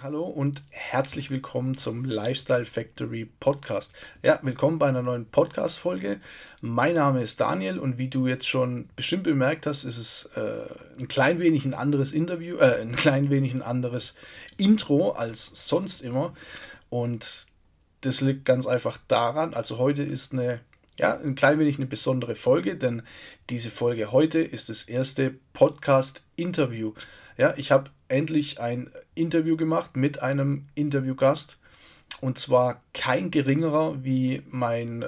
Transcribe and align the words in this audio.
Hallo 0.00 0.22
und 0.22 0.62
herzlich 0.70 1.28
willkommen 1.28 1.76
zum 1.76 2.04
Lifestyle 2.04 2.64
Factory 2.64 3.24
Podcast. 3.24 3.94
Ja, 4.22 4.38
willkommen 4.42 4.78
bei 4.78 4.86
einer 4.86 5.02
neuen 5.02 5.26
Podcast-Folge. 5.26 6.20
Mein 6.60 6.94
Name 6.94 7.20
ist 7.20 7.40
Daniel 7.40 7.80
und 7.80 7.98
wie 7.98 8.06
du 8.06 8.28
jetzt 8.28 8.46
schon 8.46 8.90
bestimmt 8.94 9.24
bemerkt 9.24 9.66
hast, 9.66 9.82
ist 9.82 9.98
es 9.98 10.30
äh, 10.36 10.68
ein 11.00 11.08
klein 11.08 11.40
wenig 11.40 11.64
ein 11.64 11.74
anderes 11.74 12.12
Interview, 12.12 12.58
äh, 12.58 12.80
ein 12.80 12.94
klein 12.94 13.28
wenig 13.28 13.54
ein 13.54 13.62
anderes 13.62 14.14
Intro 14.56 15.10
als 15.10 15.50
sonst 15.66 16.02
immer. 16.02 16.32
Und 16.90 17.46
das 18.02 18.20
liegt 18.20 18.44
ganz 18.44 18.68
einfach 18.68 18.98
daran, 19.08 19.52
also 19.52 19.78
heute 19.78 20.04
ist 20.04 20.32
eine, 20.32 20.60
ja, 20.96 21.18
ein 21.18 21.34
klein 21.34 21.58
wenig 21.58 21.78
eine 21.78 21.86
besondere 21.86 22.36
Folge, 22.36 22.76
denn 22.76 23.02
diese 23.50 23.70
Folge 23.70 24.12
heute 24.12 24.38
ist 24.38 24.68
das 24.68 24.84
erste 24.84 25.34
Podcast-Interview. 25.54 26.94
Ja, 27.36 27.54
ich 27.56 27.72
habe 27.72 27.90
endlich 28.08 28.60
ein 28.60 28.90
Interview 29.18 29.56
gemacht 29.56 29.96
mit 29.96 30.22
einem 30.22 30.64
Interviewgast. 30.74 31.58
Und 32.20 32.38
zwar 32.38 32.82
kein 32.94 33.30
geringerer 33.30 34.02
wie 34.02 34.42
mein 34.48 35.04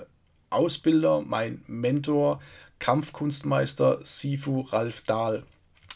Ausbilder, 0.51 1.23
mein 1.23 1.62
Mentor, 1.67 2.41
Kampfkunstmeister 2.79 4.01
Sifu 4.03 4.62
Ralf 4.62 5.03
Dahl. 5.03 5.45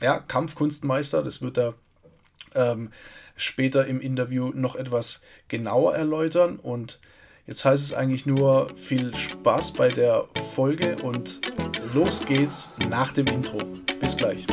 Ja, 0.01 0.19
Kampfkunstmeister, 0.19 1.23
das 1.23 1.41
wird 1.43 1.59
er 1.59 1.74
ähm, 2.55 2.91
später 3.37 3.87
im 3.87 4.01
Interview 4.01 4.52
noch 4.55 4.77
etwas 4.77 5.23
genauer 5.49 5.95
erläutern. 5.95 6.57
Und 6.57 7.01
jetzt 7.46 7.65
heißt 7.65 7.83
es 7.83 7.95
eigentlich 7.95 8.27
nur 8.27 8.74
viel 8.74 9.15
Spaß 9.15 9.73
bei 9.73 9.88
der 9.88 10.27
Folge 10.55 10.96
und 11.02 11.41
los 11.93 12.24
geht's 12.27 12.73
nach 12.91 13.12
dem 13.12 13.27
Intro. 13.27 13.59
Bis 14.01 14.16
gleich. 14.16 14.46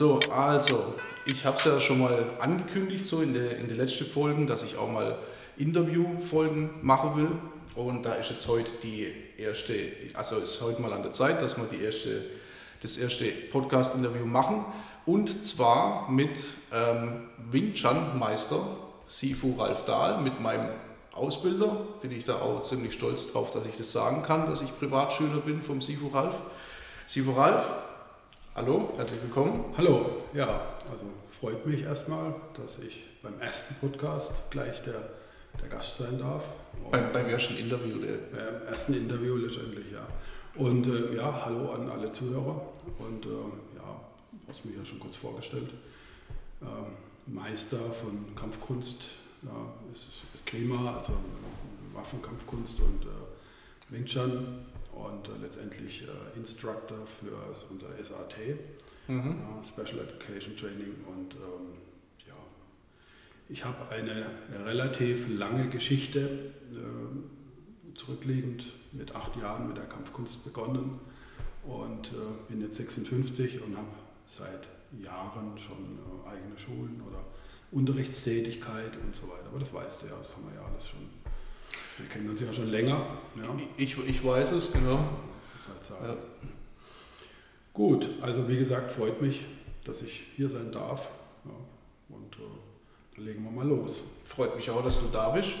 So, 0.00 0.18
also, 0.34 0.94
ich 1.26 1.44
habe 1.44 1.58
es 1.58 1.64
ja 1.66 1.78
schon 1.78 1.98
mal 1.98 2.24
angekündigt, 2.38 3.04
so 3.04 3.20
in 3.20 3.34
den 3.34 3.50
in 3.50 3.68
der 3.68 3.76
letzten 3.76 4.06
Folgen, 4.06 4.46
dass 4.46 4.62
ich 4.62 4.78
auch 4.78 4.90
mal 4.90 5.18
Interviewfolgen 5.58 6.70
machen 6.80 7.16
will. 7.16 7.30
Und 7.74 8.04
da 8.04 8.14
ist 8.14 8.30
jetzt 8.30 8.48
heute 8.48 8.70
die 8.82 9.12
erste, 9.36 9.74
also 10.14 10.36
ist 10.36 10.62
heute 10.62 10.80
mal 10.80 10.94
an 10.94 11.02
der 11.02 11.12
Zeit, 11.12 11.42
dass 11.42 11.58
wir 11.58 11.64
die 11.64 11.84
erste, 11.84 12.24
das 12.80 12.96
erste 12.96 13.26
Podcast-Interview 13.26 14.24
machen. 14.24 14.64
Und 15.04 15.44
zwar 15.44 16.10
mit 16.10 16.38
ähm, 16.72 17.28
Wing 17.50 17.74
Chun 17.74 18.18
Meister 18.18 18.62
Sifu 19.06 19.54
Ralf 19.58 19.84
Dahl, 19.84 20.22
mit 20.22 20.40
meinem 20.40 20.70
Ausbilder. 21.12 21.76
Bin 22.00 22.12
ich 22.12 22.24
da 22.24 22.40
auch 22.40 22.62
ziemlich 22.62 22.94
stolz 22.94 23.30
drauf, 23.30 23.50
dass 23.50 23.66
ich 23.66 23.76
das 23.76 23.92
sagen 23.92 24.22
kann, 24.22 24.48
dass 24.48 24.62
ich 24.62 24.78
Privatschüler 24.78 25.42
bin 25.44 25.60
vom 25.60 25.82
Sifu 25.82 26.08
Ralf. 26.08 26.36
Sifu 27.06 27.32
Ralf, 27.32 27.70
Hallo, 28.52 28.92
herzlich 28.96 29.22
willkommen. 29.22 29.72
Hallo, 29.76 30.24
ja, 30.34 30.76
also 30.90 31.04
freut 31.30 31.64
mich 31.64 31.82
erstmal, 31.82 32.34
dass 32.54 32.80
ich 32.80 33.06
beim 33.22 33.40
ersten 33.40 33.76
Podcast 33.76 34.32
gleich 34.50 34.82
der, 34.82 35.08
der 35.62 35.68
Gast 35.68 35.98
sein 35.98 36.18
darf. 36.18 36.42
Beim, 36.90 37.12
beim 37.12 37.26
ersten 37.26 37.56
Interview, 37.56 37.98
der. 37.98 38.16
Beim 38.16 38.66
ersten 38.66 38.94
Interview 38.94 39.36
letztendlich, 39.36 39.92
ja. 39.92 40.04
Und 40.60 40.84
äh, 40.88 41.14
ja, 41.14 41.44
hallo 41.44 41.70
an 41.74 41.88
alle 41.90 42.10
Zuhörer. 42.10 42.60
Und 42.98 43.24
äh, 43.24 43.28
ja, 43.76 44.00
du 44.32 44.48
hast 44.48 44.64
mich 44.64 44.76
ja 44.76 44.84
schon 44.84 44.98
kurz 44.98 45.14
vorgestellt. 45.14 45.70
Ähm, 46.60 46.96
Meister 47.32 47.78
von 47.78 48.34
Kampfkunst, 48.34 49.04
ja, 49.42 49.92
ist, 49.94 50.08
ist 50.34 50.44
Klima, 50.44 50.96
also 50.96 51.12
Waffenkampfkunst 51.94 52.80
und 52.80 53.04
äh, 53.04 53.92
Wing 53.94 54.04
Chun 54.06 54.66
und 55.08 55.28
äh, 55.28 55.32
letztendlich 55.42 56.02
äh, 56.02 56.38
Instructor 56.38 57.06
für 57.06 57.36
unser 57.70 57.88
SAT, 58.02 58.36
mhm. 59.08 59.38
äh, 59.62 59.64
Special 59.66 60.02
Education 60.04 60.56
Training. 60.56 60.94
Und 61.06 61.34
ähm, 61.34 61.78
ja, 62.26 62.34
ich 63.48 63.64
habe 63.64 63.88
eine 63.90 64.26
relativ 64.64 65.28
lange 65.28 65.68
Geschichte 65.68 66.52
äh, 66.72 67.94
zurückliegend 67.94 68.66
mit 68.92 69.14
acht 69.14 69.36
Jahren 69.36 69.68
mit 69.68 69.76
der 69.76 69.86
Kampfkunst 69.86 70.44
begonnen 70.44 71.00
und 71.64 72.08
äh, 72.08 72.10
bin 72.48 72.60
jetzt 72.60 72.76
56 72.76 73.62
und 73.62 73.76
habe 73.76 73.88
seit 74.26 74.68
Jahren 75.02 75.58
schon 75.58 75.98
äh, 75.98 76.28
eigene 76.28 76.58
Schulen 76.58 77.02
oder 77.06 77.24
Unterrichtstätigkeit 77.72 78.96
und 78.96 79.14
so 79.14 79.22
weiter. 79.28 79.48
Aber 79.48 79.60
das 79.60 79.72
weißt 79.72 80.02
du 80.02 80.06
ja, 80.06 80.16
das 80.18 80.34
haben 80.34 80.46
wir 80.48 80.60
ja 80.60 80.66
alles 80.66 80.88
schon 80.88 81.08
wir 82.00 82.08
kennen 82.08 82.30
uns 82.30 82.40
ja 82.40 82.52
schon 82.52 82.68
länger. 82.68 83.06
Ja. 83.36 83.42
Ich, 83.76 83.96
ich 83.98 84.24
weiß 84.24 84.52
es, 84.52 84.72
genau. 84.72 84.96
Halt 84.96 86.08
ja. 86.08 86.16
Gut, 87.72 88.08
also 88.20 88.48
wie 88.48 88.58
gesagt, 88.58 88.92
freut 88.92 89.20
mich, 89.22 89.44
dass 89.84 90.02
ich 90.02 90.24
hier 90.36 90.48
sein 90.48 90.72
darf. 90.72 91.08
Ja. 91.44 92.16
Und 92.16 92.34
äh, 92.36 93.16
dann 93.16 93.24
legen 93.24 93.44
wir 93.44 93.50
mal 93.50 93.66
los. 93.66 94.04
Freut 94.24 94.56
mich 94.56 94.70
auch, 94.70 94.82
dass 94.82 94.98
du 94.98 95.06
da 95.12 95.30
bist. 95.30 95.52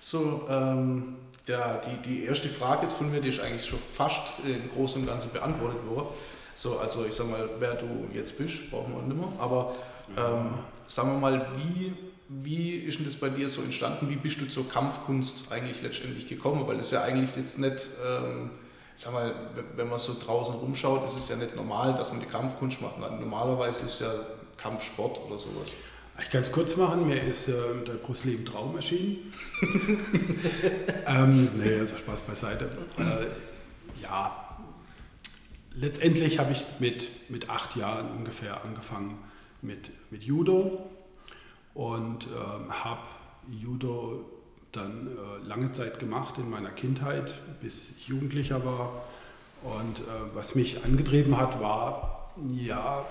So, 0.00 0.46
ähm, 0.48 1.16
ja, 1.46 1.78
die, 1.78 2.08
die 2.08 2.24
erste 2.24 2.48
Frage 2.48 2.82
jetzt 2.82 2.94
von 2.94 3.10
mir, 3.10 3.20
die 3.20 3.28
ist 3.28 3.40
eigentlich 3.40 3.64
schon 3.64 3.78
fast 3.92 4.34
im 4.44 4.70
Großen 4.70 5.00
und 5.00 5.06
Ganzen 5.06 5.32
beantwortet 5.32 5.86
worden. 5.86 6.08
So, 6.54 6.78
also 6.78 7.04
ich 7.06 7.14
sag 7.14 7.30
mal, 7.30 7.48
wer 7.58 7.74
du 7.74 8.08
jetzt 8.12 8.36
bist, 8.38 8.70
brauchen 8.70 8.94
wir 8.94 9.02
nicht 9.02 9.16
mehr. 9.16 9.32
Aber 9.38 9.74
ähm, 10.16 10.54
sagen 10.86 11.12
wir 11.12 11.18
mal, 11.18 11.46
wie 11.56 11.94
wie 12.40 12.76
ist 12.76 12.98
denn 12.98 13.04
das 13.04 13.16
bei 13.16 13.28
dir 13.28 13.48
so 13.48 13.62
entstanden? 13.62 14.08
Wie 14.08 14.16
bist 14.16 14.40
du 14.40 14.46
zur 14.46 14.68
Kampfkunst 14.68 15.52
eigentlich 15.52 15.82
letztendlich 15.82 16.28
gekommen? 16.28 16.66
Weil 16.66 16.78
das 16.78 16.90
ja 16.90 17.02
eigentlich 17.02 17.36
jetzt 17.36 17.58
nicht, 17.58 17.90
ähm, 18.06 18.50
sag 18.94 19.12
mal, 19.12 19.34
wenn 19.76 19.88
man 19.88 19.98
so 19.98 20.16
draußen 20.18 20.54
rumschaut, 20.54 21.04
ist 21.04 21.16
es 21.16 21.28
ja 21.28 21.36
nicht 21.36 21.56
normal, 21.56 21.94
dass 21.94 22.10
man 22.10 22.20
die 22.20 22.26
Kampfkunst 22.26 22.80
macht. 22.80 22.98
Normalerweise 22.98 23.84
ist 23.84 24.00
ja 24.00 24.12
Kampfsport 24.56 25.20
oder 25.26 25.38
sowas. 25.38 25.72
Ich 26.22 26.30
kann 26.30 26.42
es 26.42 26.52
kurz 26.52 26.76
machen, 26.76 27.06
mir 27.06 27.22
ist 27.22 27.48
äh, 27.48 27.52
der 27.86 27.94
Bruce 27.94 28.24
Lee 28.24 28.34
im 28.34 28.44
Traum 28.44 28.76
erschienen. 28.76 29.32
ähm, 31.06 31.48
nee, 31.56 31.80
also 31.80 31.96
Spaß 31.96 32.20
beiseite. 32.20 32.70
Äh, 32.98 34.02
ja, 34.02 34.58
letztendlich 35.74 36.38
habe 36.38 36.52
ich 36.52 36.64
mit, 36.78 37.08
mit 37.30 37.48
acht 37.48 37.76
Jahren 37.76 38.10
ungefähr 38.12 38.62
angefangen 38.62 39.18
mit, 39.62 39.90
mit 40.10 40.22
Judo 40.22 40.90
und 41.74 42.26
ähm, 42.26 42.70
habe 42.84 43.00
Judo 43.48 44.24
dann 44.72 45.08
äh, 45.08 45.46
lange 45.46 45.72
Zeit 45.72 45.98
gemacht 45.98 46.38
in 46.38 46.48
meiner 46.48 46.70
Kindheit, 46.70 47.32
bis 47.60 47.90
ich 47.96 48.08
Jugendlicher 48.08 48.64
war. 48.64 49.04
Und 49.62 50.00
äh, 50.00 50.34
was 50.34 50.54
mich 50.54 50.84
angetrieben 50.84 51.36
hat, 51.36 51.60
war 51.60 52.32
ja 52.50 53.04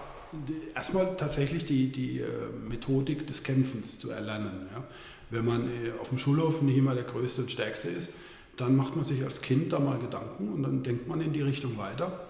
erstmal 0.75 1.15
tatsächlich 1.17 1.65
die, 1.65 1.91
die 1.91 2.19
äh, 2.19 2.27
Methodik 2.67 3.27
des 3.27 3.43
Kämpfens 3.43 3.99
zu 3.99 4.09
erlernen. 4.09 4.67
Ja. 4.73 4.83
Wenn 5.29 5.45
man 5.45 5.67
äh, 5.67 5.91
auf 5.99 6.09
dem 6.09 6.17
Schulhof 6.17 6.61
nicht 6.61 6.77
immer 6.77 6.95
der 6.95 7.03
Größte 7.03 7.43
und 7.43 7.51
Stärkste 7.51 7.89
ist, 7.89 8.11
dann 8.57 8.75
macht 8.75 8.95
man 8.95 9.05
sich 9.05 9.23
als 9.23 9.41
Kind 9.41 9.71
da 9.71 9.79
mal 9.79 9.97
Gedanken 9.97 10.49
und 10.49 10.63
dann 10.63 10.83
denkt 10.83 11.07
man 11.07 11.21
in 11.21 11.33
die 11.33 11.41
Richtung 11.41 11.77
weiter. 11.77 12.27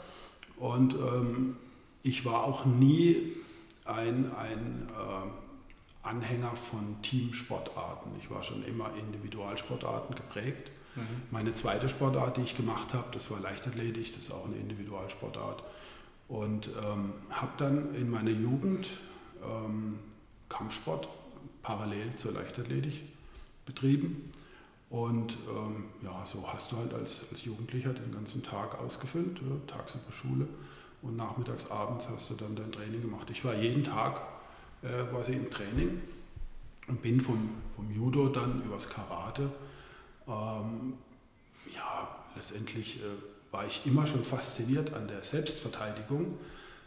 Und 0.58 0.94
ähm, 0.94 1.56
ich 2.04 2.26
war 2.26 2.44
auch 2.44 2.66
nie 2.66 3.34
ein, 3.86 4.32
ein 4.36 4.88
äh, 4.90 5.51
Anhänger 6.04 6.56
von 6.56 7.02
Teamsportarten. 7.02 8.12
Ich 8.20 8.30
war 8.30 8.44
schon 8.44 8.64
immer 8.66 8.92
Individualsportarten 8.98 10.16
geprägt. 10.16 10.72
Mhm. 10.96 11.08
Meine 11.30 11.54
zweite 11.54 11.90
Sportart, 11.90 12.38
die 12.38 12.42
ich 12.42 12.58
gemacht 12.58 12.94
habe, 12.94 13.08
das 13.12 13.30
war 13.32 13.40
Leichtathletik, 13.40 14.16
das 14.16 14.26
ist 14.26 14.32
auch 14.32 14.46
eine 14.46 14.58
Individualsportart. 14.58 15.64
Und 16.28 16.68
ähm, 16.68 17.14
habe 17.30 17.52
dann 17.58 17.94
in 17.96 18.10
meiner 18.10 18.32
Jugend 18.32 18.88
ähm, 19.44 20.00
Kampfsport 20.50 21.08
parallel 21.62 22.16
zur 22.16 22.34
Leichtathletik 22.34 23.02
betrieben. 23.66 24.32
Und 24.90 25.38
ähm, 25.48 25.86
ja, 26.04 26.26
so 26.26 26.46
hast 26.52 26.72
du 26.72 26.78
halt 26.78 26.94
als, 26.94 27.26
als 27.32 27.46
Jugendlicher 27.46 27.94
den 27.94 28.12
ganzen 28.12 28.44
Tag 28.44 28.78
ausgefüllt, 28.80 29.40
ja, 29.40 29.74
tagsüber 29.74 30.12
Schule 30.12 30.48
und 31.02 31.16
nachmittags, 31.16 31.72
abends 31.72 32.10
hast 32.10 32.30
du 32.30 32.36
dann 32.36 32.56
dein 32.56 32.72
Training 32.72 33.02
gemacht. 33.02 33.30
Ich 33.30 33.46
war 33.46 33.56
jeden 33.56 33.84
Tag 33.84 34.22
äh, 34.84 35.04
quasi 35.12 35.34
im 35.34 35.50
Training 35.50 36.02
und 36.88 37.02
bin 37.02 37.22
vom, 37.22 37.50
vom 37.76 37.92
Judo 37.92 38.30
dann 38.30 38.64
übers 38.64 38.90
Karate. 38.90 39.52
Ähm, 40.28 40.94
ja, 41.74 42.16
letztendlich 42.36 42.98
äh, 42.98 43.04
war 43.52 43.66
ich 43.66 43.86
immer 43.86 44.08
schon 44.08 44.24
fasziniert 44.24 44.94
an 44.94 45.08
der 45.08 45.24
Selbstverteidigung, 45.24 46.38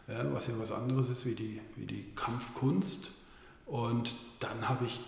äh, 0.07 0.23
was 0.31 0.47
ja 0.47 0.53
was 0.57 0.71
anderes 0.71 1.09
ist 1.09 1.25
wie 1.25 1.35
die, 1.35 1.61
wie 1.75 1.85
die 1.85 2.05
Kampfkunst. 2.15 3.11
Und 3.65 4.15
dann 4.39 4.67
habe 4.67 4.85
ich 4.85 4.99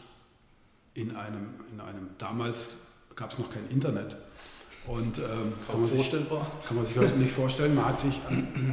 in 0.93 1.15
einem, 1.15 1.55
in 1.71 1.79
einem, 1.79 2.09
damals 2.17 2.77
gab 3.15 3.31
es 3.31 3.39
noch 3.39 3.51
kein 3.51 3.69
Internet. 3.69 4.15
Und 4.87 5.17
ähm, 5.17 5.53
kann, 5.67 5.81
man 5.81 5.89
sich, 5.89 6.11
kann 6.11 6.75
man 6.75 6.85
sich 6.85 6.97
heute 6.97 7.17
nicht 7.17 7.33
vorstellen. 7.33 7.75
Man 7.75 7.85
hat 7.85 7.99
sich, 7.99 8.19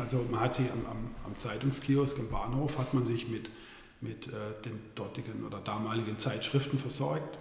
also 0.01 0.25
man 0.31 0.41
hat 0.41 0.55
sich 0.55 0.71
am, 0.71 0.87
am, 0.87 1.11
am 1.25 1.39
Zeitungskiosk 1.39 2.19
im 2.19 2.31
Bahnhof 2.31 2.79
hat 2.79 2.95
man 2.95 3.05
sich 3.05 3.29
mit 3.29 3.51
mit 4.05 4.29
äh, 4.29 4.63
den 4.65 4.79
dortigen 4.95 5.45
oder 5.45 5.59
damaligen 5.59 6.19
Zeitschriften 6.19 6.79
versorgt. 6.79 7.39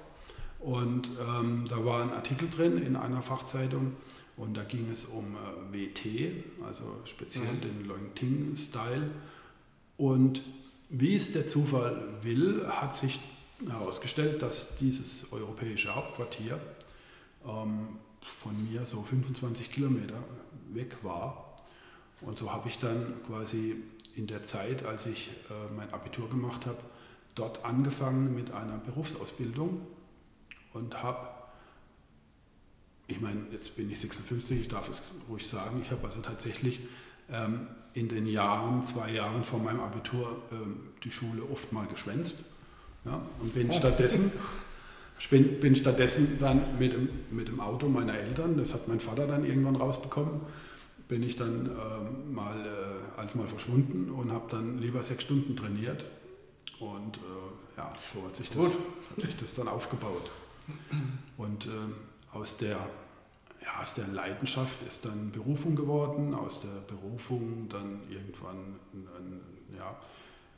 Und 0.59 1.09
ähm, 1.19 1.65
da 1.69 1.83
war 1.85 2.01
ein 2.01 2.13
Artikel 2.13 2.49
drin 2.49 2.77
in 2.77 2.95
einer 2.95 3.21
Fachzeitung 3.21 3.97
Und 4.35 4.55
da 4.57 4.63
ging 4.63 4.89
es 4.91 5.05
um 5.05 5.35
äh, 5.35 5.73
WT, 5.73 6.63
also 6.65 7.01
speziell 7.05 7.53
mhm. 7.53 7.61
den 7.61 7.85
Leung-Ting-Style. 7.85 9.11
Und 9.97 10.41
wie 10.89 11.15
es 11.15 11.33
der 11.33 11.47
Zufall 11.47 12.01
will, 12.21 12.67
hat 12.67 12.97
sich 12.97 13.19
herausgestellt, 13.67 14.41
dass 14.41 14.75
dieses 14.77 15.31
europäische 15.31 15.93
Hauptquartier 15.93 16.59
ähm, 17.45 17.99
von 18.21 18.71
mir 18.71 18.85
so 18.85 19.03
25 19.03 19.71
Kilometer 19.71 20.23
weg 20.73 20.97
war. 21.03 21.55
Und 22.21 22.39
so 22.39 22.51
habe 22.51 22.69
ich 22.69 22.79
dann 22.79 23.13
quasi 23.27 23.75
in 24.15 24.27
der 24.27 24.43
Zeit, 24.43 24.85
als 24.85 25.05
ich 25.05 25.29
äh, 25.49 25.73
mein 25.75 25.91
Abitur 25.93 26.29
gemacht 26.29 26.65
habe, 26.65 26.77
dort 27.35 27.65
angefangen 27.65 28.35
mit 28.35 28.51
einer 28.51 28.77
Berufsausbildung 28.77 29.81
und 30.73 31.01
habe, 31.01 31.29
ich 33.07 33.19
meine, 33.21 33.41
jetzt 33.51 33.75
bin 33.75 33.91
ich 33.91 33.99
56, 33.99 34.61
ich 34.61 34.67
darf 34.67 34.89
es 34.89 35.01
ruhig 35.29 35.47
sagen, 35.47 35.81
ich 35.83 35.91
habe 35.91 36.07
also 36.07 36.21
tatsächlich 36.21 36.79
ähm, 37.31 37.67
in 37.93 38.09
den 38.09 38.27
Jahren, 38.27 38.83
zwei 38.83 39.11
Jahren 39.11 39.43
vor 39.43 39.59
meinem 39.59 39.79
Abitur, 39.79 40.41
ähm, 40.51 40.89
die 41.03 41.11
Schule 41.11 41.43
oft 41.51 41.71
mal 41.71 41.87
geschwänzt 41.87 42.45
ja, 43.05 43.21
und 43.41 43.53
bin 43.53 43.69
oh. 43.69 43.73
stattdessen 43.73 44.31
bin, 45.29 45.59
bin, 45.59 45.75
stattdessen 45.75 46.37
dann 46.39 46.77
mit 46.77 46.93
dem, 46.93 47.09
mit 47.31 47.47
dem 47.47 47.59
Auto 47.59 47.87
meiner 47.87 48.17
Eltern, 48.17 48.57
das 48.57 48.73
hat 48.73 48.87
mein 48.87 48.99
Vater 48.99 49.27
dann 49.27 49.45
irgendwann 49.45 49.75
rausbekommen, 49.75 50.41
bin 51.13 51.21
ich 51.21 51.35
dann 51.35 51.67
äh, 51.67 52.33
mal 52.33 52.65
äh, 52.65 53.19
als 53.19 53.35
mal 53.35 53.45
verschwunden 53.45 54.09
und 54.09 54.31
habe 54.31 54.49
dann 54.49 54.79
lieber 54.79 55.03
sechs 55.03 55.25
Stunden 55.25 55.55
trainiert. 55.55 56.03
Und 56.79 57.17
äh, 57.17 57.77
ja, 57.77 57.93
so 58.11 58.25
hat 58.25 58.35
sich, 58.35 58.49
das, 58.49 58.65
hat 58.65 59.21
sich 59.21 59.35
das 59.37 59.53
dann 59.53 59.67
aufgebaut. 59.67 60.31
Und 61.37 61.67
äh, 61.67 61.69
aus 62.35 62.57
der 62.57 62.79
ja, 63.61 63.79
aus 63.79 63.93
der 63.93 64.07
Leidenschaft 64.07 64.79
ist 64.87 65.05
dann 65.05 65.29
Berufung 65.29 65.75
geworden, 65.75 66.33
aus 66.33 66.61
der 66.61 66.81
Berufung 66.87 67.69
dann 67.69 67.99
irgendwann 68.09 68.79
ein, 68.93 69.07
ein 69.15 69.41
ja, 69.77 69.95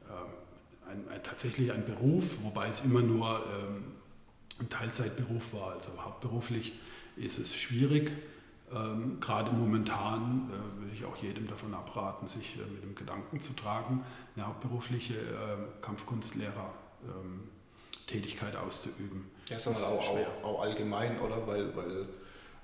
äh, 0.08 0.90
ein, 0.90 1.06
ein, 1.10 1.22
tatsächlich 1.22 1.74
ein 1.74 1.84
Beruf, 1.86 2.42
wobei 2.44 2.69
es 2.69 2.80
immer 2.80 3.01
nur 3.01 3.44
ähm, 3.54 3.84
ein 4.62 4.69
Teilzeitberuf 4.69 5.54
war. 5.54 5.74
Also 5.74 5.92
hauptberuflich 6.01 6.72
ist 7.18 7.40
es 7.40 7.54
schwierig. 7.58 8.13
Ähm, 8.75 9.19
gerade 9.22 9.51
momentan 9.51 10.50
äh, 10.50 10.54
würde 10.81 10.94
ich 10.94 11.06
auch 11.06 11.16
jedem 11.18 11.48
davon 11.48 11.74
abraten, 11.74 12.27
sich 12.27 12.57
äh, 12.57 12.66
mit 12.69 12.83
dem 12.83 12.94
Gedanken 12.94 13.42
zu 13.42 13.54
tragen, 13.54 14.04
eine 14.36 14.45
hauptberufliche 14.48 15.13
äh, 15.13 15.57
Kampfkunstlehrertätigkeit 15.81 18.54
ähm, 18.54 18.60
auszuüben. 18.60 19.31
Ja, 19.50 19.57
wir 19.57 19.88
auch, 19.88 20.10
auch, 20.10 20.44
auch, 20.44 20.62
allgemein, 20.62 21.22
oder? 21.22 21.48
Weil, 21.48 21.74
weil 21.77 22.10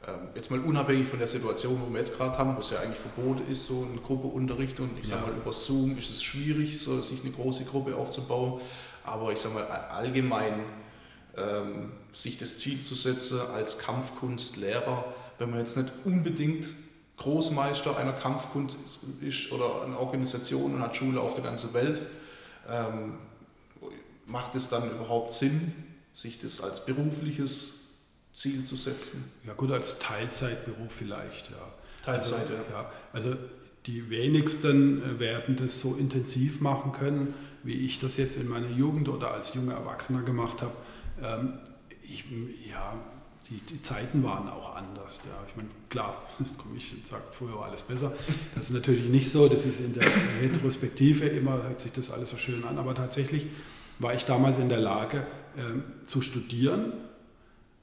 ähm, 0.06 0.28
jetzt 0.36 0.52
mal 0.52 0.60
unabhängig 0.60 1.08
von 1.08 1.20
der 1.20 1.30
Situation, 1.30 1.82
wo 1.86 1.90
wir 1.92 2.00
jetzt 2.00 2.18
gerade 2.18 2.38
haben, 2.38 2.58
wo 2.58 2.60
es 2.60 2.72
ja 2.72 2.80
eigentlich 2.80 3.00
verboten 3.00 3.50
ist, 3.50 3.68
so 3.68 3.88
eine 3.90 4.02
Gruppeunterricht 4.02 4.82
und 4.82 5.00
ich 5.00 5.08
sage 5.08 5.28
mal 5.28 5.38
über 5.38 5.54
Zoom 5.54 5.98
ist 5.98 6.10
es 6.10 6.22
schwierig, 6.24 6.82
so 6.82 7.02
sich 7.02 7.24
eine 7.24 7.32
große 7.32 7.64
Gruppe 7.66 7.96
aufzubauen, 7.96 8.60
aber 9.06 9.32
ich 9.32 9.40
sage 9.40 9.56
mal 9.56 9.66
allgemein 9.66 10.66
ähm, 11.38 11.94
sich 12.12 12.38
das 12.38 12.58
Ziel 12.58 12.82
zu 12.82 12.96
setzen 12.96 13.40
als 13.54 13.78
Kampfkunstlehrer, 13.78 15.14
wenn 15.42 15.50
man 15.50 15.60
jetzt 15.60 15.76
nicht 15.76 15.92
unbedingt 16.06 16.68
Großmeister 17.18 17.98
einer 17.98 18.14
Kampfkunst 18.14 18.78
ist 19.22 19.52
oder 19.52 19.84
eine 19.84 19.98
Organisation 19.98 20.76
und 20.76 20.82
hat 20.82 20.96
Schule 20.96 21.20
auf 21.20 21.34
der 21.34 21.44
ganzen 21.44 21.74
Welt, 21.74 22.04
ähm, 22.70 23.16
macht 24.28 24.56
es 24.56 24.70
dann 24.70 24.90
überhaupt 24.92 25.34
Sinn, 25.34 25.74
sich 26.14 26.40
das 26.40 26.62
als 26.62 26.86
berufliches 26.86 27.96
Ziel 28.34 28.66
zu 28.66 28.76
setzen? 28.76 29.32
Ja 29.46 29.54
gut, 29.54 29.72
als 29.72 29.98
Teilzeitberuf 29.98 30.94
vielleicht, 30.94 31.50
ja. 31.50 31.74
Teilzeit, 32.04 32.42
also, 32.42 32.54
ja. 32.54 32.82
ja. 32.82 32.92
Also 33.12 33.36
die 33.88 34.12
wenigsten 34.12 35.02
äh, 35.02 35.20
werden 35.20 35.56
das 35.56 35.82
so 35.82 35.96
intensiv 35.96 36.62
machen 36.62 36.92
können, 36.92 37.34
wie 37.64 37.86
ich 37.86 38.00
das 38.00 38.18
jetzt 38.18 38.38
in 38.38 38.48
meiner 38.48 38.70
Jugend 38.70 39.10
oder 39.10 39.32
als 39.32 39.56
junger 39.56 39.74
Erwachsener 39.74 40.22
gemacht 40.22 40.62
habe. 40.62 40.76
Ähm, 41.22 41.54
ich, 42.04 42.26
ja, 42.70 42.94
die, 43.52 43.60
die, 43.70 43.82
Zeiten 43.82 44.24
waren 44.24 44.50
auch 44.50 44.76
anders. 44.76 45.22
Ja. 45.26 45.44
Ich 45.48 45.56
meine, 45.56 45.70
klar, 45.90 46.24
das 46.40 46.58
komme 46.58 46.78
ich 46.78 46.92
und 46.94 47.06
sage, 47.06 47.24
früher 47.34 47.56
war 47.56 47.66
alles 47.66 47.82
besser. 47.82 48.14
Das 48.56 48.66
ist 48.66 48.72
natürlich 48.72 49.10
nicht 49.10 49.32
so, 49.32 49.48
das 49.48 49.66
ist 49.66 49.80
in 49.80 49.94
der 49.94 50.08
Retrospektive 50.42 51.26
immer, 51.28 51.62
hört 51.64 51.82
sich 51.82 51.92
das 51.92 52.12
alles 52.12 52.32
so 52.32 52.38
schön 52.38 52.64
an, 52.64 52.78
aber 52.78 52.96
tatsächlich 52.96 53.48
war 54.00 54.16
ich 54.16 54.26
damals 54.26 54.58
in 54.58 54.70
der 54.70 54.80
Lage 54.80 55.28
ähm, 55.58 55.84
zu 56.06 56.22
studieren, 56.22 56.94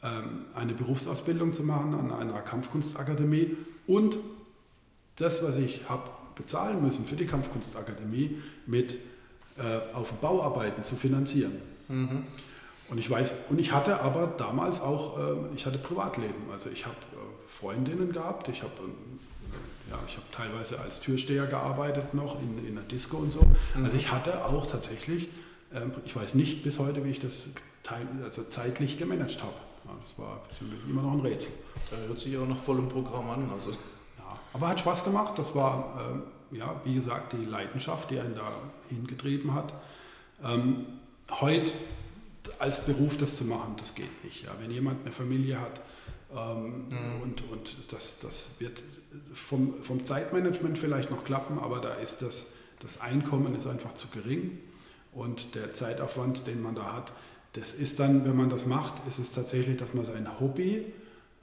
ähm, 0.02 0.46
eine 0.54 0.72
Berufsausbildung 0.72 1.52
zu 1.52 1.62
machen 1.62 1.94
an 1.94 2.10
einer 2.12 2.40
Kampfkunstakademie 2.40 3.56
und 3.86 4.16
das, 5.16 5.42
was 5.42 5.58
ich 5.58 5.88
habe 5.88 6.10
bezahlen 6.34 6.82
müssen 6.82 7.04
für 7.04 7.16
die 7.16 7.26
Kampfkunstakademie, 7.26 8.38
mit 8.66 8.94
äh, 9.58 9.92
auf 9.92 10.12
Bauarbeiten 10.14 10.84
zu 10.84 10.94
finanzieren. 10.94 11.52
Mhm. 11.88 12.22
Und 12.90 12.98
ich 12.98 13.10
weiß, 13.10 13.32
und 13.50 13.58
ich 13.58 13.72
hatte 13.72 14.00
aber 14.00 14.32
damals 14.38 14.80
auch, 14.80 15.18
äh, 15.18 15.54
ich 15.54 15.66
hatte 15.66 15.78
Privatleben. 15.78 16.50
Also 16.50 16.70
ich 16.70 16.86
habe 16.86 16.96
äh, 16.96 17.48
Freundinnen 17.48 18.12
gehabt, 18.12 18.48
ich 18.48 18.62
habe 18.62 18.72
ähm, 18.78 19.18
ja, 19.90 19.98
ich 20.06 20.16
habe 20.16 20.26
teilweise 20.32 20.80
als 20.80 21.00
Türsteher 21.00 21.46
gearbeitet 21.46 22.12
noch 22.12 22.40
in, 22.40 22.66
in 22.66 22.74
der 22.74 22.84
Disco 22.84 23.18
und 23.18 23.32
so. 23.32 23.40
Mhm. 23.74 23.84
Also 23.84 23.96
ich 23.96 24.10
hatte 24.10 24.44
auch 24.44 24.66
tatsächlich, 24.66 25.28
ähm, 25.74 25.92
ich 26.04 26.14
weiß 26.14 26.34
nicht 26.34 26.62
bis 26.62 26.78
heute, 26.78 27.04
wie 27.04 27.10
ich 27.10 27.20
das 27.20 27.48
also 28.22 28.44
zeitlich 28.44 28.98
gemanagt 28.98 29.42
habe. 29.42 29.54
Ja, 29.86 29.92
das 30.02 30.18
war 30.18 30.42
immer 30.86 31.00
noch 31.00 31.12
ein 31.12 31.20
Rätsel. 31.20 31.52
Da 31.90 31.96
hört 31.96 32.18
sich 32.18 32.36
auch 32.36 32.46
nach 32.46 32.58
vollem 32.58 32.88
Programm 32.88 33.30
an. 33.30 33.48
Also. 33.50 33.70
Ja, 33.70 34.38
aber 34.52 34.68
hat 34.68 34.80
Spaß 34.80 35.04
gemacht. 35.04 35.38
Das 35.38 35.54
war, 35.54 36.22
äh, 36.52 36.58
ja, 36.58 36.78
wie 36.84 36.94
gesagt, 36.94 37.32
die 37.32 37.46
Leidenschaft, 37.46 38.10
die 38.10 38.20
einen 38.20 38.34
da 38.34 38.52
hingetrieben 38.90 39.54
hat. 39.54 39.72
Ähm, 40.44 40.84
heute 41.30 41.72
als 42.58 42.84
Beruf 42.84 43.16
das 43.18 43.36
zu 43.36 43.44
machen, 43.44 43.74
das 43.78 43.94
geht 43.94 44.24
nicht. 44.24 44.44
Ja. 44.44 44.54
Wenn 44.60 44.70
jemand 44.70 45.02
eine 45.04 45.12
Familie 45.12 45.60
hat 45.60 45.80
ähm, 46.34 46.88
mhm. 46.88 47.22
und, 47.22 47.42
und 47.50 47.76
das, 47.90 48.18
das 48.20 48.48
wird 48.58 48.82
vom, 49.32 49.82
vom 49.82 50.04
Zeitmanagement 50.04 50.78
vielleicht 50.78 51.10
noch 51.10 51.24
klappen, 51.24 51.58
aber 51.58 51.80
da 51.80 51.94
ist 51.94 52.22
das, 52.22 52.46
das 52.80 53.00
Einkommen 53.00 53.54
ist 53.54 53.66
einfach 53.66 53.94
zu 53.94 54.08
gering 54.08 54.58
und 55.12 55.54
der 55.54 55.72
Zeitaufwand, 55.72 56.46
den 56.46 56.62
man 56.62 56.74
da 56.74 56.92
hat, 56.92 57.12
das 57.54 57.72
ist 57.72 57.98
dann, 57.98 58.24
wenn 58.24 58.36
man 58.36 58.50
das 58.50 58.66
macht, 58.66 58.94
ist 59.08 59.18
es 59.18 59.32
tatsächlich, 59.32 59.78
dass 59.78 59.94
man 59.94 60.04
sein 60.04 60.28
Hobby 60.38 60.92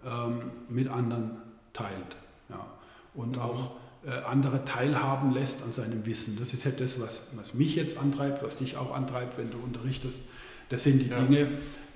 ähm, 0.05 0.51
mit 0.69 0.87
anderen 0.87 1.37
teilt. 1.73 2.15
Ja. 2.49 2.65
Und 3.13 3.33
mhm. 3.33 3.41
auch 3.41 3.71
äh, 4.05 4.11
andere 4.11 4.63
teilhaben 4.65 5.33
lässt 5.33 5.63
an 5.63 5.73
seinem 5.73 6.05
Wissen. 6.05 6.37
Das 6.39 6.53
ist 6.53 6.63
ja 6.63 6.71
das, 6.71 6.99
was, 6.99 7.27
was 7.35 7.53
mich 7.53 7.75
jetzt 7.75 7.97
antreibt, 7.97 8.43
was 8.43 8.57
dich 8.57 8.77
auch 8.77 8.93
antreibt, 8.93 9.37
wenn 9.37 9.49
du 9.49 9.57
unterrichtest. 9.57 10.21
Das 10.69 10.83
sind 10.83 10.99
die 10.99 11.07
ja. 11.07 11.19
Dinge, 11.19 11.47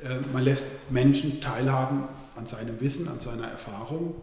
äh, 0.04 0.20
man 0.32 0.44
lässt 0.44 0.66
Menschen 0.90 1.42
teilhaben 1.42 2.04
an 2.36 2.48
seinem 2.48 2.80
Wissen, 2.80 3.08
an 3.08 3.20
seiner 3.20 3.48
Erfahrung 3.48 4.16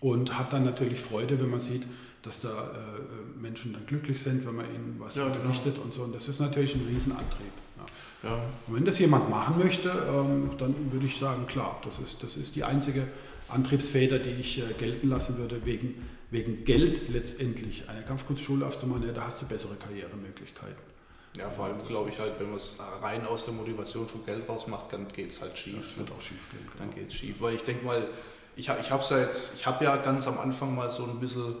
und 0.00 0.38
hat 0.38 0.52
dann 0.52 0.64
natürlich 0.64 1.00
Freude, 1.00 1.40
wenn 1.40 1.50
man 1.50 1.60
sieht, 1.60 1.84
dass 2.22 2.40
da 2.40 2.48
äh, 2.48 3.40
Menschen 3.40 3.72
dann 3.72 3.86
glücklich 3.86 4.20
sind, 4.20 4.46
wenn 4.46 4.56
man 4.56 4.66
ihnen 4.66 4.96
was 4.98 5.16
ja, 5.16 5.24
genau. 5.24 5.36
unterrichtet 5.36 5.74
genau. 5.74 5.86
und 5.86 5.94
so. 5.94 6.02
Und 6.02 6.14
das 6.14 6.28
ist 6.28 6.40
natürlich 6.40 6.74
ein 6.74 6.86
Riesenantrieb. 6.88 7.52
Ja. 7.78 8.28
Ja. 8.30 8.42
Und 8.66 8.76
wenn 8.76 8.84
das 8.84 8.98
jemand 8.98 9.28
machen 9.28 9.58
möchte, 9.58 9.88
ähm, 9.88 10.50
dann 10.58 10.92
würde 10.92 11.06
ich 11.06 11.18
sagen, 11.18 11.46
klar, 11.46 11.80
das 11.84 11.98
ist, 11.98 12.22
das 12.22 12.36
ist 12.36 12.54
die 12.54 12.64
einzige 12.64 13.08
Antriebsfeder, 13.48 14.18
die 14.18 14.30
ich 14.30 14.58
äh, 14.58 14.72
gelten 14.78 15.08
lassen 15.08 15.38
würde, 15.38 15.64
wegen, 15.64 16.08
wegen 16.30 16.64
Geld 16.64 17.08
letztendlich 17.08 17.88
eine 17.88 18.02
Kampfkunstschule 18.02 18.66
aufzumachen, 18.66 19.06
ja, 19.06 19.12
da 19.12 19.26
hast 19.26 19.42
du 19.42 19.46
bessere 19.46 19.74
Karrieremöglichkeiten. 19.74 20.91
Ja, 21.36 21.48
vor 21.48 21.64
allem 21.64 21.82
glaube 21.86 22.10
ich 22.10 22.18
halt, 22.18 22.38
wenn 22.38 22.48
man 22.48 22.56
es 22.56 22.76
rein 23.00 23.26
aus 23.26 23.46
der 23.46 23.54
Motivation 23.54 24.06
von 24.06 24.24
Geld 24.26 24.46
rausmacht, 24.48 24.92
dann 24.92 25.08
geht 25.08 25.30
es 25.30 25.40
halt 25.40 25.56
schief. 25.56 25.76
Das 25.88 25.96
wird 25.96 26.10
auch 26.10 26.20
schief 26.20 26.50
gehen. 26.50 26.60
Genau. 26.60 26.84
Dann 26.84 26.94
geht 26.94 27.08
es 27.08 27.14
schief. 27.14 27.36
Weil 27.40 27.54
ich 27.54 27.64
denke 27.64 27.84
mal, 27.84 28.06
ich, 28.54 28.68
ich 28.68 28.90
habe 28.90 29.04
ja 29.08 29.18
jetzt, 29.18 29.54
ich 29.54 29.66
habe 29.66 29.84
ja 29.84 29.96
ganz 29.96 30.26
am 30.26 30.38
Anfang 30.38 30.74
mal 30.74 30.90
so 30.90 31.04
ein 31.04 31.20
bisschen 31.20 31.54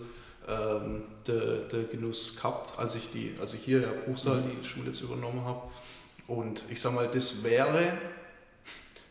ähm, 0.48 1.04
der 1.26 1.58
de 1.68 1.86
Genuss 1.88 2.36
gehabt, 2.36 2.78
als 2.78 2.94
ich, 2.96 3.10
die, 3.10 3.34
als 3.40 3.54
ich 3.54 3.62
hier 3.62 3.78
in 3.78 3.82
der 3.84 3.90
Bruchsal 3.90 4.40
mhm. 4.40 4.60
die 4.60 4.66
Schule 4.66 4.86
jetzt 4.86 5.00
übernommen 5.00 5.44
habe. 5.44 5.62
Und 6.26 6.64
ich 6.68 6.80
sage 6.80 6.94
mal, 6.94 7.08
das 7.08 7.42
wäre, 7.44 7.98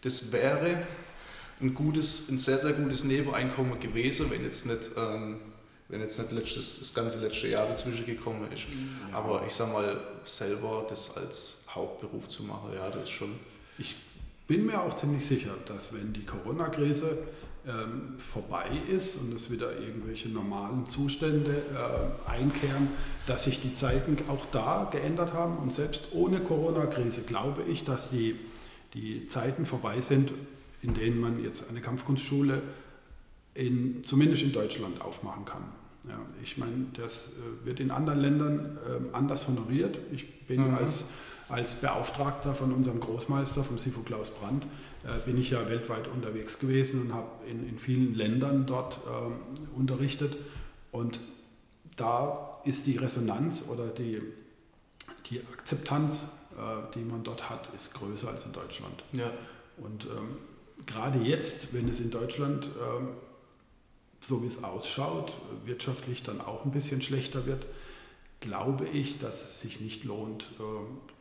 das 0.01 0.31
wäre 0.31 0.85
ein 1.59 1.73
gutes, 1.73 2.29
ein 2.29 2.37
sehr, 2.37 2.57
sehr 2.57 2.73
gutes 2.73 3.03
Nebeneinkommen 3.03 3.79
gewesen, 3.79 4.29
wenn 4.31 4.43
jetzt 4.43 4.65
nicht 4.65 4.91
ähm, 4.97 5.39
wenn 5.91 5.99
jetzt 5.99 6.17
nicht 6.17 6.31
letztes, 6.31 6.79
das 6.79 6.93
ganze 6.93 7.19
letzte 7.19 7.49
Jahr 7.49 7.67
dazwischen 7.67 8.05
gekommen 8.05 8.51
ist. 8.51 8.63
Ja. 8.63 9.17
Aber 9.17 9.43
ich 9.45 9.53
sag 9.53 9.71
mal, 9.71 9.99
selber 10.25 10.85
das 10.89 11.15
als 11.17 11.65
Hauptberuf 11.69 12.27
zu 12.27 12.43
machen, 12.43 12.71
ja, 12.73 12.89
das 12.89 13.03
ist 13.03 13.09
schon. 13.11 13.35
Ich 13.77 13.95
bin 14.47 14.65
mir 14.65 14.81
auch 14.81 14.95
ziemlich 14.95 15.25
sicher, 15.25 15.53
dass 15.65 15.93
wenn 15.93 16.13
die 16.13 16.25
Corona-Krise 16.25 17.17
ähm, 17.67 18.15
vorbei 18.17 18.69
ist 18.89 19.15
und 19.17 19.33
es 19.33 19.51
wieder 19.51 19.79
irgendwelche 19.79 20.29
normalen 20.29 20.89
Zustände 20.89 21.51
äh, 21.51 22.29
einkehren, 22.29 22.87
dass 23.27 23.43
sich 23.43 23.61
die 23.61 23.75
Zeiten 23.75 24.17
auch 24.29 24.45
da 24.51 24.89
geändert 24.91 25.33
haben. 25.33 25.57
Und 25.57 25.73
selbst 25.73 26.07
ohne 26.13 26.39
Corona-Krise 26.39 27.21
glaube 27.21 27.63
ich, 27.69 27.83
dass 27.83 28.09
die, 28.09 28.35
die 28.93 29.27
Zeiten 29.27 29.65
vorbei 29.65 30.01
sind, 30.01 30.33
in 30.81 30.93
denen 30.93 31.19
man 31.19 31.43
jetzt 31.43 31.69
eine 31.69 31.81
Kampfkunstschule 31.81 32.61
in, 33.53 34.03
zumindest 34.05 34.43
in 34.43 34.53
Deutschland 34.53 35.01
aufmachen 35.01 35.45
kann. 35.45 35.63
Ja, 36.07 36.19
ich 36.41 36.57
meine, 36.57 36.85
das 36.93 37.27
äh, 37.27 37.65
wird 37.65 37.79
in 37.79 37.91
anderen 37.91 38.19
Ländern 38.19 38.77
äh, 38.87 39.15
anders 39.15 39.47
honoriert. 39.47 39.99
Ich 40.11 40.45
bin 40.47 40.69
mhm. 40.69 40.75
als, 40.75 41.05
als 41.47 41.75
Beauftragter 41.75 42.55
von 42.55 42.71
unserem 42.71 42.99
Großmeister, 42.99 43.63
vom 43.63 43.77
SIFO 43.77 44.01
Klaus 44.01 44.31
Brandt, 44.31 44.65
äh, 45.03 45.19
bin 45.25 45.37
ich 45.37 45.51
ja 45.51 45.69
weltweit 45.69 46.07
unterwegs 46.07 46.57
gewesen 46.57 47.01
und 47.01 47.13
habe 47.13 47.29
in, 47.47 47.67
in 47.67 47.77
vielen 47.77 48.15
Ländern 48.15 48.65
dort 48.65 48.99
äh, 49.05 49.77
unterrichtet. 49.77 50.37
Und 50.91 51.19
da 51.97 52.59
ist 52.65 52.87
die 52.87 52.97
Resonanz 52.97 53.65
oder 53.69 53.87
die, 53.87 54.21
die 55.29 55.41
Akzeptanz, 55.53 56.23
äh, 56.57 56.93
die 56.95 57.03
man 57.03 57.23
dort 57.23 57.49
hat, 57.49 57.69
ist 57.75 57.93
größer 57.93 58.29
als 58.29 58.45
in 58.45 58.53
Deutschland. 58.53 59.03
Ja. 59.13 59.29
Und 59.77 60.05
ähm, 60.05 60.37
gerade 60.85 61.19
jetzt, 61.19 61.73
wenn 61.73 61.87
es 61.87 61.99
in 61.99 62.11
Deutschland 62.11 62.65
ähm, 62.65 63.09
so 64.21 64.43
wie 64.43 64.47
es 64.47 64.63
ausschaut, 64.63 65.33
wirtschaftlich 65.65 66.23
dann 66.23 66.39
auch 66.41 66.63
ein 66.63 66.71
bisschen 66.71 67.01
schlechter 67.01 67.45
wird, 67.45 67.65
glaube 68.39 68.87
ich, 68.87 69.19
dass 69.19 69.43
es 69.43 69.61
sich 69.61 69.81
nicht 69.81 70.03
lohnt, 70.03 70.43
äh, 70.59 70.63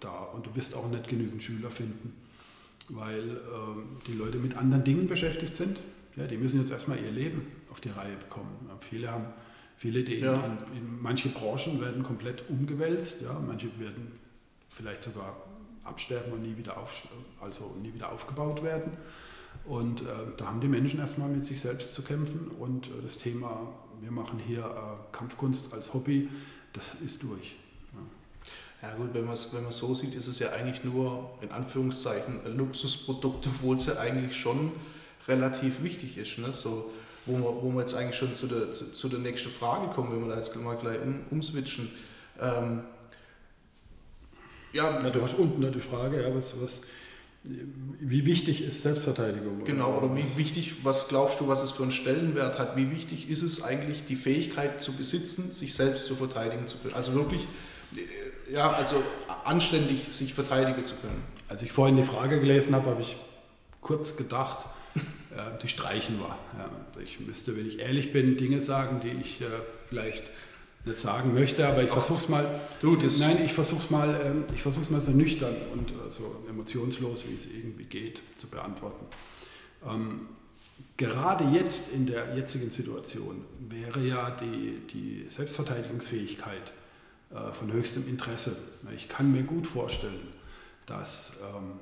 da 0.00 0.10
und 0.10 0.46
du 0.46 0.54
wirst 0.54 0.74
auch 0.74 0.88
nicht 0.88 1.08
genügend 1.08 1.42
Schüler 1.42 1.70
finden, 1.70 2.14
weil 2.88 3.30
äh, 3.30 4.06
die 4.06 4.14
Leute 4.14 4.38
mit 4.38 4.56
anderen 4.56 4.84
Dingen 4.84 5.08
beschäftigt 5.08 5.54
sind. 5.54 5.80
Ja, 6.16 6.26
die 6.26 6.36
müssen 6.36 6.60
jetzt 6.60 6.70
erstmal 6.70 6.98
ihr 7.02 7.10
Leben 7.10 7.46
auf 7.70 7.80
die 7.80 7.90
Reihe 7.90 8.16
bekommen. 8.16 8.68
Viele 8.80 9.10
haben, 9.10 9.26
viele, 9.76 10.02
die 10.02 10.16
ja. 10.16 10.34
in, 10.34 10.76
in, 10.76 11.02
manche 11.02 11.28
Branchen 11.28 11.80
werden 11.80 12.02
komplett 12.02 12.48
umgewälzt, 12.48 13.22
ja, 13.22 13.40
manche 13.46 13.78
werden 13.78 14.18
vielleicht 14.70 15.02
sogar 15.02 15.36
absterben 15.84 16.32
und 16.32 16.42
nie 16.42 16.56
wieder, 16.56 16.76
auf, 16.78 17.08
also 17.40 17.74
nie 17.80 17.94
wieder 17.94 18.12
aufgebaut 18.12 18.62
werden. 18.62 18.92
Und 19.64 20.02
äh, 20.02 20.04
da 20.36 20.46
haben 20.46 20.60
die 20.60 20.68
Menschen 20.68 21.00
erstmal 21.00 21.28
mit 21.28 21.44
sich 21.44 21.60
selbst 21.60 21.94
zu 21.94 22.02
kämpfen 22.02 22.50
und 22.58 22.86
äh, 22.86 23.02
das 23.02 23.18
Thema, 23.18 23.72
wir 24.00 24.10
machen 24.10 24.38
hier 24.38 24.64
äh, 24.64 25.16
Kampfkunst 25.16 25.72
als 25.72 25.92
Hobby, 25.94 26.28
das 26.72 26.94
ist 27.04 27.22
durch. 27.22 27.56
Ja. 28.82 28.88
ja 28.88 28.96
gut, 28.96 29.12
wenn 29.12 29.24
man 29.24 29.34
es 29.34 29.52
wenn 29.52 29.70
so 29.70 29.94
sieht, 29.94 30.14
ist 30.14 30.26
es 30.26 30.38
ja 30.38 30.50
eigentlich 30.50 30.82
nur 30.84 31.30
in 31.40 31.50
Anführungszeichen 31.50 32.40
ein 32.44 32.56
Luxusprodukt, 32.56 33.46
obwohl 33.46 33.76
es 33.76 33.86
ja 33.86 33.98
eigentlich 33.98 34.36
schon 34.36 34.72
relativ 35.28 35.82
wichtig 35.82 36.16
ist. 36.16 36.38
Ne? 36.38 36.52
So, 36.52 36.90
wo, 37.26 37.34
wir, 37.34 37.62
wo 37.62 37.70
wir 37.72 37.80
jetzt 37.80 37.94
eigentlich 37.94 38.16
schon 38.16 38.34
zu 38.34 38.46
der, 38.46 38.72
zu, 38.72 38.92
zu 38.92 39.08
der 39.08 39.18
nächsten 39.18 39.50
Frage 39.50 39.92
kommen, 39.92 40.12
wenn 40.12 40.20
wir 40.20 40.34
da 40.34 40.36
jetzt 40.36 40.54
mal 40.56 40.76
gleich 40.76 41.00
um, 41.02 41.20
umswitchen. 41.30 41.90
Ähm, 42.40 42.82
ja, 44.72 45.02
ja, 45.02 45.10
du 45.10 45.22
hast 45.22 45.38
unten 45.38 45.70
die 45.72 45.80
Frage, 45.80 46.22
ja, 46.22 46.34
was, 46.34 46.60
was, 46.60 46.82
wie 47.42 48.26
wichtig 48.26 48.62
ist 48.62 48.82
Selbstverteidigung? 48.82 49.64
Genau, 49.64 49.96
oder 49.96 50.14
wie 50.14 50.36
wichtig, 50.36 50.84
was 50.84 51.08
glaubst 51.08 51.40
du, 51.40 51.48
was 51.48 51.62
es 51.62 51.70
für 51.70 51.82
einen 51.82 51.92
Stellenwert 51.92 52.58
hat? 52.58 52.76
Wie 52.76 52.90
wichtig 52.90 53.30
ist 53.30 53.42
es 53.42 53.62
eigentlich, 53.62 54.04
die 54.04 54.16
Fähigkeit 54.16 54.82
zu 54.82 54.92
besitzen, 54.92 55.50
sich 55.50 55.74
selbst 55.74 56.06
zu 56.06 56.16
verteidigen 56.16 56.66
zu 56.66 56.76
können? 56.78 56.94
Also 56.94 57.14
wirklich, 57.14 57.46
äh, 57.96 58.52
ja, 58.52 58.70
also 58.70 59.02
anständig 59.44 60.12
sich 60.12 60.34
verteidigen 60.34 60.84
zu 60.84 60.94
können. 60.96 61.22
Als 61.48 61.62
ich 61.62 61.72
vorhin 61.72 61.96
die 61.96 62.02
Frage 62.02 62.40
gelesen 62.40 62.74
habe, 62.74 62.90
habe 62.90 63.02
ich 63.02 63.16
kurz 63.80 64.16
gedacht, 64.16 64.66
äh, 64.94 65.58
die 65.62 65.68
streichen 65.68 66.20
war. 66.20 66.38
Ich 67.02 67.20
müsste, 67.20 67.56
wenn 67.56 67.66
ich 67.66 67.78
ehrlich 67.78 68.12
bin, 68.12 68.36
Dinge 68.36 68.60
sagen, 68.60 69.00
die 69.02 69.18
ich 69.20 69.40
äh, 69.40 69.46
vielleicht 69.88 70.24
nicht 70.84 70.98
sagen 70.98 71.34
möchte, 71.34 71.66
aber 71.66 71.82
ich 71.82 71.90
versuche 71.90 72.22
es 72.22 72.28
mal. 72.28 72.60
Du, 72.80 72.96
das 72.96 73.18
nein, 73.18 73.38
ich 73.44 73.52
versuche 73.52 73.82
es 73.82 73.90
mal, 73.90 74.20
ähm, 74.24 74.44
ich 74.54 74.90
mal 74.90 75.00
so 75.00 75.10
nüchtern 75.10 75.54
und 75.72 75.90
äh, 75.90 76.10
so 76.10 76.44
emotionslos, 76.48 77.24
wie 77.28 77.34
es 77.34 77.46
irgendwie 77.46 77.84
geht, 77.84 78.22
zu 78.38 78.48
beantworten. 78.48 79.04
Ähm, 79.86 80.28
gerade 80.96 81.44
jetzt 81.56 81.92
in 81.92 82.06
der 82.06 82.34
jetzigen 82.34 82.70
Situation 82.70 83.44
wäre 83.68 84.00
ja 84.00 84.30
die, 84.30 84.80
die 84.92 85.28
Selbstverteidigungsfähigkeit 85.28 86.72
äh, 87.30 87.52
von 87.52 87.72
höchstem 87.72 88.08
Interesse. 88.08 88.56
Ich 88.96 89.08
kann 89.08 89.32
mir 89.32 89.42
gut 89.42 89.66
vorstellen, 89.66 90.28
dass, 90.86 91.34
ähm, 91.42 91.80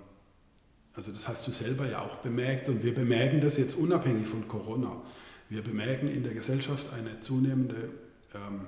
also 0.95 1.13
das 1.13 1.29
hast 1.29 1.47
du 1.47 1.53
selber 1.53 1.89
ja 1.89 2.03
auch 2.03 2.17
bemerkt 2.17 2.69
und 2.69 2.83
wir 2.83 2.95
bemerken 2.95 3.41
das 3.41 3.57
jetzt 3.59 3.77
unabhängig 3.77 4.27
von 4.27 4.49
Corona. 4.49 5.01
Wir 5.49 5.63
bemerken 5.63 6.09
in 6.09 6.25
der 6.25 6.35
Gesellschaft 6.35 6.93
eine 6.93 7.21
zunehmende 7.21 7.91
ähm, 8.35 8.67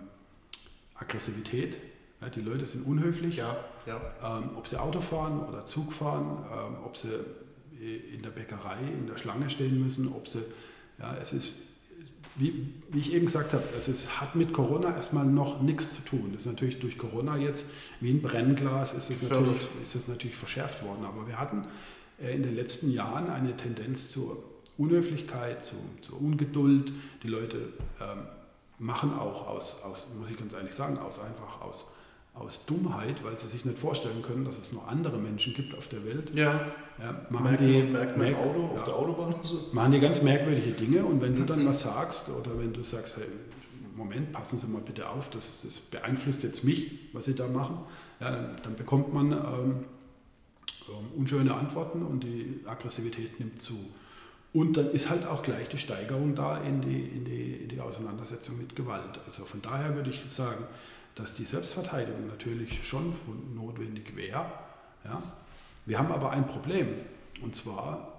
Aggressivität. 1.01 1.77
Ja, 2.21 2.29
die 2.29 2.43
Leute 2.43 2.67
sind 2.67 2.87
unhöflich, 2.87 3.37
ja, 3.37 3.57
ja. 3.87 4.01
Ähm, 4.23 4.51
ob 4.57 4.67
sie 4.67 4.79
Auto 4.79 5.01
fahren 5.01 5.41
oder 5.41 5.65
Zug 5.65 5.93
fahren, 5.93 6.45
ähm, 6.53 6.77
ob 6.85 6.97
sie 6.97 7.09
in 7.81 8.23
der 8.23 8.31
Bäckerei 8.31 8.79
in 8.83 9.07
der 9.07 9.17
Schlange 9.17 9.49
stehen 9.49 9.83
müssen, 9.83 10.13
ob 10.13 10.29
sie, 10.29 10.43
ja, 10.99 11.17
es 11.17 11.33
ist, 11.33 11.55
wie, 12.37 12.75
wie 12.91 12.99
ich 12.99 13.15
eben 13.15 13.27
gesagt 13.27 13.55
habe, 13.55 13.65
es 13.77 13.89
ist, 13.89 14.21
hat 14.21 14.37
mit 14.37 14.53
Corona 14.53 14.95
erstmal 14.95 15.25
noch 15.25 15.63
nichts 15.63 15.95
zu 15.95 16.03
tun. 16.03 16.31
Das 16.33 16.43
ist 16.43 16.47
natürlich 16.47 16.79
durch 16.79 16.99
Corona 16.99 17.39
jetzt 17.39 17.67
wie 18.01 18.11
ein 18.11 18.21
Brennglas 18.21 18.93
ist 18.93 19.11
es 19.11 19.23
natürlich, 19.23 19.69
ist 19.83 19.95
es 19.95 20.09
natürlich 20.09 20.37
verschärft 20.37 20.85
worden. 20.85 21.05
Aber 21.05 21.27
wir 21.27 21.39
hatten 21.39 21.67
äh, 22.23 22.35
in 22.35 22.43
den 22.43 22.55
letzten 22.55 22.93
Jahren 22.93 23.31
eine 23.31 23.57
Tendenz 23.57 24.11
zur 24.11 24.43
Unhöflichkeit, 24.77 25.65
zu, 25.65 25.75
zur 26.03 26.21
Ungeduld. 26.21 26.93
Die 27.23 27.29
Leute 27.29 27.73
ähm, 28.01 28.27
machen 28.81 29.17
auch 29.17 29.47
aus, 29.47 29.77
aus, 29.85 30.07
muss 30.19 30.31
ich 30.31 30.39
ganz 30.39 30.55
ehrlich 30.55 30.75
sagen, 30.75 30.99
aus 30.99 31.21
einfach 31.21 31.61
aus, 31.61 31.85
aus 32.35 32.65
Dummheit, 32.65 33.23
weil 33.23 33.39
sie 33.39 33.47
sich 33.47 33.65
nicht 33.67 33.79
vorstellen 33.79 34.23
können, 34.23 34.45
dass 34.45 34.59
es 34.59 34.73
noch 34.73 34.89
andere 34.89 35.19
Menschen 35.19 35.53
gibt 35.53 35.77
auf 35.77 35.87
der 35.89 36.05
Welt. 36.05 36.35
Ja. 36.35 36.67
ja 36.99 37.27
machen 37.29 37.45
merken, 37.45 37.67
die, 37.67 37.83
merken 37.83 38.19
merk, 38.19 38.39
Auto, 38.39 38.61
ja, 38.63 38.81
auf 38.81 38.85
der 38.85 38.97
Autobahn 38.97 39.35
so. 39.43 39.69
Machen 39.73 39.93
die 39.93 40.01
ganz 40.01 40.23
merkwürdige 40.23 40.73
Dinge 40.73 41.05
und 41.05 41.21
wenn 41.21 41.37
du 41.37 41.45
dann 41.45 41.63
mhm. 41.63 41.67
was 41.67 41.83
sagst 41.83 42.31
oder 42.31 42.59
wenn 42.59 42.73
du 42.73 42.83
sagst, 42.83 43.19
hey, 43.19 43.27
Moment, 43.95 44.33
passen 44.33 44.59
Sie 44.59 44.67
mal 44.67 44.81
bitte 44.81 45.07
auf, 45.11 45.29
das, 45.29 45.61
das 45.63 45.79
beeinflusst 45.79 46.43
jetzt 46.43 46.65
mich, 46.65 47.11
was 47.13 47.27
Sie 47.27 47.35
da 47.35 47.47
machen, 47.49 47.81
ja, 48.19 48.31
dann, 48.31 48.57
dann 48.63 48.77
bekommt 48.77 49.13
man 49.13 49.33
ähm, 49.33 49.41
ähm 50.89 51.19
unschöne 51.19 51.55
Antworten 51.55 52.03
und 52.03 52.25
die 52.25 52.61
Aggressivität 52.65 53.39
nimmt 53.39 53.61
zu. 53.61 53.75
Und 54.53 54.77
dann 54.77 54.91
ist 54.91 55.09
halt 55.09 55.27
auch 55.27 55.43
gleich 55.43 55.69
die 55.69 55.79
Steigerung 55.79 56.35
da 56.35 56.59
in 56.59 56.81
die, 56.81 57.01
in 57.01 57.25
die, 57.25 57.53
in 57.53 57.69
die 57.69 57.81
Auseinandersetzung 57.81 58.59
mit 58.59 58.75
Gewalt. 58.75 59.21
Also 59.25 59.45
von 59.45 59.63
daher 59.63 59.95
würde 59.95 60.11
ich 60.11 60.21
sagen, 60.29 60.65
dass 61.15 61.35
die 61.35 61.45
Selbstverteidigung 61.45 62.27
natürlich 62.27 62.87
schon 62.87 63.15
notwendig 63.55 64.17
wäre. 64.17 64.47
Ja. 65.05 65.23
Wir 65.87 65.99
haben 65.99 66.11
aber 66.13 66.31
ein 66.31 66.47
Problem. 66.47 66.89
Und 67.43 67.55
zwar, 67.55 68.13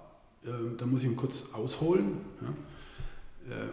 äh, 0.44 0.48
da 0.78 0.86
muss 0.86 1.00
ich 1.00 1.06
ihn 1.06 1.16
kurz 1.16 1.52
ausholen. 1.52 2.20
Ja. 2.40 3.54
Äh, 3.54 3.68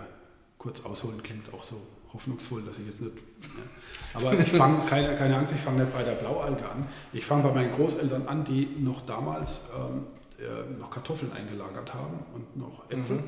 kurz 0.58 0.84
ausholen 0.84 1.24
klingt 1.24 1.54
auch 1.54 1.64
so 1.64 1.82
hoffnungsvoll, 2.14 2.64
dass 2.64 2.78
ich 2.80 2.86
jetzt 2.88 3.02
nicht. 3.02 3.18
Ja. 3.42 4.20
Aber 4.20 4.38
ich 4.38 4.52
fange, 4.52 4.86
keine, 4.90 5.16
keine 5.16 5.38
Angst, 5.38 5.54
ich 5.56 5.62
fange 5.62 5.84
nicht 5.84 5.94
bei 5.94 6.04
der 6.04 6.14
Blaualge 6.14 6.68
an. 6.70 6.88
Ich 7.14 7.26
fange 7.26 7.44
bei 7.44 7.54
meinen 7.54 7.72
Großeltern 7.72 8.28
an, 8.28 8.44
die 8.44 8.68
noch 8.80 9.06
damals 9.06 9.70
ähm, 9.78 10.08
äh, 10.40 10.80
noch 10.80 10.90
Kartoffeln 10.92 11.32
eingelagert 11.34 11.94
haben 11.94 12.20
und 12.34 12.58
noch 12.58 12.90
Äpfel. 12.90 13.18
Mhm. 13.18 13.24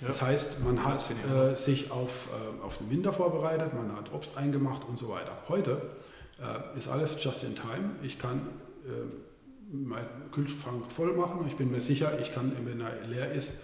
Ja. 0.00 0.08
Das 0.08 0.22
heißt, 0.22 0.64
man 0.64 0.84
hat 0.84 1.04
äh, 1.10 1.56
sich 1.56 1.90
auf, 1.90 2.28
äh, 2.28 2.64
auf 2.64 2.78
den 2.78 2.90
Winter 2.90 3.12
vorbereitet, 3.12 3.74
man 3.74 3.96
hat 3.96 4.12
Obst 4.12 4.36
eingemacht 4.36 4.82
und 4.88 4.98
so 4.98 5.08
weiter. 5.08 5.32
Heute 5.48 5.82
äh, 6.40 6.78
ist 6.78 6.88
alles 6.88 7.22
just 7.22 7.42
in 7.44 7.54
time. 7.54 7.90
Ich 8.02 8.18
kann 8.18 8.48
äh, 8.86 9.74
meinen 9.74 10.30
Kühlschrank 10.32 10.90
voll 10.90 11.12
machen. 11.14 11.44
Ich 11.48 11.56
bin 11.56 11.70
mir 11.70 11.80
sicher, 11.80 12.18
ich 12.20 12.32
kann, 12.32 12.52
wenn 12.64 12.80
er 12.80 13.06
leer 13.06 13.32
ist, 13.32 13.54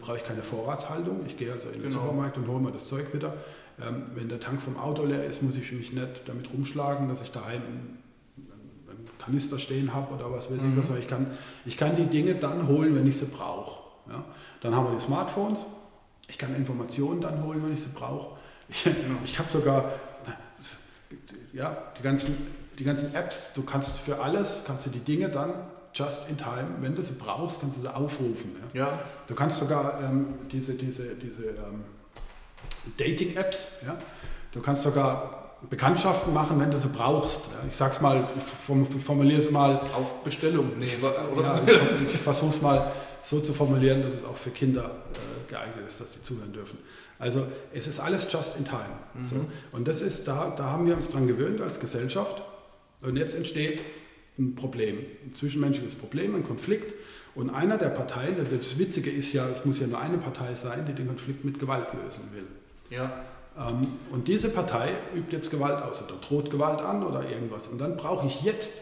brauche 0.00 0.18
ich 0.18 0.24
keine 0.24 0.42
Vorratshaltung. 0.42 1.24
Ich 1.26 1.36
gehe 1.36 1.52
also 1.52 1.68
in 1.68 1.74
den 1.74 1.82
genau. 1.90 2.02
Supermarkt 2.02 2.36
und 2.38 2.48
hole 2.48 2.60
mir 2.60 2.72
das 2.72 2.88
Zeug 2.88 3.14
wieder. 3.14 3.34
Ähm, 3.80 4.06
wenn 4.14 4.28
der 4.28 4.40
Tank 4.40 4.60
vom 4.60 4.76
Auto 4.76 5.04
leer 5.04 5.24
ist, 5.24 5.42
muss 5.42 5.56
ich 5.56 5.70
mich 5.72 5.92
nicht 5.92 6.22
damit 6.26 6.52
rumschlagen, 6.52 7.08
dass 7.08 7.22
ich 7.22 7.30
daheim 7.30 7.62
Kanister 9.28 9.58
stehen 9.58 9.92
habe 9.92 10.14
oder 10.14 10.32
was 10.32 10.50
weiß 10.50 10.62
mhm. 10.62 10.78
ich 10.80 10.90
was. 10.90 10.98
Ich 10.98 11.06
kann, 11.06 11.26
ich 11.66 11.76
kann 11.76 11.96
die 11.96 12.06
Dinge 12.06 12.34
dann 12.34 12.66
holen, 12.66 12.94
wenn 12.94 13.06
ich 13.06 13.18
sie 13.18 13.26
brauche. 13.26 13.80
Ja? 14.08 14.24
Dann 14.62 14.74
haben 14.74 14.86
wir 14.86 14.98
die 14.98 15.04
Smartphones. 15.04 15.66
Ich 16.28 16.38
kann 16.38 16.54
Informationen 16.56 17.20
dann 17.20 17.42
holen, 17.44 17.62
wenn 17.62 17.74
ich 17.74 17.80
sie 17.80 17.90
brauche. 17.94 18.36
Ich, 18.70 18.86
ich 19.24 19.38
habe 19.38 19.50
sogar 19.50 19.92
ja, 21.52 21.76
die, 21.98 22.02
ganzen, 22.02 22.36
die 22.78 22.84
ganzen 22.84 23.14
Apps, 23.14 23.52
du 23.54 23.62
kannst 23.62 23.98
für 23.98 24.20
alles, 24.20 24.64
kannst 24.66 24.86
du 24.86 24.90
die 24.90 25.00
Dinge 25.00 25.28
dann 25.28 25.52
just 25.94 26.28
in 26.28 26.36
time, 26.36 26.68
wenn 26.80 26.94
du 26.94 27.02
sie 27.02 27.14
brauchst, 27.14 27.60
kannst 27.60 27.78
du 27.78 27.82
sie 27.82 27.94
aufrufen. 27.94 28.56
Ja? 28.74 28.80
ja. 28.80 28.98
Du 29.26 29.34
kannst 29.34 29.58
sogar 29.58 30.02
ähm, 30.02 30.34
diese, 30.50 30.74
diese, 30.74 31.14
diese 31.14 31.44
ähm, 31.44 31.84
Dating-Apps, 32.96 33.68
ja? 33.86 33.96
du 34.52 34.60
kannst 34.60 34.82
sogar 34.82 35.47
Bekanntschaften 35.68 36.32
machen, 36.32 36.60
wenn 36.60 36.70
du 36.70 36.76
sie 36.76 36.88
brauchst. 36.88 37.42
Ich 37.68 37.76
sag's 37.76 38.00
mal, 38.00 38.28
ich 38.36 39.02
formuliere 39.02 39.40
es 39.40 39.50
mal. 39.50 39.80
Auf 39.94 40.22
Bestellung, 40.22 40.72
nee, 40.78 40.88
oder? 41.34 41.42
Ja, 41.42 41.62
ich, 41.66 42.14
ich 42.14 42.20
versuche 42.20 42.54
es 42.54 42.62
mal 42.62 42.92
so 43.22 43.40
zu 43.40 43.52
formulieren, 43.52 44.02
dass 44.02 44.14
es 44.14 44.24
auch 44.24 44.36
für 44.36 44.50
Kinder 44.50 45.02
äh, 45.12 45.50
geeignet 45.50 45.88
ist, 45.88 46.00
dass 46.00 46.12
sie 46.12 46.22
zuhören 46.22 46.52
dürfen. 46.52 46.78
Also 47.18 47.46
es 47.74 47.88
ist 47.88 47.98
alles 47.98 48.32
just 48.32 48.56
in 48.56 48.64
time. 48.64 48.96
Mhm. 49.14 49.24
So. 49.24 49.46
Und 49.72 49.88
das 49.88 50.02
ist, 50.02 50.28
da, 50.28 50.54
da 50.56 50.66
haben 50.66 50.86
wir 50.86 50.94
uns 50.94 51.10
dran 51.10 51.26
gewöhnt 51.26 51.60
als 51.60 51.80
Gesellschaft. 51.80 52.42
Und 53.02 53.16
jetzt 53.16 53.34
entsteht 53.34 53.82
ein 54.38 54.54
Problem, 54.54 54.98
ein 55.26 55.34
zwischenmenschliches 55.34 55.96
Problem, 55.96 56.36
ein 56.36 56.44
Konflikt. 56.44 56.94
Und 57.34 57.50
einer 57.50 57.78
der 57.78 57.88
Parteien, 57.88 58.36
das 58.36 58.78
Witzige 58.78 59.10
ist 59.10 59.32
ja, 59.32 59.48
es 59.48 59.64
muss 59.64 59.80
ja 59.80 59.86
nur 59.86 60.00
eine 60.00 60.18
Partei 60.18 60.54
sein, 60.54 60.86
die 60.86 60.92
den 60.92 61.08
Konflikt 61.08 61.44
mit 61.44 61.58
Gewalt 61.58 61.86
lösen 61.92 62.28
will. 62.32 62.46
Ja. 62.90 63.24
Ähm, 63.58 63.94
und 64.12 64.28
diese 64.28 64.50
Partei 64.50 64.92
übt 65.14 65.34
jetzt 65.34 65.50
Gewalt 65.50 65.82
aus 65.82 66.02
oder 66.02 66.16
droht 66.16 66.50
Gewalt 66.50 66.80
an 66.80 67.02
oder 67.02 67.28
irgendwas. 67.28 67.66
Und 67.68 67.78
dann 67.78 67.96
brauche 67.96 68.26
ich 68.26 68.42
jetzt, 68.42 68.72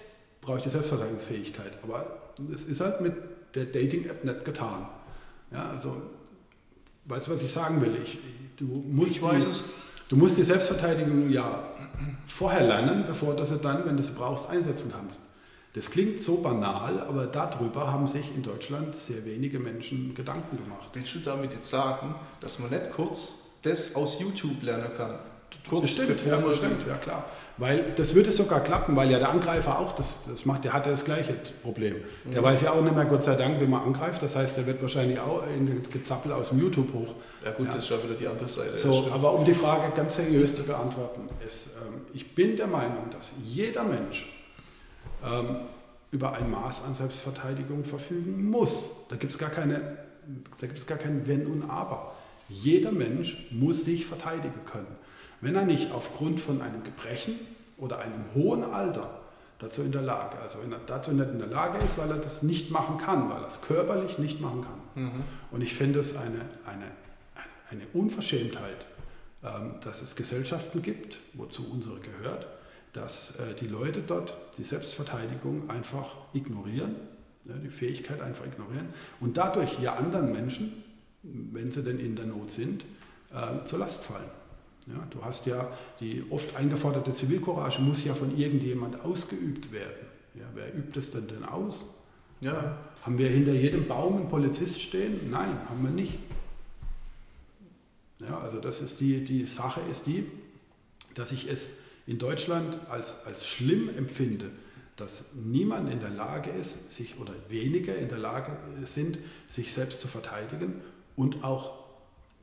brauche 0.40 0.58
ich 0.58 0.64
die 0.64 0.70
Selbstverteidigungsfähigkeit. 0.70 1.72
Aber 1.82 2.18
es 2.54 2.64
ist 2.64 2.80
halt 2.80 3.00
mit 3.00 3.14
der 3.54 3.64
Dating-App 3.64 4.24
nicht 4.24 4.44
getan. 4.44 4.88
Ja, 5.50 5.70
also, 5.70 5.96
weißt 7.06 7.28
du, 7.28 7.32
was 7.32 7.42
ich 7.42 7.52
sagen 7.52 7.80
will? 7.80 7.96
Ich, 8.04 8.18
du 8.56 8.64
musst 8.64 9.16
Ich 9.16 9.22
weiß 9.22 9.44
die, 9.44 9.50
es. 9.50 9.64
Du 10.08 10.16
musst 10.16 10.36
die 10.36 10.44
Selbstverteidigung 10.44 11.30
ja 11.30 11.64
vorher 12.26 12.66
lernen, 12.66 13.04
bevor 13.06 13.34
du 13.34 13.44
sie 13.44 13.58
dann, 13.58 13.86
wenn 13.86 13.96
du 13.96 14.02
sie 14.02 14.12
brauchst, 14.12 14.48
einsetzen 14.48 14.92
kannst. 14.94 15.20
Das 15.74 15.90
klingt 15.90 16.22
so 16.22 16.38
banal, 16.38 17.00
aber 17.00 17.26
darüber 17.26 17.92
haben 17.92 18.06
sich 18.06 18.34
in 18.34 18.42
Deutschland 18.42 18.94
sehr 18.94 19.24
wenige 19.24 19.58
Menschen 19.58 20.14
Gedanken 20.14 20.56
gemacht. 20.56 20.88
Willst 20.92 21.14
du 21.16 21.18
damit 21.18 21.52
jetzt 21.52 21.68
sagen, 21.68 22.14
dass 22.40 22.58
man 22.58 22.70
nicht 22.70 22.92
kurz 22.92 23.45
das 23.66 23.94
aus 23.94 24.20
YouTube 24.20 24.62
lernen 24.62 24.90
kann? 24.96 25.18
Bestimmt, 25.70 26.08
bevor 26.08 26.32
ja, 26.32 26.38
man- 26.40 26.48
bestimmt, 26.50 26.86
ja 26.86 26.94
klar. 26.96 27.24
Weil 27.56 27.92
das 27.96 28.14
würde 28.14 28.30
sogar 28.30 28.60
klappen, 28.60 28.94
weil 28.96 29.10
ja 29.10 29.18
der 29.18 29.30
Angreifer 29.30 29.78
auch 29.78 29.94
das, 29.96 30.18
das 30.28 30.44
macht, 30.44 30.64
der 30.64 30.72
hat 30.74 30.84
ja 30.84 30.92
das 30.92 31.04
gleiche 31.04 31.34
Problem. 31.62 31.96
Der 32.26 32.42
weiß 32.42 32.60
ja 32.62 32.72
auch 32.72 32.82
nicht 32.82 32.94
mehr, 32.94 33.06
Gott 33.06 33.24
sei 33.24 33.34
Dank, 33.34 33.60
wie 33.60 33.66
man 33.66 33.82
angreift. 33.82 34.22
Das 34.22 34.36
heißt, 34.36 34.56
der 34.56 34.66
wird 34.66 34.82
wahrscheinlich 34.82 35.18
auch 35.18 35.42
in 35.56 35.82
Gezappel 35.90 36.32
aus 36.32 36.50
dem 36.50 36.60
YouTube 36.60 36.92
hoch. 36.92 37.14
Ja 37.44 37.52
gut, 37.52 37.66
Ja. 37.66 37.72
das 37.74 37.84
ist 37.84 37.90
ja 37.90 38.02
wieder 38.04 38.14
die 38.14 38.26
andere 38.28 38.46
Seite. 38.48 38.76
So, 38.76 38.92
stimmt. 38.92 39.14
aber 39.14 39.32
um 39.32 39.44
die 39.44 39.54
Frage 39.54 39.90
ganz 39.96 40.16
seriös 40.16 40.54
zu 40.54 40.64
beantworten, 40.64 41.28
ist, 41.46 41.68
ähm, 41.86 42.02
ich 42.12 42.34
bin 42.34 42.56
der 42.56 42.66
Meinung, 42.66 43.08
dass 43.10 43.32
jeder 43.42 43.84
Mensch 43.84 44.28
ähm, 45.24 45.56
über 46.10 46.32
ein 46.34 46.50
Maß 46.50 46.84
an 46.84 46.94
Selbstverteidigung 46.94 47.84
verfügen 47.84 48.44
muss. 48.50 48.90
Da 49.08 49.16
gibt 49.16 49.32
es 49.32 49.38
gar, 49.38 49.50
keine, 49.50 49.96
da 50.60 50.66
gibt's 50.66 50.86
gar 50.86 50.98
kein 50.98 51.26
Wenn 51.26 51.46
und 51.46 51.70
Aber. 51.70 52.12
Jeder 52.48 52.92
Mensch 52.92 53.48
muss 53.50 53.84
sich 53.84 54.06
verteidigen 54.06 54.64
können. 54.64 54.96
Wenn 55.40 55.54
er 55.54 55.64
nicht 55.64 55.92
aufgrund 55.92 56.40
von 56.40 56.62
einem 56.62 56.82
Gebrechen 56.82 57.34
oder 57.76 57.98
einem 57.98 58.24
hohen 58.34 58.64
Alter 58.64 59.20
dazu 59.58 59.82
in 59.82 59.92
der 59.92 60.02
Lage, 60.02 60.38
also 60.38 60.58
wenn 60.62 60.72
er 60.72 60.80
dazu 60.86 61.12
nicht 61.12 61.30
in 61.30 61.38
der 61.38 61.48
Lage 61.48 61.78
ist, 61.84 61.98
weil 61.98 62.10
er 62.10 62.18
das 62.18 62.42
nicht 62.42 62.70
machen 62.70 62.98
kann, 62.98 63.28
weil 63.30 63.42
er 63.42 63.46
es 63.46 63.60
körperlich 63.60 64.18
nicht 64.18 64.40
machen 64.40 64.62
kann. 64.62 65.04
Mhm. 65.04 65.24
Und 65.50 65.62
ich 65.62 65.74
finde 65.74 66.00
es 66.00 66.16
eine, 66.16 66.40
eine, 66.66 66.90
eine 67.70 67.82
Unverschämtheit, 67.92 68.86
ähm, 69.44 69.74
dass 69.82 70.02
es 70.02 70.16
Gesellschaften 70.16 70.82
gibt, 70.82 71.18
wozu 71.34 71.70
unsere 71.70 71.98
gehört, 72.00 72.46
dass 72.92 73.32
äh, 73.36 73.54
die 73.60 73.66
Leute 73.66 74.00
dort 74.06 74.34
die 74.58 74.64
Selbstverteidigung 74.64 75.68
einfach 75.68 76.16
ignorieren, 76.32 76.96
die 77.44 77.68
Fähigkeit 77.68 78.20
einfach 78.20 78.44
ignorieren 78.44 78.88
und 79.20 79.36
dadurch 79.36 79.78
ja 79.78 79.94
anderen 79.94 80.32
Menschen, 80.32 80.82
wenn 81.52 81.72
sie 81.72 81.82
denn 81.82 81.98
in 81.98 82.16
der 82.16 82.26
Not 82.26 82.50
sind, 82.50 82.84
äh, 83.32 83.64
zur 83.66 83.78
Last 83.78 84.04
fallen. 84.04 84.30
Ja, 84.86 85.06
du 85.10 85.24
hast 85.24 85.46
ja 85.46 85.76
die 85.98 86.24
oft 86.30 86.54
eingeforderte 86.54 87.12
Zivilcourage 87.12 87.80
muss 87.80 88.04
ja 88.04 88.14
von 88.14 88.36
irgendjemand 88.36 89.00
ausgeübt 89.00 89.72
werden. 89.72 90.06
Ja, 90.34 90.44
wer 90.54 90.74
übt 90.76 90.98
es 90.98 91.10
denn 91.10 91.26
denn 91.26 91.44
aus? 91.44 91.84
Ja, 92.40 92.78
Haben 93.02 93.18
wir 93.18 93.28
hinter 93.28 93.52
jedem 93.52 93.88
Baum 93.88 94.16
einen 94.16 94.28
Polizist 94.28 94.80
stehen? 94.80 95.30
Nein, 95.30 95.58
haben 95.68 95.82
wir 95.82 95.90
nicht. 95.90 96.18
Ja, 98.20 98.38
also 98.40 98.60
das 98.60 98.80
ist 98.80 99.00
die, 99.00 99.24
die 99.24 99.46
Sache 99.46 99.80
ist 99.90 100.06
die, 100.06 100.26
dass 101.14 101.32
ich 101.32 101.48
es 101.48 101.68
in 102.06 102.18
Deutschland 102.18 102.78
als, 102.88 103.14
als 103.24 103.48
schlimm 103.48 103.88
empfinde, 103.96 104.50
dass 104.96 105.30
niemand 105.34 105.90
in 105.90 106.00
der 106.00 106.10
Lage 106.10 106.50
ist, 106.50 106.92
sich 106.92 107.18
oder 107.18 107.32
wenige 107.48 107.92
in 107.92 108.08
der 108.08 108.18
Lage 108.18 108.56
sind, 108.84 109.18
sich 109.48 109.72
selbst 109.72 110.00
zu 110.00 110.08
verteidigen 110.08 110.80
und 111.16 111.42
auch 111.44 111.72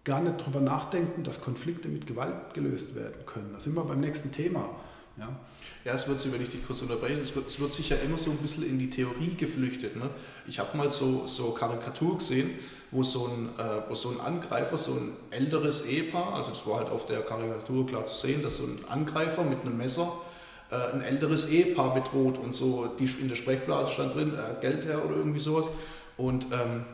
gar 0.03 0.21
nicht 0.21 0.41
darüber 0.41 0.59
nachdenken, 0.59 1.23
dass 1.23 1.41
Konflikte 1.41 1.87
mit 1.87 2.07
Gewalt 2.07 2.53
gelöst 2.53 2.95
werden 2.95 3.25
können. 3.25 3.51
Da 3.53 3.59
sind 3.59 3.75
wir 3.75 3.83
beim 3.83 3.99
nächsten 3.99 4.31
Thema. 4.31 4.69
Ja, 5.17 5.29
Ja, 5.85 5.93
es 5.93 6.07
wird 6.07 6.19
sich, 6.19 6.33
wenn 6.33 6.41
ich 6.41 6.49
dich 6.49 6.65
kurz 6.65 6.81
unterbreche, 6.81 7.19
es 7.19 7.35
wird, 7.35 7.47
es 7.47 7.59
wird 7.59 7.71
sich 7.71 7.89
ja 7.89 7.97
immer 7.97 8.17
so 8.17 8.31
ein 8.31 8.37
bisschen 8.37 8.67
in 8.67 8.79
die 8.79 8.89
Theorie 8.89 9.35
geflüchtet. 9.35 9.95
Ne? 9.95 10.09
Ich 10.47 10.59
habe 10.59 10.75
mal 10.75 10.89
so, 10.89 11.27
so 11.27 11.51
Karikatur 11.51 12.17
gesehen, 12.17 12.49
wo 12.89 13.03
so, 13.03 13.27
ein, 13.27 13.49
äh, 13.59 13.81
wo 13.87 13.95
so 13.95 14.09
ein 14.09 14.19
Angreifer, 14.19 14.77
so 14.77 14.93
ein 14.93 15.13
älteres 15.29 15.85
Ehepaar, 15.85 16.33
also 16.33 16.49
das 16.49 16.65
war 16.65 16.79
halt 16.79 16.89
auf 16.89 17.05
der 17.05 17.21
Karikatur 17.21 17.85
klar 17.85 18.05
zu 18.05 18.15
sehen, 18.15 18.41
dass 18.41 18.57
so 18.57 18.63
ein 18.63 18.79
Angreifer 18.89 19.43
mit 19.43 19.61
einem 19.61 19.77
Messer 19.77 20.11
äh, 20.71 20.93
ein 20.93 21.01
älteres 21.01 21.49
Ehepaar 21.49 21.93
bedroht 21.93 22.39
und 22.39 22.53
so 22.53 22.87
die, 22.99 23.05
in 23.05 23.29
der 23.29 23.35
Sprechblase 23.35 23.91
stand 23.91 24.15
drin, 24.15 24.33
äh, 24.33 24.59
Geld 24.61 24.85
her 24.85 25.05
oder 25.05 25.15
irgendwie 25.15 25.39
sowas. 25.39 25.69
Und 26.17 26.47
ähm, 26.51 26.85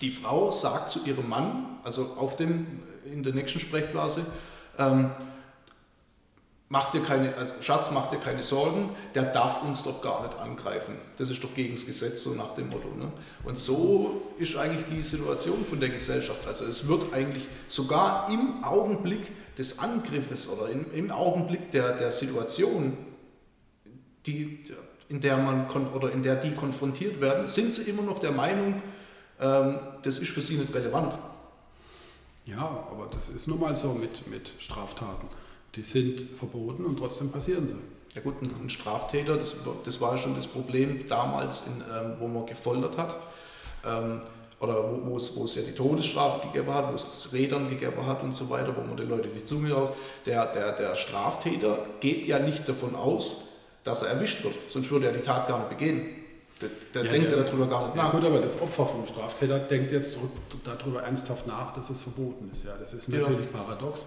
die 0.00 0.10
Frau 0.10 0.50
sagt 0.50 0.90
zu 0.90 1.04
ihrem 1.04 1.28
Mann, 1.28 1.78
also 1.82 2.16
auf 2.18 2.36
dem, 2.36 2.82
in 3.04 3.22
der 3.22 3.34
nächsten 3.34 3.60
Sprechblase, 3.60 4.26
ähm, 4.78 5.10
mach 6.68 6.90
dir 6.90 7.02
keine, 7.02 7.36
also 7.36 7.54
Schatz, 7.60 7.90
mach 7.92 8.10
dir 8.10 8.18
keine 8.18 8.42
Sorgen, 8.42 8.90
der 9.14 9.24
darf 9.24 9.62
uns 9.62 9.84
doch 9.84 10.02
gar 10.02 10.26
nicht 10.26 10.38
angreifen. 10.38 10.96
Das 11.18 11.30
ist 11.30 11.44
doch 11.44 11.54
gegen 11.54 11.74
das 11.74 11.86
Gesetz, 11.86 12.22
so 12.22 12.30
nach 12.30 12.54
dem 12.54 12.68
Motto. 12.68 12.88
Ne? 12.88 13.12
Und 13.44 13.58
so 13.58 14.22
ist 14.38 14.56
eigentlich 14.56 14.84
die 14.86 15.02
Situation 15.02 15.64
von 15.64 15.78
der 15.78 15.90
Gesellschaft. 15.90 16.46
Also 16.46 16.64
es 16.64 16.88
wird 16.88 17.12
eigentlich 17.12 17.46
sogar 17.68 18.28
im 18.30 18.64
Augenblick 18.64 19.30
des 19.56 19.78
Angriffes 19.78 20.48
oder 20.48 20.68
im, 20.68 20.92
im 20.92 21.10
Augenblick 21.12 21.70
der, 21.70 21.96
der 21.96 22.10
Situation, 22.10 22.96
die, 24.26 24.64
in 25.08 25.20
der 25.20 25.36
man 25.36 25.70
oder 25.70 26.10
in 26.10 26.22
der 26.22 26.36
die 26.36 26.54
konfrontiert 26.54 27.20
werden, 27.20 27.46
sind 27.46 27.72
sie 27.72 27.88
immer 27.88 28.02
noch 28.02 28.18
der 28.18 28.32
Meinung, 28.32 28.82
das 29.38 30.18
ist 30.18 30.30
für 30.30 30.40
sie 30.40 30.56
nicht 30.56 30.72
relevant. 30.74 31.14
Ja, 32.46 32.86
aber 32.90 33.08
das 33.10 33.28
ist 33.30 33.48
nun 33.48 33.58
mal 33.58 33.76
so 33.76 33.92
mit, 33.94 34.28
mit 34.28 34.52
Straftaten. 34.58 35.28
Die 35.74 35.82
sind 35.82 36.38
verboten 36.38 36.84
und 36.84 36.98
trotzdem 36.98 37.32
passieren 37.32 37.66
sie. 37.66 37.76
Ja 38.14 38.20
gut, 38.20 38.34
ein 38.42 38.70
Straftäter, 38.70 39.36
das, 39.36 39.56
das 39.84 40.00
war 40.00 40.12
ja 40.12 40.18
schon 40.18 40.36
das 40.36 40.46
Problem 40.46 41.08
damals, 41.08 41.66
in, 41.66 41.82
ähm, 41.92 42.14
wo 42.20 42.28
man 42.28 42.46
gefoltert 42.46 42.96
hat. 42.96 43.16
Ähm, 43.84 44.20
oder 44.60 44.84
wo, 44.84 45.10
wo, 45.10 45.16
es, 45.16 45.36
wo 45.36 45.44
es 45.44 45.56
ja 45.56 45.62
die 45.62 45.74
Todesstrafe 45.74 46.46
gegeben 46.46 46.72
hat, 46.72 46.90
wo 46.92 46.94
es 46.94 47.04
das 47.04 47.32
Rädern 47.32 47.68
gegeben 47.68 48.06
hat 48.06 48.22
und 48.22 48.32
so 48.32 48.48
weiter, 48.50 48.74
wo 48.76 48.82
man 48.82 48.96
den 48.96 49.08
Leuten 49.08 49.30
die 49.34 49.44
Zunge 49.44 49.72
raus. 49.72 49.90
Der, 50.26 50.46
der, 50.52 50.72
der 50.72 50.94
Straftäter 50.94 51.86
geht 52.00 52.26
ja 52.26 52.38
nicht 52.38 52.68
davon 52.68 52.94
aus, 52.94 53.48
dass 53.82 54.02
er 54.02 54.10
erwischt 54.10 54.44
wird, 54.44 54.54
sonst 54.68 54.90
würde 54.90 55.06
er 55.06 55.12
die 55.12 55.20
Tat 55.20 55.48
gar 55.48 55.58
nicht 55.58 55.70
begehen. 55.70 56.23
Der, 56.60 56.68
der 56.94 57.04
Ja, 57.04 57.10
denkt 57.12 57.32
ja 57.32 57.42
darüber 57.42 57.66
gar 57.66 57.86
nicht 57.86 57.96
Ja, 57.96 58.04
nach. 58.04 58.12
gut, 58.12 58.24
aber 58.24 58.40
das 58.40 58.60
Opfer 58.60 58.86
vom 58.86 59.06
Straftäter 59.08 59.58
denkt 59.58 59.90
jetzt 59.90 60.16
darüber 60.64 61.02
ernsthaft 61.02 61.46
nach, 61.48 61.74
dass 61.74 61.90
es 61.90 62.02
verboten 62.02 62.48
ist. 62.52 62.64
Ja, 62.64 62.76
das 62.78 62.94
ist 62.94 63.08
Ja. 63.08 63.20
natürlich 63.20 63.50
paradox. 63.52 64.06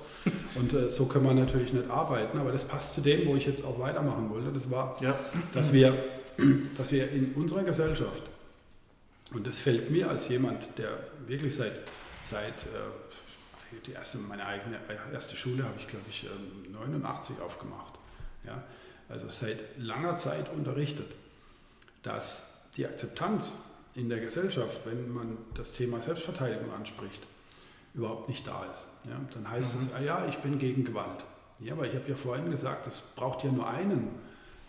Und 0.56 0.72
äh, 0.74 0.90
so 0.90 1.06
können 1.08 1.26
wir 1.26 1.34
natürlich 1.34 1.74
nicht 1.74 1.90
arbeiten. 1.90 2.38
Aber 2.40 2.52
das 2.54 2.64
passt 2.64 2.96
zu 2.96 3.02
dem, 3.02 3.28
wo 3.28 3.36
ich 3.36 3.46
jetzt 3.46 3.66
auch 3.66 3.78
weitermachen 3.80 4.30
wollte. 4.30 4.52
Das 4.54 4.72
war, 4.72 4.96
Ja, 5.02 5.20
dass 5.54 5.74
wir, 5.74 5.94
dass 6.78 6.92
wir 6.92 7.12
in 7.12 7.34
unserer 7.34 7.64
Gesellschaft, 7.64 8.24
und 9.34 9.46
das 9.46 9.58
fällt 9.60 9.92
mir 9.92 10.10
als 10.10 10.30
jemand, 10.30 10.70
der 10.78 10.98
wirklich 11.28 11.54
seit, 11.56 11.74
seit 12.24 12.64
äh, 12.64 13.78
die 13.86 13.92
erste, 13.92 14.18
meine 14.20 14.46
eigene 14.46 14.78
erste 15.14 15.36
Schule 15.36 15.64
habe 15.64 15.74
ich, 15.78 15.86
glaube 15.88 16.06
ich, 16.10 16.24
ähm, 16.24 16.72
89 16.72 17.42
aufgemacht. 17.42 17.94
Ja? 18.46 18.64
Also 19.10 19.28
seit 19.30 19.60
langer 19.78 20.16
Zeit 20.18 20.46
unterrichtet, 20.54 21.08
dass 22.08 22.48
die 22.78 22.86
Akzeptanz 22.86 23.58
in 23.96 24.10
der 24.10 24.20
Gesellschaft, 24.20 24.82
wenn 24.86 25.14
man 25.14 25.38
das 25.56 25.74
Thema 25.74 26.02
Selbstverteidigung 26.02 26.72
anspricht, 26.74 27.22
überhaupt 27.94 28.30
nicht 28.30 28.46
da 28.48 28.66
ist. 28.72 28.86
Ja? 29.06 29.20
Dann 29.34 29.50
heißt 29.50 29.76
es, 29.76 29.94
ah 29.94 30.02
ja, 30.02 30.26
ich 30.30 30.38
bin 30.38 30.60
gegen 30.60 30.86
Gewalt. 30.86 31.26
Ja, 31.60 31.74
aber 31.74 31.88
ich 31.88 31.96
habe 31.96 32.08
ja 32.08 32.16
vorhin 32.16 32.52
gesagt, 32.52 32.86
es 32.88 33.02
braucht 33.16 33.44
ja 33.44 33.52
nur 33.52 33.68
einen, 33.68 34.10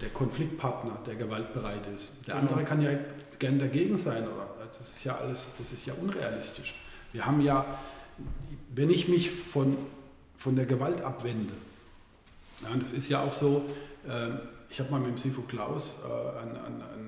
der 0.01 0.09
Konfliktpartner, 0.09 0.99
der 1.07 1.17
gewaltbereit 1.17 1.87
ist. 1.95 2.13
Der 2.27 2.37
Genau. 2.37 2.49
andere 2.49 2.65
kann 2.65 2.81
ja 2.81 2.91
gern 3.39 3.59
dagegen 3.59 3.99
sein, 3.99 4.23
oder? 4.27 4.49
Das 4.67 4.81
ist 4.81 5.05
ja 5.05 5.17
alles, 5.17 5.49
das 5.59 5.73
ist 5.73 5.87
ja 5.87 5.95
unrealistisch. 6.01 6.75
Wir 7.13 7.27
haben 7.27 7.41
ja, 7.41 7.79
wenn 8.75 8.91
ich 8.91 9.09
mich 9.09 9.31
von, 9.31 9.77
von 10.37 10.57
der 10.57 10.67
Gewalt 10.67 11.03
abwende, 11.03 11.53
ja, 12.63 12.71
und 12.73 12.83
das 12.83 12.93
ist 12.93 13.09
ja 13.09 13.23
auch 13.23 13.33
so, 13.35 13.65
ähm, 14.09 14.41
ich 14.71 14.81
habe 14.81 14.91
mal 14.91 15.01
mit 15.01 15.11
dem 15.11 15.19
Sifu 15.19 15.43
Klaus 15.43 15.97
äh, 16.05 16.39
ein, 16.39 16.51
ein, 16.51 16.57
ein, 16.57 16.83
ein 16.83 17.08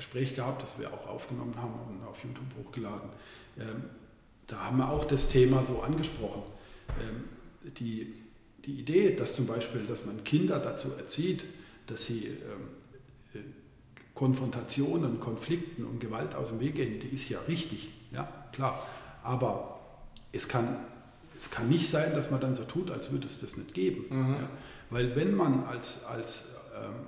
Gespräch 0.00 0.34
gehabt, 0.34 0.62
das 0.62 0.78
wir 0.78 0.92
auch 0.92 1.06
aufgenommen 1.06 1.54
haben 1.56 1.74
und 1.88 2.06
auf 2.06 2.24
YouTube 2.24 2.46
hochgeladen. 2.58 3.10
Ähm, 3.58 3.84
da 4.46 4.64
haben 4.64 4.78
wir 4.78 4.90
auch 4.90 5.04
das 5.04 5.28
Thema 5.28 5.62
so 5.62 5.80
angesprochen. 5.80 6.42
Ähm, 7.00 7.24
die, 7.78 8.14
die 8.64 8.80
Idee, 8.80 9.14
dass 9.14 9.34
zum 9.34 9.46
Beispiel, 9.46 9.82
dass 9.86 10.06
man 10.06 10.24
Kinder 10.24 10.58
dazu 10.58 10.88
erzieht, 10.96 11.44
dass 11.86 12.06
sie 12.06 12.28
ähm, 12.28 12.38
äh, 13.34 13.38
Konfrontationen, 14.14 15.20
Konflikten 15.20 15.84
und 15.84 16.00
Gewalt 16.00 16.34
aus 16.34 16.48
dem 16.48 16.60
Weg 16.60 16.76
gehen, 16.76 16.98
die 17.00 17.08
ist 17.08 17.28
ja 17.28 17.38
richtig, 17.46 17.90
ja, 18.10 18.26
klar. 18.52 18.82
Aber 19.22 19.80
es 20.32 20.48
kann, 20.48 20.78
es 21.36 21.50
kann 21.50 21.68
nicht 21.68 21.90
sein, 21.90 22.14
dass 22.14 22.30
man 22.30 22.40
dann 22.40 22.54
so 22.54 22.64
tut, 22.64 22.90
als 22.90 23.10
würde 23.10 23.26
es 23.26 23.38
das 23.40 23.58
nicht 23.58 23.74
geben. 23.74 24.06
Mhm. 24.08 24.34
Ja. 24.34 24.48
Weil 24.88 25.14
wenn 25.14 25.34
man 25.34 25.64
als, 25.64 26.04
als 26.04 26.48
ähm, 26.74 27.06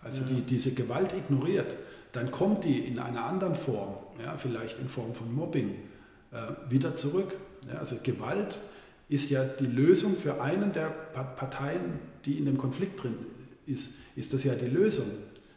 also 0.00 0.24
die, 0.24 0.40
diese 0.40 0.72
Gewalt 0.72 1.12
ignoriert, 1.12 1.74
dann 2.12 2.30
kommt 2.30 2.64
die 2.64 2.78
in 2.78 2.98
einer 2.98 3.24
anderen 3.24 3.54
Form, 3.54 3.96
ja, 4.22 4.36
vielleicht 4.36 4.78
in 4.78 4.88
Form 4.88 5.14
von 5.14 5.34
Mobbing, 5.34 5.74
äh, 6.32 6.70
wieder 6.70 6.96
zurück. 6.96 7.36
Ja, 7.70 7.78
also 7.78 7.96
Gewalt 8.02 8.58
ist 9.08 9.30
ja 9.30 9.44
die 9.44 9.66
Lösung 9.66 10.14
für 10.14 10.40
einen 10.40 10.72
der 10.72 10.86
Parteien, 10.86 12.00
die 12.24 12.38
in 12.38 12.44
dem 12.44 12.58
Konflikt 12.58 13.02
drin 13.02 13.14
ist, 13.66 13.92
ist 14.16 14.32
das 14.32 14.44
ja 14.44 14.54
die 14.54 14.66
Lösung. 14.66 15.06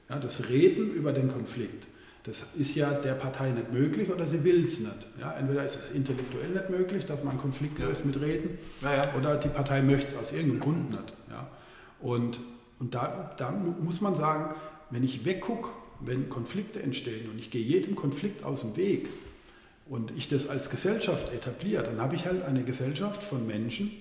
Ja, 0.09 0.19
das 0.19 0.49
Reden 0.49 0.91
über 0.91 1.13
den 1.13 1.31
Konflikt. 1.31 1.87
Das 2.23 2.45
ist 2.55 2.75
ja 2.75 2.91
der 2.91 3.13
Partei 3.13 3.49
nicht 3.49 3.71
möglich 3.71 4.11
oder 4.11 4.27
sie 4.27 4.43
will 4.43 4.63
es 4.63 4.79
nicht. 4.79 5.07
Ja, 5.19 5.33
entweder 5.33 5.65
ist 5.65 5.75
es 5.75 5.91
intellektuell 5.91 6.49
nicht 6.49 6.69
möglich, 6.69 7.05
dass 7.05 7.23
man 7.23 7.37
Konflikt 7.37 7.79
löst 7.79 8.05
mit 8.05 8.19
Reden, 8.21 8.59
ja, 8.81 9.15
oder 9.15 9.37
die 9.37 9.49
Partei 9.49 9.81
möchte 9.81 10.07
es 10.07 10.17
aus 10.17 10.31
irgendeinem 10.31 10.59
Grund 10.59 10.91
nicht. 10.91 11.13
Ja. 11.29 11.49
Und, 11.99 12.39
und 12.79 12.93
da, 12.93 13.33
da 13.37 13.51
muss 13.51 14.01
man 14.01 14.15
sagen, 14.15 14.53
wenn 14.91 15.03
ich 15.03 15.25
weggucke, 15.25 15.69
wenn 16.05 16.29
Konflikte 16.29 16.81
entstehen 16.81 17.29
und 17.29 17.39
ich 17.39 17.51
gehe 17.51 17.63
jedem 17.63 17.95
Konflikt 17.95 18.43
aus 18.43 18.61
dem 18.61 18.75
Weg 18.75 19.07
und 19.87 20.11
ich 20.15 20.29
das 20.29 20.47
als 20.47 20.69
Gesellschaft 20.69 21.33
etabliere, 21.33 21.83
dann 21.83 21.99
habe 21.99 22.15
ich 22.15 22.25
halt 22.25 22.43
eine 22.43 22.63
Gesellschaft 22.63 23.23
von 23.23 23.45
Menschen, 23.45 23.91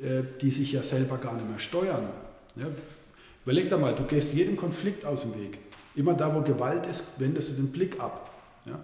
äh, 0.00 0.22
die 0.40 0.50
sich 0.50 0.72
ja 0.72 0.82
selber 0.82 1.18
gar 1.18 1.34
nicht 1.34 1.48
mehr 1.48 1.58
steuern. 1.58 2.08
Ja, 2.56 2.66
überleg 3.44 3.68
dir 3.68 3.78
mal, 3.78 3.94
du 3.94 4.04
gehst 4.04 4.34
jedem 4.34 4.56
Konflikt 4.56 5.04
aus 5.04 5.22
dem 5.22 5.34
Weg. 5.40 5.58
Immer 5.94 6.14
da, 6.14 6.34
wo 6.34 6.42
Gewalt 6.42 6.86
ist, 6.86 7.18
wendest 7.18 7.50
du 7.50 7.54
den 7.54 7.72
Blick 7.72 7.98
ab. 7.98 8.30
Ja? 8.66 8.78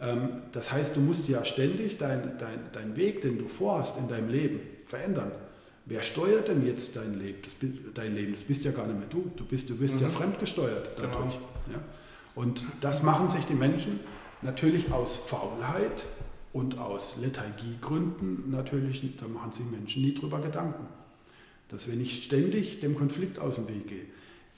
Ähm, 0.00 0.28
das 0.52 0.72
heißt, 0.72 0.96
du 0.96 1.00
musst 1.00 1.28
ja 1.28 1.44
ständig 1.44 1.98
deinen 1.98 2.38
dein, 2.38 2.58
dein 2.72 2.96
Weg, 2.96 3.22
den 3.22 3.38
du 3.38 3.48
vorhast 3.48 3.98
in 3.98 4.08
deinem 4.08 4.28
Leben, 4.28 4.60
verändern. 4.86 5.32
Wer 5.84 6.02
steuert 6.02 6.48
denn 6.48 6.64
jetzt 6.64 6.94
dein 6.94 7.18
Leben? 7.18 7.38
Das, 7.42 7.54
dein 7.94 8.14
Leben? 8.14 8.32
das 8.32 8.42
bist 8.42 8.64
ja 8.64 8.70
gar 8.70 8.86
nicht 8.86 8.98
mehr 8.98 9.08
du. 9.08 9.30
Du, 9.36 9.44
bist, 9.44 9.68
du 9.68 9.78
wirst 9.80 9.96
mhm. 9.96 10.02
ja 10.02 10.10
fremdgesteuert 10.10 10.90
dadurch. 10.96 11.34
Genau. 11.34 11.51
Ja? 11.72 11.80
Und 12.34 12.64
das 12.80 13.02
machen 13.02 13.30
sich 13.30 13.44
die 13.44 13.54
Menschen 13.54 14.00
natürlich 14.42 14.92
aus 14.92 15.16
Faulheit 15.16 16.04
und 16.52 16.78
aus 16.78 17.14
Lethargiegründen 17.20 18.50
natürlich, 18.50 19.02
da 19.18 19.26
machen 19.28 19.52
sich 19.52 19.64
Menschen 19.70 20.02
nie 20.02 20.14
drüber 20.14 20.40
Gedanken. 20.40 20.86
Dass 21.68 21.90
wenn 21.90 22.00
ich 22.00 22.24
ständig 22.24 22.80
dem 22.80 22.96
Konflikt 22.96 23.38
aus 23.38 23.54
dem 23.54 23.68
Weg 23.68 23.86
gehe, 23.86 24.04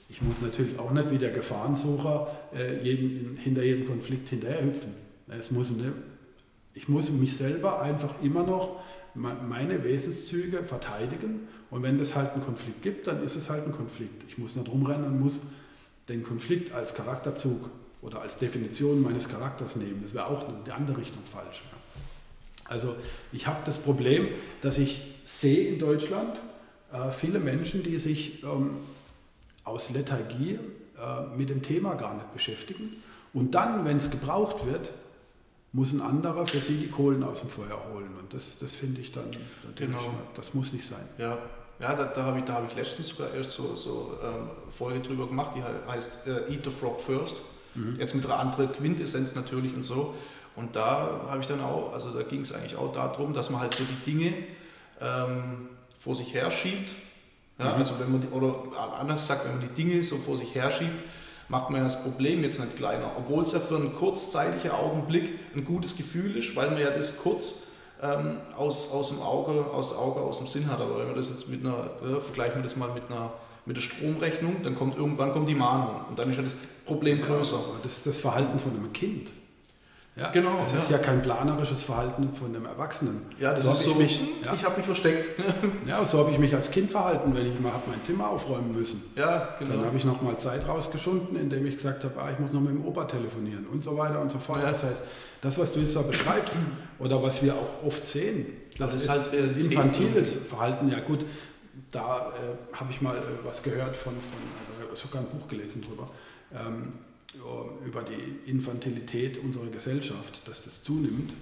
ich 0.08 0.20
muss 0.22 0.42
natürlich 0.42 0.78
auch 0.78 0.92
nicht 0.92 1.10
wie 1.10 1.18
der 1.18 1.30
Gefahrensucher 1.30 2.28
äh, 2.54 2.82
jeden, 2.82 3.36
hinter 3.36 3.62
jedem 3.62 3.86
Konflikt 3.86 4.28
hinterherhüpfen. 4.28 4.92
Es 5.28 5.50
muss 5.50 5.70
eine, 5.70 5.92
ich 6.74 6.88
muss 6.88 7.10
mich 7.10 7.36
selber 7.36 7.80
einfach 7.80 8.22
immer 8.22 8.44
noch 8.44 8.80
meine 9.14 9.84
Wesenszüge 9.84 10.64
verteidigen 10.64 11.46
und 11.70 11.82
wenn 11.82 12.00
es 12.00 12.16
halt 12.16 12.32
einen 12.32 12.42
Konflikt 12.42 12.82
gibt, 12.82 13.06
dann 13.06 13.22
ist 13.22 13.36
es 13.36 13.48
halt 13.48 13.64
ein 13.64 13.72
Konflikt. 13.72 14.24
Ich 14.28 14.38
muss 14.38 14.56
nicht 14.56 14.68
rumrennen 14.68 15.04
und 15.04 15.20
muss 15.20 15.40
den 16.08 16.22
Konflikt 16.22 16.72
als 16.72 16.94
Charakterzug 16.94 17.70
oder 18.02 18.20
als 18.20 18.38
Definition 18.38 19.02
meines 19.02 19.28
Charakters 19.28 19.76
nehmen. 19.76 20.00
Das 20.02 20.14
wäre 20.14 20.26
auch 20.26 20.48
in 20.48 20.64
die 20.64 20.72
andere 20.72 20.98
Richtung 20.98 21.22
falsch. 21.24 21.62
Also 22.64 22.96
ich 23.32 23.46
habe 23.46 23.60
das 23.64 23.78
Problem, 23.78 24.28
dass 24.60 24.78
ich 24.78 25.14
sehe 25.24 25.68
in 25.68 25.78
Deutschland 25.78 26.38
äh, 26.92 27.10
viele 27.10 27.38
Menschen, 27.38 27.82
die 27.82 27.98
sich 27.98 28.42
ähm, 28.42 28.76
aus 29.64 29.90
Lethargie 29.90 30.58
äh, 30.98 31.36
mit 31.36 31.48
dem 31.48 31.62
Thema 31.62 31.94
gar 31.94 32.14
nicht 32.14 32.32
beschäftigen. 32.32 33.02
Und 33.32 33.54
dann, 33.54 33.84
wenn 33.84 33.98
es 33.98 34.10
gebraucht 34.10 34.66
wird, 34.66 34.90
muss 35.72 35.92
ein 35.92 36.00
anderer 36.00 36.46
für 36.46 36.60
sie 36.60 36.76
die 36.76 36.88
Kohlen 36.88 37.24
aus 37.24 37.40
dem 37.40 37.48
Feuer 37.48 37.82
holen. 37.92 38.14
Und 38.18 38.32
das, 38.32 38.58
das 38.58 38.72
finde 38.74 39.00
ich 39.00 39.12
dann, 39.12 39.36
genau. 39.74 40.14
das 40.36 40.54
muss 40.54 40.72
nicht 40.72 40.88
sein. 40.88 41.04
Ja, 41.18 41.36
ja 41.80 41.94
da, 41.94 42.04
da 42.04 42.22
habe 42.24 42.38
ich, 42.38 42.50
hab 42.50 42.68
ich 42.68 42.76
letztens 42.76 43.08
sogar 43.08 43.32
erst 43.34 43.50
so, 43.50 43.74
so 43.76 44.18
ähm, 44.22 44.50
Folge 44.70 45.00
drüber 45.00 45.26
gemacht, 45.26 45.52
die 45.56 45.62
heißt 45.90 46.26
äh, 46.26 46.52
Eat 46.52 46.64
the 46.64 46.70
Frog 46.70 47.00
First. 47.00 47.42
Mhm. 47.74 47.96
Jetzt 47.98 48.14
mit 48.14 48.24
einer 48.24 48.38
anderen 48.38 48.72
Quintessenz 48.72 49.34
natürlich 49.34 49.74
und 49.74 49.82
so. 49.82 50.14
Und 50.56 50.76
da 50.76 51.22
habe 51.28 51.40
ich 51.40 51.46
dann 51.48 51.60
auch, 51.60 51.92
also 51.92 52.10
da 52.10 52.22
ging 52.22 52.42
es 52.42 52.52
eigentlich 52.52 52.76
auch 52.76 52.92
darum, 52.92 53.32
dass 53.32 53.50
man 53.50 53.60
halt 53.60 53.74
so 53.74 53.82
die 53.82 54.10
Dinge 54.10 54.34
ähm, 55.00 55.68
vor 55.98 56.14
sich 56.14 56.32
her 56.32 56.50
schiebt 56.50 56.94
ja, 57.58 57.72
mhm. 57.72 57.78
Also 57.78 57.98
wenn 58.00 58.10
man, 58.10 58.20
die, 58.20 58.28
oder 58.28 58.54
anders 58.98 59.20
gesagt, 59.20 59.44
wenn 59.44 59.58
man 59.58 59.60
die 59.60 59.74
Dinge 59.74 60.02
so 60.02 60.16
vor 60.16 60.36
sich 60.36 60.54
herschiebt, 60.54 61.04
macht 61.48 61.70
man 61.70 61.78
ja 61.78 61.84
das 61.84 62.02
Problem 62.02 62.42
jetzt 62.42 62.58
nicht 62.58 62.76
kleiner, 62.76 63.12
obwohl 63.16 63.44
es 63.44 63.52
ja 63.52 63.60
für 63.60 63.76
einen 63.76 63.94
kurzzeitigen 63.94 64.72
Augenblick 64.72 65.38
ein 65.54 65.64
gutes 65.64 65.96
Gefühl 65.96 66.36
ist, 66.36 66.56
weil 66.56 66.70
man 66.70 66.80
ja 66.80 66.90
das 66.90 67.18
kurz 67.18 67.68
ähm, 68.02 68.38
aus, 68.56 68.92
aus 68.92 69.08
dem 69.10 69.20
Auge, 69.20 69.66
aus 69.72 69.96
Auge, 69.96 70.20
aus 70.20 70.38
dem 70.38 70.46
Sinn 70.46 70.70
hat. 70.70 70.80
Aber 70.80 70.98
wenn 70.98 71.06
man 71.06 71.16
das 71.16 71.30
jetzt 71.30 71.48
mit 71.48 71.64
einer, 71.64 71.90
ja, 72.06 72.20
vergleichen 72.20 72.56
wir 72.56 72.62
das 72.62 72.76
mal 72.76 72.90
mit 72.92 73.04
einer 73.10 73.32
mit 73.66 73.76
der 73.76 73.82
Stromrechnung, 73.82 74.62
dann 74.62 74.74
kommt 74.74 74.96
irgendwann 74.96 75.32
kommt 75.32 75.48
die 75.48 75.54
Mahnung 75.54 76.02
und 76.10 76.18
dann 76.18 76.30
ist 76.30 76.36
ja 76.36 76.42
das 76.42 76.58
Problem 76.84 77.22
größer. 77.22 77.56
Ja, 77.56 77.80
das 77.82 77.98
ist 77.98 78.06
das 78.06 78.20
Verhalten 78.20 78.58
von 78.58 78.72
einem 78.72 78.92
Kind. 78.92 79.30
Ja, 80.16 80.30
genau. 80.30 80.60
Das 80.60 80.72
ist 80.72 80.90
ja. 80.90 80.98
kein 80.98 81.22
planerisches 81.22 81.82
Verhalten 81.82 82.32
von 82.34 82.54
einem 82.54 82.66
Erwachsenen. 82.66 83.22
Ja, 83.40 83.52
das 83.52 83.64
so 83.64 83.70
ist 83.72 83.82
so. 83.82 83.90
Ich, 83.92 83.98
mich, 83.98 84.20
ja. 84.44 84.54
ich 84.54 84.64
habe 84.64 84.76
mich 84.76 84.86
versteckt. 84.86 85.28
ja, 85.86 86.04
so 86.04 86.20
habe 86.20 86.30
ich 86.30 86.38
mich 86.38 86.54
als 86.54 86.70
Kind 86.70 86.92
verhalten, 86.92 87.34
wenn 87.34 87.46
ich 87.50 87.58
mal 87.58 87.72
mein 87.88 88.02
Zimmer 88.04 88.28
aufräumen 88.28 88.72
müssen. 88.72 89.02
Ja, 89.16 89.56
genau. 89.58 89.72
Dann 89.72 89.86
habe 89.86 89.96
ich 89.96 90.04
noch 90.04 90.22
mal 90.22 90.38
Zeit 90.38 90.68
rausgeschunden, 90.68 91.36
indem 91.36 91.66
ich 91.66 91.76
gesagt 91.76 92.04
habe, 92.04 92.20
ah, 92.22 92.30
ich 92.30 92.38
muss 92.38 92.52
noch 92.52 92.60
mit 92.60 92.70
dem 92.70 92.84
Opa 92.86 93.06
telefonieren 93.06 93.66
und 93.66 93.82
so 93.82 93.98
weiter 93.98 94.20
und 94.20 94.30
so 94.30 94.38
fort. 94.38 94.62
Ja. 94.62 94.70
Das 94.70 94.84
heißt, 94.84 95.02
das, 95.40 95.58
was 95.58 95.72
du 95.72 95.80
jetzt 95.80 95.96
da 95.96 96.02
beschreibst 96.02 96.56
oder 97.00 97.20
was 97.20 97.42
wir 97.42 97.54
auch 97.54 97.84
oft 97.84 98.06
sehen, 98.06 98.46
das, 98.78 98.92
das 98.92 98.94
ist, 98.94 99.02
ist 99.02 99.10
halt 99.10 99.32
äh, 99.34 99.60
infantiles 99.60 100.36
Verhalten. 100.36 100.90
Ja 100.90 101.00
gut, 101.00 101.26
da 101.90 102.28
äh, 102.30 102.76
habe 102.76 102.92
ich 102.92 103.02
mal 103.02 103.16
äh, 103.16 103.20
was 103.42 103.64
gehört 103.64 103.96
von, 103.96 104.12
von 104.12 104.92
äh, 104.92 104.96
sogar 104.96 105.22
ein 105.22 105.28
Buch 105.28 105.48
gelesen 105.48 105.82
drüber. 105.82 106.08
Ähm, 106.52 106.92
über 107.84 108.02
die 108.02 108.50
Infantilität 108.50 109.38
unserer 109.38 109.66
Gesellschaft, 109.66 110.46
dass 110.46 110.64
das 110.64 110.82
zunimmt. 110.82 111.32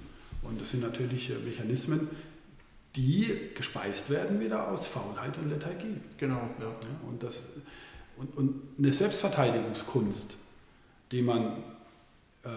Und 0.43 0.61
das 0.61 0.71
sind 0.71 0.83
natürlich 0.83 1.31
äh, 1.31 1.39
Mechanismen, 1.39 2.09
die 2.97 3.31
gespeist 3.55 4.11
werden 4.11 4.41
wieder 4.41 4.71
aus 4.71 4.87
Faulheit 4.87 5.39
und 5.39 5.51
Lethargie. 5.51 6.01
Genau, 6.19 6.51
ja. 6.59 6.67
ja 6.67 7.09
und, 7.09 7.23
das, 7.23 7.45
und, 8.17 8.37
und 8.37 8.61
eine 8.79 8.93
Selbstverteidigungskunst, 8.93 10.37
die 11.11 11.23
man, 11.23 11.59
äh, 12.45 12.49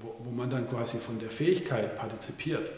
wo, 0.00 0.16
wo, 0.24 0.30
man 0.30 0.48
dann 0.48 0.68
quasi 0.68 0.98
von 0.98 1.18
der 1.18 1.30
Fähigkeit 1.30 1.98
partizipiert, 1.98 2.70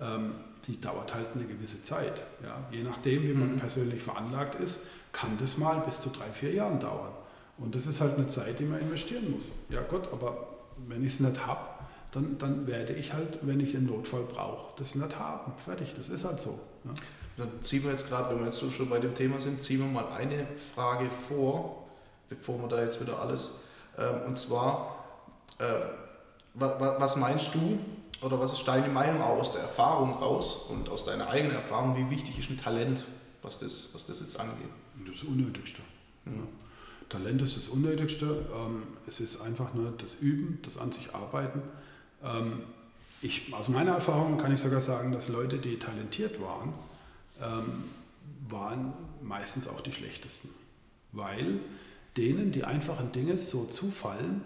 ähm, 0.00 0.32
die 0.66 0.80
dauert 0.80 1.14
halt 1.14 1.28
eine 1.34 1.44
gewisse 1.44 1.82
Zeit. 1.82 2.22
Ja? 2.42 2.66
Je 2.72 2.82
nachdem, 2.82 3.22
wie 3.22 3.34
man 3.34 3.54
mhm. 3.54 3.58
persönlich 3.58 4.02
veranlagt 4.02 4.60
ist, 4.60 4.80
kann 5.12 5.38
das 5.38 5.58
mal 5.58 5.80
bis 5.80 6.00
zu 6.00 6.10
drei, 6.10 6.30
vier 6.32 6.52
Jahren 6.52 6.80
dauern. 6.80 7.12
Und 7.58 7.74
das 7.74 7.86
ist 7.86 8.00
halt 8.00 8.16
eine 8.16 8.28
Zeit, 8.28 8.58
die 8.58 8.64
man 8.64 8.80
investieren 8.80 9.30
muss. 9.30 9.50
Ja 9.68 9.82
Gott, 9.82 10.08
aber 10.12 10.48
wenn 10.86 11.04
ich 11.04 11.14
es 11.14 11.20
nicht 11.20 11.46
habe, 11.46 11.60
dann, 12.12 12.38
dann 12.38 12.66
werde 12.66 12.94
ich 12.94 13.12
halt, 13.12 13.40
wenn 13.42 13.60
ich 13.60 13.72
den 13.72 13.86
Notfall 13.86 14.22
brauche, 14.22 14.78
das 14.78 14.94
nicht 14.94 15.18
haben. 15.18 15.52
Fertig, 15.64 15.94
das 15.96 16.08
ist 16.08 16.24
halt 16.24 16.40
so. 16.40 16.58
Ja. 16.84 16.90
Dann 17.36 17.62
ziehen 17.62 17.84
wir 17.84 17.92
jetzt 17.92 18.08
gerade, 18.08 18.30
wenn 18.30 18.38
wir 18.38 18.46
jetzt 18.46 18.72
schon 18.72 18.88
bei 18.88 18.98
dem 18.98 19.14
Thema 19.14 19.40
sind, 19.40 19.62
ziehen 19.62 19.80
wir 19.80 19.86
mal 19.86 20.12
eine 20.12 20.46
Frage 20.74 21.10
vor, 21.10 21.86
bevor 22.28 22.60
wir 22.60 22.68
da 22.68 22.82
jetzt 22.82 23.00
wieder 23.00 23.20
alles. 23.20 23.60
Ähm, 23.96 24.22
und 24.26 24.38
zwar, 24.38 25.04
äh, 25.58 25.64
was 26.54 27.16
meinst 27.16 27.54
du 27.54 27.78
oder 28.20 28.40
was 28.40 28.52
ist 28.52 28.66
deine 28.66 28.88
Meinung 28.88 29.22
auch 29.22 29.38
aus 29.38 29.52
der 29.52 29.62
Erfahrung 29.62 30.14
raus 30.14 30.66
und 30.70 30.88
aus 30.88 31.04
deiner 31.04 31.28
eigenen 31.28 31.54
Erfahrung, 31.54 31.96
wie 31.96 32.10
wichtig 32.10 32.38
ist 32.38 32.50
ein 32.50 32.60
Talent, 32.60 33.04
was 33.42 33.60
das, 33.60 33.90
was 33.94 34.06
das 34.06 34.20
jetzt 34.20 34.40
angeht? 34.40 34.70
Das 35.06 35.22
Unnötigste. 35.22 35.82
Mhm. 36.24 36.34
Ja. 36.34 36.42
Talent 37.08 37.42
ist 37.42 37.56
das 37.56 37.68
Unnötigste. 37.68 38.46
Ähm, 38.54 38.82
es 39.06 39.20
ist 39.20 39.40
einfach 39.40 39.74
nur 39.74 39.92
das 39.92 40.14
Üben, 40.20 40.58
das 40.62 40.78
an 40.78 40.92
sich 40.92 41.14
arbeiten. 41.14 41.62
Ähm, 42.22 42.60
ich, 43.20 43.52
aus 43.52 43.68
meiner 43.68 43.92
Erfahrung 43.92 44.38
kann 44.38 44.54
ich 44.54 44.60
sogar 44.60 44.80
sagen, 44.80 45.12
dass 45.12 45.28
Leute, 45.28 45.58
die 45.58 45.78
talentiert 45.78 46.40
waren, 46.40 46.72
ähm, 47.42 47.84
waren 48.48 48.92
meistens 49.22 49.68
auch 49.68 49.80
die 49.80 49.92
schlechtesten. 49.92 50.50
Weil 51.12 51.60
denen 52.16 52.52
die 52.52 52.64
einfachen 52.64 53.12
Dinge 53.12 53.38
so 53.38 53.64
zufallen 53.64 54.42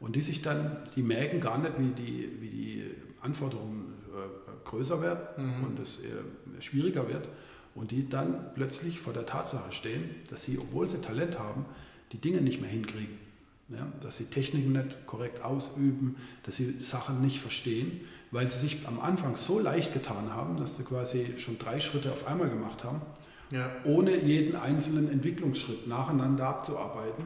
und 0.00 0.16
die 0.16 0.22
sich 0.22 0.42
dann, 0.42 0.78
die 0.94 1.02
merken 1.02 1.40
gar 1.40 1.58
nicht, 1.58 1.74
wie 1.78 1.90
die, 1.90 2.30
wie 2.40 2.48
die 2.48 2.90
Anforderungen 3.20 3.94
äh, 4.14 4.68
größer 4.68 5.00
werden 5.02 5.58
mhm. 5.58 5.64
und 5.64 5.80
es 5.80 6.00
äh, 6.00 6.08
schwieriger 6.60 7.08
wird 7.08 7.28
und 7.74 7.90
die 7.90 8.08
dann 8.08 8.52
plötzlich 8.54 9.00
vor 9.00 9.12
der 9.12 9.26
Tatsache 9.26 9.72
stehen, 9.72 10.10
dass 10.30 10.42
sie, 10.44 10.58
obwohl 10.58 10.88
sie 10.88 10.98
Talent 10.98 11.38
haben, 11.38 11.66
die 12.12 12.18
Dinge 12.18 12.40
nicht 12.40 12.60
mehr 12.60 12.70
hinkriegen. 12.70 13.26
Ja, 13.68 13.92
dass 14.00 14.18
sie 14.18 14.26
Techniken 14.26 14.72
nicht 14.72 15.06
korrekt 15.06 15.42
ausüben, 15.42 16.16
dass 16.44 16.54
sie 16.54 16.78
Sachen 16.78 17.20
nicht 17.20 17.40
verstehen, 17.40 18.00
weil 18.30 18.46
sie 18.46 18.60
sich 18.60 18.86
am 18.86 19.00
Anfang 19.00 19.34
so 19.34 19.58
leicht 19.58 19.92
getan 19.92 20.32
haben, 20.32 20.56
dass 20.56 20.76
sie 20.76 20.84
quasi 20.84 21.34
schon 21.38 21.58
drei 21.58 21.80
Schritte 21.80 22.12
auf 22.12 22.28
einmal 22.28 22.48
gemacht 22.48 22.84
haben, 22.84 23.00
ja. 23.50 23.68
ohne 23.84 24.22
jeden 24.22 24.54
einzelnen 24.54 25.10
Entwicklungsschritt 25.10 25.88
nacheinander 25.88 26.46
abzuarbeiten. 26.46 27.24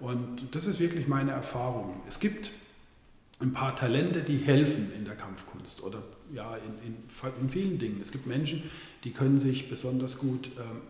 Und 0.00 0.54
das 0.54 0.64
ist 0.64 0.80
wirklich 0.80 1.08
meine 1.08 1.32
Erfahrung. 1.32 2.00
Es 2.08 2.20
gibt 2.20 2.52
ein 3.42 3.52
paar 3.52 3.76
Talente, 3.76 4.22
die 4.22 4.38
helfen 4.38 4.92
in 4.96 5.04
der 5.04 5.16
Kampfkunst 5.16 5.82
oder 5.82 6.02
ja, 6.32 6.56
in, 6.56 6.94
in, 6.94 6.96
in 7.40 7.48
vielen 7.50 7.78
Dingen. 7.78 8.00
Es 8.00 8.12
gibt 8.12 8.26
Menschen, 8.26 8.62
die 9.04 9.12
können 9.12 9.38
sich 9.38 9.68
besonders 9.68 10.18
gut 10.18 10.50
ähm, 10.58 10.80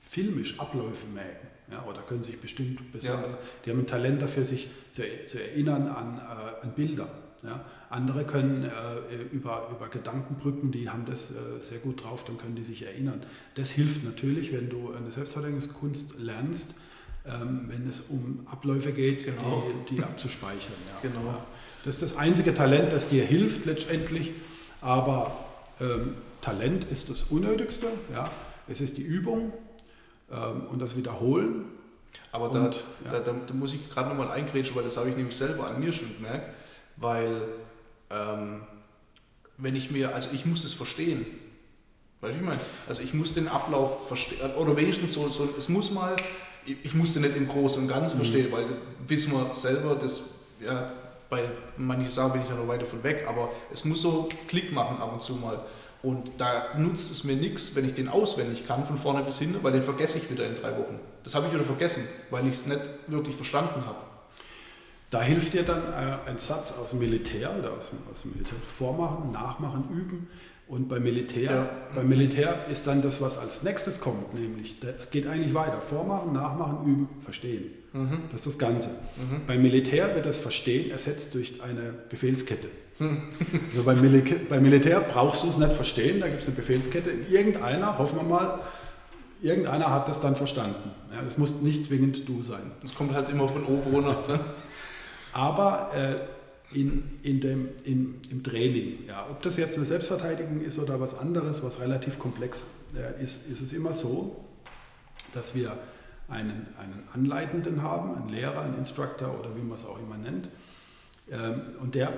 filmisch 0.00 0.58
Abläufe 0.58 1.06
merken. 1.08 1.48
Ja, 1.72 1.84
oder 1.88 2.02
können 2.02 2.22
sich 2.22 2.38
bestimmt 2.38 2.92
besonders, 2.92 3.30
ja. 3.30 3.38
die 3.64 3.70
haben 3.70 3.80
ein 3.80 3.86
Talent 3.86 4.20
dafür, 4.20 4.44
sich 4.44 4.68
zu, 4.90 5.02
zu 5.26 5.42
erinnern 5.42 5.88
an, 5.88 6.18
äh, 6.18 6.64
an 6.64 6.72
Bilder. 6.74 7.08
Ja. 7.42 7.64
Andere 7.88 8.24
können 8.24 8.64
äh, 8.64 9.22
über, 9.32 9.68
über 9.74 9.88
Gedankenbrücken, 9.88 10.70
die 10.70 10.90
haben 10.90 11.06
das 11.06 11.30
äh, 11.30 11.60
sehr 11.60 11.78
gut 11.78 12.04
drauf, 12.04 12.24
dann 12.24 12.36
können 12.36 12.54
die 12.54 12.62
sich 12.62 12.82
erinnern. 12.84 13.22
Das 13.54 13.70
hilft 13.70 14.04
natürlich, 14.04 14.52
wenn 14.52 14.68
du 14.68 14.92
eine 14.92 15.10
Selbstverteidigungskunst 15.10 16.18
lernst, 16.18 16.74
ähm, 17.26 17.64
wenn 17.68 17.88
es 17.88 18.02
um 18.08 18.46
Abläufe 18.50 18.92
geht, 18.92 19.24
genau. 19.24 19.64
die, 19.88 19.96
die 19.96 20.02
abzuspeichern. 20.02 20.74
Ja. 21.02 21.08
Genau. 21.08 21.42
Das 21.84 21.94
ist 21.94 22.02
das 22.02 22.16
einzige 22.16 22.54
Talent, 22.54 22.92
das 22.92 23.08
dir 23.08 23.24
hilft 23.24 23.64
letztendlich, 23.64 24.30
aber 24.80 25.36
ähm, 25.80 26.14
Talent 26.42 26.84
ist 26.84 27.10
das 27.10 27.24
Unnötigste. 27.24 27.86
Ja. 28.12 28.30
Es 28.68 28.80
ist 28.80 28.98
die 28.98 29.02
Übung 29.02 29.52
ähm, 30.32 30.66
und 30.70 30.80
das 30.80 30.96
Wiederholen. 30.96 31.66
Aber 32.30 32.48
da, 32.48 32.66
und, 32.66 32.74
ja. 33.04 33.12
da, 33.12 33.20
da, 33.20 33.32
da, 33.46 33.54
muss 33.54 33.74
ich 33.74 33.90
gerade 33.90 34.08
nochmal 34.08 34.30
eingrätschen, 34.30 34.74
weil 34.74 34.84
das 34.84 34.96
habe 34.96 35.08
ich 35.08 35.16
nämlich 35.16 35.36
selber 35.36 35.66
an 35.66 35.80
mir 35.80 35.92
schon 35.92 36.14
gemerkt, 36.14 36.54
weil 36.96 37.42
ähm, 38.10 38.62
wenn 39.58 39.76
ich 39.76 39.90
mir, 39.90 40.14
also 40.14 40.30
ich 40.32 40.44
muss 40.46 40.64
es 40.64 40.74
verstehen. 40.74 41.26
Weißt 42.20 42.34
du, 42.34 42.38
ich 42.38 42.44
meine? 42.44 42.58
Also 42.88 43.02
ich 43.02 43.14
muss 43.14 43.34
den 43.34 43.48
Ablauf 43.48 44.08
verstehen, 44.08 44.38
oder 44.56 44.76
wenigstens 44.76 45.12
so, 45.12 45.28
so, 45.28 45.48
es 45.58 45.68
muss 45.68 45.90
mal, 45.90 46.14
ich, 46.64 46.76
ich 46.84 46.94
musste 46.94 47.20
nicht 47.20 47.36
im 47.36 47.48
Großen 47.48 47.82
und 47.82 47.88
Ganzen 47.88 48.16
mhm. 48.16 48.24
verstehen, 48.24 48.52
weil 48.52 48.66
wissen 49.06 49.32
wir 49.32 49.52
selber, 49.54 49.94
dass, 49.94 50.30
ja, 50.60 50.92
bei 51.28 51.48
manchen 51.76 52.10
Sachen 52.10 52.32
bin 52.32 52.42
ich 52.42 52.48
ja 52.48 52.54
noch 52.54 52.68
weiter 52.68 52.84
von 52.84 53.02
weg, 53.02 53.24
aber 53.26 53.50
es 53.72 53.84
muss 53.84 54.02
so 54.02 54.28
Klick 54.48 54.70
machen 54.72 54.98
ab 54.98 55.12
und 55.12 55.22
zu 55.22 55.34
mal. 55.36 55.60
Und 56.02 56.32
da 56.38 56.76
nutzt 56.76 57.12
es 57.12 57.24
mir 57.24 57.36
nichts, 57.36 57.76
wenn 57.76 57.84
ich 57.84 57.94
den 57.94 58.08
auswendig 58.08 58.66
kann, 58.66 58.84
von 58.84 58.96
vorne 58.96 59.22
bis 59.22 59.38
hinten, 59.38 59.62
weil 59.62 59.72
den 59.72 59.82
vergesse 59.82 60.18
ich 60.18 60.30
wieder 60.30 60.46
in 60.46 60.56
drei 60.56 60.76
Wochen. 60.76 60.98
Das 61.22 61.34
habe 61.34 61.46
ich 61.46 61.54
wieder 61.54 61.64
vergessen, 61.64 62.02
weil 62.30 62.46
ich 62.48 62.54
es 62.54 62.66
nicht 62.66 62.82
wirklich 63.06 63.36
verstanden 63.36 63.86
habe. 63.86 63.98
Da 65.10 65.22
hilft 65.22 65.52
dir 65.52 65.62
dann 65.62 65.82
äh, 65.92 66.28
ein 66.28 66.38
Satz 66.38 66.72
aus 66.72 66.90
dem 66.90 66.98
Militär 66.98 67.54
oder 67.56 67.72
aus, 67.72 67.90
aus 68.10 68.22
dem 68.22 68.32
Militär 68.32 68.56
vormachen, 68.66 69.30
nachmachen, 69.30 69.84
üben. 69.90 70.28
Und 70.66 70.88
beim 70.88 71.02
Militär, 71.02 71.50
ja. 71.52 71.70
beim 71.94 72.08
Militär 72.08 72.66
ist 72.70 72.86
dann 72.86 73.02
das, 73.02 73.20
was 73.20 73.36
als 73.36 73.62
nächstes 73.62 74.00
kommt, 74.00 74.32
nämlich 74.32 74.78
es 74.82 75.10
geht 75.10 75.26
eigentlich 75.26 75.52
weiter. 75.52 75.82
Vormachen, 75.82 76.32
nachmachen, 76.32 76.86
üben, 76.86 77.08
verstehen. 77.22 77.81
Mhm. 77.92 78.22
Das 78.30 78.46
ist 78.46 78.54
das 78.54 78.58
Ganze. 78.58 78.88
Mhm. 78.88 79.46
Beim 79.46 79.62
Militär 79.62 80.14
wird 80.14 80.26
das 80.26 80.38
Verstehen 80.38 80.90
ersetzt 80.90 81.34
durch 81.34 81.60
eine 81.62 81.94
Befehlskette. 82.08 82.68
Also 83.70 83.82
beim, 83.84 84.00
Militär, 84.00 84.38
beim 84.48 84.62
Militär 84.62 85.00
brauchst 85.00 85.42
du 85.42 85.48
es 85.48 85.56
nicht 85.56 85.72
verstehen, 85.72 86.20
da 86.20 86.28
gibt 86.28 86.42
es 86.42 86.46
eine 86.46 86.56
Befehlskette. 86.56 87.10
Irgendeiner, 87.28 87.98
hoffen 87.98 88.18
wir 88.18 88.22
mal, 88.22 88.60
irgendeiner 89.40 89.90
hat 89.90 90.08
das 90.08 90.20
dann 90.20 90.36
verstanden. 90.36 90.90
Ja, 91.12 91.22
das 91.22 91.38
muss 91.38 91.60
nicht 91.60 91.84
zwingend 91.84 92.28
du 92.28 92.42
sein. 92.42 92.70
Das 92.82 92.94
kommt 92.94 93.12
halt 93.12 93.28
immer 93.28 93.48
von 93.48 93.64
oben 93.64 93.90
runter. 93.92 94.40
Aber 95.32 95.90
äh, 95.94 96.78
in, 96.78 97.02
in 97.22 97.40
dem, 97.40 97.68
in, 97.84 98.20
im 98.30 98.42
Training, 98.42 99.06
ja, 99.08 99.26
ob 99.30 99.42
das 99.42 99.56
jetzt 99.56 99.76
eine 99.76 99.86
Selbstverteidigung 99.86 100.60
ist 100.60 100.78
oder 100.78 101.00
was 101.00 101.18
anderes, 101.18 101.62
was 101.62 101.80
relativ 101.80 102.18
komplex 102.18 102.64
äh, 102.94 103.22
ist, 103.22 103.48
ist 103.48 103.60
es 103.60 103.72
immer 103.72 103.92
so, 103.92 104.44
dass 105.34 105.54
wir 105.54 105.76
einen, 106.32 106.66
einen 106.78 107.08
Anleitenden 107.14 107.82
haben, 107.82 108.16
einen 108.16 108.28
Lehrer, 108.28 108.62
einen 108.62 108.78
Instructor 108.78 109.38
oder 109.38 109.54
wie 109.56 109.62
man 109.62 109.78
es 109.78 109.84
auch 109.84 110.00
immer 110.00 110.16
nennt. 110.16 110.48
Ähm, 111.30 111.62
und 111.80 111.94
der 111.94 112.12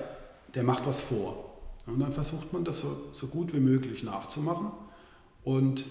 der 0.54 0.62
macht 0.62 0.86
was 0.86 1.00
vor. 1.00 1.52
Und 1.86 2.00
dann 2.00 2.12
versucht 2.12 2.52
man 2.52 2.64
das 2.64 2.80
so, 2.80 3.08
so 3.12 3.26
gut 3.26 3.52
wie 3.52 3.60
möglich 3.60 4.02
nachzumachen. 4.02 4.70
Und 5.42 5.84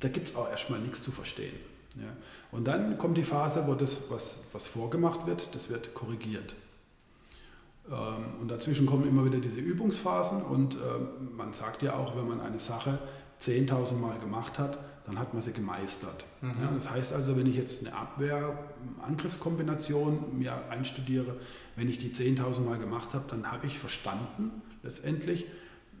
da 0.00 0.08
gibt 0.08 0.28
es 0.28 0.36
auch 0.36 0.50
erstmal 0.50 0.80
nichts 0.80 1.02
zu 1.02 1.10
verstehen. 1.10 1.54
Ja. 1.94 2.08
Und 2.52 2.66
dann 2.66 2.98
kommt 2.98 3.16
die 3.16 3.22
Phase, 3.22 3.66
wo 3.66 3.74
das, 3.74 4.10
was, 4.10 4.36
was 4.52 4.66
vorgemacht 4.66 5.26
wird, 5.26 5.54
das 5.54 5.70
wird 5.70 5.94
korrigiert. 5.94 6.54
Ähm, 7.88 8.40
und 8.40 8.50
dazwischen 8.50 8.84
kommen 8.84 9.08
immer 9.08 9.24
wieder 9.24 9.38
diese 9.38 9.60
Übungsphasen 9.60 10.42
und 10.42 10.74
ähm, 10.74 11.34
man 11.36 11.54
sagt 11.54 11.82
ja 11.82 11.94
auch, 11.96 12.14
wenn 12.16 12.28
man 12.28 12.40
eine 12.40 12.58
Sache 12.58 12.98
10.000 13.40 13.94
Mal 13.94 14.18
gemacht 14.18 14.58
hat, 14.58 14.78
dann 15.06 15.18
hat 15.18 15.32
man 15.32 15.42
sie 15.42 15.52
gemeistert. 15.52 16.24
Mhm. 16.42 16.50
Ja, 16.60 16.70
das 16.74 16.90
heißt 16.90 17.12
also, 17.12 17.36
wenn 17.36 17.46
ich 17.46 17.54
jetzt 17.56 17.86
eine 17.86 17.96
Abwehr-Angriffskombination 17.96 20.38
mir 20.38 20.68
einstudiere, 20.68 21.36
wenn 21.76 21.88
ich 21.88 21.98
die 21.98 22.10
10.000 22.10 22.60
Mal 22.60 22.78
gemacht 22.78 23.14
habe, 23.14 23.24
dann 23.28 23.50
habe 23.50 23.66
ich 23.66 23.78
verstanden, 23.78 24.62
letztendlich, 24.82 25.46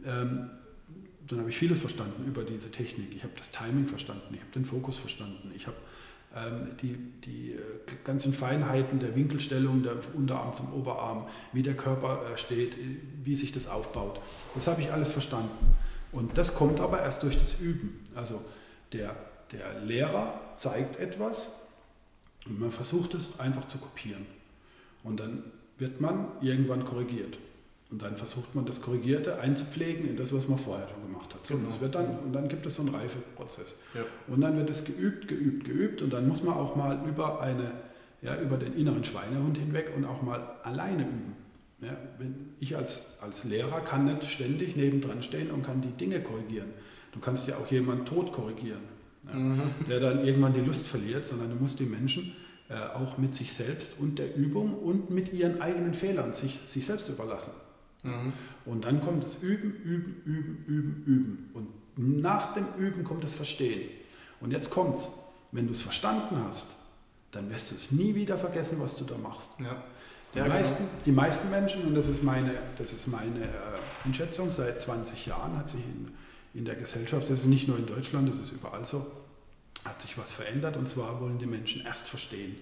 ähm, 0.04 0.50
dann 1.28 1.40
habe 1.40 1.50
ich 1.50 1.58
vieles 1.58 1.80
verstanden 1.80 2.24
über 2.26 2.44
diese 2.44 2.70
Technik. 2.70 3.14
Ich 3.14 3.22
habe 3.22 3.34
das 3.36 3.50
Timing 3.50 3.86
verstanden, 3.86 4.34
ich 4.34 4.40
habe 4.40 4.52
den 4.52 4.64
Fokus 4.64 4.98
verstanden, 4.98 5.52
ich 5.54 5.66
habe 5.66 5.76
ähm, 6.34 6.76
die, 6.82 6.96
die 7.24 7.52
äh, 7.52 7.58
ganzen 8.04 8.32
Feinheiten 8.32 8.98
der 8.98 9.14
Winkelstellung, 9.14 9.82
der 9.82 9.96
Unterarm 10.14 10.54
zum 10.54 10.72
Oberarm, 10.74 11.26
wie 11.52 11.62
der 11.62 11.74
Körper 11.74 12.22
äh, 12.32 12.38
steht, 12.38 12.76
wie 13.22 13.36
sich 13.36 13.52
das 13.52 13.68
aufbaut. 13.68 14.20
Das 14.54 14.66
habe 14.66 14.82
ich 14.82 14.92
alles 14.92 15.12
verstanden. 15.12 15.76
Und 16.12 16.38
das 16.38 16.54
kommt 16.54 16.80
aber 16.80 17.00
erst 17.00 17.22
durch 17.22 17.38
das 17.38 17.60
Üben. 17.60 18.06
Also 18.14 18.40
der, 18.92 19.14
der 19.52 19.80
Lehrer 19.80 20.40
zeigt 20.56 20.98
etwas 20.98 21.48
und 22.46 22.60
man 22.60 22.70
versucht 22.70 23.14
es 23.14 23.38
einfach 23.40 23.66
zu 23.66 23.78
kopieren. 23.78 24.26
Und 25.02 25.20
dann 25.20 25.44
wird 25.78 26.00
man 26.00 26.28
irgendwann 26.40 26.84
korrigiert. 26.84 27.38
Und 27.90 28.02
dann 28.02 28.16
versucht 28.16 28.54
man 28.54 28.66
das 28.66 28.82
Korrigierte 28.82 29.38
einzupflegen 29.38 30.08
in 30.08 30.16
das, 30.16 30.32
was 30.32 30.48
man 30.48 30.58
vorher 30.58 30.88
schon 30.88 31.02
gemacht 31.02 31.32
hat. 31.32 31.46
So, 31.46 31.54
genau. 31.54 31.68
das 31.68 31.80
wird 31.80 31.94
dann, 31.94 32.18
und 32.18 32.32
dann 32.32 32.48
gibt 32.48 32.66
es 32.66 32.74
so 32.74 32.82
einen 32.82 32.92
Reifeprozess. 32.92 33.76
Ja. 33.94 34.02
Und 34.26 34.40
dann 34.40 34.56
wird 34.56 34.68
es 34.70 34.84
geübt, 34.84 35.28
geübt, 35.28 35.64
geübt 35.64 36.02
und 36.02 36.12
dann 36.12 36.26
muss 36.26 36.42
man 36.42 36.54
auch 36.54 36.74
mal 36.74 37.06
über, 37.06 37.40
eine, 37.40 37.70
ja, 38.22 38.40
über 38.40 38.56
den 38.56 38.72
inneren 38.74 39.04
Schweinehund 39.04 39.56
hinweg 39.56 39.92
und 39.96 40.04
auch 40.04 40.20
mal 40.22 40.56
alleine 40.64 41.04
üben. 41.04 41.36
Ja, 41.80 41.96
wenn 42.18 42.54
ich 42.58 42.76
als, 42.76 43.18
als 43.20 43.44
Lehrer 43.44 43.82
kann 43.82 44.06
nicht 44.06 44.24
ständig 44.24 44.76
nebendran 44.76 45.22
stehen 45.22 45.50
und 45.50 45.62
kann 45.62 45.82
die 45.82 45.90
Dinge 45.90 46.20
korrigieren. 46.22 46.70
Du 47.16 47.22
kannst 47.22 47.48
ja 47.48 47.56
auch 47.56 47.66
jemanden 47.70 48.04
tot 48.04 48.30
korrigieren, 48.30 48.82
ja, 49.26 49.34
mhm. 49.34 49.70
der 49.88 50.00
dann 50.00 50.24
irgendwann 50.24 50.52
die 50.52 50.60
Lust 50.60 50.86
verliert, 50.86 51.26
sondern 51.26 51.48
du 51.48 51.56
musst 51.56 51.80
die 51.80 51.86
Menschen 51.86 52.36
äh, 52.68 52.74
auch 52.74 53.16
mit 53.16 53.34
sich 53.34 53.54
selbst 53.54 53.98
und 53.98 54.18
der 54.18 54.36
Übung 54.36 54.74
und 54.74 55.08
mit 55.08 55.32
ihren 55.32 55.62
eigenen 55.62 55.94
Fehlern 55.94 56.34
sich, 56.34 56.58
sich 56.66 56.84
selbst 56.84 57.08
überlassen. 57.08 57.52
Mhm. 58.02 58.34
Und 58.66 58.84
dann 58.84 59.00
kommt 59.00 59.24
das 59.24 59.36
Üben, 59.36 59.72
Üben, 59.82 60.22
Üben, 60.26 60.64
Üben, 60.66 61.02
Üben. 61.06 61.50
Und 61.54 61.68
nach 62.20 62.52
dem 62.52 62.66
Üben 62.76 63.02
kommt 63.02 63.24
das 63.24 63.34
Verstehen. 63.34 63.88
Und 64.40 64.52
jetzt 64.52 64.70
kommt's. 64.70 65.08
Wenn 65.52 65.68
du 65.68 65.72
es 65.72 65.80
verstanden 65.80 66.36
hast, 66.46 66.66
dann 67.30 67.48
wirst 67.50 67.70
du 67.70 67.76
es 67.76 67.92
nie 67.92 68.14
wieder 68.14 68.38
vergessen, 68.38 68.76
was 68.78 68.94
du 68.94 69.04
da 69.04 69.16
machst. 69.16 69.48
Ja. 69.58 69.82
Die, 70.34 70.38
ja, 70.40 70.48
meisten, 70.48 70.84
genau. 70.84 71.02
die 71.06 71.12
meisten 71.12 71.50
Menschen, 71.50 71.86
und 71.86 71.94
das 71.94 72.08
ist 72.08 72.22
meine, 72.22 72.50
das 72.76 72.92
ist 72.92 73.08
meine 73.08 73.44
äh, 73.44 74.04
Einschätzung, 74.04 74.52
seit 74.52 74.78
20 74.78 75.24
Jahren 75.24 75.56
hat 75.56 75.70
sich 75.70 75.80
in, 75.80 76.08
in 76.56 76.64
der 76.64 76.74
Gesellschaft, 76.74 77.24
das 77.24 77.40
ist 77.40 77.46
nicht 77.46 77.68
nur 77.68 77.78
in 77.78 77.86
Deutschland, 77.86 78.28
das 78.28 78.40
ist 78.40 78.52
überall 78.52 78.84
so, 78.86 79.06
hat 79.84 80.00
sich 80.00 80.16
was 80.16 80.32
verändert 80.32 80.76
und 80.76 80.88
zwar 80.88 81.20
wollen 81.20 81.38
die 81.38 81.46
Menschen 81.46 81.84
erst 81.84 82.08
verstehen. 82.08 82.56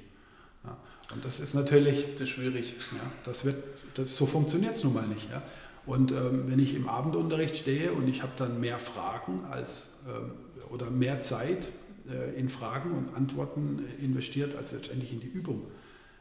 Ja, 0.64 0.76
und 1.12 1.24
das 1.24 1.40
ist 1.40 1.54
natürlich. 1.54 2.12
Das 2.12 2.22
ist 2.22 2.30
schwierig. 2.30 2.74
Ja, 2.92 3.10
das 3.24 3.44
wird, 3.44 3.62
das, 3.94 4.16
so 4.16 4.26
funktioniert 4.26 4.76
es 4.76 4.84
nun 4.84 4.94
mal 4.94 5.06
nicht. 5.06 5.30
Ja. 5.30 5.42
Und 5.86 6.12
ähm, 6.12 6.44
wenn 6.46 6.58
ich 6.58 6.74
im 6.74 6.88
Abendunterricht 6.88 7.56
stehe 7.56 7.92
und 7.92 8.08
ich 8.08 8.22
habe 8.22 8.32
dann 8.36 8.58
mehr 8.60 8.78
Fragen 8.78 9.44
als, 9.50 9.88
ähm, 10.08 10.32
oder 10.70 10.90
mehr 10.90 11.22
Zeit 11.22 11.68
äh, 12.08 12.38
in 12.38 12.48
Fragen 12.48 12.92
und 12.92 13.14
Antworten 13.14 13.84
investiert 14.00 14.56
als 14.56 14.72
letztendlich 14.72 15.12
in 15.12 15.20
die 15.20 15.28
Übung, 15.28 15.66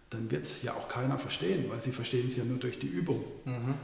dann 0.09 0.29
wird 0.29 0.45
es 0.45 0.61
ja 0.63 0.73
auch 0.73 0.89
keiner 0.89 1.17
verstehen, 1.17 1.65
weil 1.69 1.81
sie 1.81 1.91
verstehen 1.91 2.27
es 2.27 2.35
ja 2.35 2.43
nur 2.43 2.57
durch 2.57 2.77
die 2.77 2.87
Übung. 2.87 3.23
Mhm. 3.45 3.75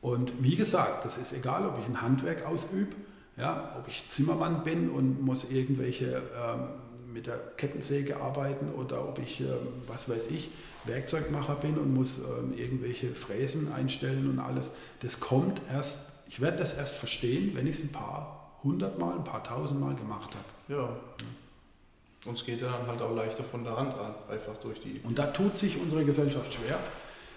Und 0.00 0.32
wie 0.40 0.56
gesagt, 0.56 1.04
das 1.04 1.18
ist 1.18 1.32
egal, 1.32 1.66
ob 1.66 1.78
ich 1.78 1.86
ein 1.86 2.00
Handwerk 2.00 2.46
ausübe 2.46 2.96
ja, 3.36 3.74
ob 3.78 3.88
ich 3.88 4.08
Zimmermann 4.08 4.64
bin 4.64 4.90
und 4.90 5.22
muss 5.22 5.50
irgendwelche 5.50 6.22
ähm, 6.36 6.68
mit 7.12 7.26
der 7.26 7.38
Kettensäge 7.56 8.20
arbeiten 8.20 8.72
oder 8.74 9.08
ob 9.08 9.18
ich, 9.18 9.40
ähm, 9.40 9.46
was 9.86 10.08
weiß 10.08 10.30
ich, 10.30 10.50
Werkzeugmacher 10.84 11.56
bin 11.56 11.78
und 11.78 11.94
muss 11.94 12.18
ähm, 12.18 12.52
irgendwelche 12.56 13.14
Fräsen 13.14 13.72
einstellen 13.72 14.30
und 14.30 14.38
alles. 14.38 14.70
Das 15.00 15.20
kommt 15.20 15.60
erst, 15.70 15.98
ich 16.28 16.40
werde 16.40 16.58
das 16.58 16.74
erst 16.74 16.96
verstehen, 16.96 17.52
wenn 17.54 17.66
ich 17.66 17.78
es 17.78 17.84
ein 17.84 17.92
paar 17.92 18.58
hundert 18.62 18.98
Mal, 18.98 19.16
ein 19.16 19.24
paar 19.24 19.42
tausend 19.42 19.80
Mal 19.80 19.94
gemacht 19.94 20.30
habe. 20.30 20.80
Ja. 20.80 22.32
es 22.32 22.44
geht 22.44 22.62
dann 22.62 22.86
halt 22.86 23.00
auch 23.00 23.14
leichter 23.14 23.44
von 23.44 23.64
der 23.64 23.76
Hand 23.76 23.94
an, 23.94 24.14
einfach 24.28 24.56
durch 24.58 24.80
die. 24.80 25.00
Und 25.02 25.18
da 25.18 25.26
tut 25.28 25.58
sich 25.58 25.80
unsere 25.80 26.04
Gesellschaft 26.04 26.54
schwer. 26.54 26.78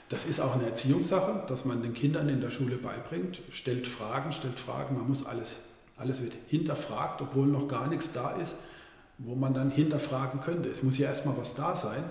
Das 0.10 0.26
ist 0.26 0.40
auch 0.40 0.56
eine 0.56 0.66
Erziehungssache, 0.66 1.44
dass 1.48 1.66
man 1.66 1.84
den 1.84 1.94
Kindern 1.94 2.30
in 2.30 2.42
der 2.42 2.50
Schule 2.50 2.78
beibringt, 2.78 3.42
stellt 3.52 3.88
Fragen, 3.88 4.34
stellt 4.34 4.60
Fragen, 4.60 4.98
man 4.98 5.08
muss 5.08 5.26
alles 5.26 5.56
alles 6.00 6.22
wird 6.22 6.34
hinterfragt, 6.48 7.22
obwohl 7.22 7.48
noch 7.48 7.68
gar 7.68 7.88
nichts 7.88 8.12
da 8.14 8.32
ist, 8.32 8.56
wo 9.18 9.36
man 9.36 9.54
dann 9.54 9.70
hinterfragen 9.70 10.40
könnte. 10.40 10.70
Es 10.70 10.82
muss 10.82 10.98
ja 10.98 11.10
erstmal 11.10 11.38
was 11.38 11.54
da 11.54 11.76
sein, 11.76 12.04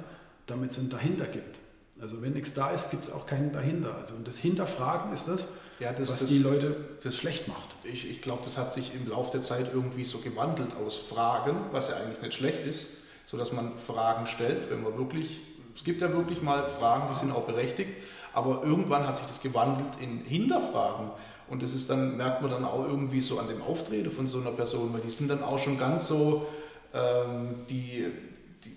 damit 0.47 0.71
es 0.71 0.79
ein 0.79 0.91
dahinter 0.91 1.27
gibt. 1.27 1.59
Also 2.01 2.23
wenn 2.23 2.35
nichts 2.35 2.55
da 2.55 2.71
ist, 2.71 2.91
gibt 2.91 3.05
es 3.05 3.13
auch 3.13 3.27
keinen 3.27 3.53
dahinter. 3.53 3.97
Also 4.01 4.15
und 4.15 4.27
das 4.27 4.39
Hinterfragen 4.39 5.13
ist 5.13 5.27
das, 5.27 5.49
ja, 5.81 5.93
das 5.93 6.13
was 6.13 6.21
das, 6.21 6.29
die 6.29 6.39
Leute 6.39 6.77
das 7.03 7.17
schlecht 7.17 7.49
macht. 7.49 7.69
Ich, 7.85 8.09
ich 8.09 8.21
glaube, 8.23 8.43
das 8.45 8.59
hat 8.59 8.73
sich 8.73 8.95
im 8.95 9.09
Laufe 9.09 9.33
der 9.33 9.41
Zeit 9.41 9.71
irgendwie 9.73 10.05
so 10.05 10.19
gewandelt 10.19 10.77
aus 10.77 10.97
Fragen, 10.97 11.57
was 11.73 11.89
ja 11.89 11.97
eigentlich 11.97 12.21
nicht 12.21 12.35
schlecht 12.35 12.67
ist, 12.67 12.89
sodass 13.27 13.53
man 13.53 13.77
Fragen 13.77 14.27
stellt, 14.27 14.71
wenn 14.71 14.83
man 14.83 14.97
wirklich, 14.97 15.41
es 15.75 15.85
gibt 15.85 16.01
ja 16.01 16.13
wirklich 16.13 16.43
mal 16.43 16.69
Fragen, 16.69 17.09
die 17.11 17.19
sind 17.19 17.33
auch 17.33 17.47
berechtigt, 17.47 18.01
aber 18.33 18.63
irgendwann 18.63 19.07
hat 19.07 19.17
sich 19.17 19.27
das 19.27 19.41
gewandelt 19.41 19.89
in 20.01 20.25
Hinterfragen. 20.25 21.11
Und 21.51 21.63
das 21.63 21.73
ist 21.73 21.89
dann, 21.89 22.17
merkt 22.17 22.43
man 22.43 22.51
dann 22.51 22.65
auch 22.65 22.85
irgendwie 22.87 23.21
so 23.21 23.39
an 23.39 23.49
dem 23.49 23.63
Auftreten 23.63 24.11
von 24.11 24.27
so 24.27 24.41
einer 24.41 24.51
Person, 24.51 24.93
weil 24.93 25.01
die 25.01 25.11
sind 25.11 25.29
dann 25.29 25.43
auch 25.43 25.59
schon 25.59 25.77
ganz 25.77 26.09
so, 26.09 26.47
ähm, 26.93 27.55
die, 27.71 28.07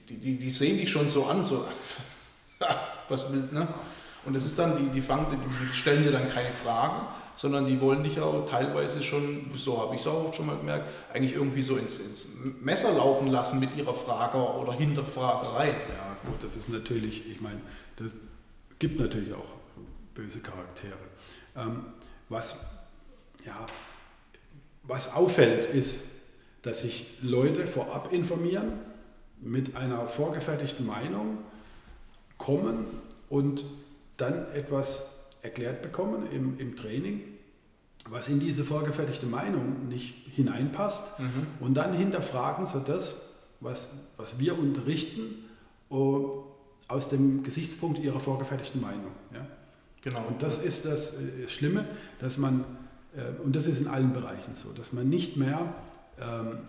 die, 0.07 0.15
die, 0.15 0.37
die 0.37 0.49
sehen 0.49 0.77
dich 0.77 0.89
schon 0.89 1.09
so 1.09 1.25
an, 1.25 1.43
so, 1.43 1.65
was 3.09 3.31
will, 3.31 3.49
ne? 3.51 3.67
Und 4.23 4.35
das 4.35 4.45
ist 4.45 4.57
dann, 4.59 4.77
die, 4.77 4.89
die, 4.91 5.01
fangen, 5.01 5.25
die 5.31 5.75
stellen 5.75 6.03
dir 6.03 6.11
dann 6.11 6.29
keine 6.29 6.51
Fragen, 6.51 7.07
sondern 7.35 7.65
die 7.65 7.81
wollen 7.81 8.03
dich 8.03 8.19
auch 8.19 8.45
teilweise 8.45 9.01
schon, 9.01 9.49
so 9.55 9.81
habe 9.81 9.95
ich 9.95 10.01
es 10.01 10.07
auch 10.07 10.31
schon 10.31 10.45
mal 10.45 10.57
gemerkt, 10.57 10.85
eigentlich 11.11 11.33
irgendwie 11.33 11.63
so 11.63 11.75
ins, 11.75 11.99
ins 11.99 12.37
Messer 12.61 12.93
laufen 12.93 13.31
lassen 13.31 13.59
mit 13.59 13.75
ihrer 13.75 13.95
Frage 13.95 14.37
oder 14.37 14.73
Hinterfragerei. 14.73 15.69
Ja, 15.69 16.17
gut, 16.23 16.43
das 16.43 16.55
ist 16.55 16.69
natürlich, 16.69 17.27
ich 17.31 17.41
meine, 17.41 17.61
das 17.95 18.11
gibt 18.77 18.99
natürlich 18.99 19.33
auch 19.33 19.55
böse 20.13 20.39
Charaktere. 20.39 20.93
Ähm, 21.55 21.85
was, 22.31 22.55
ja, 23.45 23.67
was 24.83 25.13
auffällt, 25.13 25.65
ist, 25.65 26.01
dass 26.61 26.81
sich 26.81 27.17
Leute 27.21 27.67
vorab 27.67 28.13
informieren, 28.13 28.73
mit 29.41 29.75
einer 29.75 30.07
vorgefertigten 30.07 30.85
Meinung 30.85 31.39
kommen 32.37 32.85
und 33.29 33.63
dann 34.17 34.51
etwas 34.53 35.07
erklärt 35.41 35.81
bekommen 35.81 36.27
im, 36.31 36.59
im 36.59 36.75
Training, 36.75 37.21
was 38.07 38.27
in 38.27 38.39
diese 38.39 38.63
vorgefertigte 38.63 39.25
Meinung 39.25 39.87
nicht 39.87 40.13
hineinpasst. 40.31 41.19
Mhm. 41.19 41.47
Und 41.59 41.73
dann 41.73 41.93
hinterfragen 41.93 42.65
sie 42.65 42.81
das, 42.81 43.21
was, 43.59 43.89
was 44.17 44.39
wir 44.39 44.57
unterrichten, 44.57 45.49
uh, 45.89 46.43
aus 46.87 47.09
dem 47.09 47.43
Gesichtspunkt 47.43 47.99
ihrer 47.99 48.19
vorgefertigten 48.19 48.79
Meinung. 48.79 49.11
Ja? 49.33 49.47
Genau. 50.01 50.25
Und 50.27 50.41
das 50.41 50.59
ist 50.59 50.85
das 50.85 51.13
äh, 51.13 51.47
Schlimme, 51.47 51.85
dass 52.19 52.37
man, 52.37 52.65
äh, 53.15 53.39
und 53.43 53.55
das 53.55 53.67
ist 53.67 53.79
in 53.79 53.87
allen 53.87 54.13
Bereichen 54.13 54.55
so, 54.55 54.71
dass 54.71 54.93
man 54.93 55.09
nicht 55.09 55.37
mehr 55.37 55.73
ähm, 56.19 56.59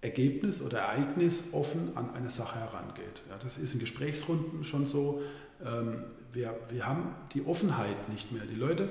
Ergebnis 0.00 0.62
oder 0.62 0.78
Ereignis 0.78 1.44
offen 1.52 1.96
an 1.96 2.10
eine 2.14 2.30
Sache 2.30 2.58
herangeht. 2.58 3.22
Ja, 3.28 3.36
das 3.42 3.58
ist 3.58 3.74
in 3.74 3.80
Gesprächsrunden 3.80 4.64
schon 4.64 4.86
so. 4.86 5.22
Ähm, 5.64 6.04
wir, 6.32 6.54
wir 6.68 6.86
haben 6.86 7.14
die 7.34 7.44
Offenheit 7.44 8.08
nicht 8.08 8.32
mehr. 8.32 8.42
Die 8.44 8.54
Leute 8.54 8.88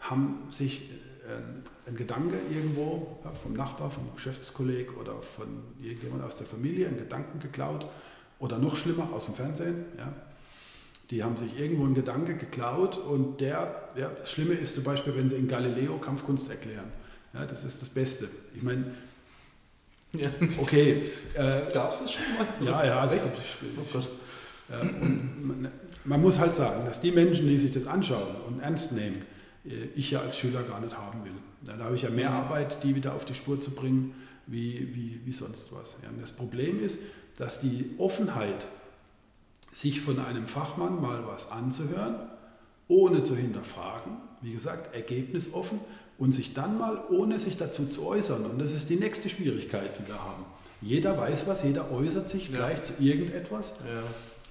haben 0.00 0.46
sich 0.50 0.90
äh, 1.28 1.88
ein 1.88 1.96
Gedanke 1.96 2.36
irgendwo 2.50 3.18
ja, 3.24 3.30
vom 3.30 3.52
Nachbar, 3.52 3.90
vom 3.90 4.14
Geschäftskolleg 4.14 4.96
oder 4.98 5.22
von 5.22 5.46
irgendjemand 5.80 6.24
aus 6.24 6.36
der 6.36 6.46
Familie, 6.46 6.88
einen 6.88 6.98
Gedanken 6.98 7.38
geklaut 7.38 7.86
oder 8.38 8.58
noch 8.58 8.76
schlimmer 8.76 9.12
aus 9.12 9.26
dem 9.26 9.34
Fernsehen. 9.34 9.84
Ja. 9.96 10.12
Die 11.10 11.24
haben 11.24 11.36
sich 11.36 11.58
irgendwo 11.58 11.84
einen 11.84 11.94
Gedanke 11.94 12.36
geklaut 12.36 12.98
und 12.98 13.40
der, 13.40 13.90
ja, 13.96 14.10
das 14.20 14.30
Schlimme 14.30 14.54
ist 14.54 14.74
zum 14.74 14.84
Beispiel, 14.84 15.16
wenn 15.16 15.30
sie 15.30 15.36
in 15.36 15.48
Galileo 15.48 15.98
Kampfkunst 15.98 16.50
erklären. 16.50 16.92
Ja, 17.32 17.46
das 17.46 17.64
ist 17.64 17.80
das 17.80 17.88
Beste. 17.88 18.28
Ich 18.54 18.62
meine, 18.62 18.84
ja. 20.12 20.28
Okay. 20.58 21.10
Äh, 21.34 21.72
Gab 21.72 21.92
es 21.92 22.00
das 22.00 22.12
schon 22.12 22.24
mal? 22.36 22.46
Ja, 22.60 22.84
ja. 22.84 23.06
Das, 23.06 23.20
oh. 23.94 24.72
Äh, 24.72 24.84
man, 24.84 25.68
man, 26.04 26.22
muss 26.22 26.38
halt 26.38 26.54
sagen, 26.54 26.84
dass 26.86 27.00
die 27.00 27.12
Menschen, 27.12 27.46
die 27.46 27.58
sich 27.58 27.72
das 27.72 27.86
anschauen 27.86 28.36
und 28.46 28.60
ernst 28.60 28.92
nehmen, 28.92 29.22
äh, 29.66 29.88
ich 29.94 30.10
ja 30.10 30.20
als 30.20 30.38
Schüler 30.38 30.62
gar 30.62 30.80
nicht 30.80 30.96
haben 30.96 31.24
will. 31.24 31.32
Da 31.64 31.76
habe 31.78 31.94
ich 31.94 32.02
ja 32.02 32.10
mehr 32.10 32.30
mhm. 32.30 32.36
Arbeit, 32.36 32.82
die 32.82 32.94
wieder 32.94 33.14
auf 33.14 33.24
die 33.24 33.34
Spur 33.34 33.60
zu 33.60 33.72
bringen, 33.72 34.14
wie, 34.46 34.94
wie, 34.94 35.20
wie 35.24 35.32
sonst 35.32 35.72
was. 35.72 35.96
Ja, 36.02 36.08
das 36.20 36.32
Problem 36.32 36.82
ist, 36.82 36.98
dass 37.36 37.60
die 37.60 37.90
Offenheit, 37.98 38.66
sich 39.72 40.00
von 40.00 40.18
einem 40.18 40.48
Fachmann 40.48 41.00
mal 41.00 41.26
was 41.26 41.50
anzuhören, 41.50 42.16
ohne 42.88 43.22
zu 43.22 43.36
hinterfragen, 43.36 44.16
wie 44.40 44.52
gesagt, 44.52 44.94
ergebnisoffen, 44.94 45.80
und 46.18 46.32
sich 46.32 46.52
dann 46.52 46.76
mal, 46.78 47.00
ohne 47.10 47.38
sich 47.38 47.56
dazu 47.56 47.86
zu 47.86 48.04
äußern, 48.04 48.44
und 48.44 48.60
das 48.60 48.72
ist 48.72 48.90
die 48.90 48.96
nächste 48.96 49.28
Schwierigkeit, 49.28 49.98
die 49.98 50.08
wir 50.08 50.20
haben. 50.20 50.44
Jeder 50.80 51.16
weiß 51.16 51.46
was, 51.46 51.62
jeder 51.62 51.90
äußert 51.92 52.28
sich 52.30 52.48
ja. 52.48 52.56
gleich 52.56 52.82
zu 52.82 52.92
irgendetwas. 52.98 53.74
Ja. 53.86 54.02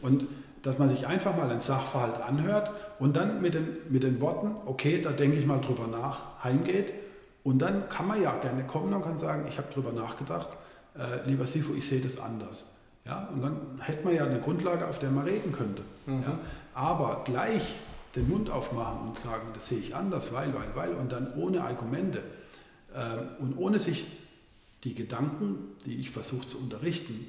Und 0.01 0.27
dass 0.61 0.79
man 0.79 0.89
sich 0.89 1.07
einfach 1.07 1.35
mal 1.35 1.49
einen 1.49 1.61
Sachverhalt 1.61 2.21
anhört 2.21 2.71
und 2.99 3.15
dann 3.15 3.41
mit 3.41 3.53
den, 3.53 3.77
mit 3.89 4.03
den 4.03 4.19
Worten, 4.19 4.55
okay, 4.65 5.01
da 5.01 5.11
denke 5.11 5.37
ich 5.37 5.45
mal 5.45 5.61
drüber 5.61 5.87
nach, 5.87 6.43
heimgeht. 6.43 6.93
Und 7.43 7.59
dann 7.59 7.87
kann 7.87 8.07
man 8.07 8.21
ja 8.21 8.37
gerne 8.39 8.65
kommen 8.65 8.93
und 8.93 9.01
kann 9.01 9.17
sagen, 9.17 9.45
ich 9.47 9.57
habe 9.57 9.71
drüber 9.73 9.93
nachgedacht, 9.93 10.49
äh, 10.97 11.25
lieber 11.25 11.45
Sifu, 11.45 11.73
ich 11.73 11.87
sehe 11.87 12.01
das 12.01 12.19
anders. 12.19 12.65
Ja, 13.07 13.29
und 13.33 13.41
dann 13.41 13.57
hätte 13.79 14.03
man 14.03 14.15
ja 14.15 14.25
eine 14.25 14.39
Grundlage, 14.39 14.87
auf 14.87 14.99
der 14.99 15.09
man 15.09 15.25
reden 15.25 15.51
könnte. 15.51 15.83
Mhm. 16.05 16.23
Ja, 16.23 16.39
aber 16.73 17.23
gleich 17.25 17.63
den 18.15 18.29
Mund 18.29 18.49
aufmachen 18.49 19.09
und 19.09 19.19
sagen, 19.19 19.47
das 19.53 19.67
sehe 19.67 19.79
ich 19.79 19.95
anders, 19.95 20.33
weil, 20.33 20.53
weil, 20.53 20.75
weil, 20.75 20.93
und 20.95 21.11
dann 21.11 21.33
ohne 21.35 21.63
Argumente 21.63 22.21
äh, 22.93 23.41
und 23.41 23.57
ohne 23.57 23.79
sich 23.79 24.05
die 24.83 24.93
Gedanken, 24.93 25.75
die 25.85 25.95
ich 25.95 26.11
versuche 26.11 26.47
zu 26.47 26.57
unterrichten, 26.57 27.25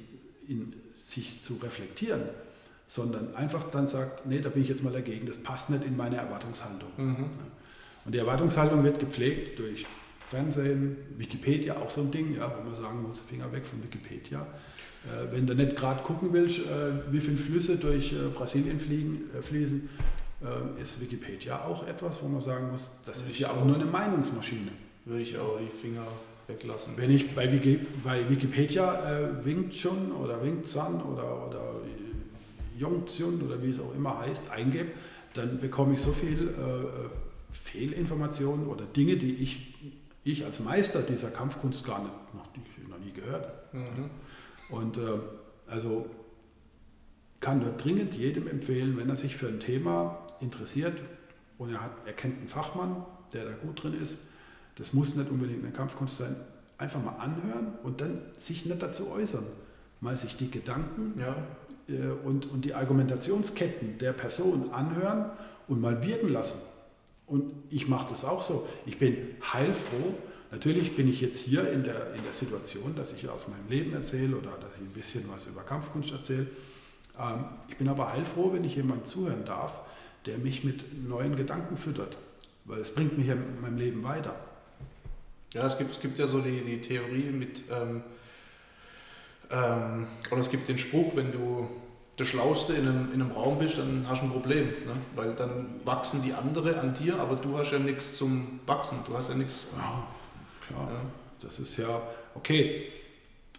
in 0.47 0.73
sich 0.95 1.41
zu 1.41 1.55
reflektieren, 1.55 2.21
sondern 2.87 3.35
einfach 3.35 3.69
dann 3.69 3.87
sagt, 3.87 4.25
nee, 4.25 4.41
da 4.41 4.49
bin 4.49 4.63
ich 4.63 4.69
jetzt 4.69 4.83
mal 4.83 4.93
dagegen, 4.93 5.27
das 5.27 5.37
passt 5.37 5.69
nicht 5.69 5.83
in 5.83 5.95
meine 5.95 6.17
Erwartungshaltung. 6.17 6.89
Mhm. 6.97 7.29
Und 8.05 8.15
die 8.15 8.17
Erwartungshaltung 8.17 8.83
wird 8.83 8.99
gepflegt 8.99 9.59
durch 9.59 9.85
Fernsehen, 10.27 10.97
Wikipedia 11.17 11.77
auch 11.77 11.91
so 11.91 12.01
ein 12.01 12.11
Ding, 12.11 12.35
ja, 12.35 12.51
wo 12.57 12.63
man 12.63 12.79
sagen 12.79 13.03
muss, 13.03 13.19
Finger 13.19 13.51
weg 13.51 13.65
von 13.65 13.83
Wikipedia. 13.83 14.45
Äh, 15.05 15.31
wenn 15.31 15.47
du 15.47 15.55
nicht 15.55 15.75
gerade 15.75 16.03
gucken 16.03 16.33
willst, 16.33 16.59
äh, 16.59 17.11
wie 17.11 17.21
viele 17.21 17.37
Flüsse 17.37 17.77
durch 17.77 18.11
äh, 18.11 18.27
Brasilien 18.33 18.79
fliegen, 18.79 19.29
fließen, 19.41 19.89
ist 20.81 21.01
Wikipedia 21.01 21.65
auch 21.65 21.85
etwas, 21.85 22.23
wo 22.23 22.29
man 22.29 22.39
sagen 22.39 22.71
muss, 22.71 22.91
das 23.05 23.23
ist 23.23 23.37
ja 23.39 23.51
auch 23.51 23.65
nur 23.65 23.75
eine 23.75 23.83
Meinungsmaschine. 23.83 24.71
Würde 25.03 25.21
ich 25.21 25.37
auch 25.37 25.59
die 25.59 25.67
Finger 25.67 26.07
weglassen. 26.47 26.93
Wenn 26.95 27.11
ich 27.11 27.35
bei, 27.35 27.51
Wiki, 27.51 27.79
bei 28.05 28.29
Wikipedia 28.29 29.19
äh, 29.19 29.45
Wing 29.45 29.69
Chun 29.69 30.13
oder 30.13 30.41
Wing 30.41 30.63
Zan 30.63 31.01
oder, 31.01 31.45
oder 31.45 31.75
Yong 32.77 33.05
Chun 33.05 33.41
oder 33.41 33.61
wie 33.61 33.71
es 33.71 33.81
auch 33.81 33.93
immer 33.93 34.19
heißt, 34.19 34.49
eingebe, 34.49 34.91
dann 35.33 35.59
bekomme 35.59 35.95
ich 35.95 35.99
so 35.99 36.13
viel 36.13 36.47
äh, 36.47 37.53
Fehlinformationen 37.53 38.67
oder 38.67 38.85
Dinge, 38.85 39.17
die 39.17 39.33
ich, 39.35 39.75
ich 40.23 40.45
als 40.45 40.61
Meister 40.61 41.01
dieser 41.01 41.31
Kampfkunst 41.31 41.85
gar 41.85 42.01
nicht, 42.01 42.13
noch, 42.33 42.47
noch 42.87 42.99
nie 43.05 43.11
gehört 43.11 43.59
Mhm. 43.73 44.09
Und 44.69 44.97
äh, 44.97 45.19
also 45.67 46.07
kann 47.39 47.59
nur 47.59 47.71
dringend 47.71 48.15
jedem 48.15 48.47
empfehlen, 48.47 48.97
wenn 48.97 49.09
er 49.09 49.15
sich 49.15 49.35
für 49.35 49.47
ein 49.47 49.59
Thema 49.59 50.19
interessiert 50.41 51.01
und 51.57 51.71
er, 51.71 51.81
hat, 51.81 51.91
er 52.05 52.13
kennt 52.13 52.37
einen 52.37 52.47
Fachmann, 52.47 53.05
der 53.33 53.45
da 53.45 53.51
gut 53.51 53.83
drin 53.83 53.99
ist, 53.99 54.17
das 54.75 54.93
muss 54.93 55.15
nicht 55.15 55.29
unbedingt 55.29 55.63
eine 55.63 55.73
Kampfkunst 55.73 56.17
sein, 56.17 56.35
einfach 56.77 57.03
mal 57.03 57.17
anhören 57.17 57.73
und 57.83 58.01
dann 58.01 58.21
sich 58.37 58.65
nicht 58.65 58.81
dazu 58.81 59.09
äußern. 59.09 59.45
Mal 60.01 60.15
sich 60.15 60.37
die 60.37 60.49
Gedanken 60.49 61.19
ja. 61.19 61.35
äh, 61.93 62.11
und, 62.23 62.49
und 62.49 62.63
die 62.63 62.73
Argumentationsketten 62.73 63.97
der 63.97 64.13
Person 64.13 64.71
anhören 64.71 65.31
und 65.67 65.81
mal 65.81 66.01
wirken 66.01 66.29
lassen. 66.29 66.57
Und 67.27 67.51
ich 67.69 67.87
mache 67.87 68.09
das 68.09 68.25
auch 68.25 68.41
so. 68.41 68.67
Ich 68.85 68.97
bin 68.97 69.17
heilfroh. 69.53 70.15
Natürlich 70.51 70.95
bin 70.95 71.07
ich 71.07 71.21
jetzt 71.21 71.39
hier 71.39 71.69
in 71.71 71.83
der, 71.83 72.13
in 72.15 72.23
der 72.23 72.33
Situation, 72.33 72.95
dass 72.95 73.13
ich 73.13 73.29
aus 73.29 73.47
meinem 73.47 73.67
Leben 73.69 73.93
erzähle 73.93 74.35
oder 74.35 74.51
dass 74.51 74.75
ich 74.75 74.81
ein 74.81 74.93
bisschen 74.93 75.25
was 75.29 75.45
über 75.45 75.61
Kampfkunst 75.61 76.11
erzähle. 76.11 76.47
Ähm, 77.19 77.45
ich 77.67 77.77
bin 77.77 77.87
aber 77.87 78.11
heilfroh, 78.11 78.53
wenn 78.53 78.63
ich 78.63 78.75
jemandem 78.75 79.05
zuhören 79.05 79.45
darf, 79.45 79.81
der 80.25 80.37
mich 80.39 80.63
mit 80.63 81.07
neuen 81.07 81.35
Gedanken 81.35 81.77
füttert, 81.77 82.17
weil 82.65 82.79
es 82.79 82.93
bringt 82.93 83.17
mich 83.17 83.27
ja 83.27 83.33
in 83.33 83.61
meinem 83.61 83.77
Leben 83.77 84.03
weiter. 84.03 84.35
Ja, 85.53 85.65
es 85.65 85.77
gibt, 85.77 85.91
es 85.91 85.99
gibt 85.99 86.17
ja 86.19 86.27
so 86.27 86.41
die, 86.41 86.61
die 86.61 86.81
Theorie 86.81 87.29
mit, 87.31 87.63
ähm, 87.71 88.03
ähm, 89.51 90.07
oder 90.31 90.41
es 90.41 90.49
gibt 90.49 90.67
den 90.67 90.77
Spruch, 90.77 91.15
wenn 91.15 91.31
du 91.31 91.69
der 92.17 92.25
Schlauste 92.25 92.73
in 92.73 92.87
einem, 92.87 93.13
in 93.13 93.21
einem 93.21 93.31
Raum 93.31 93.59
bist, 93.59 93.77
dann 93.77 94.05
hast 94.07 94.21
du 94.21 94.25
ein 94.25 94.31
Problem, 94.31 94.67
ne? 94.67 94.95
weil 95.15 95.33
dann 95.35 95.67
wachsen 95.85 96.21
die 96.21 96.33
anderen 96.33 96.75
an 96.75 96.93
dir, 96.93 97.19
aber 97.19 97.35
du 97.37 97.57
hast 97.57 97.71
ja 97.71 97.79
nichts 97.79 98.17
zum 98.17 98.59
Wachsen, 98.65 98.99
du 99.07 99.17
hast 99.17 99.29
ja 99.29 99.35
nichts. 99.35 99.69
Ja, 99.77 100.05
klar. 100.69 100.89
Ja. 100.91 101.01
Das 101.41 101.59
ist 101.59 101.77
ja, 101.77 102.01
okay, 102.35 102.87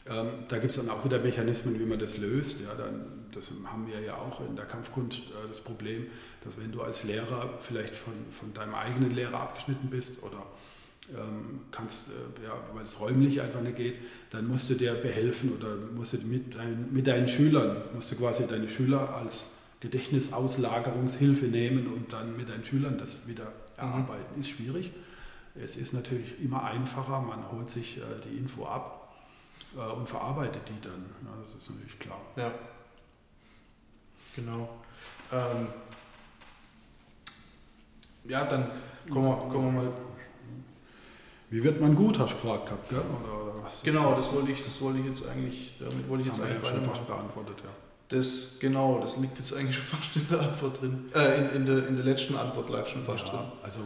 ähm, 0.07 0.29
da 0.49 0.59
gibt 0.59 0.71
es 0.71 0.77
dann 0.77 0.91
auch 0.91 1.05
wieder 1.05 1.19
Mechanismen, 1.19 1.79
wie 1.79 1.85
man 1.85 1.99
das 1.99 2.17
löst. 2.17 2.61
Ja, 2.61 2.75
dann 2.75 3.21
das 3.35 3.53
haben 3.65 3.87
wir 3.87 4.01
ja 4.01 4.17
auch 4.17 4.41
in 4.49 4.57
der 4.57 4.65
Kampfkunst 4.65 5.19
äh, 5.19 5.49
das 5.49 5.61
Problem, 5.61 6.07
dass 6.45 6.59
wenn 6.59 6.73
du 6.73 6.83
als 6.83 7.05
Lehrer 7.05 7.59
vielleicht 7.61 7.95
von, 7.95 8.13
von 8.39 8.53
deinem 8.55 8.75
eigenen 8.75 9.15
Lehrer 9.15 9.41
abgeschnitten 9.41 9.89
bist 9.91 10.23
oder 10.23 10.47
ähm, 11.11 11.61
kannst, 11.71 12.09
äh, 12.09 12.45
ja, 12.45 12.55
weil 12.75 12.85
es 12.85 13.01
räumlich 13.01 13.41
einfach 13.41 13.61
nicht 13.61 13.77
geht, 13.77 13.95
dann 14.31 14.49
musst 14.49 14.71
du 14.71 14.75
dir 14.75 14.95
behelfen 14.95 15.53
oder 15.57 15.77
musst 15.77 16.13
du 16.15 16.19
mit, 16.19 16.55
dein, 16.55 16.89
mit 16.93 17.07
deinen 17.07 17.29
Schülern, 17.29 17.83
musst 17.95 18.13
du 18.13 18.17
quasi 18.17 18.47
deine 18.47 18.69
Schüler 18.69 19.15
als 19.15 19.47
Gedächtnisauslagerungshilfe 19.81 21.47
nehmen 21.47 21.87
und 21.87 22.13
dann 22.13 22.37
mit 22.37 22.49
deinen 22.49 22.65
Schülern 22.65 22.99
das 22.99 23.27
wieder 23.27 23.53
erarbeiten. 23.77 24.35
Mhm. 24.35 24.41
Ist 24.41 24.51
schwierig. 24.51 24.91
Es 25.55 25.77
ist 25.77 25.93
natürlich 25.93 26.41
immer 26.41 26.65
einfacher, 26.65 27.21
man 27.21 27.51
holt 27.51 27.71
sich 27.71 27.99
äh, 27.99 28.03
die 28.25 28.37
Info 28.37 28.67
ab 28.67 29.15
äh, 29.77 29.81
und 29.81 30.09
verarbeitet 30.09 30.63
die 30.69 30.81
dann. 30.81 31.07
Ja, 31.25 31.31
das 31.41 31.55
ist 31.55 31.71
natürlich 31.71 31.99
klar. 31.99 32.21
Ja. 32.37 32.53
Genau. 34.37 34.69
Ähm, 35.33 35.67
ja, 38.25 38.45
dann 38.45 38.71
kommen 39.09 39.27
wir, 39.27 39.37
kommen 39.37 39.75
wir 39.75 39.83
mal. 39.83 39.93
Wie 41.51 41.65
wird 41.65 41.81
man 41.81 41.97
gut, 41.97 42.19
hast 42.19 42.33
du 42.33 42.37
gefragt 42.37 42.67
gehabt, 42.67 42.89
gell? 42.91 42.99
Oder, 43.01 43.43
oder 43.43 43.71
genau, 43.83 44.15
das 44.15 44.33
wollte 44.33 44.53
ich, 44.53 44.65
das 44.65 44.81
wollte 44.81 45.01
ich 45.01 45.07
jetzt 45.07 45.27
eigentlich, 45.29 45.75
damit 45.81 46.09
wollte 46.09 46.23
ich 46.23 46.29
jetzt 46.29 46.41
eigentlich 46.41 46.69
schon 46.69 46.83
fast 46.85 47.07
beantwortet, 47.09 47.57
ja. 47.65 47.71
Das, 48.09 48.59
genau, 48.61 49.01
das 49.01 49.19
liegt 49.19 49.39
jetzt 49.39 49.55
eigentlich 49.55 49.77
schon 49.77 49.85
fast 49.99 50.17
in 50.17 50.29
der 50.29 50.41
Antwort 50.41 50.81
drin. 50.81 51.11
Äh, 51.15 51.39
in, 51.39 51.51
in, 51.57 51.67
der, 51.67 51.89
in 51.89 51.97
der 51.97 52.05
letzten 52.05 52.37
Antwort 52.37 52.71
lag 52.71 52.87
schon 52.87 53.05
fast 53.05 53.27
ja, 53.27 53.35
drin. 53.35 53.47
Also, 53.63 53.81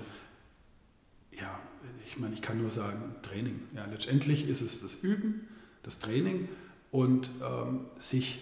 ja, 1.40 1.58
ich 2.06 2.18
meine, 2.18 2.34
ich 2.34 2.42
kann 2.42 2.60
nur 2.60 2.70
sagen, 2.70 3.14
Training. 3.22 3.60
Ja, 3.74 3.86
letztendlich 3.86 4.48
ist 4.48 4.60
es 4.60 4.80
das 4.80 4.94
Üben, 4.94 5.48
das 5.82 5.98
Training 5.98 6.48
und 6.90 7.30
ähm, 7.42 7.86
sich 7.98 8.40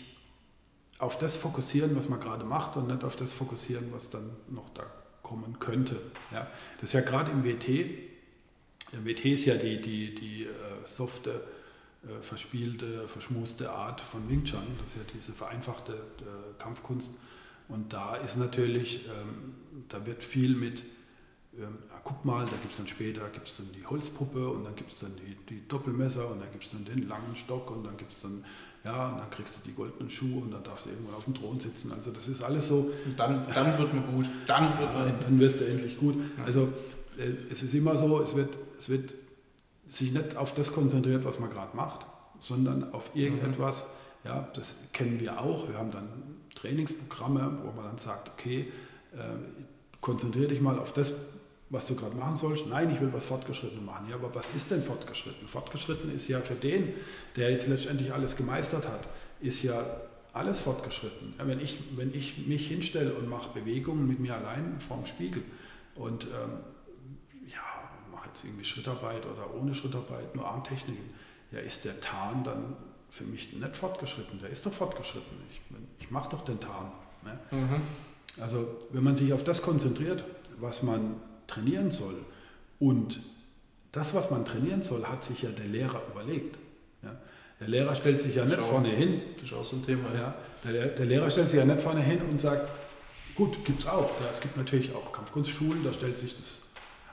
auf 0.99 1.19
das 1.19 1.37
fokussieren, 1.37 1.97
was 1.97 2.09
man 2.09 2.21
gerade 2.21 2.45
macht 2.45 2.77
und 2.77 2.89
nicht 2.89 3.03
auf 3.03 3.17
das 3.17 3.33
fokussieren, 3.33 3.93
was 3.93 4.11
dann 4.11 4.31
noch 4.49 4.69
da 4.75 4.85
kommen 5.23 5.59
könnte. 5.59 6.01
Ja, 6.31 6.47
das 6.81 6.91
ist 6.91 6.93
ja 6.93 7.01
gerade 7.01 7.31
im 7.31 7.45
WT, 7.45 7.69
der 8.93 9.05
WT 9.05 9.25
ist 9.27 9.47
ja 9.47 9.55
die, 9.55 9.81
die, 9.81 10.15
die 10.15 10.45
äh, 10.45 10.49
softe, 10.85 11.43
äh, 12.05 12.21
verspielte, 12.21 13.09
verschmuste 13.09 13.71
Art 13.71 14.01
von 14.01 14.29
Wing 14.29 14.45
Chun, 14.45 14.63
das 14.81 14.91
ist 14.91 14.97
ja 14.97 15.03
diese 15.15 15.33
vereinfachte 15.33 15.93
äh, 15.93 16.63
Kampfkunst. 16.63 17.13
Und 17.69 17.93
da 17.93 18.17
ist 18.17 18.37
natürlich, 18.37 19.07
ähm, 19.07 19.55
da 19.89 20.05
wird 20.05 20.23
viel 20.23 20.55
mit 20.55 20.83
ähm, 21.57 21.79
guck 22.05 22.25
mal, 22.25 22.45
da 22.45 22.57
gibt 22.57 22.73
es 22.73 22.77
dann 22.79 22.89
später 22.89 23.29
gibt's 23.31 23.57
dann 23.57 23.69
die 23.73 23.87
Holzpuppe 23.87 24.49
und 24.49 24.65
dann 24.65 24.75
gibt 24.75 24.93
es 24.93 25.01
dann 25.01 25.13
die, 25.17 25.37
die 25.49 25.67
Doppelmesser 25.69 26.29
und 26.29 26.41
dann 26.41 26.51
gibt 26.51 26.65
es 26.65 26.73
dann 26.73 26.85
den 26.85 27.09
langen 27.09 27.37
Stock 27.37 27.71
und 27.71 27.85
dann 27.85 27.97
gibt 27.97 28.13
es 28.13 28.23
dann, 28.23 28.45
ja, 28.85 29.11
und 29.11 29.19
dann 29.19 29.31
kriegst 29.31 29.57
du 29.57 29.61
die 29.69 29.75
goldenen 29.75 30.11
Schuhe 30.11 30.43
und 30.43 30.51
dann 30.51 30.65
darfst 30.65 30.87
du 30.87 30.91
irgendwann 30.91 31.15
auf 31.15 31.25
dem 31.25 31.35
Thron 31.35 31.61
sitzen. 31.61 31.93
Also 31.93 32.11
das 32.11 32.29
ist 32.29 32.43
alles 32.43 32.69
so. 32.69 32.91
Und 33.07 33.19
dann, 33.19 33.47
dann 33.55 33.79
wird 33.79 33.95
man 33.95 34.07
gut. 34.15 34.27
Dann, 34.47 34.79
wird 34.79 34.93
man 34.93 35.21
dann 35.21 35.39
wirst 35.39 35.61
du 35.61 35.65
endlich 35.65 35.99
gut. 35.99 36.17
Also 36.45 36.73
äh, 37.19 37.51
es 37.51 37.63
ist 37.63 37.75
immer 37.75 37.97
so, 37.97 38.21
es 38.21 38.35
wird, 38.35 38.51
es 38.79 38.89
wird 38.89 39.13
sich 39.87 40.13
nicht 40.13 40.37
auf 40.37 40.55
das 40.55 40.73
konzentriert, 40.73 41.25
was 41.25 41.39
man 41.39 41.51
gerade 41.51 41.77
macht, 41.77 42.07
sondern 42.41 42.93
auf 42.93 43.11
irgendetwas, 43.15 43.87
mhm. 44.25 44.31
ja, 44.31 44.49
das 44.55 44.77
kennen 44.93 45.21
wir 45.21 45.41
auch. 45.41 45.69
Wir 45.69 45.79
haben 45.79 45.91
dann 45.91 46.09
Trainingsprogramme, 46.55 47.59
wo 47.63 47.73
man 47.73 47.85
dann 47.85 47.99
sagt, 47.99 48.31
okay, 48.31 48.73
äh, 49.13 49.19
konzentriere 50.01 50.49
dich 50.49 50.61
mal 50.61 50.79
auf 50.79 50.93
das, 50.93 51.13
was 51.73 51.87
du 51.87 51.97
gerade 51.97 52.15
machen 52.15 52.37
sollst. 52.37 52.67
Nein, 52.67 52.91
ich 52.93 53.01
will 53.01 53.13
was 53.13 53.25
Fortgeschritten 53.25 53.85
machen. 53.85 54.07
Ja, 54.09 54.17
aber 54.17 54.33
was 54.35 54.47
ist 54.55 54.71
denn 54.71 54.83
fortgeschritten? 54.83 55.49
Fortgeschritten 55.49 56.15
ist 56.15 56.29
ja 56.29 56.41
für 56.41 56.55
den, 56.55 56.93
der 57.35 57.51
jetzt 57.51 57.67
letztendlich 57.67 58.13
alles 58.13 58.37
gemeistert 58.37 58.87
hat, 58.87 59.09
ist 59.41 59.63
ja 59.63 59.83
alles 60.35 60.61
fortgeschritten. 60.61 61.35
Ja, 61.39 61.47
wenn, 61.47 61.61
ich, 61.61 61.79
wenn 61.97 62.15
ich 62.15 62.47
mich 62.47 62.69
hinstelle 62.69 63.15
und 63.15 63.29
mache 63.29 63.59
Bewegungen 63.59 64.07
mit 64.07 64.21
mir 64.21 64.35
allein 64.35 64.81
vorm 64.81 65.07
Spiegel 65.07 65.43
und 65.95 66.25
ähm, 66.25 66.59
ja, 67.49 67.63
mache 68.13 68.29
jetzt 68.29 68.45
irgendwie 68.45 68.65
Schrittarbeit 68.65 69.25
oder 69.25 69.55
ohne 69.55 69.75
Schrittarbeit, 69.75 70.37
nur 70.37 70.47
Armtechniken, 70.47 71.11
ja, 71.53 71.59
ist 71.59 71.87
der 71.87 71.99
Tarn 72.03 72.45
dann 72.45 72.77
für 73.09 73.25
mich 73.25 73.51
nicht 73.55 73.77
fortgeschritten. 73.77 74.41
Der 74.41 74.51
ist 74.51 74.67
doch 74.67 74.73
fortgeschritten. 74.75 75.39
Ich, 75.51 75.63
ich 76.01 76.11
mache 76.11 76.29
doch 76.29 76.43
den 76.43 76.61
Tarn. 76.61 76.93
Ne? 77.25 77.39
Mhm. 77.51 77.83
Also 78.43 78.79
wenn 78.91 79.05
man 79.05 79.17
sich 79.17 79.33
auf 79.33 79.43
das 79.43 79.63
konzentriert, 79.63 80.25
was 80.59 80.83
man 80.83 81.17
trainieren 81.47 81.91
soll. 81.91 82.17
Und 82.79 83.21
das, 83.93 84.15
was 84.15 84.31
man 84.31 84.45
trainieren 84.45 84.83
soll, 84.83 85.05
hat 85.05 85.23
sich 85.23 85.43
ja 85.43 85.51
der 85.51 85.67
Lehrer 85.67 86.03
überlegt. 86.11 86.57
Ja? 87.03 87.15
Der 87.61 87.69
Lehrer 87.69 87.95
stellt 87.95 88.21
sich 88.21 88.35
ja 88.35 88.45
nicht 88.45 88.57
Schau, 88.57 88.65
vorne 88.65 88.89
hin. 88.89 89.21
Das 89.35 89.45
ist 89.45 89.53
auch 89.53 89.65
so 89.65 89.77
ein 89.77 89.85
Thema. 89.85 90.13
Ja. 90.15 90.35
Der, 90.65 90.89
der, 90.89 91.07
Lehrer 91.07 91.31
stellt 91.31 91.51
sich 91.51 91.59
ja 91.59 91.65
nicht 91.65 91.83
vorne 91.83 92.01
hin 92.01 92.21
und 92.23 92.41
sagt, 92.41 92.75
gut, 93.35 93.65
gibt 93.65 93.81
es 93.81 93.87
auch. 93.87 94.21
Ja, 94.21 94.31
es 94.31 94.41
gibt 94.41 94.57
natürlich 94.57 94.95
auch 94.95 95.13
Kampfkunstschulen, 95.13 95.85
da 95.85 95.93
stellt 95.93 96.17
sich, 96.17 96.37
das 96.37 96.59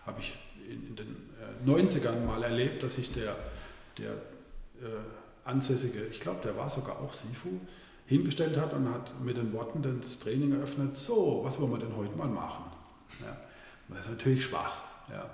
habe 0.05 0.21
ich 0.21 0.33
in, 0.69 0.87
in, 0.87 0.95
den 0.95 1.15
90ern 1.65 2.23
äh, 2.23 2.25
mal 2.25 2.43
erlebt, 2.43 2.83
dass 2.83 2.95
sich 2.95 3.11
der, 3.11 3.35
der 3.97 4.11
äh, 4.11 5.03
ansässige, 5.43 6.05
ich 6.05 6.19
glaube, 6.19 6.39
der 6.43 6.55
war 6.55 6.69
sogar 6.69 6.99
auch 6.99 7.13
Sifu, 7.13 7.59
hingestellt 8.05 8.57
hat 8.57 8.73
und 8.73 8.89
hat 8.89 9.19
mit 9.23 9.37
den 9.37 9.53
Worten 9.53 9.83
das 10.01 10.17
Training 10.19 10.53
eröffnet, 10.53 10.95
so, 10.95 11.41
was 11.43 11.59
wollen 11.59 11.71
wir 11.71 11.79
denn 11.79 11.95
heute 11.95 12.15
mal 12.15 12.27
machen? 12.27 12.65
Ja. 13.21 13.37
Das 13.89 14.05
ist 14.05 14.09
natürlich 14.11 14.43
schwach. 14.43 14.73
Ja. 15.09 15.29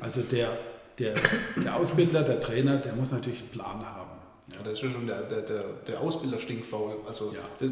Also 0.00 0.22
der, 0.22 0.58
der, 0.98 1.14
der 1.56 1.76
Ausbilder, 1.76 2.22
der 2.22 2.40
Trainer, 2.40 2.78
der 2.78 2.94
muss 2.94 3.12
natürlich 3.12 3.40
einen 3.40 3.50
Plan 3.50 3.84
haben. 3.84 4.10
Ja. 4.52 4.58
Das 4.62 4.74
ist 4.74 4.82
ja 4.82 4.90
schon 4.90 5.06
der, 5.06 5.22
der, 5.22 5.42
der, 5.42 5.64
der 5.86 6.00
Ausbilder 6.00 6.38
stinkfaul. 6.38 6.96
Also 7.06 7.34
ja. 7.34 7.68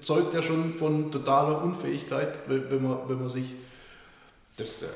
zeugt 0.00 0.34
ja 0.34 0.42
schon 0.42 0.74
von 0.74 1.10
totaler 1.10 1.62
Unfähigkeit, 1.62 2.40
wenn 2.48 2.82
man, 2.82 3.08
wenn 3.08 3.18
man 3.18 3.28
sich 3.28 3.52
das, 4.56 4.82
äh, 4.82 4.86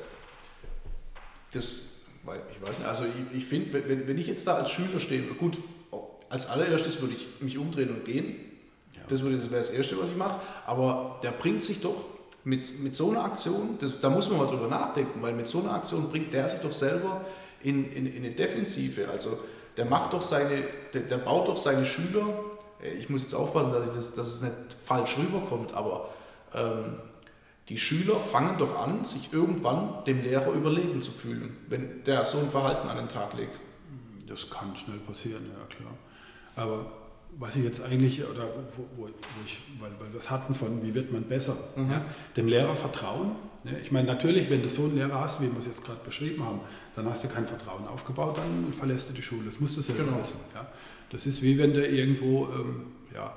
das 1.53 1.87
ich 2.23 2.61
weiß 2.61 2.79
nicht, 2.79 2.87
also 2.87 3.05
ich, 3.05 3.37
ich 3.37 3.45
finde, 3.45 3.87
wenn, 3.87 4.07
wenn 4.07 4.17
ich 4.17 4.27
jetzt 4.27 4.45
da 4.47 4.55
als 4.55 4.71
Schüler 4.71 4.99
stehe, 4.99 5.21
gut, 5.23 5.59
als 6.29 6.47
allererstes 6.47 7.01
würde 7.01 7.15
ich 7.15 7.41
mich 7.41 7.57
umdrehen 7.57 7.89
und 7.89 8.05
gehen. 8.05 8.35
Ja. 8.93 9.01
Das, 9.09 9.19
das 9.19 9.29
wäre 9.29 9.57
das 9.57 9.69
Erste, 9.71 9.99
was 9.99 10.11
ich 10.11 10.17
mache. 10.17 10.39
Aber 10.65 11.19
der 11.23 11.31
bringt 11.31 11.63
sich 11.63 11.81
doch 11.81 12.05
mit, 12.43 12.79
mit 12.79 12.95
so 12.95 13.11
einer 13.11 13.23
Aktion, 13.23 13.77
das, 13.79 13.99
da 13.99 14.09
muss 14.09 14.29
man 14.29 14.39
mal 14.39 14.47
drüber 14.47 14.67
nachdenken, 14.67 15.21
weil 15.21 15.33
mit 15.33 15.47
so 15.47 15.59
einer 15.59 15.73
Aktion 15.73 16.09
bringt 16.09 16.33
der 16.33 16.49
sich 16.49 16.59
doch 16.59 16.73
selber 16.73 17.21
in, 17.61 17.91
in, 17.91 18.07
in 18.07 18.23
eine 18.23 18.33
Defensive. 18.33 19.09
Also 19.09 19.37
der 19.77 19.85
macht 19.85 20.13
doch 20.13 20.21
seine, 20.21 20.63
der, 20.93 21.01
der, 21.01 21.17
baut 21.17 21.47
doch 21.47 21.57
seine 21.57 21.85
Schüler, 21.85 22.27
äh, 22.81 22.93
ich 22.93 23.09
muss 23.09 23.23
jetzt 23.23 23.35
aufpassen, 23.35 23.71
dass, 23.71 23.87
ich 23.87 23.93
das, 23.93 24.15
dass 24.15 24.27
es 24.27 24.41
nicht 24.41 24.77
falsch 24.83 25.17
rüberkommt, 25.17 25.73
aber 25.73 26.09
ähm, 26.53 26.97
die 27.69 27.77
Schüler 27.77 28.17
fangen 28.17 28.57
doch 28.57 28.77
an, 28.77 29.05
sich 29.05 29.31
irgendwann 29.31 30.03
dem 30.05 30.21
Lehrer 30.21 30.51
überlegen 30.51 30.99
zu 31.01 31.11
fühlen, 31.11 31.57
wenn 31.69 32.03
der 32.03 32.25
so 32.25 32.39
ein 32.39 32.49
Verhalten 32.49 32.89
an 32.89 32.97
den 32.97 33.07
Tag 33.07 33.33
legt. 33.33 33.59
Das 34.27 34.49
kann 34.49 34.75
schnell 34.75 34.97
passieren, 34.99 35.45
ja 35.45 35.75
klar. 35.75 35.93
Aber 36.55 36.91
was 37.39 37.55
ich 37.55 37.63
jetzt 37.63 37.81
eigentlich, 37.81 38.23
oder 38.23 38.47
wo, 38.75 38.85
wo 38.97 39.07
ich, 39.07 39.59
weil, 39.79 39.91
weil 39.99 40.11
wir 40.11 40.19
es 40.19 40.29
hatten 40.29 40.53
von, 40.53 40.83
wie 40.83 40.93
wird 40.93 41.11
man 41.11 41.23
besser, 41.23 41.55
mhm. 41.75 41.91
ja, 41.91 42.05
dem 42.37 42.47
Lehrer 42.47 42.75
vertrauen. 42.75 43.31
Ja, 43.63 43.71
ich 43.81 43.91
meine, 43.91 44.07
natürlich, 44.07 44.49
wenn 44.49 44.61
du 44.61 44.69
so 44.69 44.83
einen 44.83 44.95
Lehrer 44.95 45.21
hast, 45.21 45.41
wie 45.41 45.45
wir 45.45 45.59
es 45.59 45.65
jetzt 45.65 45.83
gerade 45.83 45.99
beschrieben 46.03 46.43
haben, 46.43 46.61
dann 46.95 47.05
hast 47.05 47.23
du 47.23 47.27
kein 47.27 47.45
Vertrauen 47.45 47.87
aufgebaut, 47.87 48.37
dann 48.37 48.73
verlässt 48.73 49.09
du 49.09 49.13
die 49.13 49.21
Schule. 49.21 49.45
Das 49.45 49.59
musst 49.59 49.77
du 49.77 49.81
selber 49.81 50.03
genau. 50.03 50.21
wissen. 50.21 50.39
Ja. 50.53 50.67
Das 51.09 51.25
ist 51.25 51.41
wie 51.41 51.57
wenn 51.57 51.73
du 51.73 51.85
irgendwo 51.85 52.47
ähm, 52.53 52.85
ja, 53.13 53.35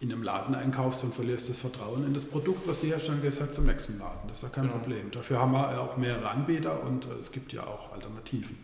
in 0.00 0.10
einem 0.10 0.22
Laden 0.22 0.54
einkaufst 0.54 1.04
und 1.04 1.14
verlierst 1.14 1.50
das 1.50 1.58
Vertrauen 1.58 2.06
in 2.06 2.14
das 2.14 2.24
Produkt, 2.24 2.66
was 2.66 2.80
du 2.80 2.86
herstellen 2.86 3.20
gehst, 3.20 3.40
halt 3.40 3.54
zum 3.54 3.66
nächsten 3.66 3.98
Laden. 3.98 4.28
Das 4.28 4.38
ist 4.38 4.42
ja 4.44 4.48
kein 4.48 4.64
genau. 4.64 4.78
Problem. 4.78 5.10
Dafür 5.10 5.40
haben 5.40 5.52
wir 5.52 5.80
auch 5.80 5.96
mehrere 5.96 6.30
Anbieter 6.30 6.82
und 6.82 7.04
äh, 7.04 7.18
es 7.20 7.30
gibt 7.30 7.52
ja 7.52 7.66
auch 7.66 7.92
Alternativen. 7.92 8.56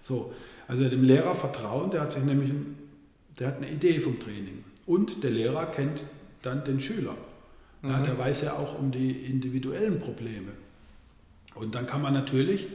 So, 0.00 0.32
also 0.68 0.88
dem 0.88 1.02
Lehrer 1.02 1.34
vertrauen, 1.34 1.90
der 1.90 2.02
hat 2.02 2.12
sich 2.12 2.22
nämlich 2.22 2.50
ein 2.50 2.85
der 3.38 3.48
hat 3.48 3.56
eine 3.56 3.70
Idee 3.70 4.00
vom 4.00 4.18
Training. 4.18 4.64
Und 4.86 5.22
der 5.22 5.30
Lehrer 5.30 5.66
kennt 5.66 6.02
dann 6.42 6.64
den 6.64 6.80
Schüler. 6.80 7.16
Mhm. 7.82 7.90
Ja, 7.90 8.02
der 8.02 8.18
weiß 8.18 8.42
ja 8.42 8.54
auch 8.54 8.78
um 8.78 8.90
die 8.90 9.10
individuellen 9.10 9.98
Probleme. 10.00 10.52
Und 11.54 11.74
dann 11.74 11.86
kann 11.86 12.02
man 12.02 12.12
natürlich 12.12 12.66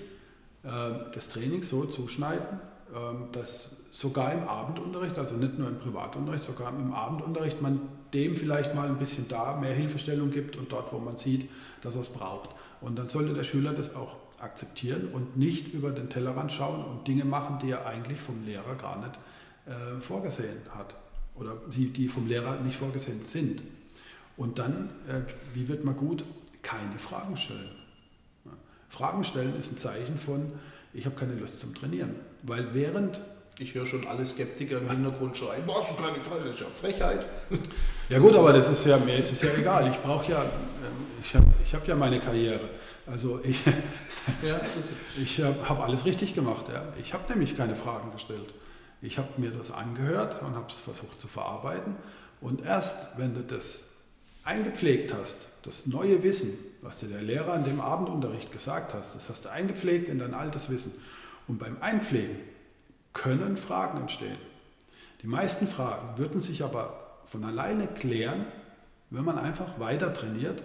äh, 0.63 0.91
das 1.13 1.29
Training 1.29 1.63
so 1.63 1.85
zuschneiden, 1.85 2.59
äh, 2.93 3.31
dass 3.31 3.77
sogar 3.91 4.33
im 4.33 4.47
Abendunterricht, 4.47 5.17
also 5.17 5.35
nicht 5.35 5.57
nur 5.57 5.67
im 5.67 5.79
Privatunterricht, 5.79 6.43
sogar 6.43 6.69
im 6.69 6.93
Abendunterricht 6.93 7.61
man 7.61 7.81
dem 8.13 8.35
vielleicht 8.35 8.75
mal 8.75 8.87
ein 8.87 8.97
bisschen 8.97 9.27
da 9.27 9.55
mehr 9.55 9.73
Hilfestellung 9.73 10.31
gibt 10.31 10.57
und 10.57 10.71
dort, 10.71 10.91
wo 10.91 10.99
man 10.99 11.17
sieht, 11.17 11.49
dass 11.81 11.95
er 11.95 12.01
es 12.01 12.09
braucht. 12.09 12.49
Und 12.81 12.97
dann 12.97 13.07
sollte 13.07 13.33
der 13.33 13.43
Schüler 13.43 13.73
das 13.73 13.95
auch 13.95 14.15
akzeptieren 14.39 15.09
und 15.13 15.37
nicht 15.37 15.73
über 15.73 15.91
den 15.91 16.09
Tellerrand 16.09 16.51
schauen 16.51 16.83
und 16.83 17.07
Dinge 17.07 17.25
machen, 17.25 17.59
die 17.61 17.71
er 17.71 17.85
eigentlich 17.85 18.19
vom 18.19 18.43
Lehrer 18.43 18.75
gar 18.75 18.97
nicht 18.97 19.11
äh, 19.65 20.01
vorgesehen 20.01 20.57
hat 20.75 20.95
oder 21.35 21.57
die, 21.67 21.87
die 21.87 22.07
vom 22.07 22.27
Lehrer 22.27 22.59
nicht 22.61 22.77
vorgesehen 22.77 23.25
sind. 23.25 23.61
Und 24.37 24.59
dann, 24.59 24.89
äh, 25.07 25.21
wie 25.53 25.67
wird 25.67 25.83
man 25.83 25.95
gut? 25.95 26.23
Keine 26.61 26.97
Fragen 26.97 27.37
stellen. 27.37 27.69
Fragen 28.89 29.23
stellen 29.23 29.57
ist 29.57 29.71
ein 29.71 29.77
Zeichen 29.77 30.17
von, 30.17 30.51
ich 30.93 31.05
habe 31.05 31.15
keine 31.15 31.33
Lust 31.35 31.59
zum 31.59 31.73
Trainieren. 31.73 32.15
Weil 32.43 32.73
während 32.73 33.21
ich 33.59 33.75
höre 33.75 33.85
schon 33.85 34.07
alle 34.07 34.25
Skeptiker 34.25 34.79
im 34.79 34.89
Hintergrund 34.89 35.37
schreien, 35.37 35.63
boah, 35.65 35.85
du 35.87 36.01
keine 36.01 36.19
Frage, 36.19 36.45
das 36.45 36.55
ist 36.55 36.61
ja 36.61 36.67
Frechheit. 36.67 37.25
Ja 38.09 38.19
gut, 38.19 38.33
aber 38.35 38.53
das 38.53 38.69
ist 38.69 38.85
ja, 38.85 38.97
mir 38.97 39.17
ist 39.17 39.31
es 39.31 39.41
ja 39.41 39.49
egal. 39.57 39.91
Ich 39.91 39.99
brauche 39.99 40.31
ja, 40.31 40.41
ähm, 40.41 40.49
ich 41.21 41.35
habe 41.35 41.45
ich 41.63 41.73
hab 41.73 41.87
ja 41.87 41.95
meine 41.95 42.19
Karriere. 42.19 42.69
Also 43.05 43.39
ich, 43.43 43.59
ja, 44.41 44.61
ich 45.21 45.41
habe 45.41 45.83
alles 45.83 46.05
richtig 46.05 46.33
gemacht. 46.33 46.65
Ja. 46.73 46.85
Ich 46.99 47.13
habe 47.13 47.31
nämlich 47.31 47.55
keine 47.55 47.75
Fragen 47.75 48.11
gestellt. 48.11 48.53
Ich 49.01 49.17
habe 49.17 49.29
mir 49.37 49.51
das 49.51 49.71
angehört 49.71 50.41
und 50.43 50.55
habe 50.55 50.67
es 50.69 50.75
versucht 50.75 51.19
zu 51.19 51.27
verarbeiten. 51.27 51.95
Und 52.39 52.63
erst 52.63 53.17
wenn 53.17 53.33
du 53.33 53.41
das 53.41 53.81
eingepflegt 54.43 55.13
hast, 55.13 55.47
das 55.63 55.85
neue 55.85 56.23
Wissen, 56.23 56.53
was 56.81 56.99
dir 56.99 57.07
der 57.07 57.21
Lehrer 57.21 57.55
in 57.55 57.63
dem 57.63 57.81
Abendunterricht 57.81 58.51
gesagt 58.51 58.93
hast, 58.93 59.15
das 59.15 59.29
hast 59.29 59.45
du 59.45 59.49
eingepflegt 59.49 60.09
in 60.09 60.19
dein 60.19 60.33
altes 60.33 60.69
Wissen. 60.69 60.93
Und 61.47 61.57
beim 61.59 61.77
Einpflegen 61.81 62.37
können 63.13 63.57
Fragen 63.57 63.99
entstehen. 63.99 64.37
Die 65.21 65.27
meisten 65.27 65.67
Fragen 65.67 66.17
würden 66.17 66.41
sich 66.41 66.63
aber 66.63 67.21
von 67.25 67.43
alleine 67.43 67.87
klären, 67.87 68.45
wenn 69.09 69.25
man 69.25 69.37
einfach 69.37 69.79
weiter 69.79 70.13
trainiert. 70.13 70.63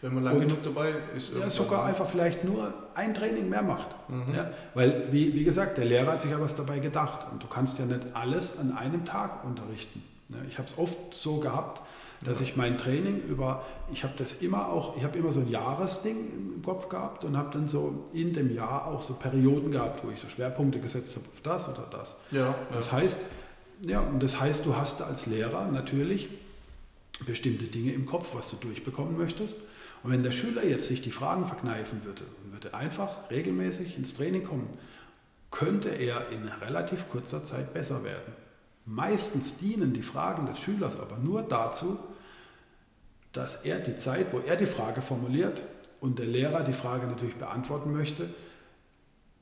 Wenn 0.00 0.14
man 0.14 0.24
lange 0.24 0.40
genug 0.40 0.62
dabei 0.62 0.94
ist. 1.14 1.34
Ja, 1.34 1.50
sogar 1.50 1.84
einfach 1.86 2.08
vielleicht 2.08 2.44
nur 2.44 2.72
ein 2.98 3.14
Training 3.14 3.48
mehr 3.48 3.62
macht. 3.62 3.88
Mhm. 4.08 4.34
Ja, 4.34 4.50
weil, 4.74 5.08
wie, 5.12 5.32
wie 5.34 5.44
gesagt, 5.44 5.78
der 5.78 5.84
Lehrer 5.84 6.12
hat 6.12 6.22
sich 6.22 6.32
ja 6.32 6.40
was 6.40 6.56
dabei 6.56 6.80
gedacht. 6.80 7.26
Und 7.30 7.42
du 7.42 7.46
kannst 7.46 7.78
ja 7.78 7.86
nicht 7.86 8.00
alles 8.14 8.58
an 8.58 8.76
einem 8.76 9.04
Tag 9.04 9.44
unterrichten. 9.44 10.02
Ja, 10.30 10.38
ich 10.48 10.58
habe 10.58 10.68
es 10.68 10.76
oft 10.76 11.14
so 11.14 11.38
gehabt, 11.38 11.80
dass 12.24 12.40
ja. 12.40 12.46
ich 12.46 12.56
mein 12.56 12.76
Training 12.76 13.22
über, 13.22 13.64
ich 13.92 14.02
habe 14.02 14.14
das 14.18 14.34
immer 14.42 14.68
auch, 14.68 14.96
ich 14.96 15.04
habe 15.04 15.16
immer 15.16 15.30
so 15.30 15.38
ein 15.38 15.48
Jahresding 15.48 16.56
im 16.56 16.62
Kopf 16.62 16.88
gehabt 16.88 17.24
und 17.24 17.36
habe 17.36 17.50
dann 17.52 17.68
so 17.68 18.04
in 18.12 18.32
dem 18.32 18.52
Jahr 18.52 18.88
auch 18.88 19.02
so 19.02 19.14
Perioden 19.14 19.70
gehabt, 19.70 20.04
wo 20.04 20.10
ich 20.10 20.18
so 20.18 20.28
Schwerpunkte 20.28 20.80
gesetzt 20.80 21.14
habe 21.14 21.26
auf 21.32 21.40
das 21.40 21.68
oder 21.68 21.86
das. 21.88 22.16
Ja, 22.32 22.56
das 22.72 22.90
heißt, 22.90 23.18
ja, 23.82 24.00
und 24.00 24.20
das 24.20 24.40
heißt, 24.40 24.66
du 24.66 24.74
hast 24.74 25.00
als 25.02 25.26
Lehrer 25.26 25.68
natürlich 25.70 26.28
bestimmte 27.24 27.66
Dinge 27.66 27.92
im 27.92 28.06
Kopf, 28.06 28.34
was 28.34 28.50
du 28.50 28.56
durchbekommen 28.56 29.16
möchtest. 29.16 29.56
Und 30.02 30.10
wenn 30.12 30.22
der 30.22 30.32
Schüler 30.32 30.64
jetzt 30.64 30.86
sich 30.86 31.02
die 31.02 31.10
Fragen 31.10 31.46
verkneifen 31.46 32.04
würde 32.04 32.22
würde 32.58 32.74
einfach 32.74 33.30
regelmäßig 33.30 33.96
ins 33.96 34.16
Training 34.16 34.42
kommen, 34.42 34.68
könnte 35.52 35.90
er 35.90 36.30
in 36.30 36.48
relativ 36.48 37.08
kurzer 37.08 37.44
Zeit 37.44 37.72
besser 37.72 38.02
werden. 38.02 38.32
Meistens 38.84 39.58
dienen 39.58 39.92
die 39.92 40.02
Fragen 40.02 40.46
des 40.46 40.60
Schülers 40.60 40.98
aber 40.98 41.18
nur 41.18 41.42
dazu, 41.42 41.98
dass 43.32 43.64
er 43.64 43.78
die 43.78 43.96
Zeit, 43.96 44.32
wo 44.32 44.40
er 44.40 44.56
die 44.56 44.66
Frage 44.66 45.02
formuliert 45.02 45.62
und 46.00 46.18
der 46.18 46.26
Lehrer 46.26 46.64
die 46.64 46.72
Frage 46.72 47.06
natürlich 47.06 47.36
beantworten 47.36 47.92
möchte, 47.92 48.28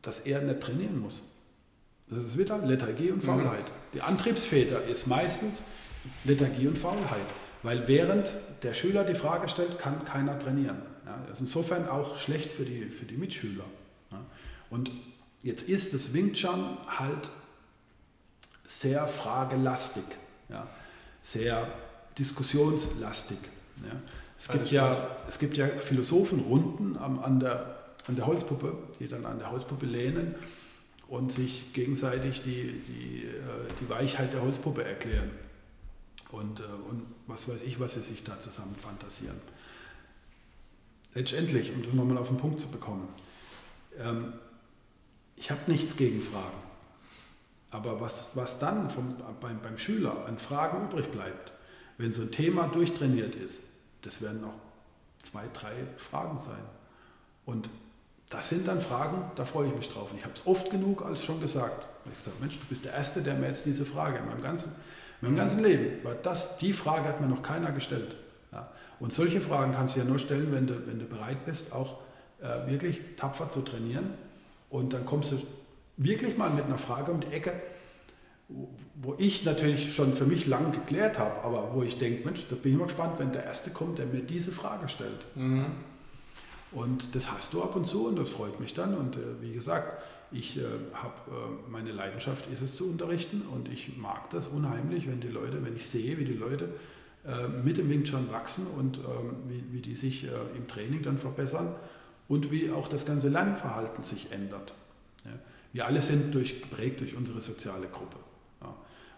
dass 0.02 0.20
er 0.20 0.42
nicht 0.42 0.60
trainieren 0.60 1.00
muss. 1.00 1.22
Das 2.08 2.18
ist 2.18 2.38
wieder 2.38 2.58
Lethargie 2.58 3.10
und 3.10 3.22
mhm. 3.22 3.26
Faulheit. 3.26 3.64
Mhm. 3.64 3.94
Die 3.94 4.02
Antriebsfeder 4.02 4.84
ist 4.84 5.06
meistens 5.06 5.62
Lethargie 6.24 6.68
und 6.68 6.78
Faulheit. 6.78 7.26
Weil 7.62 7.88
während 7.88 8.30
der 8.62 8.74
Schüler 8.74 9.04
die 9.04 9.14
Frage 9.14 9.48
stellt, 9.48 9.78
kann 9.78 10.04
keiner 10.04 10.38
trainieren. 10.38 10.82
Ja, 11.06 11.24
das 11.28 11.38
ist 11.38 11.46
insofern 11.46 11.88
auch 11.88 12.18
schlecht 12.18 12.50
für 12.50 12.64
die, 12.64 12.86
für 12.86 13.04
die 13.06 13.16
Mitschüler. 13.16 13.64
Ja. 14.10 14.24
Und 14.70 14.90
jetzt 15.42 15.68
ist 15.68 15.94
das 15.94 16.12
Wing 16.12 16.32
Chun 16.32 16.76
halt 16.86 17.30
sehr 18.64 19.06
fragelastig, 19.06 20.04
ja, 20.48 20.66
sehr 21.22 21.68
diskussionslastig. 22.18 23.38
Ja. 23.84 24.00
Es, 24.38 24.48
gibt 24.48 24.70
ja, 24.72 25.16
es 25.28 25.38
gibt 25.38 25.56
ja 25.56 25.68
Philosophenrunden 25.68 26.96
an, 26.96 27.18
an, 27.20 27.40
der, 27.40 27.76
an 28.08 28.16
der 28.16 28.26
Holzpuppe, 28.26 28.76
die 28.98 29.08
dann 29.08 29.24
an 29.24 29.38
der 29.38 29.50
Holzpuppe 29.50 29.86
lehnen 29.86 30.34
und 31.08 31.32
sich 31.32 31.72
gegenseitig 31.72 32.42
die, 32.42 32.82
die, 32.88 33.24
äh, 33.24 33.72
die 33.80 33.88
Weichheit 33.88 34.32
der 34.32 34.42
Holzpuppe 34.42 34.84
erklären 34.84 35.30
und, 36.32 36.60
äh, 36.60 36.64
und 36.64 37.02
was 37.26 37.48
weiß 37.48 37.62
ich, 37.62 37.78
was 37.78 37.94
sie 37.94 38.00
sich 38.00 38.24
da 38.24 38.40
zusammen 38.40 38.74
fantasieren. 38.76 39.40
Letztendlich, 41.16 41.72
um 41.72 41.82
das 41.82 41.94
nochmal 41.94 42.18
auf 42.18 42.28
den 42.28 42.36
Punkt 42.36 42.60
zu 42.60 42.70
bekommen, 42.70 43.08
ähm, 43.98 44.34
ich 45.34 45.50
habe 45.50 45.60
nichts 45.66 45.96
gegen 45.96 46.20
Fragen. 46.20 46.58
Aber 47.70 48.02
was, 48.02 48.28
was 48.34 48.58
dann 48.58 48.90
vom, 48.90 49.16
beim, 49.40 49.60
beim 49.62 49.78
Schüler 49.78 50.26
an 50.26 50.38
Fragen 50.38 50.84
übrig 50.84 51.10
bleibt, 51.10 51.52
wenn 51.96 52.12
so 52.12 52.20
ein 52.20 52.30
Thema 52.30 52.68
durchtrainiert 52.68 53.34
ist, 53.34 53.62
das 54.02 54.20
werden 54.20 54.42
noch 54.42 54.54
zwei, 55.22 55.44
drei 55.54 55.72
Fragen 55.96 56.38
sein. 56.38 56.62
Und 57.46 57.70
das 58.28 58.50
sind 58.50 58.68
dann 58.68 58.82
Fragen, 58.82 59.30
da 59.36 59.46
freue 59.46 59.68
ich 59.68 59.74
mich 59.74 59.88
drauf. 59.88 60.10
Und 60.10 60.18
ich 60.18 60.24
habe 60.24 60.34
es 60.34 60.46
oft 60.46 60.70
genug 60.70 61.02
als 61.02 61.24
schon 61.24 61.40
gesagt. 61.40 61.86
Ich 62.04 62.10
habe 62.10 62.16
gesagt, 62.16 62.40
Mensch, 62.40 62.58
du 62.58 62.66
bist 62.66 62.84
der 62.84 62.92
Erste, 62.92 63.22
der 63.22 63.36
mir 63.36 63.46
jetzt 63.46 63.64
diese 63.64 63.86
Frage 63.86 64.18
in 64.18 64.26
meinem 64.26 64.42
ganzen 64.42 64.70
in 65.22 65.28
meinem 65.28 65.36
ganzen 65.38 65.62
Leben. 65.62 66.04
Weil 66.04 66.16
das, 66.22 66.58
die 66.58 66.74
Frage 66.74 67.08
hat 67.08 67.22
mir 67.22 67.26
noch 67.26 67.42
keiner 67.42 67.72
gestellt. 67.72 68.16
Und 68.98 69.12
solche 69.12 69.40
Fragen 69.40 69.72
kannst 69.72 69.96
du 69.96 70.00
ja 70.00 70.06
nur 70.06 70.18
stellen, 70.18 70.52
wenn 70.52 70.66
du, 70.66 70.86
wenn 70.86 70.98
du 70.98 71.04
bereit 71.04 71.44
bist, 71.44 71.72
auch 71.72 71.98
äh, 72.40 72.70
wirklich 72.70 73.00
tapfer 73.16 73.48
zu 73.48 73.60
trainieren. 73.60 74.14
Und 74.70 74.92
dann 74.92 75.04
kommst 75.04 75.32
du 75.32 75.42
wirklich 75.96 76.36
mal 76.36 76.50
mit 76.50 76.64
einer 76.64 76.78
Frage 76.78 77.12
um 77.12 77.20
die 77.20 77.28
Ecke, 77.28 77.52
wo 78.94 79.14
ich 79.18 79.44
natürlich 79.44 79.94
schon 79.94 80.14
für 80.14 80.24
mich 80.24 80.46
lang 80.46 80.72
geklärt 80.72 81.18
habe, 81.18 81.42
aber 81.42 81.74
wo 81.74 81.82
ich 81.82 81.98
denke, 81.98 82.24
Mensch, 82.24 82.46
da 82.48 82.54
bin 82.54 82.72
ich 82.72 82.78
mal 82.78 82.84
gespannt, 82.84 83.18
wenn 83.18 83.32
der 83.32 83.44
Erste 83.44 83.70
kommt, 83.70 83.98
der 83.98 84.06
mir 84.06 84.20
diese 84.20 84.52
Frage 84.52 84.88
stellt. 84.88 85.26
Mhm. 85.34 85.66
Und 86.72 87.14
das 87.14 87.32
hast 87.32 87.52
du 87.52 87.62
ab 87.62 87.74
und 87.76 87.86
zu 87.86 88.06
und 88.06 88.16
das 88.16 88.30
freut 88.30 88.60
mich 88.60 88.74
dann. 88.74 88.94
Und 88.94 89.16
äh, 89.16 89.40
wie 89.40 89.52
gesagt, 89.52 90.02
ich 90.32 90.56
äh, 90.58 90.62
habe 90.94 91.14
äh, 91.28 91.70
meine 91.70 91.92
Leidenschaft 91.92 92.50
ist 92.50 92.60
es 92.60 92.76
zu 92.76 92.88
unterrichten 92.88 93.42
und 93.52 93.68
ich 93.68 93.96
mag 93.96 94.30
das 94.30 94.46
unheimlich, 94.48 95.06
wenn 95.08 95.20
die 95.20 95.28
Leute, 95.28 95.64
wenn 95.64 95.74
ich 95.74 95.86
sehe, 95.86 96.18
wie 96.18 96.24
die 96.24 96.34
Leute 96.34 96.68
mit 97.64 97.76
dem 97.76 97.88
Wing 97.88 98.04
Chun 98.04 98.30
wachsen 98.30 98.66
und 98.78 98.98
ähm, 98.98 99.36
wie, 99.48 99.64
wie 99.72 99.80
die 99.80 99.94
sich 99.94 100.24
äh, 100.24 100.30
im 100.56 100.68
Training 100.68 101.02
dann 101.02 101.18
verbessern 101.18 101.74
und 102.28 102.50
wie 102.50 102.70
auch 102.70 102.88
das 102.88 103.04
ganze 103.04 103.28
Lernverhalten 103.28 104.04
sich 104.04 104.32
ändert. 104.32 104.74
Wir 105.72 105.86
alle 105.86 106.00
sind 106.00 106.34
durch, 106.34 106.62
geprägt 106.62 107.00
durch 107.00 107.16
unsere 107.16 107.40
soziale 107.40 107.88
Gruppe. 107.88 108.18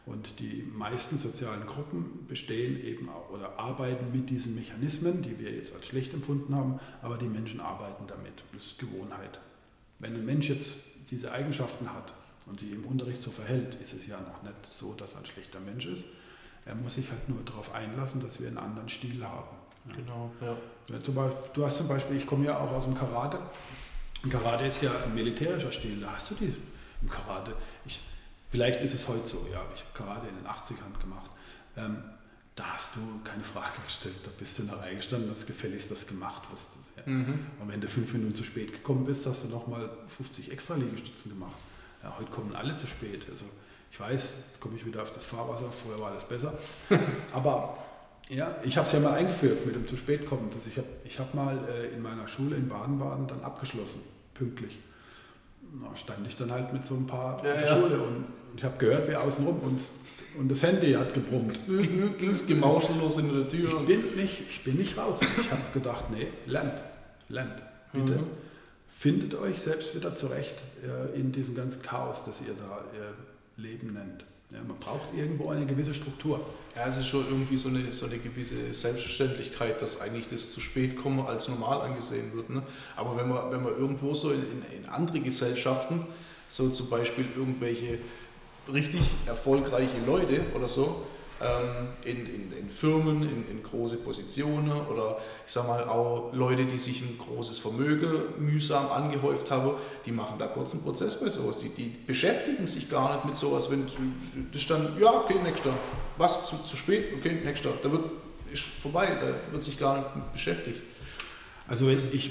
Und 0.09 0.41
die 0.41 0.67
meisten 0.75 1.19
sozialen 1.19 1.67
Gruppen 1.67 2.27
bestehen 2.27 2.83
eben 2.83 3.11
oder 3.31 3.59
arbeiten 3.59 4.11
mit 4.11 4.31
diesen 4.31 4.55
Mechanismen, 4.55 5.21
die 5.21 5.39
wir 5.39 5.53
jetzt 5.53 5.75
als 5.75 5.87
schlecht 5.87 6.15
empfunden 6.15 6.55
haben, 6.55 6.81
aber 7.03 7.19
die 7.19 7.27
Menschen 7.27 7.61
arbeiten 7.61 8.05
damit. 8.07 8.43
Das 8.55 8.69
ist 8.69 8.79
Gewohnheit. 8.79 9.39
Wenn 9.99 10.15
ein 10.15 10.25
Mensch 10.25 10.49
jetzt 10.49 10.73
diese 11.11 11.31
Eigenschaften 11.31 11.93
hat 11.93 12.15
und 12.47 12.59
sich 12.59 12.73
im 12.73 12.87
Unterricht 12.87 13.21
so 13.21 13.31
verhält, 13.31 13.75
ist 13.83 13.93
es 13.93 14.07
ja 14.07 14.19
noch 14.19 14.43
nicht 14.43 14.57
so, 14.71 14.95
dass 14.95 15.13
er 15.13 15.19
ein 15.19 15.27
schlechter 15.27 15.61
Mensch 15.61 15.85
ist. 15.85 16.07
Er 16.69 16.75
muss 16.75 16.95
sich 16.95 17.11
halt 17.11 17.29
nur 17.29 17.43
darauf 17.45 17.75
einlassen, 17.75 18.21
dass 18.21 18.41
wir 18.41 18.49
einen 18.49 18.59
anderen 18.59 18.89
Stil 18.89 19.25
haben. 19.25 19.57
Ja. 19.89 19.95
Genau, 19.97 20.31
ja. 20.41 20.57
Du 21.55 21.64
hast 21.64 21.79
zum 21.79 21.89
Beispiel, 21.89 22.16
ich 22.19 22.27
komme 22.27 22.45
ja 22.45 22.59
auch 22.59 22.71
aus 22.73 22.85
dem 22.85 22.95
Karate. 22.95 23.39
Karate 24.31 24.66
ist 24.66 24.83
ja 24.83 25.05
ein 25.05 25.14
militärischer 25.14 25.73
Stil. 25.73 26.01
Da 26.01 26.12
hast 26.12 26.31
du 26.31 26.35
die 26.35 26.55
im 27.01 27.09
Karate. 27.09 27.55
Ich, 27.87 28.01
vielleicht 28.51 28.83
ist 28.83 28.95
es 28.95 29.09
heute 29.09 29.27
so, 29.27 29.47
ja, 29.51 29.62
ich 29.75 29.81
habe 29.81 29.93
Karate 29.95 30.29
in 30.29 30.37
den 30.37 30.47
80ern 30.47 31.01
gemacht. 31.01 31.31
Ähm, 31.77 32.03
da 32.55 32.75
hast 32.75 32.97
du 32.97 33.01
keine 33.25 33.45
Frage 33.45 33.73
gestellt. 33.87 34.16
Da 34.25 34.31
bist 34.39 34.59
du 34.59 34.62
in 34.64 34.69
der 34.69 34.79
Reihe 34.79 34.97
gestanden, 34.97 35.31
hast 35.31 35.47
gefälligst 35.47 35.91
das 35.91 36.07
gemacht. 36.07 36.43
Was, 36.53 36.66
ja. 36.97 37.11
mhm. 37.11 37.47
Und 37.61 37.69
wenn 37.69 37.81
du 37.81 37.89
fünf 37.89 38.12
Minuten 38.12 38.35
zu 38.35 38.45
spät 38.45 38.73
gekommen 38.73 39.07
bist, 39.07 39.25
hast 39.27 39.45
du 39.45 39.49
nochmal 39.49 39.89
50 40.09 40.53
extra 40.53 40.75
Liegestützen 40.75 41.31
gemacht. 41.31 41.57
Ja, 42.03 42.14
heute 42.19 42.31
kommen 42.31 42.55
alle 42.55 42.77
zu 42.77 42.87
spät. 42.87 43.27
Also 43.31 43.47
ich 43.91 44.01
weiß, 44.01 44.34
jetzt 44.49 44.61
komme 44.61 44.76
ich 44.76 44.86
wieder 44.86 45.03
auf 45.03 45.12
das 45.12 45.24
Fahrwasser, 45.24 45.66
vorher 45.72 46.01
war 46.01 46.11
alles 46.12 46.24
besser. 46.24 46.55
Aber 47.32 47.76
ja, 48.28 48.57
ich 48.62 48.76
habe 48.76 48.86
es 48.86 48.93
ja 48.93 49.01
mal 49.01 49.14
eingeführt 49.14 49.64
mit 49.64 49.74
dem 49.74 49.89
zu 49.89 49.97
spät 49.97 50.26
kommen. 50.26 50.51
Ich 50.66 50.76
habe 50.76 50.89
ich 51.05 51.18
hab 51.18 51.34
mal 51.34 51.59
äh, 51.68 51.95
in 51.95 52.03
meiner 52.03 52.28
Schule 52.28 52.57
in 52.57 52.68
Baden-Baden 52.68 53.26
dann 53.26 53.43
abgeschlossen, 53.43 54.03
pünktlich. 54.34 54.78
Da 55.82 55.97
stand 55.97 56.26
ich 56.26 56.36
dann 56.36 56.51
halt 56.51 56.72
mit 56.72 56.86
so 56.86 56.95
ein 56.95 57.07
paar 57.07 57.43
ja, 57.45 57.53
in 57.53 57.61
der 57.61 57.68
ja. 57.68 57.76
Schule 57.76 58.03
und 58.03 58.24
ich 58.57 58.64
habe 58.64 58.76
gehört, 58.78 59.09
wie 59.09 59.14
außenrum 59.14 59.61
und, 59.61 59.80
und 60.39 60.51
das 60.51 60.62
Handy 60.62 60.93
hat 60.93 61.14
gebrummt. 61.14 61.59
Ging 61.66 62.30
es 62.30 62.47
gemauschellos 62.47 63.18
in 63.18 63.32
der 63.32 63.49
Tür? 63.49 63.80
Ich 63.80 63.86
bin 63.86 64.16
nicht, 64.16 64.43
ich 64.51 64.64
bin 64.64 64.76
nicht 64.76 64.97
raus. 64.97 65.20
Ich 65.20 65.51
habe 65.51 65.62
gedacht, 65.72 66.07
nee, 66.11 66.28
lernt, 66.47 66.74
lernt, 67.28 67.62
bitte. 67.93 68.12
Mhm. 68.12 68.26
Findet 68.89 69.34
euch 69.36 69.61
selbst 69.61 69.95
wieder 69.95 70.14
zurecht 70.14 70.57
äh, 70.82 71.18
in 71.18 71.30
diesem 71.30 71.55
ganzen 71.55 71.82
Chaos, 71.82 72.24
das 72.24 72.41
ihr 72.41 72.55
da 72.55 72.78
äh, 72.99 73.12
Leben 73.59 73.93
nennt. 73.93 74.25
Ja, 74.51 74.61
man 74.67 74.79
braucht 74.79 75.09
irgendwo 75.15 75.51
eine 75.51 75.67
gewisse 75.67 75.93
Struktur. 75.93 76.41
Ja, 76.75 76.87
es 76.87 76.97
ist 76.97 77.09
schon 77.09 77.27
irgendwie 77.27 77.57
so 77.57 77.69
eine, 77.69 77.93
so 77.93 78.07
eine 78.07 78.17
gewisse 78.17 78.73
Selbstverständlichkeit, 78.73 79.83
dass 79.83 80.01
eigentlich 80.01 80.29
das 80.29 80.53
zu 80.53 80.61
spät 80.61 80.97
kommen 80.97 81.27
als 81.27 81.49
normal 81.49 81.83
angesehen 81.83 82.33
wird. 82.35 82.49
Ne? 82.49 82.63
Aber 82.97 83.17
wenn 83.19 83.29
man, 83.29 83.51
wenn 83.51 83.63
man 83.63 83.77
irgendwo 83.77 84.15
so 84.15 84.31
in, 84.31 84.41
in, 84.41 84.83
in 84.85 84.89
andere 84.89 85.21
Gesellschaften, 85.21 86.07
so 86.49 86.71
zum 86.71 86.89
Beispiel 86.89 87.27
irgendwelche 87.37 87.99
richtig 88.73 89.03
erfolgreiche 89.27 89.99
Leute 90.07 90.47
oder 90.55 90.69
so 90.69 91.05
in, 92.05 92.26
in, 92.26 92.53
in, 92.53 92.68
Firmen, 92.68 93.22
in, 93.22 93.49
in, 93.49 93.62
große 93.62 93.99
Positionen 93.99 94.86
oder 94.86 95.18
ich 95.47 95.53
sag 95.53 95.68
mal 95.68 95.84
auch 95.84 96.32
Leute, 96.32 96.66
die 96.66 96.78
sich 96.78 97.01
ein 97.03 97.16
großes 97.16 97.61
Vermögen 97.61 98.22
mühsam 98.39 98.91
angehäuft 98.91 99.51
haben, 99.51 99.74
die 100.05 100.11
machen 100.11 100.36
da 100.39 100.47
kurz 100.47 100.72
einen 100.72 100.82
Prozess 100.82 101.20
bei 101.20 101.28
sowas. 101.28 101.61
Die, 101.61 101.68
die 101.68 101.95
beschäftigen 102.07 102.66
sich 102.66 102.91
gar 102.91 103.14
nicht 103.14 103.24
mit 103.24 103.36
sowas, 103.36 103.70
wenn 103.70 103.86
das 104.53 104.66
dann, 104.66 104.99
ja, 105.01 105.12
okay, 105.12 105.36
nächster. 105.43 105.72
Was, 106.16 106.49
zu, 106.49 106.57
zu 106.64 106.76
spät? 106.76 107.14
Okay, 107.16 107.41
nächster. 107.45 107.70
Da 107.82 107.93
wird, 107.93 108.11
ist 108.53 108.64
vorbei, 108.64 109.16
da 109.20 109.53
wird 109.53 109.62
sich 109.62 109.78
gar 109.78 109.97
nicht 109.97 110.32
beschäftigt. 110.32 110.82
Also 111.68 111.86
wenn 111.86 112.09
ich 112.11 112.30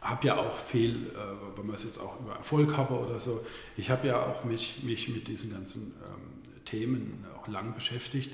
habe 0.00 0.26
ja 0.26 0.36
auch 0.36 0.56
viel, 0.58 1.06
äh, 1.08 1.56
wenn 1.56 1.66
man 1.66 1.74
es 1.74 1.84
jetzt 1.84 1.98
auch 1.98 2.20
über 2.20 2.34
Erfolg 2.34 2.76
habe 2.76 2.94
oder 2.94 3.18
so, 3.18 3.44
ich 3.76 3.90
habe 3.90 4.06
ja 4.06 4.24
auch 4.24 4.44
mich, 4.44 4.82
mich 4.84 5.08
mit 5.08 5.26
diesen 5.26 5.50
ganzen 5.50 5.94
ähm, 6.06 6.64
Themen 6.64 7.24
auch 7.44 7.48
lang 7.48 7.74
beschäftigt, 7.74 8.30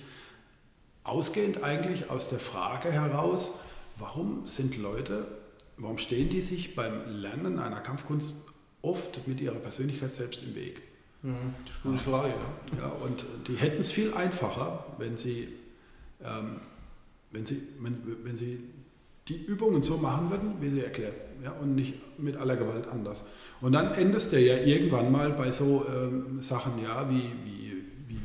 ausgehend 1.05 1.63
eigentlich 1.63 2.11
aus 2.11 2.29
der 2.29 2.39
Frage 2.39 2.91
heraus, 2.91 3.53
warum 3.99 4.47
sind 4.47 4.77
Leute, 4.79 5.27
warum 5.77 5.99
stehen 5.99 6.29
die 6.29 6.41
sich 6.41 6.75
beim 6.75 7.21
Lernen 7.21 7.59
einer 7.59 7.81
Kampfkunst 7.81 8.37
oft 8.83 9.27
mit 9.27 9.41
ihrer 9.41 9.57
Persönlichkeit 9.57 10.13
selbst 10.13 10.43
im 10.43 10.55
Weg? 10.55 10.83
Mhm, 11.23 11.55
das 11.67 11.77
ist 11.77 11.85
eine 11.85 11.93
gute 11.95 12.11
Frage, 12.11 12.29
ja. 12.29 12.79
ja 12.79 12.89
und 12.89 13.25
die 13.47 13.57
hätten 13.57 13.81
es 13.81 13.91
viel 13.91 14.15
einfacher, 14.15 14.87
wenn 14.99 15.17
sie, 15.17 15.49
ähm, 16.25 16.61
wenn, 17.31 17.47
sie, 17.47 17.63
wenn, 17.79 18.03
wenn 18.25 18.37
sie 18.37 18.61
die 19.29 19.37
Übungen 19.45 19.83
so 19.83 19.97
machen 19.97 20.31
würden, 20.31 20.55
wie 20.61 20.71
sie 20.71 20.83
erklärt, 20.83 21.15
ja, 21.45 21.53
und 21.53 21.75
nicht 21.75 22.19
mit 22.19 22.37
aller 22.37 22.57
Gewalt 22.57 22.89
anders. 22.89 23.23
Und 23.61 23.73
dann 23.73 23.93
endest 23.95 24.33
du 24.33 24.41
ja 24.41 24.57
irgendwann 24.57 25.13
mal 25.13 25.31
bei 25.31 25.53
so 25.53 25.87
ähm, 25.89 26.43
Sachen, 26.43 26.83
ja, 26.83 27.09
wie, 27.09 27.31
wie, 27.45 27.60
wie 27.60 27.60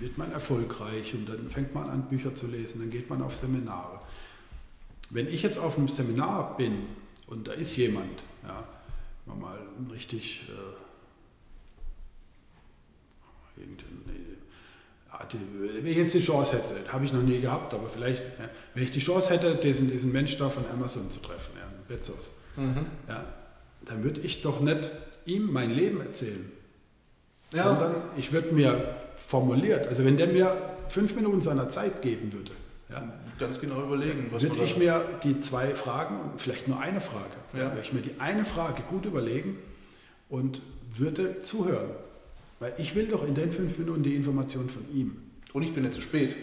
wird 0.05 0.19
man 0.19 0.31
erfolgreich 0.31 1.15
und 1.15 1.27
dann 1.27 1.49
fängt 1.49 1.73
man 1.73 1.89
an, 1.89 2.03
Bücher 2.03 2.35
zu 2.35 2.45
lesen, 2.45 2.79
dann 2.79 2.91
geht 2.91 3.09
man 3.09 3.23
auf 3.23 3.35
Seminare. 3.35 3.99
Wenn 5.09 5.27
ich 5.27 5.41
jetzt 5.41 5.57
auf 5.57 5.79
einem 5.79 5.87
Seminar 5.87 6.55
bin 6.57 6.83
und 7.25 7.47
da 7.47 7.53
ist 7.53 7.75
jemand, 7.75 8.21
ja, 8.43 8.63
mal 9.25 9.57
ein 9.79 9.89
richtig 9.89 10.43
äh, 10.47 10.75
wenn 15.57 15.87
ich 15.87 15.97
jetzt 15.97 16.13
die 16.13 16.19
Chance 16.19 16.57
hätte, 16.57 16.91
habe 16.91 17.05
ich 17.05 17.13
noch 17.13 17.23
nie 17.23 17.39
gehabt, 17.39 17.73
aber 17.73 17.89
vielleicht, 17.89 18.21
ja, 18.37 18.49
wenn 18.75 18.83
ich 18.83 18.91
die 18.91 18.99
Chance 18.99 19.31
hätte, 19.31 19.55
diesen, 19.55 19.89
diesen 19.89 20.11
Mensch 20.11 20.37
da 20.37 20.49
von 20.49 20.65
Amazon 20.71 21.09
zu 21.09 21.19
treffen, 21.19 21.53
ja, 21.57 21.67
Bezos, 21.87 22.29
mhm. 22.57 22.85
ja, 23.07 23.25
dann 23.85 24.03
würde 24.03 24.21
ich 24.21 24.43
doch 24.43 24.59
nicht 24.59 24.87
ihm 25.25 25.51
mein 25.51 25.71
Leben 25.71 26.01
erzählen, 26.01 26.51
ja. 27.53 27.63
sondern 27.63 27.95
ich 28.17 28.33
würde 28.33 28.53
mir 28.53 29.04
formuliert, 29.15 29.87
also 29.87 30.03
wenn 30.05 30.17
der 30.17 30.27
mir 30.27 30.57
fünf 30.89 31.15
Minuten 31.15 31.41
seiner 31.41 31.69
Zeit 31.69 32.01
geben 32.01 32.33
würde, 32.33 32.51
ja, 32.89 33.13
ganz 33.39 33.59
genau 33.59 33.81
überlegen, 33.81 34.27
was 34.31 34.43
würde 34.43 34.63
ich 34.63 34.77
mir 34.77 35.03
die 35.23 35.39
zwei 35.39 35.67
Fragen 35.67 36.19
und 36.19 36.41
vielleicht 36.41 36.67
nur 36.67 36.79
eine 36.79 37.01
Frage, 37.01 37.35
ja. 37.53 37.71
würde 37.71 37.81
ich 37.81 37.93
mir 37.93 38.01
die 38.01 38.19
eine 38.19 38.45
Frage 38.45 38.83
gut 38.83 39.05
überlegen 39.05 39.57
und 40.29 40.61
würde 40.93 41.41
zuhören. 41.41 41.89
Weil 42.59 42.73
ich 42.77 42.95
will 42.95 43.07
doch 43.07 43.27
in 43.27 43.35
den 43.35 43.51
fünf 43.51 43.77
Minuten 43.77 44.03
die 44.03 44.15
Information 44.15 44.69
von 44.69 44.85
ihm. 44.93 45.17
Und 45.53 45.63
ich 45.63 45.73
bin 45.73 45.83
nicht 45.83 45.95
zu 45.95 46.01
spät. 46.01 46.35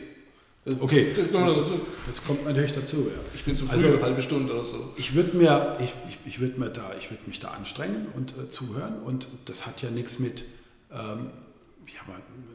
Okay, 0.65 1.13
das 1.17 1.33
kommt, 1.33 1.57
dazu. 1.57 1.81
das 2.07 2.25
kommt 2.25 2.45
natürlich 2.45 2.73
dazu. 2.73 3.09
Ja. 3.09 3.21
Ich 3.35 3.45
bin 3.45 3.57
zu 3.57 3.67
früh, 3.67 3.77
also, 3.77 3.87
eine 3.89 4.03
halbe 4.03 4.23
Stunde 4.23 4.53
oder 4.53 4.65
so. 4.65 4.93
Ich 4.97 5.15
würde 5.15 5.37
mir, 5.37 5.77
ich, 5.81 5.93
ich, 6.09 6.19
ich 6.25 6.41
würd 6.41 6.59
mir 6.59 6.71
da, 6.71 6.95
ich 6.99 7.11
würde 7.11 7.23
mich 7.27 7.41
da 7.41 7.49
anstrengen 7.49 8.07
und 8.15 8.35
äh, 8.39 8.51
zuhören 8.51 9.03
und 9.03 9.27
das 9.47 9.67
hat 9.67 9.83
ja 9.83 9.91
nichts 9.91 10.19
mit 10.19 10.45
ähm, 10.93 11.31
ja, 12.09 12.15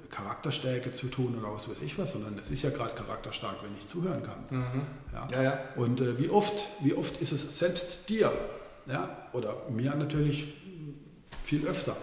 Charakterstärke 0.09 0.91
zu 0.91 1.07
tun 1.07 1.37
oder 1.37 1.53
was 1.53 1.69
weiß 1.69 1.81
ich 1.81 1.97
was, 1.97 2.13
sondern 2.13 2.37
es 2.37 2.49
ist 2.49 2.63
ja 2.63 2.69
gerade 2.69 2.95
charakterstark, 2.95 3.57
wenn 3.63 3.75
ich 3.77 3.85
zuhören 3.85 4.23
kann. 4.23 4.39
Mhm. 4.49 4.81
Ja. 5.13 5.27
Ja, 5.31 5.43
ja. 5.43 5.59
Und 5.75 6.01
äh, 6.01 6.17
wie 6.19 6.29
oft, 6.29 6.53
wie 6.79 6.93
oft 6.93 7.21
ist 7.21 7.31
es 7.31 7.59
selbst 7.59 8.09
dir, 8.09 8.31
ja, 8.85 9.27
oder 9.33 9.63
mir 9.69 9.95
natürlich 9.95 10.53
viel 11.43 11.67
öfter, 11.67 11.95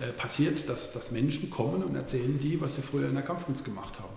äh, 0.00 0.12
passiert, 0.12 0.68
dass, 0.68 0.92
dass 0.92 1.10
Menschen 1.10 1.50
kommen 1.50 1.82
und 1.82 1.96
erzählen 1.96 2.38
die, 2.40 2.60
was 2.60 2.76
sie 2.76 2.82
früher 2.82 3.08
in 3.08 3.14
der 3.14 3.24
Kampfkunst 3.24 3.64
gemacht 3.64 3.94
haben. 3.98 4.16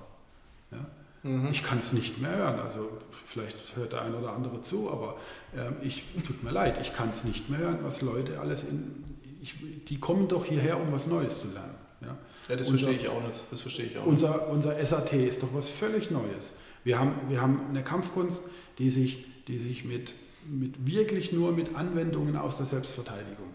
Ja? 0.71 1.29
Mhm. 1.29 1.49
Ich 1.51 1.63
kann 1.63 1.79
es 1.79 1.93
nicht 1.93 2.19
mehr 2.19 2.35
hören. 2.35 2.59
Also 2.59 2.89
vielleicht 3.25 3.75
hört 3.75 3.93
der 3.93 4.01
eine 4.03 4.17
oder 4.17 4.33
andere 4.33 4.61
zu, 4.61 4.91
aber 4.91 5.17
äh, 5.55 5.85
ich 5.85 6.05
tut 6.25 6.43
mir 6.43 6.51
leid, 6.51 6.77
ich 6.81 6.93
kann 6.93 7.09
es 7.09 7.23
nicht 7.23 7.49
mehr 7.49 7.59
hören, 7.59 7.79
was 7.83 8.01
Leute 8.01 8.39
alles 8.39 8.63
in. 8.63 9.03
Ich, 9.41 9.55
die 9.85 9.99
kommen 9.99 10.27
doch 10.27 10.45
hierher, 10.45 10.79
um 10.79 10.91
was 10.91 11.07
Neues 11.07 11.41
zu 11.41 11.47
lernen. 11.47 11.75
Ja, 12.01 12.15
ja 12.51 12.57
das 12.57 12.67
unser, 12.67 12.87
verstehe 12.87 13.03
ich 13.03 13.09
auch 13.09 13.25
nicht. 13.27 13.39
Das 13.49 13.61
verstehe 13.61 13.85
ich 13.85 13.97
auch 13.97 14.05
unser, 14.05 14.49
unser 14.49 14.83
SAT 14.83 15.13
ist 15.13 15.43
doch 15.43 15.53
was 15.53 15.69
völlig 15.69 16.11
Neues. 16.11 16.53
Wir 16.83 16.99
haben, 16.99 17.15
wir 17.27 17.41
haben 17.41 17.61
eine 17.69 17.83
Kampfkunst, 17.83 18.43
die 18.77 18.89
sich, 18.89 19.25
die 19.47 19.57
sich 19.57 19.85
mit, 19.85 20.13
mit 20.47 20.85
wirklich 20.85 21.31
nur 21.31 21.51
mit 21.51 21.75
Anwendungen 21.75 22.35
aus 22.35 22.57
der 22.57 22.65
Selbstverteidigung 22.65 23.49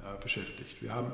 äh, 0.00 0.22
beschäftigt. 0.22 0.82
Wir 0.82 0.94
haben 0.94 1.12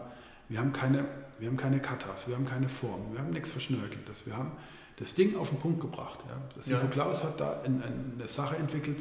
wir 0.49 0.61
haben 0.61 0.73
keine, 0.73 1.07
wir 1.39 1.49
haben 1.49 1.57
keine 1.57 1.81
Katas, 1.81 2.29
wir 2.29 2.37
haben 2.37 2.47
keine 2.47 2.69
Formen, 2.69 3.13
wir 3.13 3.21
haben 3.21 3.31
nichts 3.31 3.51
Verschnörkeltes. 3.51 4.27
Wir 4.27 4.37
haben 4.37 4.53
das 4.99 5.15
Ding 5.15 5.37
auf 5.37 5.51
den 5.51 5.59
Punkt 5.59 5.81
gebracht. 5.81 6.21
Ja. 6.29 6.41
Das 6.57 6.69
ja. 6.69 6.79
Klaus 6.87 7.25
hat 7.25 7.41
da 7.41 7.61
eine, 7.63 7.85
eine 7.85 8.29
Sache 8.29 8.57
entwickelt, 8.57 8.99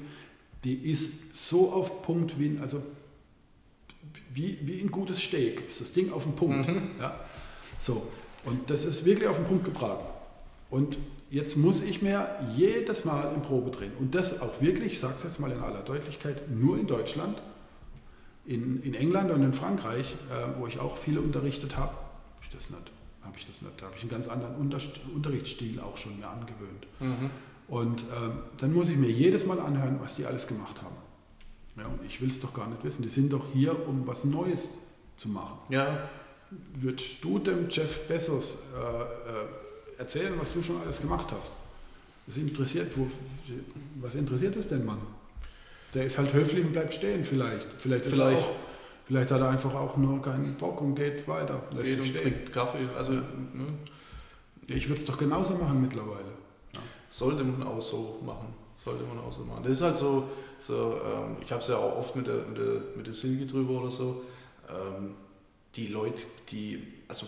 die 0.64 0.74
ist 0.74 1.36
so 1.36 1.72
auf 1.72 2.02
Punkt 2.02 2.40
wie, 2.40 2.58
also 2.60 2.82
wie, 4.34 4.58
wie 4.64 4.82
ein 4.82 4.90
gutes 4.90 5.22
Steak, 5.22 5.68
ist 5.68 5.82
das 5.82 5.94
Ding 5.94 6.12
auf 6.12 6.24
den 6.24 6.36
Punkt. 6.36 6.68
Mhm. 6.68 6.92
Ja. 7.00 7.20
So, 7.80 8.08
und 8.46 8.70
das 8.70 8.86
ist 8.86 9.06
wirklich 9.06 9.28
auf 9.28 9.38
den 9.38 9.46
Punkt 9.46 9.66
gebraten. 9.66 10.06
Und 10.70 10.98
jetzt 11.30 11.58
muss 11.58 11.82
ich 11.82 12.02
mir 12.02 12.28
jedes 12.56 13.06
Mal 13.06 13.34
im 13.34 13.42
Probe 13.42 13.72
drehen. 13.72 13.92
Und 14.00 14.16
das 14.16 14.42
auch 14.42 14.62
wirklich, 14.62 14.94
ich 14.94 15.00
sage 15.00 15.16
es 15.18 15.24
jetzt 15.24 15.40
mal 15.40 15.52
in 15.52 15.60
aller 15.60 15.82
Deutlichkeit, 15.82 16.50
nur 16.50 16.78
in 16.78 16.88
Deutschland 16.88 17.38
in, 18.46 18.82
in 18.84 18.94
England 18.94 19.32
und 19.32 19.44
in 19.44 19.54
Frankreich, 19.54 20.16
äh, 20.30 20.60
wo 20.60 20.68
ich 20.68 20.80
auch 20.80 20.98
viele 20.98 21.22
unterrichtet 21.22 21.78
habe, 21.78 21.94
habe 21.94 22.44
ich 22.44 22.50
das 22.50 22.70
nicht. 22.70 22.92
Habe 23.24 23.38
ich 23.38 23.48
das 23.48 23.62
nicht. 23.62 23.82
Da 23.82 23.88
habe 23.88 23.96
ich 23.96 24.02
einen 24.02 24.12
ganz 24.12 24.28
anderen 24.28 24.56
Unterrichtsstil 25.16 25.80
auch 25.80 25.98
schon 25.98 26.20
mir 26.20 26.28
angewöhnt. 26.28 26.88
Mhm. 27.00 27.32
Und 27.68 28.04
ähm, 28.04 28.34
dann 28.58 28.74
muss 28.74 28.90
ich 28.90 28.98
mir 28.98 29.10
jedes 29.10 29.46
Mal 29.46 29.60
anhören, 29.60 30.00
was 30.00 30.16
die 30.16 30.26
alles 30.26 30.46
gemacht 30.46 30.82
haben. 30.84 30.96
Ja, 31.76 31.88
und 31.88 32.06
ich 32.06 32.22
will 32.22 32.30
es 32.30 32.40
doch 32.40 32.54
gar 32.54 32.68
nicht 32.68 32.84
wissen. 32.84 33.02
Die 33.02 33.10
sind 33.10 33.34
doch 33.34 33.46
hier, 33.52 33.88
um 33.88 34.06
was 34.06 34.24
Neues 34.26 34.78
zu 35.18 35.28
machen. 35.28 35.58
Ja. 35.70 36.08
Würdest 36.80 37.24
du 37.24 37.40
dem 37.40 37.70
Jeff 37.70 38.08
Bezos 38.08 38.58
äh, 38.76 39.02
äh, 39.02 40.00
erzählen, 40.00 40.34
was 40.40 40.54
du 40.54 40.62
schon 40.62 40.82
alles 40.82 41.00
gemacht 41.00 41.28
hast? 41.32 41.52
Das 42.28 42.38
interessiert, 42.38 42.98
wo, 42.98 43.08
was 44.02 44.16
interessiert 44.16 44.56
es 44.56 44.68
denn, 44.68 44.84
Mann? 44.84 45.00
der 45.96 46.06
ist 46.06 46.18
halt 46.18 46.34
höflich 46.34 46.66
und 46.66 46.74
bleibt 46.74 46.94
stehen 46.94 47.26
vielleicht. 47.26 47.68
Vielleicht, 47.78 48.06
vielleicht. 48.06 48.44
Auch, 48.44 48.56
vielleicht 49.08 49.32
hat 49.32 49.42
er 49.42 49.50
einfach 49.50 49.74
auch 49.74 49.98
nur 49.98 50.22
keinen 50.22 50.56
Bock 50.56 50.82
und 50.82 50.96
geht 50.96 51.28
weiter. 51.28 51.64
Lässt 51.72 51.86
geht 51.86 52.00
und 52.00 52.06
stehen. 52.06 52.22
trinkt 52.22 52.54
Kaffee. 52.54 52.88
Also, 52.96 53.14
ne? 53.14 53.68
Ich 54.68 54.88
würde 54.90 55.00
es 55.00 55.06
doch 55.06 55.18
genauso 55.18 55.56
machen 55.56 55.82
mittlerweile. 55.82 56.34
Ja. 56.74 56.82
Sollte 57.08 57.44
man 57.44 57.66
auch 57.66 57.82
so 57.82 58.22
machen. 58.26 58.54
Sollte 58.76 59.04
man 59.06 59.20
auch 59.20 59.32
so 59.32 59.44
machen. 59.44 59.64
Das 59.64 59.72
ist 59.72 59.82
halt 59.82 59.98
so, 59.98 60.28
so 60.60 61.00
ähm, 61.06 61.38
ich 61.42 61.52
habe 61.52 61.62
es 61.62 61.68
ja 61.70 61.78
auch 61.78 61.98
oft 61.98 62.16
mit 62.16 62.28
der, 62.28 62.46
mit 62.48 62.58
der, 62.58 62.82
mit 62.96 63.08
der 63.08 63.14
Silke 63.14 63.46
drüber 63.46 63.82
oder 63.82 63.90
so. 63.90 64.24
Ähm, 64.70 65.12
die 65.76 65.88
Leute, 65.88 66.24
die, 66.50 66.82
also 67.08 67.26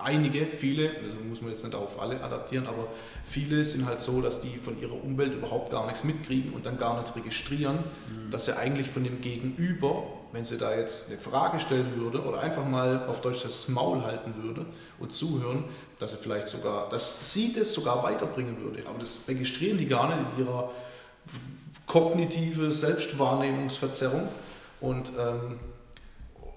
einige, 0.00 0.46
viele, 0.46 0.90
also 1.02 1.16
muss 1.28 1.40
man 1.40 1.50
jetzt 1.50 1.64
nicht 1.64 1.74
auf 1.74 2.00
alle 2.00 2.22
adaptieren, 2.22 2.66
aber 2.66 2.88
viele 3.24 3.64
sind 3.64 3.86
halt 3.86 4.00
so, 4.00 4.20
dass 4.20 4.40
die 4.40 4.56
von 4.56 4.80
ihrer 4.80 5.02
Umwelt 5.02 5.34
überhaupt 5.34 5.70
gar 5.70 5.86
nichts 5.86 6.04
mitkriegen 6.04 6.52
und 6.52 6.66
dann 6.66 6.78
gar 6.78 7.00
nicht 7.00 7.14
registrieren, 7.16 7.78
mhm. 7.78 8.30
dass 8.30 8.46
sie 8.46 8.56
eigentlich 8.56 8.88
von 8.88 9.04
dem 9.04 9.20
Gegenüber, 9.20 10.04
wenn 10.32 10.44
sie 10.44 10.58
da 10.58 10.74
jetzt 10.74 11.10
eine 11.10 11.18
Frage 11.18 11.58
stellen 11.58 11.96
würde 11.96 12.22
oder 12.22 12.40
einfach 12.40 12.64
mal 12.64 13.06
auf 13.06 13.20
Deutsch 13.20 13.42
das 13.42 13.68
Maul 13.68 14.02
halten 14.02 14.34
würde 14.42 14.66
und 15.00 15.12
zuhören, 15.12 15.64
dass 15.98 16.12
sie 16.12 16.18
vielleicht 16.18 16.48
sogar, 16.48 16.88
dass 16.90 17.32
sie 17.32 17.52
das 17.52 17.72
sogar 17.72 18.02
weiterbringen 18.04 18.60
würde. 18.60 18.86
Aber 18.86 18.98
das 18.98 19.24
registrieren 19.26 19.78
die 19.78 19.86
gar 19.86 20.08
nicht 20.08 20.38
in 20.38 20.44
ihrer 20.44 20.70
kognitive 21.86 22.70
Selbstwahrnehmungsverzerrung 22.70 24.28
und 24.80 25.10
ähm, 25.18 25.58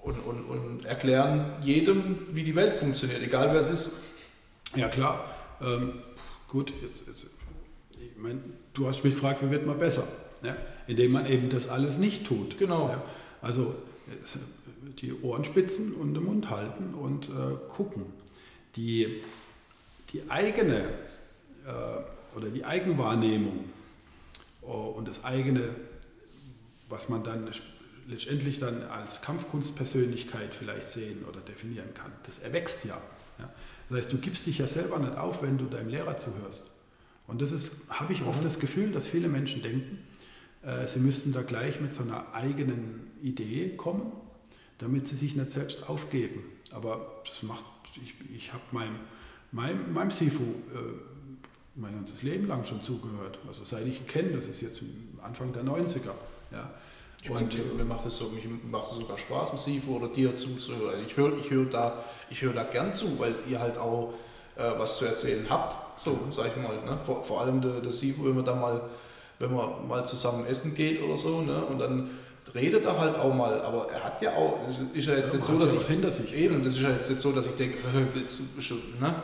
und, 0.02 0.18
und, 0.20 0.44
und 0.44 0.84
erklären 0.84 1.52
jedem, 1.62 2.26
wie 2.32 2.42
die 2.42 2.56
Welt 2.56 2.74
funktioniert, 2.74 3.22
egal 3.22 3.52
wer 3.52 3.60
es 3.60 3.68
ist. 3.68 3.92
Ja, 4.74 4.88
klar. 4.88 5.30
Ähm, 5.60 5.94
gut, 6.48 6.72
jetzt, 6.82 7.06
jetzt, 7.06 7.26
ich 7.92 8.18
mein, 8.18 8.42
du 8.74 8.86
hast 8.86 9.04
mich 9.04 9.14
gefragt, 9.14 9.42
wie 9.42 9.50
wird 9.50 9.66
man 9.66 9.78
besser? 9.78 10.06
Ja? 10.42 10.56
Indem 10.86 11.12
man 11.12 11.26
eben 11.26 11.48
das 11.48 11.68
alles 11.68 11.98
nicht 11.98 12.26
tut. 12.26 12.58
Genau. 12.58 12.88
Ja? 12.88 13.02
Also 13.40 13.74
die 14.98 15.12
Ohren 15.22 15.44
spitzen 15.44 15.94
und 15.94 16.14
den 16.14 16.24
Mund 16.24 16.50
halten 16.50 16.94
und 16.94 17.28
äh, 17.28 17.54
gucken. 17.68 18.06
Die, 18.76 19.22
die 20.12 20.22
eigene 20.28 20.88
äh, 21.66 22.36
oder 22.36 22.48
die 22.48 22.64
Eigenwahrnehmung 22.64 23.64
äh, 24.62 24.66
und 24.66 25.06
das 25.06 25.24
eigene, 25.24 25.70
was 26.88 27.08
man 27.08 27.22
dann 27.22 27.48
letztendlich 28.06 28.58
dann 28.58 28.82
als 28.84 29.22
Kampfkunstpersönlichkeit 29.22 30.54
vielleicht 30.54 30.90
sehen 30.90 31.24
oder 31.28 31.40
definieren 31.40 31.94
kann. 31.94 32.12
Das 32.26 32.38
erwächst 32.38 32.84
ja. 32.84 33.00
ja. 33.38 33.52
Das 33.88 33.98
heißt, 33.98 34.12
du 34.12 34.18
gibst 34.18 34.46
dich 34.46 34.58
ja 34.58 34.66
selber 34.66 34.98
nicht 34.98 35.16
auf, 35.16 35.42
wenn 35.42 35.58
du 35.58 35.66
deinem 35.66 35.88
Lehrer 35.88 36.18
zuhörst. 36.18 36.64
Und 37.26 37.40
das 37.40 37.52
ist, 37.52 37.72
habe 37.88 38.12
ich 38.12 38.22
oft 38.22 38.40
mhm. 38.40 38.44
das 38.44 38.58
Gefühl, 38.58 38.92
dass 38.92 39.06
viele 39.06 39.28
Menschen 39.28 39.62
denken, 39.62 39.98
äh, 40.62 40.86
sie 40.86 41.00
müssten 41.00 41.32
da 41.32 41.42
gleich 41.42 41.80
mit 41.80 41.94
so 41.94 42.02
einer 42.02 42.34
eigenen 42.34 43.10
Idee 43.22 43.76
kommen, 43.76 44.12
damit 44.78 45.08
sie 45.08 45.16
sich 45.16 45.36
nicht 45.36 45.50
selbst 45.50 45.88
aufgeben. 45.88 46.42
Aber 46.72 47.22
das 47.26 47.42
macht, 47.42 47.64
ich, 48.02 48.14
ich 48.34 48.52
habe 48.52 48.62
meinem, 48.72 48.96
meinem, 49.50 49.92
meinem 49.92 50.10
Sifu 50.10 50.42
äh, 50.42 50.78
mein 51.74 51.94
ganzes 51.94 52.22
Leben 52.22 52.48
lang 52.48 52.64
schon 52.64 52.82
zugehört. 52.82 53.38
Also 53.46 53.64
seit 53.64 53.86
ich 53.86 54.00
ihn 54.00 54.06
kenne, 54.06 54.32
das 54.32 54.46
ist 54.46 54.60
jetzt 54.60 54.82
Anfang 55.22 55.52
der 55.52 55.64
90er. 55.64 56.12
Ja. 56.50 56.70
Ich 57.22 57.30
meine, 57.30 57.46
mir 57.46 57.84
macht 57.84 58.04
es 58.04 58.18
so, 58.18 58.30
mich 58.30 58.44
macht 58.68 58.86
es 58.86 58.98
sogar 58.98 59.16
Spaß, 59.16 59.52
massiv 59.52 59.86
oder 59.88 60.08
dir 60.08 60.34
zuzuhören. 60.34 60.96
Ich 61.06 61.16
höre 61.16 61.38
ich 61.38 61.48
hör 61.50 61.66
da, 61.66 62.02
hör 62.28 62.52
da 62.52 62.64
gern 62.64 62.96
zu, 62.96 63.16
weil 63.20 63.32
ihr 63.48 63.60
halt 63.60 63.78
auch 63.78 64.14
äh, 64.56 64.70
was 64.76 64.98
zu 64.98 65.04
erzählen 65.04 65.46
habt. 65.48 66.00
so 66.02 66.18
sag 66.30 66.48
ich 66.48 66.56
mal. 66.56 66.74
Ne? 66.84 66.98
Vor, 67.06 67.22
vor 67.22 67.42
allem 67.42 67.60
der, 67.60 67.80
der 67.80 67.92
Sivo, 67.92 68.24
wenn 68.24 68.34
man 68.34 68.44
da 68.44 68.56
mal, 68.56 68.80
wenn 69.38 69.54
man 69.54 69.86
mal 69.86 70.04
zusammen 70.04 70.46
essen 70.46 70.74
geht 70.74 71.00
oder 71.00 71.16
so, 71.16 71.42
ne? 71.42 71.64
und 71.64 71.78
dann 71.78 72.10
redet 72.56 72.84
er 72.84 72.98
halt 72.98 73.16
auch 73.16 73.32
mal, 73.32 73.62
aber 73.62 73.86
er 73.92 74.02
hat 74.02 74.20
ja 74.20 74.34
auch, 74.34 74.58
es 74.68 74.80
ist 74.92 75.06
ja 75.06 75.14
jetzt 75.14 75.28
ja, 75.28 75.36
nicht 75.36 75.46
so, 75.46 75.56
dass 75.60 75.74
ich, 75.74 75.86
hinter 75.86 76.10
sich. 76.10 76.34
eben, 76.34 76.64
das 76.64 76.74
ist 76.74 76.82
ja 76.82 76.90
jetzt 76.90 77.08
nicht 77.08 77.20
so, 77.20 77.30
dass 77.30 77.46
ich 77.46 77.54
denke, 77.54 77.78
jetzt, 78.16 78.40
ne? 79.00 79.14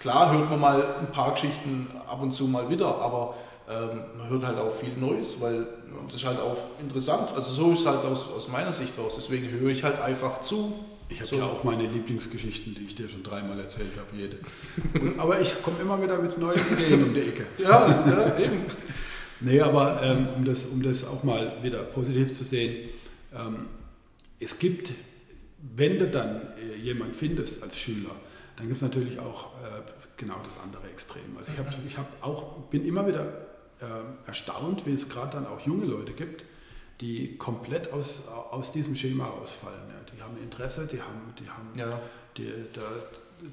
klar 0.00 0.32
hört 0.32 0.50
man 0.50 0.58
mal 0.58 0.96
ein 1.00 1.12
paar 1.12 1.32
Geschichten 1.34 1.86
ab 2.04 2.20
und 2.20 2.32
zu 2.32 2.48
mal 2.48 2.68
wieder, 2.68 2.96
aber 2.96 3.34
ähm, 3.70 4.00
man 4.18 4.28
hört 4.28 4.44
halt 4.44 4.58
auch 4.58 4.72
viel 4.72 4.96
Neues, 4.96 5.40
weil 5.40 5.68
das 6.06 6.16
ist 6.16 6.26
halt 6.26 6.40
auch 6.40 6.56
interessant. 6.80 7.32
Also 7.34 7.52
so 7.52 7.72
ist 7.72 7.80
es 7.80 7.86
halt 7.86 8.04
aus, 8.04 8.30
aus 8.32 8.48
meiner 8.48 8.72
Sicht 8.72 8.98
aus. 8.98 9.16
Deswegen 9.16 9.48
höre 9.50 9.70
ich 9.70 9.84
halt 9.84 10.00
einfach 10.00 10.40
zu. 10.40 10.84
Ich 11.10 11.18
habe 11.20 11.28
so. 11.28 11.36
ja 11.36 11.46
auch 11.46 11.64
meine 11.64 11.86
Lieblingsgeschichten, 11.86 12.74
die 12.74 12.84
ich 12.84 12.94
dir 12.94 13.08
schon 13.08 13.22
dreimal 13.22 13.58
erzählt 13.58 13.92
habe, 13.96 14.16
jede. 14.16 14.38
Und, 15.00 15.18
aber 15.18 15.40
ich 15.40 15.62
komme 15.62 15.78
immer 15.80 16.00
wieder 16.02 16.18
mit 16.20 16.36
neuen 16.38 16.60
Ideen 16.72 17.04
um 17.04 17.14
die 17.14 17.20
Ecke. 17.20 17.46
ja, 17.58 17.88
ja, 17.88 18.38
eben. 18.38 18.62
Nee, 19.40 19.60
aber 19.60 20.02
ähm, 20.02 20.28
um, 20.36 20.44
das, 20.44 20.66
um 20.66 20.82
das 20.82 21.06
auch 21.06 21.22
mal 21.22 21.62
wieder 21.62 21.84
positiv 21.84 22.32
zu 22.32 22.42
sehen, 22.42 22.88
ähm, 23.32 23.66
es 24.40 24.58
gibt, 24.58 24.90
wenn 25.76 25.96
du 25.96 26.08
dann 26.08 26.40
äh, 26.56 26.76
jemand 26.76 27.14
findest 27.14 27.62
als 27.62 27.78
Schüler, 27.78 28.10
dann 28.56 28.66
gibt 28.66 28.78
es 28.78 28.82
natürlich 28.82 29.20
auch 29.20 29.52
äh, 29.62 29.82
genau 30.16 30.40
das 30.44 30.58
andere 30.58 30.88
Extrem. 30.90 31.36
Also 31.38 31.52
ich, 31.52 31.58
hab, 31.58 31.86
ich 31.86 31.96
hab 31.96 32.06
auch, 32.20 32.62
bin 32.68 32.84
immer 32.84 33.06
wieder 33.06 33.47
erstaunt, 34.26 34.86
wie 34.86 34.92
es 34.92 35.08
gerade 35.08 35.36
dann 35.36 35.46
auch 35.46 35.60
junge 35.60 35.86
Leute 35.86 36.12
gibt, 36.12 36.44
die 37.00 37.36
komplett 37.36 37.92
aus, 37.92 38.22
aus 38.50 38.72
diesem 38.72 38.96
Schema 38.96 39.28
ausfallen. 39.28 39.82
Ja. 39.88 40.12
Die 40.12 40.22
haben 40.22 40.36
Interesse, 40.42 40.86
die 40.86 41.00
haben, 41.00 41.32
die 41.38 41.48
haben, 41.48 41.68
ja. 41.76 42.00
die, 42.36 42.52
da, 42.72 42.80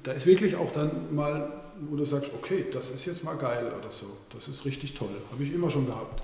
da 0.02 0.12
ist 0.12 0.26
wirklich 0.26 0.56
auch 0.56 0.72
dann 0.72 1.14
mal, 1.14 1.52
wo 1.88 1.96
du 1.96 2.04
sagst, 2.04 2.32
okay, 2.34 2.66
das 2.72 2.90
ist 2.90 3.04
jetzt 3.04 3.22
mal 3.22 3.36
geil 3.36 3.72
oder 3.78 3.92
so, 3.92 4.06
das 4.34 4.48
ist 4.48 4.64
richtig 4.64 4.94
toll, 4.94 5.14
habe 5.30 5.42
ich 5.44 5.52
immer 5.52 5.70
schon 5.70 5.86
gehabt. 5.86 6.22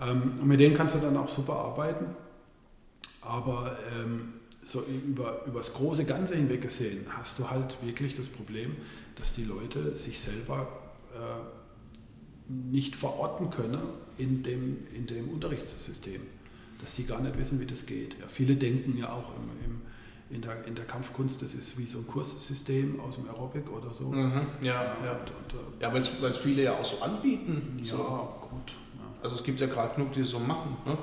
Ähm, 0.00 0.34
und 0.40 0.46
mit 0.46 0.60
denen 0.60 0.74
kannst 0.74 0.94
du 0.94 0.98
dann 0.98 1.16
auch 1.16 1.28
super 1.28 1.54
arbeiten, 1.54 2.06
aber 3.22 3.78
ähm, 3.94 4.34
so 4.64 4.82
über, 4.82 5.44
über 5.46 5.58
das 5.58 5.72
große 5.72 6.04
Ganze 6.04 6.36
hinweg 6.36 6.62
gesehen 6.62 7.06
hast 7.08 7.38
du 7.38 7.50
halt 7.50 7.76
wirklich 7.82 8.14
das 8.14 8.26
Problem, 8.26 8.76
dass 9.16 9.32
die 9.32 9.44
Leute 9.44 9.96
sich 9.96 10.20
selber 10.20 10.68
äh, 11.14 11.61
nicht 12.70 12.96
verorten 12.96 13.50
können 13.50 13.80
in 14.18 14.42
dem, 14.42 14.78
in 14.94 15.06
dem 15.06 15.28
Unterrichtssystem, 15.28 16.20
dass 16.80 16.94
sie 16.94 17.04
gar 17.04 17.20
nicht 17.20 17.38
wissen, 17.38 17.60
wie 17.60 17.66
das 17.66 17.86
geht. 17.86 18.18
Ja, 18.20 18.28
viele 18.28 18.56
denken 18.56 18.96
ja 18.98 19.12
auch 19.12 19.34
im, 19.36 19.64
im 19.64 19.82
in 20.32 20.40
der, 20.40 20.64
in 20.66 20.74
der 20.74 20.86
Kampfkunst, 20.86 21.42
das 21.42 21.54
ist 21.54 21.78
wie 21.78 21.86
so 21.86 21.98
ein 21.98 22.06
Kurssystem 22.06 22.98
aus 23.00 23.16
dem 23.16 23.28
Aerobic 23.28 23.70
oder 23.70 23.92
so. 23.92 24.04
Mhm, 24.04 24.46
ja, 24.62 24.82
ja. 24.82 24.96
ja. 25.04 25.12
Und, 25.12 25.20
und, 25.20 25.80
äh, 25.80 25.82
ja 25.82 25.92
weil 25.92 26.00
es 26.00 26.36
viele 26.38 26.62
ja 26.62 26.78
auch 26.78 26.84
so 26.84 27.02
anbieten. 27.02 27.78
Ja, 27.78 27.84
so. 27.84 27.96
gut. 28.40 28.72
Ja. 28.96 29.04
Also 29.22 29.36
es 29.36 29.44
gibt 29.44 29.60
ja 29.60 29.66
gerade 29.66 29.94
genug, 29.94 30.14
die 30.14 30.20
es 30.20 30.30
so 30.30 30.38
machen. 30.38 30.76
Ne? 30.86 30.96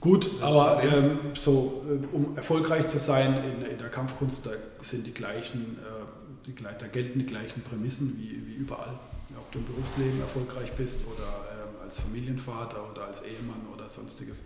Gut, 0.00 0.30
aber 0.40 0.82
ähm, 0.82 1.18
so, 1.34 1.84
äh, 1.86 2.16
um 2.16 2.34
erfolgreich 2.34 2.88
zu 2.88 2.98
sein 2.98 3.34
in, 3.44 3.66
in, 3.66 3.78
der 3.78 3.90
Kampfkunst, 3.90 4.46
da 4.46 4.50
sind 4.80 5.06
die 5.06 5.12
gleichen, 5.12 5.76
äh, 5.78 6.46
die, 6.46 6.54
da 6.54 6.86
gelten 6.86 7.18
die 7.18 7.26
gleichen 7.26 7.60
Prämissen 7.60 8.16
wie, 8.18 8.46
wie 8.46 8.54
überall. 8.54 8.98
Ob 9.36 9.50
du 9.52 9.58
im 9.58 9.66
Berufsleben 9.66 10.20
erfolgreich 10.20 10.72
bist 10.72 10.98
oder 11.06 11.44
ähm, 11.52 11.82
als 11.82 11.98
Familienvater 12.00 12.90
oder 12.90 13.06
als 13.06 13.22
Ehemann 13.22 13.66
oder 13.72 13.88
sonstiges. 13.88 14.42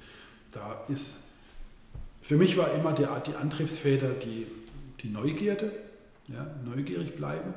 Da 0.53 0.85
ist 0.89 1.17
für 2.25 2.39
mich 2.39 2.57
war 2.57 2.73
immer 2.73 2.95
die, 2.95 3.07
die 3.27 3.37
Antriebsfeder 3.37 4.15
die, 4.15 4.47
die 5.03 5.09
Neugierde, 5.09 5.71
ja, 6.27 6.47
neugierig 6.65 7.17
bleiben 7.17 7.53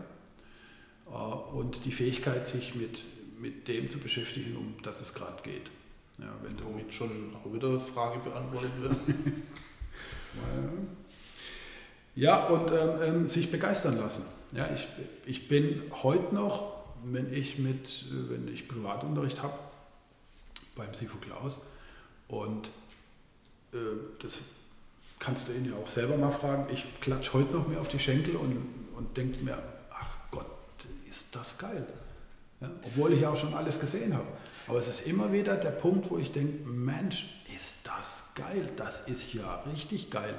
äh, 1.06 1.10
und 1.10 1.86
die 1.86 1.94
Fähigkeit, 1.94 2.46
sich 2.46 2.76
mit, 2.76 3.02
mit 3.40 3.70
dem 3.70 3.90
zu 3.90 3.98
beschäftigen, 4.00 4.58
um 4.58 4.76
das 4.84 5.00
es 5.00 5.14
gerade 5.14 5.42
geht. 5.42 5.72
Ja, 6.18 6.34
wenn 6.44 6.62
Womit 6.66 6.94
schon 6.94 7.34
auch 7.34 7.54
wieder 7.54 7.70
eine 7.70 7.80
Frage 7.80 8.20
beantwortet 8.20 8.72
wird. 8.82 8.96
ja, 12.16 12.48
und 12.48 12.70
ähm, 12.70 12.90
ähm, 13.02 13.28
sich 13.30 13.50
begeistern 13.50 13.98
lassen. 13.98 14.24
Ja, 14.52 14.70
ich, 14.76 14.86
ich 15.26 15.48
bin 15.48 15.84
heute 16.04 16.36
noch, 16.36 16.77
wenn 17.12 17.34
ich, 17.34 17.60
mit, 17.60 18.06
wenn 18.12 18.48
ich 18.54 18.68
Privatunterricht 18.68 19.42
habe, 19.42 19.58
beim 20.76 20.94
Sifu 20.94 21.18
Klaus 21.18 21.60
und 22.28 22.68
äh, 23.74 23.78
das 24.22 24.40
kannst 25.20 25.48
du 25.48 25.54
ihn 25.54 25.66
ja 25.66 25.76
auch 25.76 25.90
selber 25.90 26.18
mal 26.18 26.32
fragen. 26.32 26.72
Ich 26.72 26.86
klatsche 27.02 27.34
heute 27.34 27.54
noch 27.54 27.68
mehr 27.68 27.82
auf 27.82 27.88
die 27.88 28.00
Schenkel 28.00 28.36
und, 28.36 28.58
und 28.96 29.18
denke 29.18 29.44
mir, 29.44 29.58
ach 29.92 30.18
Gott, 30.32 30.46
ist 31.10 31.28
das 31.32 31.58
geil. 31.58 31.86
Ja, 32.62 32.70
obwohl 32.84 33.14
ich 33.14 33.22
ja 33.22 33.30
auch 33.30 33.38
schon 33.38 33.54
alles 33.54 33.80
gesehen 33.80 34.16
habe. 34.16 34.28
Aber 34.68 34.80
es 34.80 34.88
ist 34.88 35.08
immer 35.08 35.32
wieder 35.32 35.56
der 35.58 35.72
Punkt, 35.72 36.10
wo 36.10 36.18
ich 36.18 36.32
denke, 36.32 36.68
Mensch, 36.68 37.28
ist 37.56 37.76
das 37.84 38.24
geil. 38.36 38.70
Das 38.76 39.02
ist 39.08 39.34
ja 39.34 39.64
richtig 39.72 40.10
geil. 40.10 40.36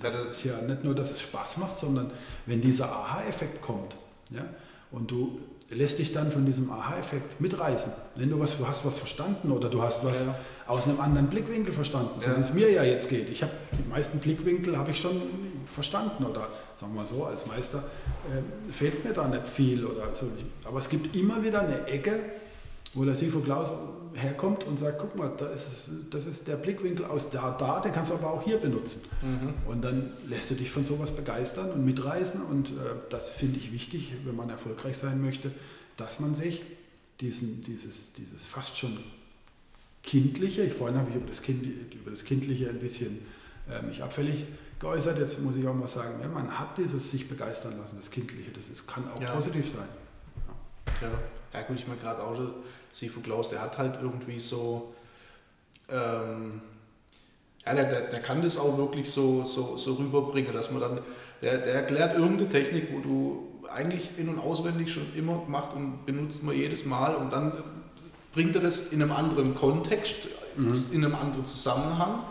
Das 0.00 0.18
ist 0.18 0.44
ja 0.44 0.60
nicht 0.60 0.84
nur, 0.84 0.94
dass 0.94 1.12
es 1.12 1.22
Spaß 1.22 1.56
macht, 1.56 1.78
sondern 1.78 2.12
wenn 2.46 2.60
dieser 2.60 2.92
Aha-Effekt 2.92 3.62
kommt 3.62 3.96
ja, 4.30 4.44
und 4.90 5.10
du 5.10 5.40
lässt 5.70 5.98
dich 5.98 6.12
dann 6.12 6.32
von 6.32 6.46
diesem 6.46 6.70
Aha-Effekt 6.70 7.40
mitreißen. 7.40 7.92
Wenn 8.16 8.30
du 8.30 8.40
was, 8.40 8.56
du 8.56 8.66
hast 8.66 8.84
was 8.86 8.96
verstanden 8.96 9.52
oder 9.52 9.68
du 9.68 9.82
hast 9.82 10.04
was 10.04 10.22
ja. 10.22 10.34
aus 10.66 10.88
einem 10.88 11.00
anderen 11.00 11.28
Blickwinkel 11.28 11.74
verstanden, 11.74 12.20
so 12.20 12.28
ja. 12.28 12.36
wie 12.36 12.40
es 12.40 12.52
mir 12.54 12.72
ja 12.72 12.84
jetzt 12.84 13.08
geht. 13.10 13.28
Ich 13.28 13.42
habe 13.42 13.52
die 13.72 13.88
meisten 13.88 14.18
Blickwinkel 14.18 14.78
habe 14.78 14.92
ich 14.92 15.00
schon 15.00 15.20
verstanden 15.66 16.24
oder 16.24 16.48
sagen 16.76 16.94
wir 16.94 17.02
mal 17.02 17.06
so, 17.06 17.24
als 17.24 17.46
Meister 17.46 17.84
äh, 18.28 18.72
fehlt 18.72 19.04
mir 19.04 19.12
da 19.12 19.28
nicht 19.28 19.46
viel 19.46 19.84
oder 19.84 20.14
so. 20.14 20.26
Aber 20.64 20.78
es 20.78 20.88
gibt 20.88 21.14
immer 21.14 21.42
wieder 21.42 21.60
eine 21.60 21.86
Ecke, 21.86 22.18
wo 22.94 23.04
der 23.04 23.14
Sifo 23.14 23.40
Klaus 23.40 23.70
herkommt 24.14 24.64
und 24.64 24.78
sagt, 24.78 24.98
guck 24.98 25.16
mal, 25.16 25.30
da 25.36 25.48
ist, 25.48 25.90
das 26.10 26.26
ist 26.26 26.48
der 26.48 26.56
Blickwinkel 26.56 27.04
aus 27.04 27.30
da, 27.30 27.56
da, 27.58 27.80
den 27.80 27.92
kannst 27.92 28.10
du 28.10 28.14
aber 28.14 28.32
auch 28.32 28.42
hier 28.42 28.58
benutzen. 28.58 29.02
Mhm. 29.22 29.54
Und 29.66 29.82
dann 29.82 30.12
lässt 30.26 30.50
du 30.50 30.54
dich 30.54 30.70
von 30.70 30.84
sowas 30.84 31.10
begeistern 31.10 31.70
und 31.70 31.84
mitreißen 31.84 32.42
und 32.42 32.70
äh, 32.70 32.72
das 33.10 33.30
finde 33.30 33.58
ich 33.58 33.72
wichtig, 33.72 34.14
wenn 34.24 34.34
man 34.34 34.50
erfolgreich 34.50 34.96
sein 34.96 35.22
möchte, 35.22 35.52
dass 35.96 36.20
man 36.20 36.34
sich 36.34 36.62
diesen, 37.20 37.62
dieses, 37.64 38.12
dieses 38.12 38.46
fast 38.46 38.78
schon 38.78 38.96
kindliche, 40.02 40.62
ich 40.62 40.72
vorhin 40.72 40.96
habe 40.96 41.10
ich 41.10 41.16
über 41.16 41.26
das, 41.26 41.42
kind, 41.42 41.64
über 41.94 42.10
das 42.10 42.24
Kindliche 42.24 42.68
ein 42.70 42.78
bisschen 42.78 43.18
äh, 43.68 43.82
mich 43.82 44.02
abfällig 44.02 44.46
geäußert, 44.78 45.18
jetzt 45.18 45.40
muss 45.42 45.56
ich 45.56 45.66
auch 45.66 45.74
mal 45.74 45.88
sagen, 45.88 46.20
ja, 46.22 46.28
man 46.28 46.58
hat 46.58 46.78
dieses 46.78 47.10
sich 47.10 47.28
begeistern 47.28 47.76
lassen, 47.78 47.96
das 47.98 48.10
Kindliche, 48.10 48.50
das 48.52 48.68
ist, 48.68 48.86
kann 48.86 49.10
auch 49.10 49.20
ja. 49.20 49.34
positiv 49.34 49.68
sein. 49.68 49.88
Ja. 51.02 51.08
ja. 51.08 51.18
ja 51.54 51.62
gut, 51.62 51.76
ich 51.76 51.86
meine 51.86 52.00
gerade 52.00 52.22
auch 52.22 52.38
Sifu 52.92 53.20
Klaus, 53.20 53.50
der 53.50 53.62
hat 53.62 53.78
halt 53.78 53.98
irgendwie 54.02 54.38
so, 54.38 54.94
ähm, 55.88 56.60
ja, 57.64 57.74
der, 57.74 57.84
der, 57.84 58.00
der, 58.08 58.20
kann 58.20 58.42
das 58.42 58.58
auch 58.58 58.78
wirklich 58.78 59.10
so, 59.10 59.44
so, 59.44 59.76
so 59.76 59.94
rüberbringen, 59.94 60.52
dass 60.52 60.70
man 60.70 60.80
dann, 60.80 61.00
der, 61.42 61.58
der 61.58 61.74
erklärt 61.74 62.16
irgendeine 62.16 62.48
Technik, 62.48 62.88
wo 62.92 63.00
du 63.00 63.48
eigentlich 63.70 64.18
in- 64.18 64.28
und 64.28 64.38
auswendig 64.38 64.92
schon 64.92 65.14
immer 65.14 65.44
gemacht 65.44 65.74
und 65.74 66.06
benutzt 66.06 66.42
man 66.42 66.56
jedes 66.56 66.86
Mal 66.86 67.14
und 67.14 67.32
dann 67.32 67.52
bringt 68.32 68.54
er 68.56 68.62
das 68.62 68.92
in 68.92 69.02
einem 69.02 69.12
anderen 69.12 69.54
Kontext, 69.54 70.28
mhm. 70.56 70.84
in 70.92 71.04
einem 71.04 71.14
anderen 71.14 71.46
Zusammenhang 71.46 72.22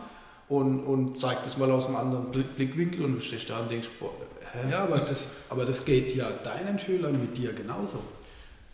und, 0.50 0.84
und 0.86 1.18
zeigt 1.18 1.46
es 1.46 1.58
mal 1.58 1.70
aus 1.72 1.88
einem 1.88 1.98
anderen 1.98 2.32
Blickwinkel 2.32 3.06
und 3.06 3.16
du 3.16 3.22
stehst 3.22 3.50
da 3.50 3.60
und 3.60 3.72
denkst, 3.72 3.90
boah, 4.00 4.12
hä? 4.54 4.72
Ja, 4.72 4.84
aber 4.84 5.00
das, 5.00 5.32
aber 5.50 5.66
das 5.66 5.86
geht 5.86 6.16
ja 6.16 6.32
deinen 6.32 6.80
Schülern 6.80 7.20
mit 7.20 7.38
dir 7.38 7.54
genauso. 7.54 8.00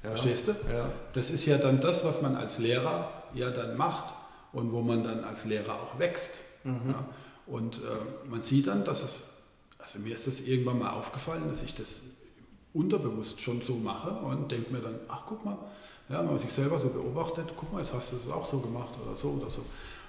Ja. 0.04 0.10
Verstehst 0.10 0.47
du? 0.47 0.51
Ja. 0.72 0.91
Das 1.14 1.30
ist 1.30 1.45
ja 1.45 1.58
dann 1.58 1.80
das, 1.80 2.04
was 2.04 2.22
man 2.22 2.36
als 2.36 2.58
Lehrer 2.60 3.10
ja 3.34 3.51
dann 3.51 3.78
macht 3.78 4.14
und 4.51 4.72
wo 4.72 4.82
man 4.82 5.04
dann 5.04 5.24
als 5.24 5.45
Lehrer 5.45 5.74
auch 5.74 5.97
wächst. 5.97 6.32
Mhm. 6.64 6.91
Ja? 6.91 7.06
Und 7.47 7.78
äh, 7.78 8.30
man 8.30 8.41
sieht 8.41 8.68
dann, 8.68 8.84
dass 8.84 9.04
es, 9.04 9.24
also 9.80 9.99
mir 9.99 10.14
ist 10.14 10.28
das 10.28 10.41
irgendwann 10.41 10.80
mal 10.80 10.91
aufgefallen, 10.91 11.43
dass 11.47 11.64
ich 11.64 11.74
das 11.74 11.99
unterbewusst 12.74 13.41
schon 13.41 13.62
so 13.62 13.76
mache 13.76 14.10
und 14.10 14.51
denke 14.51 14.74
mir 14.74 14.80
dann, 14.80 14.95
ach 15.08 15.24
guck 15.26 15.45
mal, 15.45 15.58
ja, 16.10 16.20
wenn 16.20 16.28
man 16.28 16.39
sich 16.39 16.51
selber 16.51 16.80
so 16.80 16.89
beobachtet, 16.89 17.54
guck 17.56 17.72
mal, 17.72 17.80
jetzt 17.80 17.93
hast 17.93 18.12
du 18.12 18.18
es 18.18 18.30
auch 18.30 18.45
so 18.45 18.60
gemacht 18.60 18.93
oder 19.06 19.16
so 19.16 19.30
oder 19.30 19.49
so. 19.49 19.64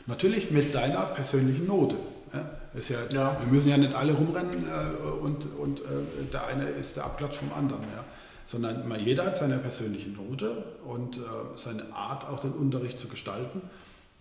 Natürlich 0.07 0.51
mit 0.51 0.74
deiner 0.74 1.03
persönlichen 1.07 1.66
Note. 1.66 1.97
Ja, 2.32 2.51
ist 2.78 2.88
ja 2.88 3.01
jetzt, 3.01 3.14
ja. 3.14 3.36
Wir 3.40 3.53
müssen 3.53 3.68
ja 3.68 3.76
nicht 3.76 3.95
alle 3.95 4.12
rumrennen 4.12 4.66
äh, 4.66 5.09
und, 5.22 5.47
und 5.57 5.80
äh, 5.80 6.24
der 6.32 6.47
eine 6.47 6.68
ist 6.70 6.97
der 6.97 7.05
Abklatsch 7.05 7.36
vom 7.36 7.53
anderen. 7.53 7.82
Ja 7.82 8.05
sondern 8.47 8.86
mal 8.88 9.01
jeder 9.01 9.26
hat 9.26 9.36
seine 9.36 9.59
persönliche 9.59 10.11
Note 10.11 10.64
und 10.84 11.16
äh, 11.16 11.20
seine 11.55 11.92
Art, 11.95 12.26
auch 12.26 12.40
den 12.40 12.53
Unterricht 12.53 12.99
zu 12.99 13.09
gestalten. 13.09 13.62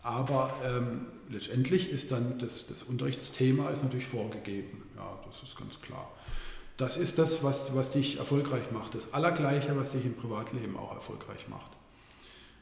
Aber 0.02 0.54
ähm, 0.64 1.06
letztendlich 1.30 1.90
ist 1.90 2.12
dann 2.12 2.38
das, 2.38 2.68
das 2.68 2.84
Unterrichtsthema 2.84 3.70
ist 3.70 3.84
natürlich 3.84 4.06
vorgegeben. 4.06 4.84
Ja, 4.96 5.20
das 5.26 5.50
ist 5.50 5.58
ganz 5.58 5.80
klar. 5.82 6.12
Das 6.78 6.98
ist 6.98 7.20
das, 7.20 7.44
was, 7.44 7.76
was 7.76 7.92
dich 7.92 8.18
erfolgreich 8.18 8.72
macht. 8.72 8.96
Das 8.96 9.14
Allergleiche, 9.14 9.78
was 9.78 9.92
dich 9.92 10.06
im 10.06 10.16
Privatleben 10.16 10.76
auch 10.76 10.94
erfolgreich 10.94 11.48
macht. 11.48 11.72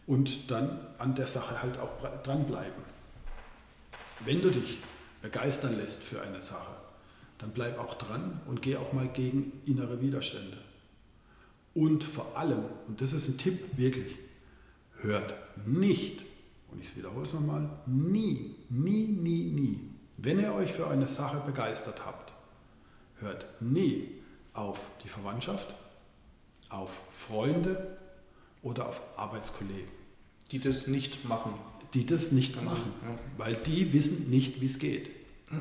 Und 0.05 0.51
dann 0.51 0.79
an 0.97 1.15
der 1.15 1.27
Sache 1.27 1.61
halt 1.61 1.79
auch 1.79 1.89
dranbleiben. 2.23 2.83
Wenn 4.25 4.41
du 4.41 4.51
dich 4.51 4.79
begeistern 5.21 5.77
lässt 5.77 6.03
für 6.03 6.21
eine 6.21 6.41
Sache, 6.41 6.71
dann 7.37 7.51
bleib 7.51 7.79
auch 7.79 7.95
dran 7.95 8.39
und 8.45 8.61
geh 8.61 8.75
auch 8.75 8.93
mal 8.93 9.07
gegen 9.07 9.61
innere 9.65 10.01
Widerstände. 10.01 10.57
Und 11.73 12.03
vor 12.03 12.37
allem, 12.37 12.65
und 12.87 13.01
das 13.01 13.13
ist 13.13 13.27
ein 13.29 13.37
Tipp 13.37 13.77
wirklich, 13.77 14.17
hört 14.97 15.33
nicht, 15.65 16.23
und 16.71 16.81
ich 16.81 16.95
wiederhole 16.95 17.23
es 17.23 17.33
nochmal, 17.33 17.69
nie, 17.85 18.55
nie, 18.69 19.07
nie, 19.07 19.43
nie, 19.51 19.79
wenn 20.17 20.39
ihr 20.39 20.53
euch 20.53 20.71
für 20.71 20.87
eine 20.87 21.07
Sache 21.07 21.41
begeistert 21.45 22.05
habt, 22.05 22.33
hört 23.19 23.45
nie 23.61 24.09
auf 24.53 24.79
die 25.03 25.09
Verwandtschaft, 25.09 25.73
auf 26.69 27.01
Freunde 27.09 27.97
oder 28.61 28.87
auf 28.87 29.01
Arbeitskollegen. 29.17 29.89
Die 30.51 30.59
das 30.59 30.87
nicht 30.87 31.25
machen. 31.25 31.53
Die 31.93 32.05
das 32.05 32.31
nicht 32.31 32.57
also, 32.57 32.75
machen, 32.75 32.93
ja. 33.03 33.17
weil 33.37 33.55
die 33.55 33.91
wissen 33.93 34.29
nicht, 34.29 34.61
wie 34.61 34.65
es 34.65 34.79
geht. 34.79 35.09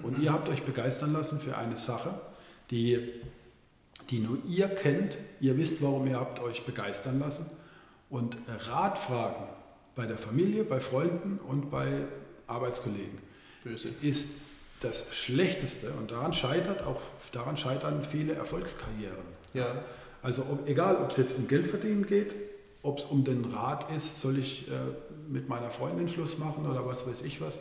Und 0.03 0.21
ihr 0.21 0.33
habt 0.33 0.49
euch 0.49 0.63
begeistern 0.63 1.13
lassen 1.13 1.41
für 1.41 1.57
eine 1.57 1.77
Sache, 1.77 2.21
die, 2.71 3.09
die 4.11 4.19
nur 4.19 4.39
ihr 4.47 4.69
kennt. 4.69 5.17
Ihr 5.41 5.57
wisst, 5.57 5.83
warum 5.83 6.07
ihr 6.07 6.19
habt 6.19 6.41
euch 6.41 6.65
begeistern 6.65 7.21
lassen. 7.21 7.47
Und 8.09 8.37
Ratfragen 8.49 9.47
bei 9.95 10.07
der 10.07 10.19
Familie, 10.19 10.65
bei 10.65 10.81
Freunden 10.81 11.39
und 11.47 11.71
bei 11.71 12.07
Arbeitskollegen 12.47 13.19
Böse. 13.63 13.89
ist 14.03 14.31
das 14.81 15.07
Schlechteste. 15.13 15.93
Und 15.93 16.11
daran 16.11 16.33
scheitert 16.33 16.83
auch 16.83 17.01
daran 17.33 17.57
scheitern 17.57 18.03
viele 18.03 18.35
Erfolgskarrieren. 18.35 19.17
Ja. 19.55 19.85
Also 20.23 20.43
ob, 20.43 20.69
egal, 20.69 20.97
ob 20.97 21.11
es 21.11 21.19
jetzt 21.19 21.37
um 21.37 21.49
Geld 21.49 21.69
verdienen 21.69 22.07
geht, 22.07 22.35
ob 22.83 22.99
es 22.99 23.05
um 23.05 23.25
den 23.25 23.45
Rat 23.45 23.95
ist, 23.95 24.21
soll 24.21 24.39
ich 24.39 24.69
äh, 24.69 24.73
mit 25.29 25.49
meiner 25.49 25.71
Freundin 25.71 26.09
Schluss 26.09 26.39
machen 26.39 26.67
oder 26.69 26.87
was 26.87 27.07
weiß 27.07 27.23
ich 27.23 27.41
was. 27.41 27.59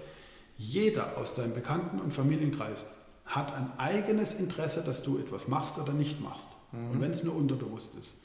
Jeder 0.57 1.17
aus 1.17 1.35
deinem 1.35 1.53
Bekannten- 1.53 1.99
und 1.99 2.13
Familienkreis 2.13 2.85
hat 3.29 3.53
ein 3.53 3.71
eigenes 3.77 4.33
Interesse, 4.33 4.83
dass 4.83 5.03
du 5.03 5.19
etwas 5.19 5.47
machst 5.47 5.77
oder 5.77 5.93
nicht 5.93 6.19
machst. 6.19 6.49
Mhm. 6.71 6.91
Und 6.91 7.01
wenn 7.01 7.11
es 7.11 7.23
nur 7.23 7.35
unterbewusst 7.35 7.91
ist. 7.99 8.15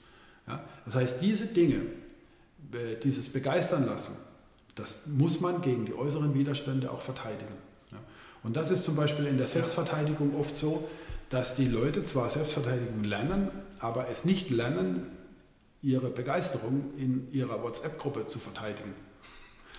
Ja? 0.49 0.65
Das 0.87 0.95
heißt, 0.95 1.21
diese 1.21 1.47
Dinge, 1.47 1.83
dieses 3.03 3.29
Begeistern 3.29 3.87
lassen, 3.87 4.17
das 4.75 4.97
muss 5.07 5.41
man 5.41 5.61
gegen 5.61 5.85
die 5.85 5.95
äußeren 5.95 6.35
Widerstände 6.35 6.91
auch 6.91 7.03
verteidigen. 7.03 7.55
Ja? 7.93 7.99
Und 8.43 8.57
das 8.57 8.71
ist 8.71 8.83
zum 8.83 8.97
Beispiel 8.97 9.27
in 9.27 9.37
der 9.37 9.47
Selbstverteidigung 9.47 10.35
oft 10.41 10.57
so, 10.57 10.89
dass 11.29 11.55
die 11.55 11.69
Leute 11.69 12.05
zwar 12.05 12.31
Selbstverteidigung 12.31 13.05
lernen, 13.05 13.51
aber 13.81 14.09
es 14.09 14.25
nicht 14.25 14.51
lernen, 14.51 15.11
ihre 15.83 16.09
Begeisterung 16.09 16.93
in 16.97 17.31
ihrer 17.31 17.63
WhatsApp-Gruppe 17.63 18.27
zu 18.27 18.39
verteidigen. 18.39 18.95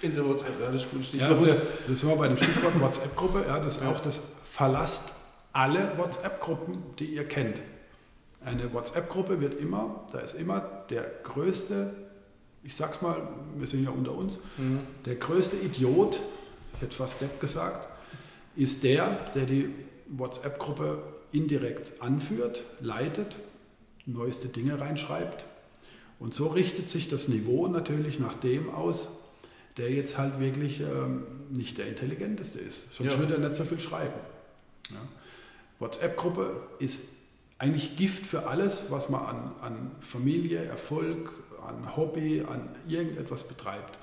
In 0.02 0.14
der 0.14 0.24
WhatsApp, 0.24 0.62
ja, 0.62 0.72
das 0.72 0.84
ist 0.84 0.92
gut. 0.92 1.14
Ja, 1.14 1.34
gut, 1.34 1.56
das 1.88 2.06
war 2.06 2.16
bei 2.16 2.28
dem 2.28 2.38
Stichwort 2.38 2.80
WhatsApp-Gruppe, 2.80 3.46
ja, 3.48 3.60
das 3.60 3.80
ja. 3.80 3.90
auch 3.90 4.00
das 4.02 4.20
verlasst 4.44 5.15
alle 5.56 5.98
WhatsApp-Gruppen, 5.98 6.84
die 7.00 7.06
ihr 7.16 7.26
kennt. 7.26 7.62
Eine 8.44 8.74
WhatsApp-Gruppe 8.74 9.40
wird 9.40 9.60
immer, 9.60 10.06
da 10.12 10.20
ist 10.20 10.34
immer 10.34 10.60
der 10.90 11.10
größte, 11.24 11.96
ich 12.62 12.76
sag's 12.76 13.02
mal, 13.02 13.28
wir 13.56 13.66
sind 13.66 13.86
ja 13.86 13.90
unter 13.90 14.14
uns, 14.14 14.38
mhm. 14.58 14.82
der 15.06 15.16
größte 15.16 15.56
Idiot, 15.56 16.20
ich 16.76 16.82
hätte 16.82 16.96
fast 16.96 17.22
Depp 17.22 17.40
gesagt, 17.40 17.88
ist 18.58 18.84
der, 18.84 19.32
der 19.34 19.46
die 19.46 19.74
WhatsApp-Gruppe 20.08 21.02
indirekt 21.32 22.02
anführt, 22.02 22.64
leitet, 22.82 23.38
neueste 24.06 24.50
Dinge 24.50 24.80
reinschreibt. 24.80 25.46
Und 26.20 26.34
so 26.34 26.48
richtet 26.48 26.90
sich 26.90 27.08
das 27.08 27.30
Niveau 27.30 27.68
natürlich 27.68 28.20
nach 28.20 28.34
dem 28.34 28.70
aus, 28.70 29.08
der 29.78 29.90
jetzt 29.90 30.18
halt 30.18 30.40
wirklich 30.42 30.82
ähm, 30.82 31.24
nicht 31.50 31.78
der 31.78 31.88
Intelligenteste 31.88 32.60
ist. 32.60 32.94
Sonst 32.94 33.14
ja. 33.14 33.20
würde 33.20 33.36
er 33.36 33.40
nicht 33.40 33.56
so 33.56 33.64
viel 33.64 33.80
schreiben. 33.80 34.20
Ja. 34.90 35.02
WhatsApp-Gruppe 35.80 36.56
ist 36.80 37.02
eigentlich 37.58 37.96
Gift 37.96 38.26
für 38.26 38.48
alles, 38.48 38.84
was 38.90 39.10
man 39.10 39.22
an, 39.22 39.52
an 39.62 39.92
Familie, 40.02 40.64
Erfolg, 40.64 41.32
an 41.66 41.96
Hobby, 41.96 42.44
an 42.48 42.70
irgendetwas 42.88 43.44
betreibt, 43.44 43.98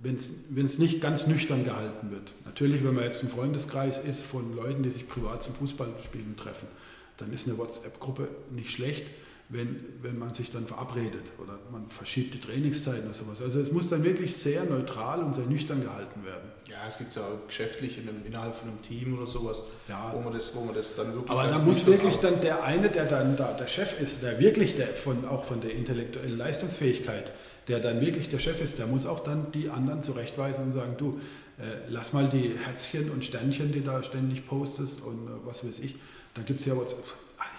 wenn 0.00 0.16
es 0.16 0.78
nicht 0.78 1.00
ganz 1.00 1.26
nüchtern 1.26 1.64
gehalten 1.64 2.10
wird. 2.10 2.32
Natürlich, 2.44 2.84
wenn 2.84 2.94
man 2.94 3.04
jetzt 3.04 3.22
ein 3.22 3.28
Freundeskreis 3.28 3.98
ist 3.98 4.22
von 4.22 4.54
Leuten, 4.54 4.82
die 4.82 4.90
sich 4.90 5.08
privat 5.08 5.42
zum 5.42 5.54
Fußballspielen 5.54 6.36
treffen, 6.36 6.68
dann 7.16 7.32
ist 7.32 7.46
eine 7.46 7.58
WhatsApp-Gruppe 7.58 8.28
nicht 8.50 8.70
schlecht 8.70 9.06
wenn, 9.48 9.84
wenn 10.02 10.18
man 10.18 10.34
sich 10.34 10.50
dann 10.50 10.66
verabredet 10.66 11.32
oder 11.42 11.58
man 11.70 11.88
verschiebt 11.88 12.34
die 12.34 12.40
Trainingszeiten 12.40 13.04
oder 13.04 13.14
sowas. 13.14 13.42
Also 13.42 13.60
es 13.60 13.72
muss 13.72 13.88
dann 13.88 14.02
wirklich 14.02 14.36
sehr 14.36 14.64
neutral 14.64 15.22
und 15.22 15.34
sehr 15.34 15.46
nüchtern 15.46 15.80
gehalten 15.80 16.24
werden. 16.24 16.50
Ja, 16.74 16.88
es 16.88 16.98
gibt 16.98 17.14
ja 17.14 17.22
auch 17.22 17.46
geschäftlich 17.46 17.98
in 17.98 18.08
einem, 18.08 18.26
innerhalb 18.26 18.54
von 18.54 18.68
einem 18.68 18.82
Team 18.82 19.16
oder 19.16 19.26
sowas, 19.26 19.62
ja. 19.88 20.12
wo, 20.12 20.20
man 20.20 20.32
das, 20.32 20.54
wo 20.56 20.64
man 20.64 20.74
das 20.74 20.96
dann 20.96 21.14
wirklich. 21.14 21.30
Aber 21.30 21.46
da 21.46 21.58
muss 21.58 21.86
wirklich 21.86 22.16
dann 22.16 22.40
der 22.40 22.64
eine, 22.64 22.88
der 22.88 23.04
dann 23.04 23.36
da 23.36 23.52
der 23.52 23.68
Chef 23.68 24.00
ist, 24.00 24.22
der 24.22 24.40
wirklich 24.40 24.76
der 24.76 24.88
von, 24.88 25.24
auch 25.24 25.44
von 25.44 25.60
der 25.60 25.72
intellektuellen 25.72 26.36
Leistungsfähigkeit, 26.36 27.32
der 27.68 27.78
dann 27.78 28.00
wirklich 28.00 28.28
der 28.28 28.40
Chef 28.40 28.60
ist, 28.60 28.78
der 28.78 28.86
muss 28.86 29.06
auch 29.06 29.20
dann 29.20 29.52
die 29.52 29.70
anderen 29.70 30.02
zurechtweisen 30.02 30.64
und 30.64 30.72
sagen, 30.72 30.96
du, 30.98 31.20
äh, 31.58 31.62
lass 31.88 32.12
mal 32.12 32.28
die 32.28 32.58
Herzchen 32.64 33.10
und 33.10 33.24
Sternchen, 33.24 33.70
die 33.70 33.84
da 33.84 34.02
ständig 34.02 34.46
postest 34.46 35.00
und 35.00 35.28
äh, 35.28 35.30
was 35.44 35.64
weiß 35.64 35.78
ich. 35.78 35.94
Da 36.34 36.42
gibt 36.42 36.58
es 36.58 36.66
ja 36.66 36.76
WhatsApp 36.76 37.04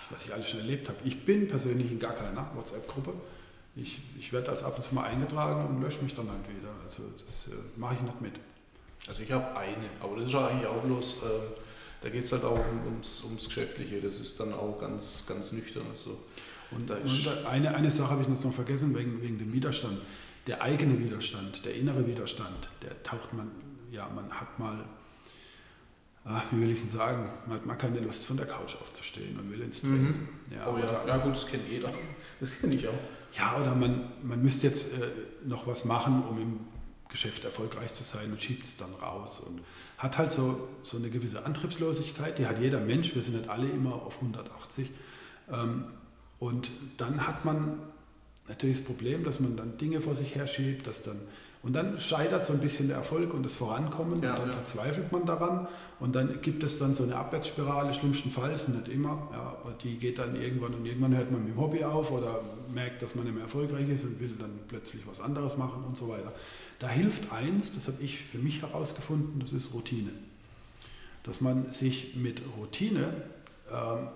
was 0.09 0.25
ich 0.25 0.33
alles 0.33 0.49
schon 0.49 0.59
erlebt 0.59 0.87
habe. 0.87 0.97
Ich 1.03 1.25
bin 1.25 1.47
persönlich 1.47 1.91
in 1.91 1.99
gar 1.99 2.13
keiner 2.13 2.49
WhatsApp-Gruppe. 2.55 3.13
Ich, 3.75 3.99
ich 4.17 4.31
werde 4.31 4.49
als 4.49 4.63
ab 4.63 4.77
und 4.77 4.83
zu 4.83 4.95
mal 4.95 5.03
eingetragen 5.03 5.67
und 5.67 5.81
lösche 5.81 6.03
mich 6.03 6.15
dann 6.15 6.29
halt 6.29 6.47
wieder. 6.47 6.69
Also 6.85 7.03
das 7.13 7.53
äh, 7.53 7.57
mache 7.75 7.95
ich 7.95 8.01
nicht 8.01 8.21
mit. 8.21 8.33
Also 9.07 9.21
ich 9.21 9.31
habe 9.31 9.55
eine, 9.57 9.89
aber 9.99 10.15
das 10.15 10.25
ist 10.25 10.33
ja 10.33 10.47
eigentlich 10.47 10.67
auch 10.67 10.81
bloß, 10.81 11.17
äh, 11.23 11.27
da 12.01 12.09
geht 12.09 12.25
es 12.25 12.31
halt 12.31 12.43
auch 12.43 12.59
um, 12.59 12.85
ums, 12.85 13.23
ums 13.23 13.45
Geschäftliche, 13.45 14.01
das 14.01 14.19
ist 14.19 14.39
dann 14.39 14.53
auch 14.53 14.79
ganz, 14.79 15.25
ganz 15.27 15.51
nüchtern. 15.51 15.85
Also. 15.89 16.17
Und, 16.71 16.89
und 16.89 17.45
eine, 17.45 17.75
eine 17.75 17.91
Sache 17.91 18.09
habe 18.09 18.21
ich 18.23 18.27
noch 18.27 18.53
vergessen 18.53 18.95
wegen, 18.97 19.21
wegen 19.21 19.37
dem 19.37 19.53
Widerstand. 19.53 19.99
Der 20.47 20.61
eigene 20.61 20.99
Widerstand, 20.99 21.65
der 21.65 21.75
innere 21.75 22.05
Widerstand, 22.07 22.69
der 22.81 23.01
taucht 23.03 23.33
man, 23.33 23.51
ja, 23.91 24.09
man 24.09 24.31
hat 24.31 24.59
mal 24.59 24.85
ach, 26.25 26.43
wie 26.51 26.61
will 26.61 26.71
ich 26.71 26.83
es 26.83 26.91
sagen, 26.91 27.29
man 27.45 27.57
hat 27.57 27.65
mal 27.65 27.75
keine 27.75 27.99
Lust 27.99 28.25
von 28.25 28.35
der 28.35 28.47
Couch 28.47 28.75
aufzustehen 28.81 29.39
und 29.39 29.51
will 29.51 29.61
ins 29.61 29.81
Training. 29.81 30.01
Mhm. 30.01 30.27
Ja, 30.51 30.67
oh 30.67 30.77
ja. 30.77 31.07
ja, 31.07 31.17
gut, 31.17 31.35
das 31.35 31.45
kennt 31.45 31.67
jeder. 31.69 31.93
Das 32.39 32.59
kenne 32.59 32.75
ich 32.75 32.87
auch. 32.87 32.93
Ja, 33.37 33.57
oder 33.61 33.75
man, 33.75 34.11
man 34.23 34.41
müsste 34.41 34.67
jetzt 34.67 34.93
äh, 34.93 35.07
noch 35.45 35.67
was 35.67 35.85
machen, 35.85 36.23
um 36.27 36.41
im 36.41 36.59
Geschäft 37.09 37.43
erfolgreich 37.45 37.93
zu 37.93 38.03
sein 38.03 38.31
und 38.31 38.41
schiebt 38.41 38.65
es 38.65 38.77
dann 38.77 38.93
raus 38.95 39.39
und 39.39 39.61
hat 39.97 40.17
halt 40.17 40.31
so, 40.31 40.67
so 40.83 40.97
eine 40.97 41.09
gewisse 41.09 41.45
Antriebslosigkeit, 41.45 42.37
die 42.37 42.47
hat 42.47 42.59
jeder 42.59 42.79
Mensch, 42.79 43.15
wir 43.15 43.21
sind 43.21 43.37
nicht 43.37 43.49
alle 43.49 43.69
immer 43.69 43.93
auf 43.93 44.17
180. 44.17 44.91
Ähm, 45.51 45.85
und 46.39 46.69
dann 46.97 47.25
hat 47.25 47.45
man 47.45 47.79
natürlich 48.47 48.77
das 48.77 48.85
Problem, 48.85 49.23
dass 49.23 49.39
man 49.39 49.55
dann 49.55 49.77
Dinge 49.77 50.01
vor 50.01 50.15
sich 50.15 50.35
her 50.35 50.47
schiebt, 50.47 50.87
dass 50.87 51.01
dann 51.01 51.19
und 51.65 51.73
dann 51.73 51.99
scheitert 51.99 52.45
so 52.45 52.53
ein 52.53 52.59
bisschen 52.59 52.89
der 52.89 52.97
Erfolg 52.97 53.33
und 53.33 53.43
das 53.43 53.55
Vorankommen 53.55 54.21
ja, 54.21 54.33
und 54.33 54.39
dann 54.39 54.49
ja. 54.49 54.53
verzweifelt 54.53 55.11
man 55.11 55.25
daran 55.25 55.67
und 55.99 56.15
dann 56.15 56.39
gibt 56.43 56.61
es 56.61 56.77
dann 56.77 56.93
so 56.93 57.01
eine 57.01 57.15
Abwärtsspirale, 57.15 57.91
schlimmstenfalls, 57.95 58.67
nicht 58.67 58.87
immer, 58.87 59.29
ja, 59.33 59.57
die 59.81 59.97
geht 59.97 60.19
dann 60.19 60.39
irgendwann 60.39 60.75
und 60.75 60.85
irgendwann 60.85 61.17
hört 61.17 61.31
man 61.31 61.43
mit 61.43 61.55
dem 61.55 61.59
Hobby 61.59 61.83
auf 61.83 62.11
oder 62.11 62.41
merkt, 62.71 63.01
dass 63.01 63.15
man 63.15 63.23
nicht 63.23 63.33
mehr 63.33 63.45
erfolgreich 63.45 63.89
ist 63.89 64.03
und 64.03 64.19
will 64.19 64.35
dann 64.37 64.59
plötzlich 64.67 65.07
was 65.07 65.19
anderes 65.19 65.57
machen 65.57 65.83
und 65.87 65.97
so 65.97 66.07
weiter. 66.07 66.33
Da 66.79 66.89
hilft 66.89 67.31
eins, 67.31 67.73
das 67.73 67.87
habe 67.87 68.01
ich 68.01 68.19
für 68.19 68.37
mich 68.37 68.61
herausgefunden, 68.61 69.39
das 69.39 69.53
ist 69.53 69.73
Routine. 69.73 70.11
Dass 71.23 71.41
man 71.41 71.71
sich 71.71 72.15
mit 72.15 72.41
Routine, 72.57 73.13
ähm, 73.71 74.07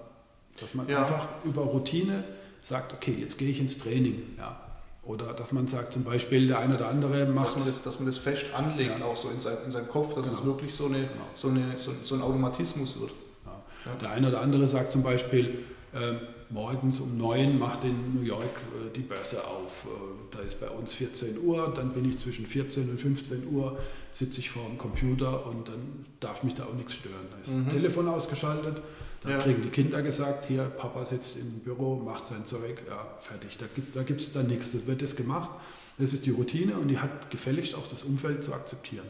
dass 0.60 0.74
man 0.74 0.88
einfach 0.88 1.28
über 1.45 1.64
Routine 1.64 2.24
sagt, 2.62 2.93
okay, 2.93 3.16
jetzt 3.20 3.38
gehe 3.38 3.49
ich 3.49 3.60
ins 3.60 3.80
Training. 3.80 4.22
Ja, 4.38 4.60
oder 5.03 5.34
dass 5.34 5.51
man 5.51 5.68
sagt, 5.68 5.93
zum 5.93 6.03
Beispiel 6.03 6.47
der 6.47 6.60
eine 6.60 6.76
oder 6.76 6.88
andere 6.88 7.26
macht. 7.26 7.47
Dass 7.47 7.55
man 7.55 7.66
das, 7.68 7.82
dass 7.82 7.99
man 7.99 8.05
das 8.05 8.18
fest 8.18 8.53
anlegt, 8.53 8.99
ja. 8.99 9.05
auch 9.05 9.16
so 9.16 9.30
in, 9.30 9.39
sein, 9.39 9.57
in 9.66 9.72
seinem 9.72 9.88
Kopf, 9.88 10.14
dass 10.14 10.28
genau. 10.28 10.39
es 10.39 10.45
wirklich 10.45 10.74
so, 10.76 10.86
eine, 10.86 10.99
genau. 10.99 11.10
so, 11.34 11.47
eine, 11.47 11.78
so, 11.78 11.93
so, 12.01 12.16
ein 12.16 12.22
Automatismus 12.22 12.99
wird. 12.99 13.12
Ja. 13.45 13.95
Der 13.95 14.12
eine 14.12 14.28
oder 14.28 14.41
andere 14.41 14.68
sagt 14.68 14.91
zum 14.91 15.01
Beispiel, 15.01 15.64
äh, 15.93 16.16
morgens 16.50 17.00
um 17.00 17.18
9 17.18 17.60
macht 17.60 17.84
in 17.84 18.16
New 18.16 18.24
York 18.24 18.43
äh, 18.43 18.95
die 18.95 19.02
Börse 19.02 19.45
auf. 19.45 19.86
Äh, 19.86 20.36
da 20.36 20.39
ist 20.39 20.60
bei 20.60 20.70
uns 20.70 20.93
14 20.93 21.39
Uhr, 21.39 21.74
dann 21.76 21.93
bin 21.93 22.10
ich 22.10 22.18
zwischen 22.18 22.45
14 22.45 22.89
und 22.89 23.00
15 23.00 23.47
Uhr, 23.52 23.78
sitze 24.12 24.39
ich 24.39 24.50
vor 24.50 24.64
dem 24.68 24.78
Computer 24.78 25.45
und 25.45 25.68
dann 25.68 26.06
darf 26.20 26.43
mich 26.43 26.56
da 26.56 26.66
auch 26.66 26.74
nichts 26.74 26.95
stören. 26.95 27.28
Da 27.32 27.41
ist 27.41 27.56
mhm. 27.56 27.66
das 27.66 27.74
Telefon 27.74 28.08
ausgeschaltet 28.08 28.82
dann 29.22 29.34
ja. 29.34 29.39
kriegen 29.39 29.62
die 29.62 29.70
Kinder 29.70 30.02
gesagt, 30.02 30.45
hier, 30.45 30.64
Papa 30.64 31.04
sitzt 31.04 31.38
im 31.38 31.60
Büro, 31.60 31.97
macht 31.97 32.26
sein 32.26 32.45
Zeug, 32.45 32.84
ja, 32.88 33.06
fertig. 33.20 33.58
Da 33.58 33.66
gibt 33.74 33.89
es 33.89 33.95
da 33.95 34.04
gibt's 34.04 34.32
dann 34.32 34.47
nichts. 34.47 34.72
Das 34.72 34.88
wird 34.88 35.02
das 35.02 35.16
gemacht. 35.16 35.50
Das 35.97 36.14
ist 36.14 36.26
die 36.26 36.30
Routine 36.30 36.78
und 36.78 36.88
die 36.88 37.00
hat 37.00 37.30
gefälligst 37.30 37.76
auch 37.76 37.88
das 37.88 38.04
Umfeld 38.04 38.43
zu 38.43 38.54
akzeptieren. 38.54 39.08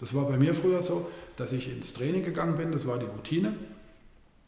Das 0.00 0.12
war 0.12 0.26
bei 0.26 0.36
mir 0.36 0.54
früher 0.54 0.82
so, 0.82 1.08
dass 1.36 1.52
ich 1.52 1.70
ins 1.70 1.92
Training 1.92 2.24
gegangen 2.24 2.56
bin, 2.56 2.72
das 2.72 2.86
war 2.86 2.98
die 2.98 3.06
Routine. 3.06 3.54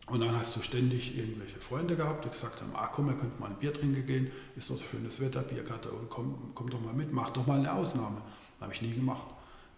Und 0.06 0.20
dann 0.20 0.38
hast 0.38 0.54
du 0.54 0.62
ständig 0.62 1.18
irgendwelche 1.18 1.58
Freunde 1.58 1.96
gehabt, 1.96 2.24
die 2.24 2.28
gesagt 2.28 2.60
haben, 2.60 2.70
ah 2.74 2.86
komm, 2.86 3.08
wir 3.08 3.14
könnten 3.14 3.40
mal 3.40 3.50
ein 3.50 3.56
Bier 3.56 3.74
trinken 3.74 4.06
gehen, 4.06 4.30
ist 4.54 4.70
doch 4.70 4.76
so 4.76 4.84
schönes 4.84 5.20
Wetter, 5.20 5.42
Bierkarte 5.42 5.90
und 5.90 6.08
komm, 6.08 6.52
komm 6.54 6.70
doch 6.70 6.80
mal 6.80 6.92
mit, 6.92 7.12
mach 7.12 7.30
doch 7.30 7.46
mal 7.46 7.58
eine 7.58 7.72
Ausnahme. 7.72 8.22
Habe 8.60 8.72
ich 8.72 8.82
nie 8.82 8.94
gemacht. 8.94 9.26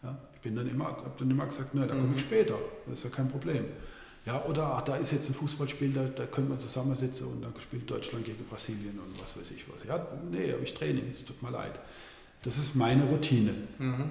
Ja, 0.03 0.17
ich 0.35 0.41
bin 0.41 0.55
dann 0.55 0.69
immer, 0.69 0.85
habe 0.85 1.13
dann 1.19 1.31
immer 1.31 1.47
gesagt, 1.47 1.71
na, 1.73 1.87
da 1.87 1.95
komme 1.95 2.11
ich 2.11 2.25
mhm. 2.25 2.29
später, 2.29 2.59
das 2.87 2.99
ist 2.99 3.05
ja 3.05 3.11
kein 3.11 3.29
Problem. 3.29 3.65
Ja, 4.27 4.45
oder 4.45 4.75
ach, 4.75 4.83
da 4.83 4.97
ist 4.97 5.13
jetzt 5.13 5.31
ein 5.31 5.35
Fußballspiel, 5.35 5.93
da, 5.93 6.05
da 6.05 6.27
können 6.27 6.51
wir 6.51 6.59
zusammensitzen 6.59 7.27
und 7.27 7.43
dann 7.43 7.53
spielt 7.59 7.91
Deutschland 7.91 8.27
gegen 8.27 8.45
Brasilien 8.45 8.99
und 8.99 9.21
was 9.21 9.37
weiß 9.37 9.51
ich 9.53 9.65
was. 9.73 9.83
Ja, 9.85 10.07
nee, 10.31 10.53
habe 10.53 10.63
ich 10.63 10.75
Training, 10.75 11.09
es 11.11 11.25
tut 11.25 11.43
mir 11.43 11.51
leid. 11.51 11.81
Das 12.43 12.59
ist 12.59 12.77
meine 12.77 13.05
Routine. 13.05 13.55
Mhm. 13.79 14.11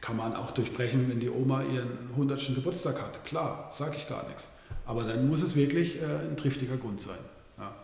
Kann 0.00 0.16
man 0.16 0.34
auch 0.34 0.50
durchbrechen, 0.50 1.08
wenn 1.08 1.20
die 1.20 1.30
Oma 1.30 1.62
ihren 1.62 2.10
100. 2.10 2.54
Geburtstag 2.56 3.00
hat. 3.00 3.24
Klar, 3.24 3.70
sage 3.72 3.96
ich 3.96 4.08
gar 4.08 4.26
nichts. 4.26 4.48
Aber 4.86 5.04
dann 5.04 5.28
muss 5.28 5.42
es 5.42 5.54
wirklich 5.54 6.00
äh, 6.00 6.04
ein 6.04 6.36
triftiger 6.36 6.76
Grund 6.76 7.00
sein. 7.00 7.18
Ja. 7.58 7.74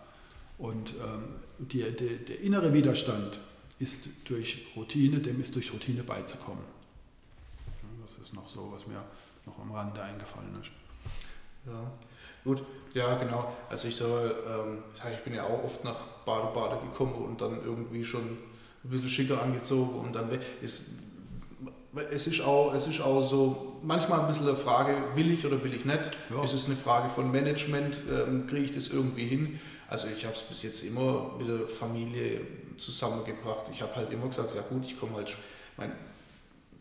Und 0.59 0.91
ähm, 0.93 1.25
die, 1.59 1.83
die, 1.83 2.25
der 2.25 2.41
innere 2.41 2.73
Widerstand 2.73 3.39
ist 3.79 4.09
durch 4.25 4.67
Routine, 4.77 5.19
dem 5.19 5.41
ist 5.41 5.55
durch 5.55 5.73
Routine 5.73 6.03
beizukommen. 6.03 6.65
Das 8.07 8.17
ist 8.19 8.35
noch 8.35 8.49
so, 8.49 8.71
was 8.73 8.87
mir 8.87 9.03
noch 9.47 9.59
am 9.59 9.73
Rande 9.73 10.03
eingefallen 10.03 10.57
ist. 10.61 10.71
Ja, 11.67 11.91
gut, 12.45 12.63
ja 12.93 13.17
genau. 13.17 13.55
Also 13.69 13.89
ich 13.89 13.97
soll, 13.97 14.35
ähm, 14.49 14.83
ich 15.13 15.25
bin 15.25 15.35
ja 15.35 15.45
auch 15.45 15.65
oft 15.65 15.85
nach 15.85 15.99
Bade-Bade 16.25 16.81
gekommen 16.87 17.15
und 17.15 17.41
dann 17.41 17.63
irgendwie 17.65 18.05
schon 18.05 18.23
ein 18.23 18.91
bisschen 18.91 19.09
schicker 19.09 19.43
angezogen 19.43 19.99
und 19.99 20.15
dann 20.15 20.29
ist 20.61 20.91
es 22.11 22.27
ist 22.27 22.41
auch, 22.41 22.75
es 22.75 22.87
ist 22.87 23.01
auch 23.01 23.23
so 23.23 23.77
manchmal 23.83 24.21
ein 24.21 24.27
bisschen 24.27 24.49
eine 24.49 24.57
Frage, 24.57 24.97
will 25.15 25.31
ich 25.31 25.47
oder 25.47 25.63
will 25.63 25.75
ich 25.75 25.85
nicht? 25.85 26.11
Ja. 26.31 26.43
Es 26.43 26.53
ist 26.53 26.67
eine 26.67 26.77
Frage 26.77 27.09
von 27.09 27.31
Management, 27.31 28.03
ähm, 28.11 28.47
kriege 28.47 28.65
ich 28.65 28.73
das 28.73 28.89
irgendwie 28.89 29.27
hin? 29.27 29.61
Also 29.89 30.09
ich 30.15 30.25
habe 30.25 30.35
es 30.35 30.43
bis 30.43 30.63
jetzt 30.63 30.83
immer 30.83 31.35
mit 31.39 31.49
der 31.49 31.69
Familie 31.69 32.41
zusammengebracht. 32.77 33.71
Ich 33.73 33.83
habe 33.83 33.95
halt 33.97 34.13
immer 34.13 34.29
gesagt, 34.29 34.55
ja 34.55 34.63
gut, 34.63 34.85
ich 34.85 34.99
komme 34.99 35.17
halt, 35.17 35.37
mein, 35.77 35.93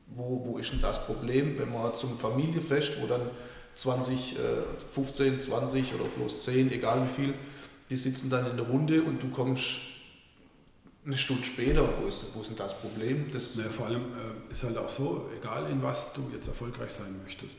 wo, 0.08 0.44
wo 0.46 0.58
ist 0.58 0.72
denn 0.74 0.82
das 0.82 1.06
Problem, 1.06 1.58
wenn 1.60 1.72
man 1.72 1.94
zum 1.96 2.18
Familienfest, 2.18 3.02
wo 3.02 3.08
dann 3.08 3.30
20, 3.76 4.38
15, 4.94 5.42
20 5.42 5.96
oder 5.96 6.06
bloß 6.06 6.42
10, 6.42 6.72
egal 6.72 7.06
wie 7.06 7.22
viel, 7.22 7.34
die 7.90 7.96
sitzen 7.96 8.30
dann 8.30 8.50
in 8.50 8.58
der 8.58 8.68
Runde 8.68 9.04
und 9.04 9.22
du 9.22 9.30
kommst 9.30 9.93
eine 11.06 11.18
Stunde 11.18 11.44
später, 11.44 11.88
wo 12.00 12.08
ist, 12.08 12.36
wo 12.36 12.42
ist 12.42 12.50
denn 12.50 12.58
das 12.58 12.80
Problem? 12.80 13.26
Das 13.32 13.56
naja, 13.56 13.70
vor 13.70 13.88
allem 13.88 14.04
äh, 14.04 14.52
ist 14.52 14.64
halt 14.64 14.78
auch 14.78 14.90
so, 14.90 15.30
egal 15.38 15.70
in 15.70 15.82
was 15.84 16.14
du 16.14 16.30
jetzt 16.34 16.48
erfolgreich 16.48 16.92
sein 16.92 17.16
möchtest, 17.24 17.58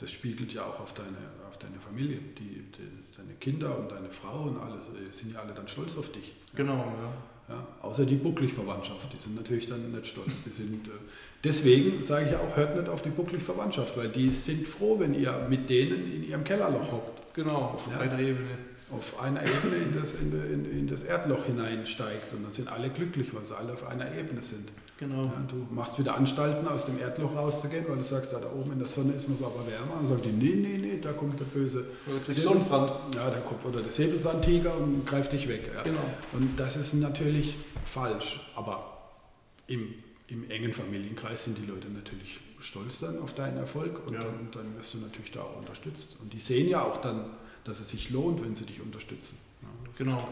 das 0.00 0.10
spiegelt 0.10 0.52
ja 0.52 0.64
auch 0.64 0.80
auf 0.80 0.94
deine, 0.94 1.18
auf 1.48 1.58
deine 1.58 1.78
Familie. 1.80 2.18
Die, 2.38 2.62
die 2.72 2.88
deine 3.16 3.34
Kinder 3.34 3.78
und 3.78 3.90
deine 3.90 4.10
Frau 4.10 4.44
und 4.44 4.58
alles 4.58 5.18
sind 5.18 5.34
ja 5.34 5.40
alle 5.40 5.52
dann 5.52 5.66
stolz 5.66 5.96
auf 5.98 6.12
dich. 6.12 6.34
Genau, 6.54 6.76
ja. 6.76 7.12
Ja, 7.48 7.66
außer 7.80 8.04
die 8.04 8.16
Bucklig-Verwandtschaft, 8.16 9.10
die 9.12 9.18
sind 9.18 9.34
natürlich 9.34 9.66
dann 9.66 9.90
nicht 9.90 10.06
stolz. 10.06 10.42
Die 10.44 10.50
sind, 10.50 10.86
äh, 10.86 10.90
deswegen 11.42 12.04
sage 12.04 12.28
ich 12.28 12.36
auch, 12.36 12.54
hört 12.56 12.76
nicht 12.76 12.88
auf 12.90 13.00
die 13.00 13.08
Bucklig-Verwandtschaft, 13.08 13.96
weil 13.96 14.10
die 14.10 14.30
sind 14.30 14.68
froh, 14.68 14.98
wenn 15.00 15.14
ihr 15.14 15.46
mit 15.48 15.68
denen 15.70 16.12
in 16.12 16.28
ihrem 16.28 16.44
Kellerloch 16.44 16.92
hockt. 16.92 17.34
Genau, 17.34 17.56
auf 17.56 17.88
ja. 17.90 18.00
einer 18.00 18.18
Ebene. 18.18 18.50
Auf 18.90 19.20
einer 19.20 19.42
Ebene 19.42 19.76
in 19.76 20.00
das, 20.00 20.14
in, 20.14 20.32
in, 20.32 20.78
in 20.78 20.86
das 20.86 21.02
Erdloch 21.02 21.44
hineinsteigt 21.44 22.32
und 22.32 22.42
dann 22.42 22.52
sind 22.52 22.68
alle 22.68 22.88
glücklich, 22.88 23.34
weil 23.34 23.44
sie 23.44 23.56
alle 23.56 23.74
auf 23.74 23.86
einer 23.86 24.14
Ebene 24.14 24.40
sind. 24.42 24.70
Genau. 24.98 25.24
Ja, 25.24 25.42
du 25.46 25.66
machst 25.70 25.98
wieder 25.98 26.16
Anstalten, 26.16 26.66
aus 26.66 26.86
dem 26.86 26.98
Erdloch 26.98 27.36
rauszugehen, 27.36 27.84
weil 27.88 27.98
du 27.98 28.02
sagst, 28.02 28.32
ja, 28.32 28.40
da 28.40 28.50
oben 28.50 28.72
in 28.72 28.78
der 28.80 28.88
Sonne 28.88 29.12
ist 29.12 29.28
man 29.28 29.38
so 29.38 29.46
aber 29.46 29.64
wärmer. 29.66 29.94
Und 29.94 30.02
dann 30.02 30.08
sagen 30.08 30.22
die, 30.22 30.32
nee, 30.32 30.54
nee, 30.56 30.78
nee, 30.78 30.98
da 31.00 31.12
kommt 31.12 31.38
der 31.38 31.44
böse 31.44 31.84
Sonnenbrand. 32.28 33.14
Ja, 33.14 33.30
da 33.30 33.38
kommt, 33.40 33.64
oder 33.64 33.80
der 33.80 33.92
Säbelzahntiger 33.92 34.76
und 34.76 35.06
greift 35.06 35.32
dich 35.32 35.46
weg. 35.48 35.70
Ja. 35.72 35.82
Genau. 35.84 36.02
Und 36.32 36.58
das 36.58 36.76
ist 36.76 36.94
natürlich 36.94 37.54
falsch. 37.84 38.50
Aber 38.56 38.98
im, 39.68 39.94
im 40.26 40.50
engen 40.50 40.72
Familienkreis 40.72 41.44
sind 41.44 41.58
die 41.58 41.66
Leute 41.66 41.88
natürlich 41.88 42.40
stolz 42.60 42.98
dann 42.98 43.20
auf 43.20 43.34
deinen 43.34 43.56
Erfolg 43.56 44.04
und 44.06 44.14
ja. 44.14 44.24
dann, 44.24 44.48
dann, 44.50 44.76
wirst 44.76 44.94
du 44.94 44.98
natürlich 44.98 45.30
da 45.30 45.42
auch 45.42 45.58
unterstützt. 45.58 46.16
Und 46.20 46.32
die 46.32 46.40
sehen 46.40 46.68
ja 46.68 46.82
auch 46.82 47.00
dann, 47.00 47.36
dass 47.68 47.80
es 47.80 47.88
sich 47.90 48.10
lohnt, 48.10 48.42
wenn 48.42 48.56
sie 48.56 48.64
dich 48.64 48.80
unterstützen. 48.80 49.38
Ja. 49.62 49.68
Genau. 49.98 50.28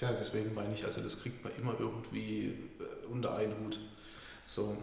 Ja, 0.00 0.12
deswegen 0.12 0.54
meine 0.54 0.72
ich, 0.72 0.84
also 0.84 1.02
das 1.02 1.20
kriegt 1.20 1.42
man 1.42 1.52
immer 1.56 1.74
irgendwie 1.78 2.54
unter 3.10 3.34
einen 3.34 3.52
Hut. 3.58 3.80
So. 4.46 4.76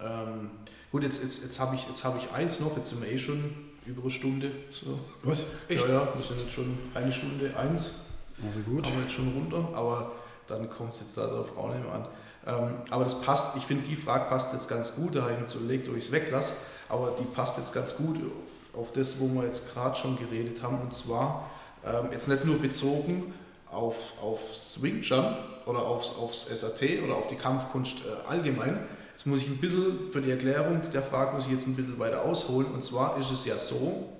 Ähm, 0.00 0.50
gut, 0.90 1.04
jetzt, 1.04 1.22
jetzt, 1.22 1.44
jetzt 1.44 1.60
habe 1.60 1.76
ich, 1.76 2.04
hab 2.04 2.18
ich 2.18 2.30
eins 2.32 2.60
noch, 2.60 2.76
jetzt 2.76 2.90
sind 2.90 3.02
wir 3.02 3.10
eh 3.10 3.18
schon 3.18 3.54
über 3.86 4.02
eine 4.02 4.10
Stunde. 4.10 4.50
So. 4.70 4.98
Was? 5.22 5.46
Echt? 5.68 5.80
Ja, 5.82 5.88
ja, 5.88 6.14
wir 6.14 6.20
sind 6.20 6.40
jetzt 6.40 6.52
schon 6.52 6.76
eine 6.94 7.12
Stunde, 7.12 7.56
eins. 7.56 7.94
Aber 8.38 8.62
gut. 8.62 8.84
Haben 8.84 8.96
wir 8.96 9.02
jetzt 9.02 9.14
schon 9.14 9.32
runter, 9.32 9.68
aber 9.74 10.12
dann 10.48 10.68
kommt 10.68 10.94
es 10.94 11.00
jetzt 11.00 11.16
darauf 11.16 11.56
auch 11.56 11.72
nicht 11.72 11.84
mehr 11.84 11.94
an. 11.94 12.08
Ähm, 12.46 12.74
aber 12.90 13.04
das 13.04 13.20
passt, 13.20 13.56
ich 13.56 13.64
finde, 13.64 13.86
die 13.88 13.96
Frage 13.96 14.28
passt 14.28 14.52
jetzt 14.52 14.68
ganz 14.68 14.96
gut, 14.96 15.14
da 15.14 15.22
habe 15.22 15.32
ich 15.32 15.40
mir 15.40 15.48
so 15.48 15.58
überlegt, 15.58 15.88
ob 15.88 15.96
ich 15.96 16.06
es 16.06 16.12
weglasse, 16.12 16.54
aber 16.88 17.16
die 17.18 17.24
passt 17.24 17.58
jetzt 17.58 17.72
ganz 17.72 17.96
gut 17.96 18.16
auf, 18.16 18.80
auf 18.80 18.92
das, 18.92 19.20
wo 19.20 19.28
wir 19.28 19.44
jetzt 19.44 19.72
gerade 19.72 19.96
schon 19.96 20.18
geredet 20.18 20.62
haben, 20.62 20.80
und 20.80 20.94
zwar 20.94 21.50
ähm, 21.84 22.08
jetzt 22.12 22.28
nicht 22.28 22.44
nur 22.44 22.58
bezogen 22.58 23.32
auf, 23.70 24.12
auf 24.20 24.54
Swing 24.54 25.02
Jump 25.02 25.36
oder 25.66 25.80
aufs, 25.80 26.10
aufs 26.16 26.46
SAT 26.46 27.02
oder 27.04 27.16
auf 27.16 27.26
die 27.28 27.36
Kampfkunst 27.36 28.02
äh, 28.04 28.28
allgemein. 28.28 28.80
Jetzt 29.12 29.26
muss 29.26 29.42
ich 29.42 29.48
ein 29.48 29.58
bisschen 29.58 30.10
für 30.10 30.20
die 30.20 30.30
Erklärung 30.30 30.80
der 30.92 31.02
Frage 31.02 31.34
muss 31.34 31.46
ich 31.46 31.52
jetzt 31.52 31.66
ein 31.66 31.76
bisschen 31.76 31.98
weiter 31.98 32.22
ausholen. 32.22 32.72
Und 32.72 32.84
zwar 32.84 33.18
ist 33.18 33.30
es 33.30 33.46
ja 33.46 33.56
so, 33.56 34.12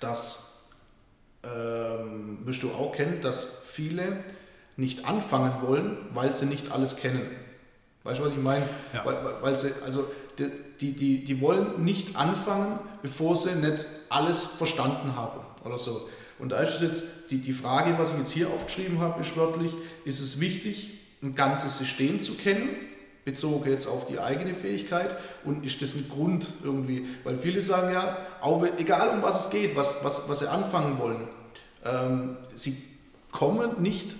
dass, 0.00 0.64
ähm, 1.44 2.38
wirst 2.44 2.62
du 2.62 2.70
auch 2.70 2.94
kennen, 2.94 3.20
dass 3.20 3.62
viele 3.66 4.24
nicht 4.78 5.06
anfangen 5.06 5.60
wollen, 5.66 5.98
weil 6.14 6.34
sie 6.34 6.46
nicht 6.46 6.70
alles 6.72 6.96
kennen. 6.96 7.20
Weißt 8.04 8.20
du, 8.20 8.24
was 8.24 8.32
ich 8.32 8.38
meine? 8.38 8.66
Ja. 8.94 9.04
Weil, 9.04 9.16
weil 9.42 9.58
sie, 9.58 9.72
also 9.84 10.06
die, 10.80 10.92
die, 10.92 11.24
die 11.24 11.40
wollen 11.40 11.84
nicht 11.84 12.16
anfangen, 12.16 12.78
bevor 13.02 13.36
sie 13.36 13.54
nicht 13.56 13.86
alles 14.08 14.44
verstanden 14.44 15.16
haben 15.16 15.40
oder 15.64 15.76
so. 15.76 16.08
Und 16.38 16.52
da 16.52 16.60
ist 16.60 16.80
jetzt 16.80 17.02
die, 17.30 17.38
die 17.38 17.52
Frage, 17.52 17.98
was 17.98 18.12
ich 18.12 18.20
jetzt 18.20 18.30
hier 18.30 18.48
aufgeschrieben 18.48 19.00
habe, 19.00 19.20
ist 19.20 19.36
wörtlich, 19.36 19.72
ist 20.04 20.20
es 20.20 20.40
wichtig, 20.40 20.90
ein 21.22 21.34
ganzes 21.34 21.76
System 21.76 22.22
zu 22.22 22.34
kennen, 22.34 22.68
bezogen 23.24 23.68
jetzt 23.68 23.88
auf 23.88 24.06
die 24.06 24.20
eigene 24.20 24.54
Fähigkeit 24.54 25.16
und 25.44 25.66
ist 25.66 25.82
das 25.82 25.96
ein 25.96 26.08
Grund 26.08 26.46
irgendwie, 26.62 27.06
weil 27.24 27.36
viele 27.36 27.60
sagen 27.60 27.92
ja, 27.92 28.16
auch 28.40 28.64
egal 28.78 29.08
um 29.08 29.22
was 29.22 29.46
es 29.46 29.50
geht, 29.50 29.74
was, 29.74 30.04
was, 30.04 30.28
was 30.28 30.38
sie 30.38 30.48
anfangen 30.48 30.98
wollen, 30.98 31.26
ähm, 31.84 32.36
sie 32.54 32.80
kommen 33.32 33.82
nicht 33.82 34.14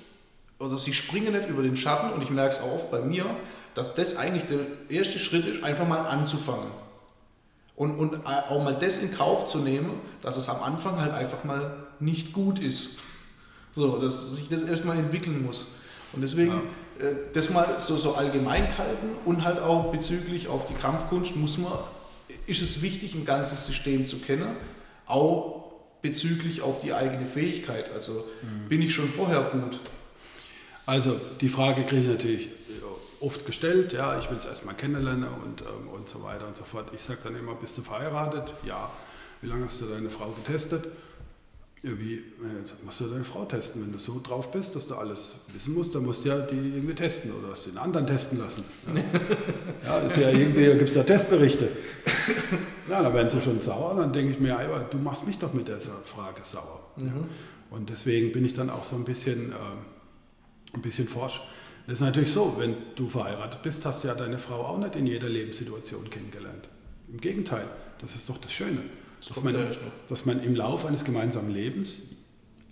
oder 0.59 0.79
sie 0.79 0.93
springen 0.93 1.33
nicht 1.33 1.49
über 1.49 1.63
den 1.63 1.77
Schatten 1.77 2.13
und 2.13 2.23
ich 2.23 2.31
merke 2.31 2.55
es 2.55 2.61
auch 2.61 2.75
oft 2.75 2.91
bei 2.91 3.01
mir, 3.01 3.27
dass 3.75 3.95
das 3.95 4.17
eigentlich 4.17 4.45
der 4.45 4.61
erste 4.89 5.19
Schritt 5.19 5.47
ist, 5.47 5.63
einfach 5.63 5.87
mal 5.87 6.07
anzufangen. 6.07 6.71
Und, 7.77 7.97
und 7.97 8.27
auch 8.27 8.63
mal 8.63 8.75
das 8.75 8.99
in 8.99 9.15
Kauf 9.15 9.45
zu 9.45 9.59
nehmen, 9.59 10.01
dass 10.21 10.37
es 10.37 10.49
am 10.49 10.63
Anfang 10.65 11.01
halt 11.01 11.13
einfach 11.13 11.45
mal 11.45 11.87
nicht 12.01 12.33
gut 12.33 12.59
ist. 12.59 12.99
So, 13.73 13.99
dass 13.99 14.33
sich 14.33 14.49
das 14.49 14.65
erstmal 14.65 14.99
entwickeln 14.99 15.45
muss. 15.45 15.67
Und 16.13 16.23
deswegen 16.23 16.61
ja. 16.99 17.07
äh, 17.07 17.15
das 17.33 17.51
mal 17.51 17.77
so, 17.79 17.97
so 17.97 18.17
allgemein 18.17 18.77
halten 18.77 19.11
und 19.25 19.45
halt 19.45 19.61
auch 19.61 19.93
bezüglich 19.93 20.49
auf 20.49 20.67
die 20.67 20.75
Kampfkunst 20.75 21.37
muss 21.37 21.57
man, 21.59 21.73
ist 22.47 22.63
es 22.63 22.83
wichtig, 22.83 23.15
ein 23.15 23.25
ganzes 23.25 23.65
System 23.65 24.07
zu 24.07 24.19
kennen, 24.19 24.57
auch 25.07 25.73
bezüglich 26.03 26.63
auf 26.63 26.81
die 26.81 26.93
eigene 26.93 27.27
Fähigkeit. 27.27 27.93
Also 27.93 28.25
mhm. 28.43 28.69
bin 28.69 28.83
ich 28.83 28.93
schon 28.93 29.09
vorher 29.09 29.43
gut. 29.53 29.79
Also 30.89 31.21
die 31.43 31.51
Frage 31.51 31.83
kriege 31.83 32.01
ich 32.01 32.09
natürlich 32.09 32.49
oft 33.21 33.45
gestellt, 33.45 33.93
ja, 33.93 34.19
ich 34.19 34.31
will 34.31 34.39
es 34.39 34.47
erstmal 34.47 34.75
kennenlernen 34.75 35.29
und, 35.45 35.61
ähm, 35.61 35.87
und 35.95 36.09
so 36.09 36.23
weiter 36.23 36.47
und 36.47 36.57
so 36.57 36.65
fort. 36.65 36.87
Ich 36.95 37.03
sage 37.03 37.19
dann 37.25 37.37
immer, 37.37 37.55
bist 37.57 37.77
du 37.77 37.83
verheiratet? 37.83 38.55
Ja. 38.65 38.91
Wie 39.43 39.49
lange 39.49 39.67
hast 39.67 39.83
du 39.83 39.85
deine 39.85 40.09
Frau 40.09 40.31
getestet? 40.31 40.87
Ja, 41.83 41.91
wie 41.99 42.15
äh, 42.15 42.85
musst 42.85 43.01
du 43.01 43.07
deine 43.07 43.25
Frau 43.25 43.45
testen? 43.45 43.83
Wenn 43.83 43.93
du 43.93 43.99
so 43.99 44.19
drauf 44.23 44.51
bist, 44.51 44.77
dass 44.77 44.89
du 44.89 44.95
alles 44.95 45.33
wissen 45.53 45.75
musst, 45.75 45.95
dann 45.95 46.07
musst 46.07 46.25
du 46.25 46.31
ja 46.31 46.39
die 46.39 46.57
irgendwie 46.57 46.95
testen 46.95 47.33
oder 47.33 47.51
hast 47.51 47.67
du 47.67 47.71
den 47.71 47.79
anderen 47.79 48.07
testen 48.07 48.39
lassen. 48.39 48.65
Ja, 48.87 49.03
ja 49.85 49.99
ist 50.07 50.17
ja 50.17 50.31
irgendwie, 50.31 50.65
gibt 50.69 50.89
es 50.89 50.95
da 50.95 51.03
Testberichte. 51.03 51.69
Ja, 52.89 53.03
dann 53.03 53.13
werden 53.13 53.29
sie 53.29 53.43
schon 53.43 53.61
sauer, 53.61 53.95
dann 53.95 54.15
denke 54.15 54.33
ich 54.33 54.41
mir, 54.41 54.49
ja, 54.49 54.79
du 54.91 54.97
machst 54.97 55.27
mich 55.27 55.39
doch 55.39 55.53
mit 55.53 55.69
dieser 55.69 56.01
Frage 56.05 56.41
sauer. 56.45 56.81
Mhm. 56.97 57.07
Ja. 57.07 57.13
Und 57.71 57.91
deswegen 57.91 58.33
bin 58.33 58.47
ich 58.47 58.55
dann 58.55 58.71
auch 58.71 58.85
so 58.85 58.97
ein 58.97 59.05
bisschen, 59.05 59.53
äh, 59.53 59.55
ein 60.73 60.83
bisschen 60.83 61.09
forsch. 61.09 61.41
Das 61.87 61.95
ist 61.95 62.01
natürlich 62.01 62.33
so, 62.33 62.55
wenn 62.59 62.77
du 62.97 63.09
verheiratet 63.09 63.63
bist, 63.63 63.85
hast 63.87 64.05
du 64.05 64.09
ja 64.09 64.15
deine 64.15 64.39
Frau 64.39 64.63
auch 64.65 64.79
nicht 64.79 64.95
in 64.95 65.07
jeder 65.07 65.29
Lebenssituation 65.29 66.11
kennengelernt. 66.11 66.69
Im 67.11 67.19
Gegenteil, 67.19 67.65
das 68.01 68.15
ist 68.15 68.29
doch 68.29 68.39
das 68.39 68.53
Schöne, 68.53 68.81
das 69.19 69.29
dass, 69.29 69.43
man, 69.43 69.77
dass 70.09 70.27
man 70.27 70.43
im 70.43 70.55
Laufe 70.55 70.87
eines 70.87 71.05
gemeinsamen 71.05 71.51
Lebens 71.51 72.03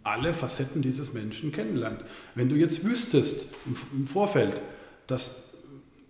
alle 0.02 0.34
Facetten 0.34 0.82
dieses 0.82 1.12
Menschen 1.12 1.50
kennenlernt. 1.50 2.04
Wenn 2.34 2.48
du 2.48 2.54
jetzt 2.54 2.84
wüsstest 2.84 3.46
im, 3.64 3.76
im 3.92 4.06
Vorfeld, 4.06 4.60
dass, 5.06 5.42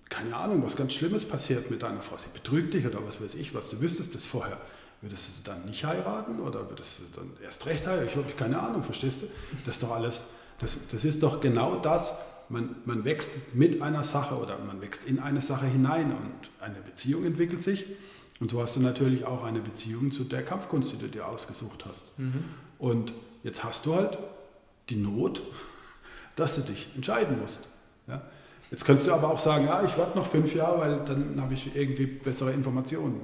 keine 0.08 0.36
Ahnung, 0.36 0.62
was 0.64 0.76
ganz 0.76 0.92
Schlimmes 0.92 1.24
passiert 1.24 1.70
mit 1.70 1.82
deiner 1.82 2.02
Frau, 2.02 2.18
sie 2.18 2.26
betrügt 2.32 2.74
dich 2.74 2.86
oder 2.86 3.06
was 3.06 3.20
weiß 3.20 3.34
ich, 3.36 3.54
was 3.54 3.70
du 3.70 3.80
wüsstest 3.80 4.14
das 4.14 4.24
vorher, 4.24 4.60
würdest 5.00 5.28
du 5.28 5.50
dann 5.50 5.64
nicht 5.64 5.84
heiraten 5.84 6.40
oder 6.40 6.68
würdest 6.68 6.98
du 6.98 7.20
dann 7.20 7.30
erst 7.42 7.64
recht 7.66 7.86
heiraten? 7.86 8.08
Ich 8.08 8.16
habe 8.16 8.32
keine 8.32 8.60
Ahnung, 8.60 8.82
verstehst 8.82 9.22
du? 9.22 9.26
Das 9.64 9.76
ist 9.76 9.82
doch 9.82 9.92
alles, 9.92 10.24
das, 10.58 10.76
das 10.90 11.04
ist 11.04 11.22
doch 11.22 11.40
genau 11.40 11.76
das, 11.76 12.14
man, 12.48 12.76
man 12.84 13.04
wächst 13.04 13.30
mit 13.54 13.82
einer 13.82 14.04
Sache 14.04 14.36
oder 14.36 14.58
man 14.58 14.80
wächst 14.80 15.04
in 15.06 15.18
eine 15.18 15.40
Sache 15.40 15.66
hinein 15.66 16.12
und 16.12 16.50
eine 16.60 16.80
Beziehung 16.80 17.24
entwickelt 17.24 17.62
sich. 17.62 17.86
Und 18.38 18.50
so 18.50 18.62
hast 18.62 18.76
du 18.76 18.80
natürlich 18.80 19.24
auch 19.24 19.44
eine 19.44 19.60
Beziehung 19.60 20.12
zu 20.12 20.24
der 20.24 20.44
Kampfkunst, 20.44 20.92
die 20.92 20.98
du 20.98 21.08
dir 21.08 21.26
ausgesucht 21.26 21.86
hast. 21.88 22.18
Mhm. 22.18 22.44
Und 22.78 23.12
jetzt 23.42 23.64
hast 23.64 23.86
du 23.86 23.94
halt 23.94 24.18
die 24.90 24.96
Not, 24.96 25.42
dass 26.36 26.56
du 26.56 26.62
dich 26.62 26.88
entscheiden 26.94 27.40
musst. 27.40 27.60
Ja? 28.06 28.22
Jetzt 28.70 28.84
könntest 28.84 29.08
du 29.08 29.12
aber 29.12 29.30
auch 29.30 29.38
sagen, 29.38 29.66
ja, 29.66 29.84
ich 29.84 29.96
warte 29.96 30.18
noch 30.18 30.26
fünf 30.26 30.54
Jahre, 30.54 30.80
weil 30.80 31.04
dann 31.04 31.40
habe 31.40 31.54
ich 31.54 31.74
irgendwie 31.74 32.06
bessere 32.06 32.52
Informationen. 32.52 33.20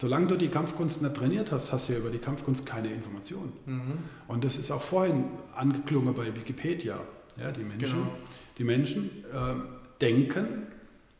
Solange 0.00 0.28
du 0.28 0.36
die 0.36 0.48
Kampfkunst 0.48 1.02
nicht 1.02 1.14
trainiert 1.14 1.52
hast, 1.52 1.72
hast 1.72 1.90
du 1.90 1.92
ja 1.92 1.98
über 1.98 2.08
die 2.08 2.18
Kampfkunst 2.18 2.64
keine 2.64 2.90
Informationen. 2.90 3.52
Mhm. 3.66 3.98
Und 4.28 4.44
das 4.44 4.56
ist 4.56 4.70
auch 4.70 4.80
vorhin 4.80 5.26
angeklungen 5.54 6.14
bei 6.14 6.34
Wikipedia. 6.34 6.98
Ja, 7.36 7.52
die 7.52 7.62
Menschen, 7.62 7.98
genau. 7.98 8.12
die 8.56 8.64
Menschen 8.64 9.10
äh, 9.30 10.00
denken 10.00 10.68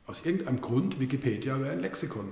aus 0.06 0.24
irgendeinem 0.24 0.62
Grund, 0.62 0.98
Wikipedia 0.98 1.60
wäre 1.60 1.72
ein 1.72 1.80
Lexikon. 1.80 2.30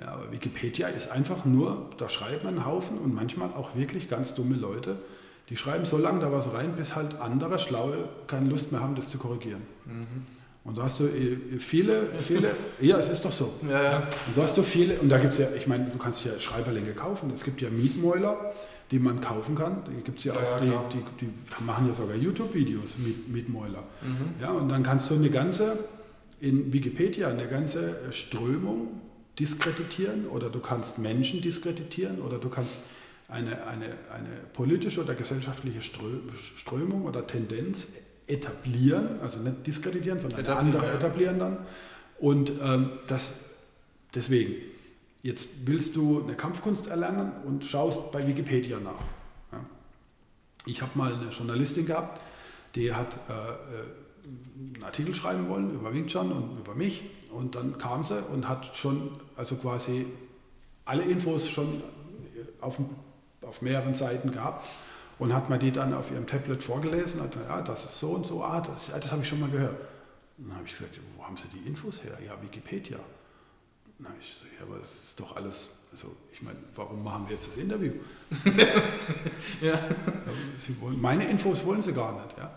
Ja, 0.00 0.08
aber 0.08 0.32
Wikipedia 0.32 0.88
ist 0.88 1.12
einfach 1.12 1.44
nur, 1.44 1.90
da 1.96 2.08
schreibt 2.08 2.42
man 2.42 2.56
einen 2.56 2.66
Haufen 2.66 2.98
und 2.98 3.14
manchmal 3.14 3.50
auch 3.50 3.76
wirklich 3.76 4.10
ganz 4.10 4.34
dumme 4.34 4.56
Leute, 4.56 4.98
die 5.48 5.56
schreiben 5.56 5.84
so 5.84 5.96
lange 5.96 6.18
da 6.18 6.32
was 6.32 6.52
rein, 6.52 6.74
bis 6.74 6.96
halt 6.96 7.20
andere 7.20 7.60
Schlaue 7.60 8.08
keine 8.26 8.48
Lust 8.48 8.72
mehr 8.72 8.80
haben, 8.80 8.96
das 8.96 9.10
zu 9.10 9.18
korrigieren. 9.18 9.62
Mhm. 9.84 10.26
Und 10.64 10.78
da 10.78 10.84
hast 10.84 11.00
du 11.00 11.04
äh, 11.06 11.58
viele, 11.58 12.06
viele, 12.18 12.54
ja, 12.80 12.98
es 12.98 13.08
ist 13.08 13.24
doch 13.24 13.32
so. 13.32 13.54
Ja, 13.68 13.82
ja. 13.82 14.08
Und 14.26 14.34
so 14.34 14.42
hast 14.42 14.56
du 14.56 14.62
viele, 14.62 14.98
und 15.00 15.08
da 15.08 15.18
gibt 15.18 15.32
es 15.32 15.38
ja, 15.38 15.48
ich 15.56 15.66
meine, 15.66 15.86
du 15.86 15.98
kannst 15.98 16.24
ja 16.24 16.38
Schreiberlänge 16.38 16.92
kaufen. 16.92 17.30
Es 17.34 17.42
gibt 17.42 17.60
ja 17.60 17.68
Mietmäuler, 17.68 18.52
die 18.90 18.98
man 18.98 19.20
kaufen 19.20 19.56
kann. 19.56 19.82
Die 19.90 20.02
gibt 20.02 20.18
es 20.18 20.24
ja, 20.24 20.34
ja 20.34 20.40
auch, 20.40 20.64
ja, 20.64 20.84
die, 20.92 20.98
die, 21.20 21.26
die, 21.26 21.64
machen 21.64 21.88
ja 21.88 21.94
sogar 21.94 22.14
YouTube-Videos, 22.14 22.98
Miet, 22.98 23.28
Mietmäuler. 23.28 23.82
Mhm. 24.02 24.40
Ja, 24.40 24.52
und 24.52 24.68
dann 24.68 24.84
kannst 24.84 25.10
du 25.10 25.14
eine 25.16 25.30
ganze, 25.30 25.78
in 26.40 26.72
Wikipedia, 26.72 27.28
eine 27.28 27.48
ganze 27.48 27.96
Strömung 28.12 29.00
diskreditieren 29.38 30.26
oder 30.26 30.48
du 30.50 30.60
kannst 30.60 30.98
Menschen 30.98 31.40
diskreditieren 31.40 32.20
oder 32.20 32.38
du 32.38 32.48
kannst 32.48 32.80
eine, 33.28 33.66
eine, 33.66 33.86
eine 34.12 34.28
politische 34.52 35.02
oder 35.02 35.14
gesellschaftliche 35.14 35.80
Strömung 35.82 37.06
oder 37.06 37.26
Tendenz 37.26 37.88
etablieren, 38.26 39.20
also 39.20 39.38
nicht 39.40 39.66
diskreditieren, 39.66 40.20
sondern 40.20 40.40
etablieren, 40.40 40.66
andere 40.66 40.86
ja. 40.86 40.94
etablieren 40.94 41.38
dann. 41.38 41.58
Und 42.18 42.52
ähm, 42.62 42.90
das 43.08 43.34
deswegen, 44.14 44.54
jetzt 45.22 45.66
willst 45.66 45.96
du 45.96 46.22
eine 46.22 46.34
Kampfkunst 46.34 46.86
erlernen 46.86 47.32
und 47.44 47.64
schaust 47.64 48.12
bei 48.12 48.26
Wikipedia 48.26 48.78
nach. 48.78 49.00
Ja. 49.52 49.60
Ich 50.66 50.82
habe 50.82 50.92
mal 50.94 51.14
eine 51.14 51.30
Journalistin 51.30 51.86
gehabt, 51.86 52.20
die 52.74 52.94
hat 52.94 53.08
äh, 53.28 53.32
äh 53.32 53.54
einen 54.24 54.84
Artikel 54.84 55.12
schreiben 55.14 55.48
wollen 55.48 55.74
über 55.74 55.92
Wing 55.92 56.06
Chun 56.06 56.30
und 56.30 56.56
über 56.56 56.76
mich. 56.76 57.02
Und 57.32 57.56
dann 57.56 57.76
kam 57.78 58.04
sie 58.04 58.22
und 58.22 58.48
hat 58.48 58.76
schon, 58.76 59.10
also 59.36 59.56
quasi 59.56 60.06
alle 60.84 61.02
Infos 61.02 61.50
schon 61.50 61.82
auf, 62.60 62.78
auf 63.42 63.62
mehreren 63.62 63.94
Seiten 63.94 64.30
gehabt 64.30 64.64
und 65.22 65.32
hat 65.32 65.48
mir 65.48 65.58
die 65.58 65.70
dann 65.70 65.94
auf 65.94 66.10
ihrem 66.10 66.26
Tablet 66.26 66.64
vorgelesen 66.64 67.20
und 67.20 67.26
hat 67.26 67.32
gesagt, 67.32 67.48
ja, 67.48 67.62
das 67.62 67.84
ist 67.84 68.00
so 68.00 68.10
und 68.10 68.26
so, 68.26 68.42
ah, 68.42 68.60
das, 68.60 68.90
das 68.92 69.12
habe 69.12 69.22
ich 69.22 69.28
schon 69.28 69.38
mal 69.38 69.50
gehört. 69.50 69.76
Und 70.36 70.48
dann 70.48 70.56
habe 70.56 70.66
ich 70.66 70.72
gesagt, 70.72 70.98
wo 71.16 71.24
haben 71.24 71.36
Sie 71.36 71.44
die 71.54 71.64
Infos 71.68 72.02
her? 72.02 72.18
Ja, 72.26 72.32
Wikipedia. 72.42 72.98
Habe 74.02 74.14
ich 74.20 74.26
gesagt, 74.26 74.50
ja, 74.58 74.66
aber 74.66 74.80
das 74.80 74.92
ist 74.92 75.20
doch 75.20 75.36
alles, 75.36 75.68
also 75.92 76.08
ich 76.32 76.42
meine, 76.42 76.58
warum 76.74 77.04
machen 77.04 77.26
wir 77.28 77.36
jetzt 77.36 77.46
das 77.46 77.56
Interview? 77.56 77.92
ja. 79.60 79.78
Wollen, 80.80 81.00
meine 81.00 81.30
Infos 81.30 81.64
wollen 81.64 81.82
Sie 81.82 81.92
gar 81.92 82.20
nicht. 82.20 82.36
Ja? 82.36 82.50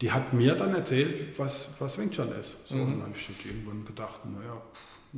Die 0.00 0.12
hat 0.12 0.32
mir 0.32 0.54
dann 0.54 0.76
erzählt, 0.76 1.36
was, 1.36 1.70
was 1.80 1.98
Wing 1.98 2.12
Chun 2.12 2.30
ist. 2.38 2.68
So, 2.68 2.76
mhm. 2.76 2.82
Und 2.82 2.90
dann 3.00 3.08
habe 3.08 3.14
ich 3.18 3.46
irgendwann 3.46 3.84
gedacht, 3.84 4.20
naja, 4.26 4.62
pff, 4.72 5.14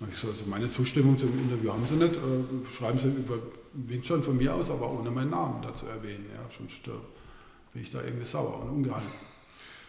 ne. 0.00 0.08
ich 0.12 0.18
so, 0.18 0.28
also 0.28 0.42
meine 0.44 0.70
Zustimmung 0.70 1.16
zum 1.16 1.38
Interview 1.38 1.72
haben 1.72 1.86
Sie 1.86 1.94
nicht, 1.94 2.16
äh, 2.16 2.70
schreiben 2.70 2.98
Sie 2.98 3.08
über 3.08 3.38
Wing 3.72 4.02
Chun 4.02 4.22
von 4.22 4.36
mir 4.36 4.54
aus, 4.54 4.70
aber 4.70 4.90
ohne 4.90 5.10
meinen 5.10 5.30
Namen 5.30 5.62
dazu 5.62 5.86
erwähnen. 5.86 6.26
Ja, 6.34 6.40
sonst 6.56 6.86
äh, 6.86 6.90
bin 7.72 7.82
ich 7.82 7.90
da 7.90 8.02
irgendwie 8.02 8.26
sauer 8.26 8.62
und 8.62 8.70
ungehalten. 8.70 9.10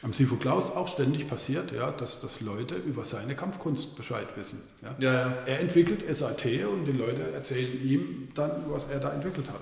Am 0.01 0.13
Sifu 0.13 0.37
Klaus 0.37 0.71
auch 0.71 0.87
ständig 0.87 1.27
passiert, 1.27 1.73
ja, 1.73 1.91
dass, 1.91 2.21
dass 2.21 2.39
Leute 2.39 2.75
über 2.75 3.03
seine 3.03 3.35
Kampfkunst 3.35 3.97
Bescheid 3.97 4.27
wissen. 4.37 4.61
Ja. 4.81 4.95
Ja, 4.97 5.13
ja. 5.13 5.37
Er 5.45 5.59
entwickelt 5.59 6.03
SAT 6.15 6.45
und 6.71 6.85
die 6.85 6.93
Leute 6.93 7.31
erzählen 7.33 7.85
ihm 7.85 8.29
dann, 8.33 8.51
was 8.69 8.87
er 8.87 8.99
da 8.99 9.11
entwickelt 9.11 9.49
hat. 9.49 9.61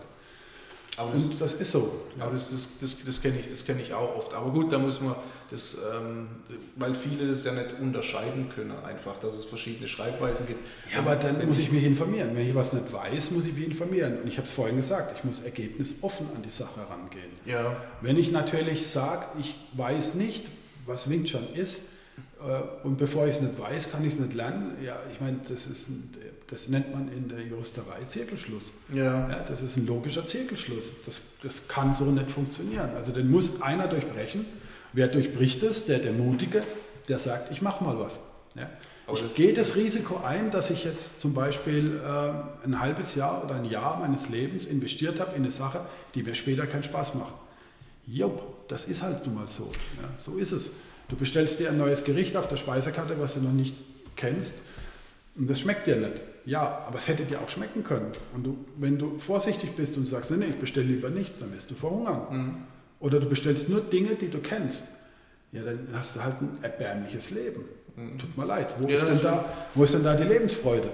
Aber 0.98 1.12
das, 1.12 1.26
und 1.26 1.40
das 1.40 1.54
ist 1.54 1.72
so. 1.72 2.08
Aber 2.20 2.32
das, 2.32 2.50
das, 2.50 2.80
das, 2.82 3.06
das 3.06 3.22
kenne 3.22 3.40
ich, 3.40 3.66
kenn 3.66 3.80
ich 3.80 3.94
auch 3.94 4.16
oft. 4.16 4.34
Aber 4.34 4.50
gut, 4.50 4.74
da 4.74 4.80
muss 4.80 5.00
man 5.00 5.16
das, 5.52 5.78
ähm, 5.96 6.28
weil 6.76 6.96
viele 6.96 7.28
das 7.28 7.46
ja 7.46 7.52
nicht 7.52 7.80
unterscheiden 7.80 8.50
können, 8.50 8.74
einfach, 8.84 9.20
dass 9.20 9.36
es 9.36 9.46
verschiedene 9.46 9.88
Schreibweisen 9.88 10.48
gibt. 10.48 10.66
Ja, 10.92 11.00
aber 11.00 11.16
dann 11.16 11.46
muss 11.48 11.60
ich 11.60 11.72
mich 11.72 11.84
informieren. 11.84 12.36
Wenn 12.36 12.48
ich 12.48 12.56
was 12.56 12.74
nicht 12.74 12.92
weiß, 12.92 13.30
muss 13.30 13.46
ich 13.46 13.54
mich 13.54 13.68
informieren. 13.68 14.18
Und 14.24 14.28
ich 14.28 14.38
habe 14.38 14.48
es 14.48 14.54
vorhin 14.54 14.76
gesagt, 14.76 15.16
ich 15.20 15.24
muss 15.24 15.40
ergebnisoffen 15.42 16.28
an 16.36 16.42
die 16.42 16.50
Sache 16.50 16.82
rangehen. 16.90 17.30
Ja. 17.46 17.78
Wenn 18.02 18.18
ich 18.18 18.32
natürlich 18.32 18.88
sage, 18.88 19.28
ich 19.40 19.56
weiß 19.74 20.16
nicht, 20.16 20.46
was 20.88 21.12
Wing 21.12 21.26
Chun 21.26 21.48
ist, 21.54 21.82
und 22.84 22.98
bevor 22.98 23.26
ich 23.28 23.36
es 23.36 23.42
nicht 23.42 23.60
weiß, 23.60 23.92
kann 23.92 24.06
ich 24.06 24.14
es 24.14 24.20
nicht 24.20 24.34
lernen. 24.34 24.76
Ja, 24.84 25.00
ich 25.12 25.20
meine, 25.20 25.40
das, 25.50 25.66
ist 25.66 25.90
ein, 25.90 26.14
das 26.48 26.70
nennt 26.70 26.94
man 26.94 27.12
in 27.12 27.28
der 27.30 27.42
Juristerei 27.42 28.04
Zirkelschluss. 28.06 28.66
Ja. 28.94 29.30
ja. 29.30 29.46
Das 29.48 29.62
ist 29.62 29.76
ein 29.76 29.88
logischer 29.88 30.28
Zirkelschluss. 30.28 30.92
Das, 31.06 31.22
das 31.42 31.68
kann 31.68 31.96
so 31.96 32.06
nicht 32.06 32.30
funktionieren. 32.30 32.92
Also 32.96 33.12
den 33.12 33.32
muss 33.32 33.62
einer 33.62 33.88
durchbrechen. 33.88 34.46
Wer 34.94 35.08
durchbricht 35.08 35.64
es? 35.64 35.86
Der, 35.86 36.00
der 36.00 36.14
Mutige, 36.14 36.64
der 37.10 37.18
sagt, 37.18 37.52
ich 37.52 37.62
mache 37.62 37.84
mal 37.84 37.98
was. 38.00 38.20
Ja. 38.56 38.66
ich 39.12 39.22
das 39.22 39.34
gehe 39.34 39.54
das 39.54 39.76
Risiko 39.76 40.18
ein, 40.18 40.52
dass 40.52 40.70
ich 40.70 40.84
jetzt 40.84 41.20
zum 41.20 41.34
Beispiel 41.34 42.00
äh, 42.04 42.66
ein 42.66 42.80
halbes 42.80 43.16
Jahr 43.16 43.44
oder 43.44 43.56
ein 43.56 43.66
Jahr 43.66 44.00
meines 44.00 44.30
Lebens 44.30 44.66
investiert 44.66 45.20
habe 45.20 45.36
in 45.36 45.44
eine 45.44 45.52
Sache, 45.52 45.82
die 46.14 46.22
mir 46.22 46.36
später 46.36 46.68
keinen 46.68 46.84
Spaß 46.84 47.16
macht. 47.16 47.34
Jupp, 48.06 48.68
das 48.68 48.86
ist 48.86 49.02
halt 49.02 49.26
nun 49.26 49.36
mal 49.36 49.48
so. 49.48 49.72
Ja, 50.02 50.10
so 50.20 50.38
ist 50.38 50.52
es. 50.52 50.70
Du 51.10 51.16
bestellst 51.16 51.60
dir 51.60 51.70
ein 51.70 51.78
neues 51.78 52.04
Gericht 52.04 52.36
auf 52.36 52.48
der 52.48 52.58
Speisekarte, 52.58 53.16
was 53.20 53.36
du 53.36 53.42
noch 53.42 53.54
nicht 53.54 53.76
kennst, 54.16 54.54
und 55.38 55.50
das 55.50 55.60
schmeckt 55.60 55.88
dir 55.88 55.98
nicht. 55.98 56.14
Ja, 56.46 56.84
aber 56.88 56.98
es 56.98 57.08
hätte 57.08 57.26
dir 57.26 57.42
auch 57.42 57.50
schmecken 57.50 57.84
können. 57.84 58.12
Und 58.34 58.44
du, 58.44 58.58
wenn 58.78 58.98
du 58.98 59.20
vorsichtig 59.20 59.76
bist 59.76 59.98
und 59.98 60.08
sagst, 60.08 60.32
nee, 60.32 60.38
nee, 60.38 60.46
ich 60.46 60.60
bestelle 60.60 60.88
lieber 60.88 61.10
nichts, 61.10 61.40
dann 61.40 61.54
wirst 61.54 61.70
du 61.70 61.76
verhungern. 61.76 62.22
Mhm. 62.32 62.56
Oder 63.00 63.20
du 63.20 63.28
bestellst 63.28 63.70
nur 63.70 63.82
Dinge, 63.82 64.16
die 64.16 64.30
du 64.30 64.40
kennst. 64.40 64.84
Ja, 65.52 65.64
dann 65.64 65.88
hast 65.94 66.16
du 66.16 66.24
halt 66.24 66.42
ein 66.42 66.58
erbärmliches 66.62 67.32
Leben. 67.32 67.66
Mhm. 67.96 68.18
Tut 68.18 68.38
mir 68.38 68.46
leid. 68.46 68.74
Wo, 68.80 68.88
ja, 68.88 68.96
ist 68.96 69.08
denn 69.08 69.22
da, 69.22 69.46
wo 69.76 69.84
ist 69.84 69.94
denn 69.94 70.04
da 70.04 70.16
die 70.16 70.24
Lebensfreude? 70.24 70.90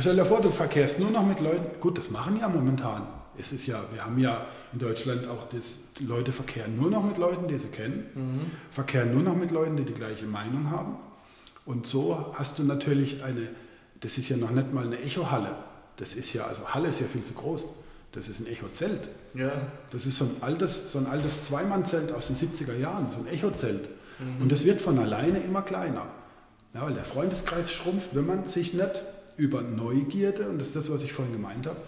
Stell 0.00 0.16
dir 0.16 0.24
vor, 0.24 0.40
du 0.40 0.50
verkehrst 0.50 0.98
nur 0.98 1.10
noch 1.10 1.24
mit 1.24 1.40
Leuten. 1.40 1.80
Gut, 1.80 1.96
das 1.96 2.10
machen 2.10 2.38
ja 2.40 2.48
momentan 2.48 3.06
es 3.38 3.52
ist 3.52 3.66
ja, 3.66 3.84
wir 3.92 4.04
haben 4.04 4.18
ja 4.18 4.46
in 4.74 4.80
Deutschland 4.80 5.26
auch 5.28 5.48
das, 5.50 5.78
Leute 6.00 6.32
verkehren 6.32 6.76
nur 6.76 6.90
noch 6.90 7.04
mit 7.04 7.16
Leuten, 7.16 7.48
die 7.48 7.58
sie 7.58 7.68
kennen, 7.68 8.06
mhm. 8.14 8.50
verkehren 8.70 9.14
nur 9.14 9.22
noch 9.22 9.36
mit 9.36 9.52
Leuten, 9.52 9.76
die 9.76 9.84
die 9.84 9.94
gleiche 9.94 10.26
Meinung 10.26 10.70
haben. 10.70 10.96
Und 11.64 11.86
so 11.86 12.34
hast 12.34 12.58
du 12.58 12.64
natürlich 12.64 13.22
eine, 13.22 13.48
das 14.00 14.18
ist 14.18 14.28
ja 14.28 14.36
noch 14.36 14.50
nicht 14.50 14.72
mal 14.72 14.86
eine 14.86 15.00
Echohalle. 15.00 15.54
Das 15.96 16.14
ist 16.14 16.32
ja, 16.32 16.46
also 16.46 16.68
Halle 16.68 16.88
ist 16.88 17.00
ja 17.00 17.06
viel 17.06 17.22
zu 17.22 17.34
groß. 17.34 17.64
Das 18.12 18.28
ist 18.28 18.40
ein 18.40 18.46
Echozelt. 18.46 19.08
Ja. 19.34 19.52
Das 19.90 20.06
ist 20.06 20.18
so 20.18 20.24
ein 20.24 20.36
altes, 20.40 20.92
so 20.92 20.98
ein 20.98 21.06
altes 21.06 21.46
Zweimannzelt 21.46 22.12
aus 22.12 22.26
den 22.26 22.36
70er 22.36 22.76
Jahren, 22.76 23.10
so 23.10 23.18
ein 23.18 23.26
Echozelt. 23.26 23.88
Mhm. 24.18 24.42
Und 24.42 24.52
das 24.52 24.64
wird 24.64 24.80
von 24.80 24.98
alleine 24.98 25.38
immer 25.38 25.62
kleiner. 25.62 26.06
Ja, 26.74 26.82
weil 26.82 26.94
der 26.94 27.04
Freundeskreis 27.04 27.72
schrumpft, 27.72 28.14
wenn 28.14 28.26
man 28.26 28.48
sich 28.48 28.74
nicht 28.74 29.02
über 29.36 29.62
Neugierde, 29.62 30.48
und 30.48 30.58
das 30.58 30.68
ist 30.68 30.76
das, 30.76 30.90
was 30.90 31.02
ich 31.02 31.12
vorhin 31.12 31.32
gemeint 31.32 31.66
habe, 31.66 31.78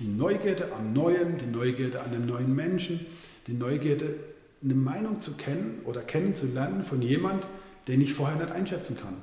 die 0.00 0.06
Neugierde 0.06 0.72
am 0.72 0.92
Neuen, 0.92 1.38
die 1.38 1.46
Neugierde 1.46 2.00
an 2.00 2.06
einem 2.06 2.26
neuen 2.26 2.54
Menschen, 2.54 3.06
die 3.46 3.52
Neugierde, 3.52 4.14
eine 4.62 4.74
Meinung 4.74 5.20
zu 5.20 5.36
kennen 5.36 5.80
oder 5.84 6.02
kennenzulernen 6.02 6.84
von 6.84 7.00
jemand, 7.00 7.46
den 7.88 8.00
ich 8.00 8.12
vorher 8.12 8.36
nicht 8.36 8.52
einschätzen 8.52 8.96
kann. 9.00 9.16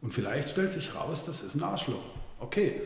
Und 0.00 0.14
vielleicht 0.14 0.50
stellt 0.50 0.72
sich 0.72 0.94
raus, 0.94 1.24
das 1.24 1.42
ist 1.42 1.54
ein 1.54 1.62
Arschloch. 1.62 2.02
Okay. 2.40 2.80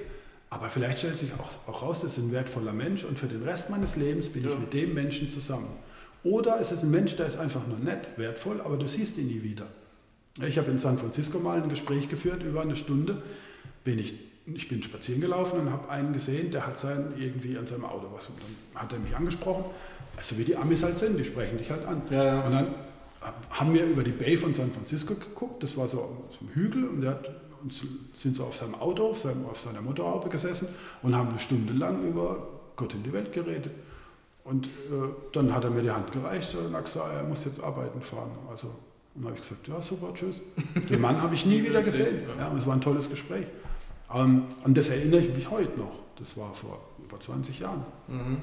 Aber 0.51 0.69
vielleicht 0.69 0.99
stellt 0.99 1.19
sich 1.19 1.33
auch, 1.35 1.51
auch 1.69 1.83
raus, 1.83 2.01
das 2.03 2.13
ist 2.13 2.19
ein 2.19 2.33
wertvoller 2.33 2.73
Mensch 2.73 3.05
und 3.05 3.19
für 3.19 3.27
den 3.27 3.43
Rest 3.43 3.71
meines 3.71 3.97
Lebens 3.97 4.29
bin 4.29 4.45
ja. 4.45 4.53
ich 4.53 4.59
mit 4.59 4.73
dem 4.73 4.95
Menschen 4.95 5.31
zusammen. 5.31 5.69
Oder 6.23 6.61
es 6.61 6.73
ist 6.73 6.83
ein 6.83 6.91
Mensch, 6.91 7.17
der 7.17 7.27
ist 7.27 7.37
einfach 7.37 7.67
nur 7.67 7.79
nett, 7.79 8.11
wertvoll, 8.17 8.61
aber 8.61 8.77
du 8.77 8.89
siehst 8.89 9.19
ihn 9.19 9.27
nie 9.27 9.43
wieder. 9.43 9.67
Ich 10.47 10.59
habe 10.59 10.71
in 10.71 10.79
San 10.79 10.99
Francisco 10.99 11.39
mal 11.39 11.63
ein 11.63 11.69
Gespräch 11.69 12.09
geführt, 12.09 12.43
über 12.43 12.63
eine 12.63 12.77
Stunde 12.77 13.23
bin 13.85 13.99
ich 13.99 14.15
ich 14.55 14.69
bin 14.69 14.83
spazieren 14.83 15.21
gelaufen 15.21 15.61
und 15.61 15.71
habe 15.71 15.89
einen 15.91 16.13
gesehen, 16.13 16.51
der 16.51 16.67
hat 16.67 16.79
sein, 16.79 17.13
irgendwie 17.19 17.59
an 17.59 17.67
seinem 17.67 17.85
Auto 17.85 18.07
was. 18.15 18.27
Und 18.29 18.37
dann 18.41 18.83
hat 18.83 18.93
er 18.93 18.99
mich 18.99 19.15
angesprochen, 19.17 19.65
also 20.17 20.39
wie 20.39 20.45
die 20.45 20.57
Amis 20.57 20.83
halt 20.83 20.99
sind, 20.99 21.19
die 21.19 21.25
sprechen 21.25 21.59
dich 21.59 21.71
halt 21.71 21.85
an. 21.87 22.03
Ja, 22.11 22.25
ja. 22.25 22.41
Und 22.43 22.53
dann 22.53 22.75
haben 23.51 23.75
wir 23.75 23.85
über 23.85 24.03
die 24.03 24.13
Bay 24.13 24.37
von 24.37 24.55
San 24.55 24.71
Francisco 24.71 25.15
geguckt, 25.15 25.63
das 25.63 25.77
war 25.77 25.89
so, 25.89 26.27
so 26.31 26.45
ein 26.45 26.55
Hügel 26.55 26.85
und 26.89 27.01
der 27.01 27.11
hat, 27.13 27.31
und 27.63 27.73
sind 28.15 28.37
so 28.37 28.45
auf 28.45 28.55
seinem 28.55 28.77
Auto, 28.77 29.11
auf, 29.11 29.19
seinem, 29.19 29.47
auf 29.47 29.59
seiner 29.59 29.81
Motorhaube 29.81 30.29
gesessen 30.29 30.69
und 31.03 31.17
haben 31.17 31.31
eine 31.31 31.39
Stunde 31.41 31.73
lang 31.73 32.07
über 32.07 32.47
Gott 32.77 32.95
in 32.95 33.03
die 33.03 33.13
Welt 33.13 33.33
geredet. 33.33 33.73
Und 34.45 34.67
äh, 34.67 34.69
dann 35.33 35.53
hat 35.53 35.65
er 35.65 35.71
mir 35.71 35.83
die 35.83 35.91
Hand 35.91 36.13
gereicht 36.13 36.55
und 36.55 36.73
hat 36.73 36.85
gesagt, 36.85 37.13
er 37.13 37.25
muss 37.25 37.45
jetzt 37.45 37.61
arbeiten 37.61 38.01
fahren. 38.01 38.31
Also, 38.49 38.69
und 39.15 39.25
dann 39.25 39.33
habe 39.33 39.35
ich 39.35 39.43
gesagt, 39.43 39.67
ja 39.67 39.83
super, 39.83 40.15
tschüss. 40.15 40.41
Den 40.89 41.01
Mann 41.01 41.21
habe 41.21 41.35
ich 41.35 41.47
nie 41.47 41.65
wieder 41.69 41.83
gesehen. 41.83 42.21
Ja, 42.39 42.49
und 42.49 42.59
es 42.59 42.67
war 42.67 42.75
ein 42.75 42.81
tolles 42.81 43.11
Gespräch. 43.11 43.47
Ähm, 44.13 44.45
und 44.65 44.77
das 44.77 44.89
erinnere 44.91 45.21
ich 45.21 45.35
mich 45.35 45.51
heute 45.51 45.79
noch. 45.79 46.01
Das 46.19 46.37
war 46.37 46.55
vor 46.55 46.81
über 47.05 47.21
20 47.21 47.59
Jahren. 47.61 47.85
Mhm. 48.09 48.39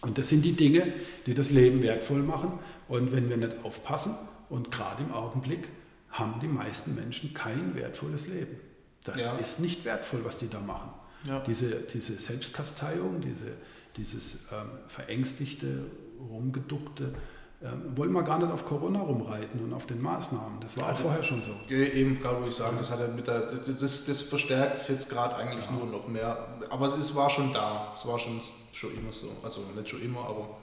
Und 0.00 0.18
das 0.18 0.28
sind 0.28 0.42
die 0.42 0.52
Dinge, 0.52 0.92
die 1.26 1.34
das 1.34 1.50
Leben 1.50 1.82
wertvoll 1.82 2.22
machen. 2.22 2.52
Und 2.88 3.12
wenn 3.12 3.28
wir 3.28 3.36
nicht 3.36 3.64
aufpassen, 3.64 4.14
und 4.48 4.70
gerade 4.70 5.02
im 5.02 5.12
Augenblick 5.12 5.68
haben 6.10 6.40
die 6.40 6.48
meisten 6.48 6.94
Menschen 6.94 7.34
kein 7.34 7.74
wertvolles 7.74 8.26
Leben. 8.26 8.56
Das 9.04 9.22
ja. 9.22 9.36
ist 9.36 9.60
nicht 9.60 9.84
wertvoll, 9.84 10.24
was 10.24 10.38
die 10.38 10.48
da 10.48 10.60
machen. 10.60 10.90
Ja. 11.24 11.40
Diese, 11.40 11.80
diese 11.92 12.14
Selbstkasteiung, 12.14 13.20
diese, 13.20 13.52
dieses 13.96 14.46
ähm, 14.52 14.70
verängstigte, 14.88 15.86
rumgeduckte, 16.30 17.14
ähm, 17.60 17.96
wollen 17.96 18.12
wir 18.12 18.22
gar 18.22 18.38
nicht 18.38 18.52
auf 18.52 18.64
Corona 18.64 19.00
rumreiten 19.00 19.60
und 19.64 19.72
auf 19.72 19.86
den 19.86 20.00
Maßnahmen. 20.00 20.60
Das 20.60 20.76
war 20.76 20.88
also, 20.88 20.98
auch 20.98 21.02
vorher 21.02 21.24
schon 21.24 21.42
so. 21.42 21.52
Eben, 21.68 22.20
gerade 22.20 22.42
wo 22.42 22.46
ich 22.46 22.54
sagen, 22.54 22.76
das, 22.78 22.92
hat 22.92 23.00
ja 23.00 23.08
mit 23.08 23.26
der, 23.26 23.50
das, 23.50 24.04
das 24.04 24.22
verstärkt 24.22 24.88
jetzt 24.88 25.10
gerade 25.10 25.34
eigentlich 25.34 25.66
ja. 25.66 25.72
nur 25.72 25.86
noch 25.86 26.06
mehr. 26.06 26.46
Aber 26.70 26.86
es 26.96 27.16
war 27.16 27.28
schon 27.30 27.52
da. 27.52 27.92
Es 27.96 28.06
war 28.06 28.18
schon, 28.18 28.40
schon 28.72 28.94
immer 28.96 29.12
so. 29.12 29.32
Also 29.42 29.62
nicht 29.74 29.88
schon 29.88 30.02
immer, 30.02 30.20
aber 30.20 30.58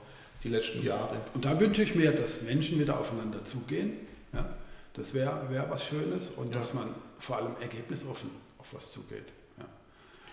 die 0.46 0.50
letzten 0.50 0.86
Jahre. 0.86 1.18
Und 1.34 1.44
da 1.44 1.60
wünsche 1.60 1.84
ich 1.84 1.96
mir, 1.96 2.12
dass 2.12 2.44
Menschen 2.44 2.80
wieder 2.80 2.98
aufeinander 2.98 3.44
zugehen. 3.44 3.94
Ja? 4.32 4.46
Das 4.94 5.14
wäre 5.14 5.50
wär 5.50 5.70
was 5.70 5.86
Schönes 5.86 6.30
und 6.30 6.54
ja. 6.54 6.60
dass 6.60 6.74
man 6.74 6.88
vor 7.20 7.38
allem 7.38 7.56
ergebnisoffen 7.60 8.30
auf 8.58 8.74
was 8.74 8.92
zugeht. 8.92 9.26
Ja? 9.58 9.66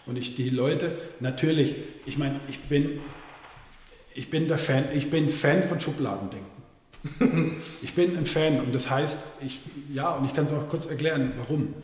Und 0.06 0.16
ich 0.16 0.36
die 0.36 0.50
Leute, 0.50 0.96
natürlich, 1.18 1.74
ich 2.06 2.18
meine, 2.18 2.40
ich 2.46 2.60
bin, 2.68 3.00
ich 4.14 4.30
bin 4.30 4.46
der 4.46 4.58
Fan, 4.58 4.84
ich 4.94 5.10
bin 5.10 5.28
Fan 5.30 5.64
von 5.64 5.80
Schubladendenken. 5.80 6.51
ich 7.82 7.94
bin 7.94 8.16
ein 8.16 8.26
Fan 8.26 8.60
und 8.60 8.74
das 8.74 8.90
heißt, 8.90 9.18
ich, 9.40 9.60
ja, 9.92 10.14
und 10.14 10.24
ich 10.26 10.34
kann 10.34 10.44
es 10.44 10.52
auch 10.52 10.68
kurz 10.68 10.86
erklären, 10.86 11.32
warum. 11.36 11.74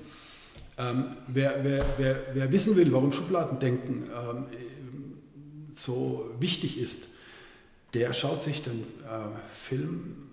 Ähm, 0.76 1.16
wer, 1.26 1.64
wer, 1.64 1.84
wer, 1.96 2.22
wer 2.34 2.52
wissen 2.52 2.76
will, 2.76 2.92
warum 2.92 3.12
Schubladendenken 3.12 4.04
ähm, 4.04 4.46
so 5.72 6.30
wichtig 6.38 6.78
ist, 6.78 7.04
der 7.94 8.12
schaut 8.12 8.42
sich 8.42 8.62
den 8.62 8.80
äh, 8.80 9.28
Film, 9.54 10.28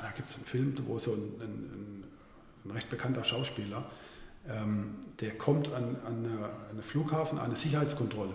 da 0.00 0.10
gibt 0.14 0.28
es 0.28 0.36
einen 0.36 0.44
Film, 0.44 0.74
wo 0.86 0.98
so 0.98 1.12
ein, 1.12 1.40
ein, 1.40 2.04
ein 2.64 2.70
recht 2.70 2.88
bekannter 2.88 3.24
Schauspieler, 3.24 3.90
ähm, 4.48 4.96
der 5.20 5.36
kommt 5.36 5.72
an, 5.72 5.96
an, 6.06 6.26
einen 6.70 6.82
Flughafen, 6.82 7.38
an 7.38 7.46
eine 7.46 7.56
Sicherheitskontrolle 7.56 8.34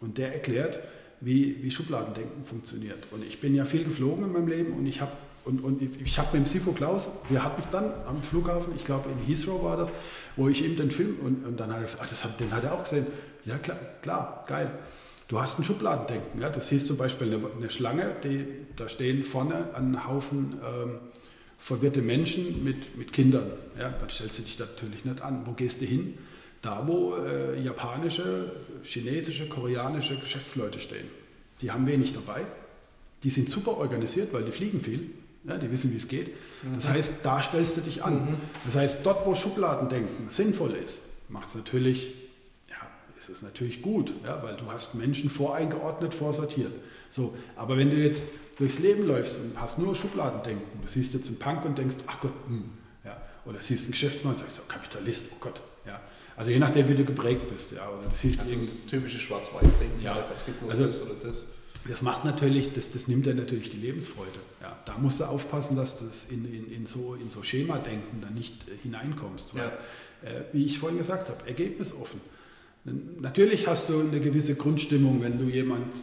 und 0.00 0.18
der 0.18 0.32
erklärt, 0.32 0.80
wie, 1.22 1.62
wie 1.62 1.70
Schubladendenken 1.70 2.44
funktioniert. 2.44 3.06
Und 3.10 3.24
ich 3.24 3.40
bin 3.40 3.54
ja 3.54 3.64
viel 3.64 3.84
geflogen 3.84 4.24
in 4.24 4.32
meinem 4.32 4.48
Leben 4.48 4.72
und 4.74 4.86
ich 4.86 5.00
habe 5.00 5.12
und, 5.44 5.64
und 5.64 5.82
ich 5.82 6.18
habe 6.20 6.36
mit 6.38 6.46
dem 6.46 6.48
Sifo 6.48 6.70
Klaus, 6.70 7.08
wir 7.28 7.42
hatten 7.42 7.60
es 7.60 7.68
dann 7.68 7.92
am 8.06 8.22
Flughafen, 8.22 8.74
ich 8.76 8.84
glaube 8.84 9.08
in 9.10 9.26
Heathrow 9.26 9.64
war 9.64 9.76
das, 9.76 9.90
wo 10.36 10.48
ich 10.48 10.64
ihm 10.64 10.76
den 10.76 10.92
Film 10.92 11.16
und, 11.20 11.44
und 11.44 11.58
dann 11.58 11.70
hat 11.70 11.78
er 11.78 11.82
gesagt, 11.82 12.02
ach, 12.04 12.08
das 12.08 12.22
hat, 12.22 12.38
den 12.38 12.52
hat 12.52 12.62
er 12.62 12.74
auch 12.74 12.84
gesehen. 12.84 13.06
Ja 13.44 13.58
klar, 13.58 13.78
klar, 14.02 14.44
geil. 14.46 14.70
Du 15.26 15.40
hast 15.40 15.58
ein 15.58 15.64
Schubladendenken. 15.64 16.40
Ja? 16.40 16.50
Du 16.50 16.60
siehst 16.60 16.86
zum 16.86 16.96
Beispiel 16.96 17.34
eine, 17.34 17.42
eine 17.56 17.70
Schlange, 17.70 18.14
die, 18.22 18.46
da 18.76 18.88
stehen 18.88 19.24
vorne 19.24 19.74
ein 19.74 20.06
Haufen 20.06 20.58
ähm, 20.62 20.98
verwirrte 21.58 22.02
Menschen 22.02 22.62
mit, 22.62 22.96
mit 22.96 23.12
Kindern. 23.12 23.50
Ja? 23.78 23.88
Dann 23.88 24.10
stellst 24.10 24.38
du 24.38 24.42
dich 24.42 24.58
natürlich 24.58 25.04
nicht 25.04 25.22
an. 25.22 25.42
Wo 25.46 25.52
gehst 25.52 25.80
du 25.80 25.86
hin? 25.86 26.18
Da, 26.62 26.84
wo 26.86 27.16
äh, 27.16 27.60
japanische, 27.60 28.52
chinesische, 28.84 29.48
koreanische 29.48 30.16
Geschäftsleute 30.16 30.80
stehen. 30.80 31.08
Die 31.60 31.70
haben 31.70 31.86
wenig 31.86 32.14
dabei. 32.14 32.42
Die 33.24 33.30
sind 33.30 33.50
super 33.50 33.76
organisiert, 33.76 34.32
weil 34.32 34.44
die 34.44 34.52
fliegen 34.52 34.80
viel. 34.80 35.10
Ja, 35.44 35.58
die 35.58 35.70
wissen, 35.72 35.92
wie 35.92 35.96
es 35.96 36.06
geht. 36.06 36.30
Das 36.74 36.84
mhm. 36.84 36.88
heißt, 36.90 37.12
da 37.24 37.42
stellst 37.42 37.76
du 37.76 37.80
dich 37.80 38.04
an. 38.04 38.14
Mhm. 38.14 38.36
Das 38.64 38.76
heißt, 38.76 39.04
dort, 39.04 39.26
wo 39.26 39.34
Schubladendenken 39.34 40.30
sinnvoll 40.30 40.72
ist, 40.72 41.00
macht 41.28 41.48
es 41.48 41.56
natürlich 41.56 42.14
ist 43.22 43.36
es 43.36 43.42
natürlich 43.42 43.82
gut, 43.82 44.12
ja, 44.24 44.42
weil 44.42 44.56
du 44.56 44.70
hast 44.70 44.94
Menschen 44.94 45.30
voreingeordnet, 45.30 46.14
vorsortiert. 46.14 46.72
So, 47.08 47.36
aber 47.56 47.76
wenn 47.76 47.90
du 47.90 47.96
jetzt 47.96 48.24
durchs 48.58 48.78
Leben 48.78 49.06
läufst 49.06 49.38
und 49.38 49.60
hast 49.60 49.78
nur 49.78 49.94
Schubladendenken, 49.94 50.82
du 50.82 50.88
siehst 50.88 51.14
jetzt 51.14 51.28
einen 51.28 51.38
Punk 51.38 51.64
und 51.64 51.78
denkst, 51.78 51.96
ach 52.06 52.20
Gott, 52.20 52.32
hm, 52.46 52.64
ja, 53.04 53.20
oder 53.44 53.60
siehst 53.60 53.84
einen 53.84 53.92
Geschäftsmann 53.92 54.34
und 54.34 54.40
sagst, 54.40 54.60
oh, 54.60 54.68
Kapitalist, 54.68 55.26
oh 55.30 55.36
Gott, 55.38 55.60
ja. 55.86 56.00
Also 56.36 56.50
je 56.50 56.58
nachdem, 56.58 56.88
wie 56.88 56.94
du 56.94 57.04
geprägt 57.04 57.48
bist, 57.52 57.72
ja, 57.72 57.88
oder 57.88 58.08
du 58.08 58.16
siehst 58.16 58.40
also 58.40 58.54
das 58.54 58.86
typische 58.86 59.18
Schwarz-Weiß-Denken, 59.18 60.02
ja, 60.02 60.16
es 60.34 60.44
gibt 60.44 60.62
nur 60.62 60.70
also, 60.70 60.84
das 60.84 61.02
oder 61.02 61.14
das. 61.24 61.46
Das 61.88 62.00
macht 62.00 62.24
natürlich, 62.24 62.72
das, 62.72 62.92
das 62.92 63.08
nimmt 63.08 63.26
ja 63.26 63.34
natürlich 63.34 63.70
die 63.70 63.76
Lebensfreude. 63.76 64.38
Ja, 64.60 64.78
da 64.84 64.98
musst 64.98 65.18
du 65.20 65.24
aufpassen, 65.24 65.76
dass 65.76 65.98
du 65.98 66.04
in, 66.30 66.44
in, 66.44 66.72
in 66.72 66.86
so, 66.86 67.14
in 67.14 67.28
so 67.28 67.42
Schema-Denken 67.42 68.20
dann 68.20 68.34
nicht 68.34 68.68
äh, 68.68 68.76
hineinkommst. 68.82 69.54
Weil, 69.54 69.72
ja. 70.22 70.30
äh, 70.30 70.44
wie 70.52 70.64
ich 70.64 70.78
vorhin 70.78 70.98
gesagt 70.98 71.28
habe, 71.28 71.46
ergebnisoffen. 71.46 72.20
Natürlich 73.20 73.66
hast 73.66 73.88
du 73.88 74.00
eine 74.00 74.20
gewisse 74.20 74.54
Grundstimmung, 74.54 75.22
wenn 75.22 75.38
du 75.38 75.44
jemand 75.44 75.94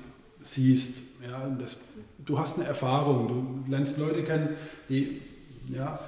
siehst. 0.43 0.97
Ja, 1.25 1.47
das, 1.59 1.77
du 2.25 2.39
hast 2.39 2.57
eine 2.57 2.67
Erfahrung, 2.67 3.63
du 3.65 3.71
lernst 3.71 3.97
Leute 3.97 4.23
kennen, 4.23 4.49
die, 4.87 5.21
ja, 5.67 5.99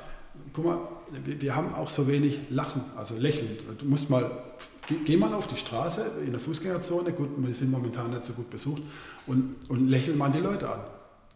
guck 0.53 0.65
mal, 0.65 0.79
wir, 1.25 1.55
haben 1.55 1.73
auch 1.73 1.89
so 1.89 2.07
wenig 2.07 2.39
Lachen, 2.49 2.83
also 2.95 3.15
lächelnd. 3.15 3.61
Du 3.79 3.85
musst 3.85 4.09
mal, 4.09 4.31
geh, 4.87 4.95
geh, 5.03 5.17
mal 5.17 5.33
auf 5.33 5.47
die 5.47 5.57
Straße 5.57 6.05
in 6.25 6.31
der 6.31 6.39
Fußgängerzone, 6.39 7.11
gut, 7.13 7.29
wir 7.37 7.53
sind 7.53 7.71
momentan 7.71 8.11
nicht 8.11 8.25
so 8.25 8.33
gut 8.33 8.49
besucht, 8.49 8.81
und, 9.27 9.55
und 9.69 9.87
lächel 9.87 10.15
mal 10.15 10.31
die 10.31 10.39
Leute 10.39 10.69
an. 10.69 10.81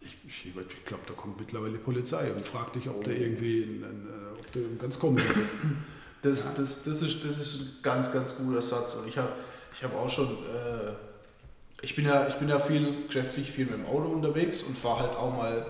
Ich, 0.00 0.16
ich, 0.26 0.46
ich 0.46 0.84
glaube, 0.84 1.02
da 1.06 1.14
kommt 1.14 1.38
mittlerweile 1.40 1.72
die 1.72 1.78
Polizei 1.78 2.30
und 2.30 2.44
fragt 2.44 2.76
dich, 2.76 2.88
ob 2.88 3.02
du 3.04 3.14
irgendwie 3.14 3.62
ein, 3.62 3.84
ein, 3.84 4.06
ob 4.38 4.52
du 4.52 4.60
ganz 4.78 4.98
komisch 4.98 5.24
bist. 5.34 5.54
Das, 6.22 6.44
ja. 6.46 6.52
das, 6.56 6.82
das, 6.82 7.02
ist, 7.02 7.24
das 7.24 7.38
ist 7.38 7.60
ein 7.60 7.68
ganz, 7.82 8.10
ganz 8.12 8.36
guter 8.36 8.62
Satz. 8.62 8.96
Und 8.96 9.06
ich 9.06 9.16
habe 9.16 9.28
ich 9.72 9.84
hab 9.84 9.94
auch 9.94 10.08
schon, 10.08 10.26
äh, 10.26 10.92
ich, 11.82 11.94
bin 11.94 12.06
ja, 12.06 12.26
ich 12.26 12.34
bin 12.34 12.48
ja 12.48 12.58
viel 12.58 13.04
geschäftlich 13.06 13.52
viel 13.52 13.66
mit 13.66 13.74
dem 13.74 13.86
Auto 13.86 14.08
unterwegs 14.08 14.62
und 14.62 14.76
fahre 14.76 15.00
halt 15.00 15.16
auch 15.16 15.36
mal 15.36 15.66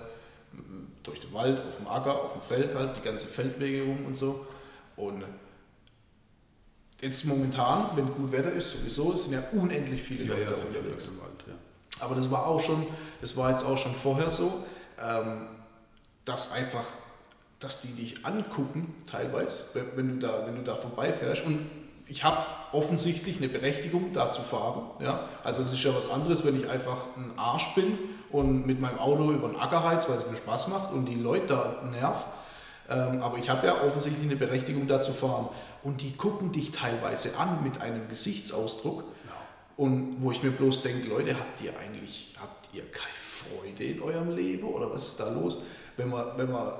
durch 1.07 1.21
den 1.21 1.33
Wald, 1.33 1.61
auf 1.67 1.77
dem 1.77 1.87
Acker, 1.87 2.25
auf 2.25 2.33
dem 2.33 2.43
Feld 2.43 2.75
halt, 2.75 2.97
die 2.97 3.01
ganze 3.01 3.27
Feldwege 3.27 3.85
rum 3.85 4.07
und 4.07 4.17
so. 4.17 4.47
Und 4.97 5.25
jetzt 7.01 7.25
momentan, 7.25 7.97
wenn 7.97 8.13
gut 8.13 8.33
Wetter 8.33 8.53
ist, 8.53 8.73
sowieso, 8.73 9.15
sind 9.15 9.35
ja 9.35 9.43
unendlich 9.53 10.03
viele 10.03 10.25
Leute 10.25 10.43
ja, 10.43 10.51
ja, 10.51 10.57
unterwegs. 10.57 11.07
Im 11.07 11.21
Wald, 11.21 11.45
ja. 11.47 11.55
Aber 12.01 12.15
das 12.15 12.31
war 12.31 12.47
auch 12.47 12.61
schon, 12.61 12.87
das 13.21 13.37
war 13.37 13.51
jetzt 13.51 13.65
auch 13.65 13.79
schon 13.79 13.95
vorher 13.95 14.31
so, 14.31 14.65
ähm, 15.01 15.47
dass 16.25 16.53
einfach 16.53 16.85
dass 17.59 17.81
die 17.81 17.89
dich 17.89 18.25
angucken, 18.27 18.95
teilweise, 19.07 19.81
wenn 19.95 20.09
du 20.09 20.27
da, 20.27 20.47
wenn 20.47 20.57
du 20.57 20.63
da 20.63 20.75
vorbeifährst. 20.75 21.47
Und 21.47 21.71
ich 22.07 22.23
habe 22.23 22.45
offensichtlich 22.73 23.39
eine 23.39 23.49
Berechtigung, 23.49 24.13
da 24.13 24.31
zu 24.31 24.43
fahren. 24.43 24.91
Ja? 25.01 25.29
Also 25.43 25.63
es 25.63 25.73
ist 25.73 25.83
ja 25.83 25.95
was 25.95 26.11
anderes, 26.11 26.45
wenn 26.45 26.59
ich 26.61 26.69
einfach 26.69 26.99
ein 27.17 27.33
Arsch 27.37 27.75
bin 27.75 27.99
und 28.31 28.67
mit 28.67 28.81
meinem 28.81 28.99
Auto 28.99 29.33
über 29.33 29.49
den 29.49 29.57
Acker 29.57 29.85
heiz, 29.85 30.09
weil 30.09 30.17
es 30.17 30.29
mir 30.29 30.37
Spaß 30.37 30.69
macht 30.69 30.93
und 30.93 31.07
die 31.07 31.15
Leute 31.15 31.47
da 31.49 31.89
nerv. 31.91 32.27
Ähm, 32.89 33.23
aber 33.23 33.39
ich 33.39 33.51
habe 33.51 33.67
ja 33.67 33.83
offensichtlich 33.83 34.25
eine 34.25 34.37
Berechtigung, 34.37 34.87
da 34.87 35.01
zu 35.01 35.13
fahren. 35.13 35.49
Und 35.83 36.03
die 36.03 36.17
gucken 36.17 36.53
dich 36.53 36.71
teilweise 36.71 37.37
an 37.39 37.63
mit 37.65 37.81
einem 37.81 38.09
Gesichtsausdruck. 38.09 39.05
Und 39.77 40.17
wo 40.21 40.31
ich 40.31 40.43
mir 40.43 40.53
bloß 40.53 40.83
denke, 40.83 41.09
Leute, 41.09 41.39
habt 41.39 41.61
ihr 41.61 41.73
eigentlich, 41.79 42.35
habt 42.41 42.75
ihr 42.75 42.83
keine 42.91 43.13
Freude 43.15 43.85
in 43.85 44.01
eurem 44.01 44.35
Leben 44.35 44.67
oder 44.67 44.91
was 44.91 45.09
ist 45.09 45.21
da 45.21 45.31
los? 45.31 45.63
Wenn 45.99 46.09
man, 46.09 46.25
wenn 46.37 46.51
man 46.51 46.73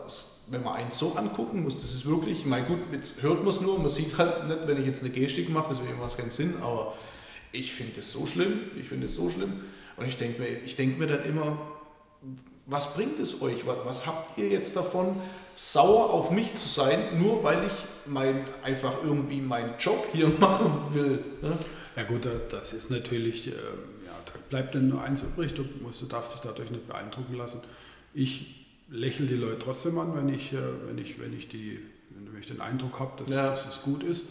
wenn 0.49 0.63
man 0.63 0.75
eins 0.75 0.99
so 0.99 1.15
angucken 1.17 1.63
muss, 1.63 1.81
das 1.81 1.93
ist 1.93 2.07
wirklich, 2.07 2.47
mein 2.47 2.67
gut, 2.67 2.79
jetzt 2.93 3.23
hört 3.23 3.41
man 3.41 3.49
es 3.49 3.61
nur, 3.61 3.79
man 3.79 3.89
sieht 3.89 4.17
halt 4.17 4.47
nicht, 4.47 4.67
wenn 4.67 4.81
ich 4.81 4.87
jetzt 4.87 5.03
eine 5.03 5.13
Gestik 5.13 5.49
mache, 5.49 5.69
deswegen 5.71 5.99
macht 5.99 6.13
es 6.13 6.17
keinen 6.17 6.31
Sinn, 6.31 6.55
aber 6.63 6.95
ich 7.53 7.75
finde 7.75 7.99
es 8.01 8.13
so 8.13 8.27
schlimm, 8.27 8.71
ich 8.79 8.89
finde 8.89 9.07
es 9.07 9.17
so 9.17 9.29
schlimm 9.31 9.65
und 9.97 10.07
ich 10.07 10.17
denke 10.17 10.43
mir, 10.43 10.49
denk 10.77 10.99
mir 10.99 11.07
dann 11.07 11.25
immer, 11.25 11.59
was 12.67 12.95
bringt 12.95 13.19
es 13.21 13.41
euch, 13.43 13.67
was, 13.67 14.07
habt 14.07 14.37
ihr 14.39 14.49
jetzt 14.49 14.77
davon, 14.77 15.21
sauer 15.55 16.11
auf 16.11 16.31
mich 16.31 16.53
zu 16.53 16.69
sein, 16.69 17.19
nur 17.19 17.43
weil 17.43 17.67
ich 17.67 17.73
mein, 18.07 18.47
einfach 18.63 19.03
irgendwie 19.03 19.41
meinen 19.41 19.75
Job 19.79 20.07
hier 20.13 20.29
machen 20.41 20.83
will. 20.93 21.25
Ne? 21.41 21.57
Ja 21.97 22.03
gut, 22.03 22.29
das 22.51 22.73
ist 22.75 22.91
natürlich, 22.91 23.49
äh, 23.49 23.53
ja, 23.53 24.13
da 24.27 24.33
bleibt 24.51 24.75
dann 24.75 24.89
nur 24.89 25.03
eins 25.03 25.23
übrig, 25.23 25.55
du, 25.55 25.65
musst, 25.81 26.03
du 26.03 26.07
darfst 26.07 26.35
dich 26.35 26.41
dadurch 26.43 26.71
nicht 26.71 26.87
beeindrucken 26.87 27.35
lassen. 27.35 27.61
Ich 28.13 28.67
lächle 28.91 29.27
die 29.27 29.37
Leute 29.37 29.61
trotzdem 29.61 29.99
an, 29.99 30.15
wenn 30.15 30.29
ich, 30.29 30.53
äh, 30.53 30.59
wenn 30.87 30.99
ich, 30.99 31.19
wenn 31.19 31.33
ich, 31.33 31.49
die, 31.49 31.81
wenn 32.11 32.41
ich 32.41 32.49
den 32.49 32.61
Eindruck 32.61 33.01
habe, 33.01 33.23
dass, 33.23 33.35
ja. 33.35 33.51
dass 33.51 33.65
das 33.65 33.83
gut 33.83 34.03
ist. 34.03 34.25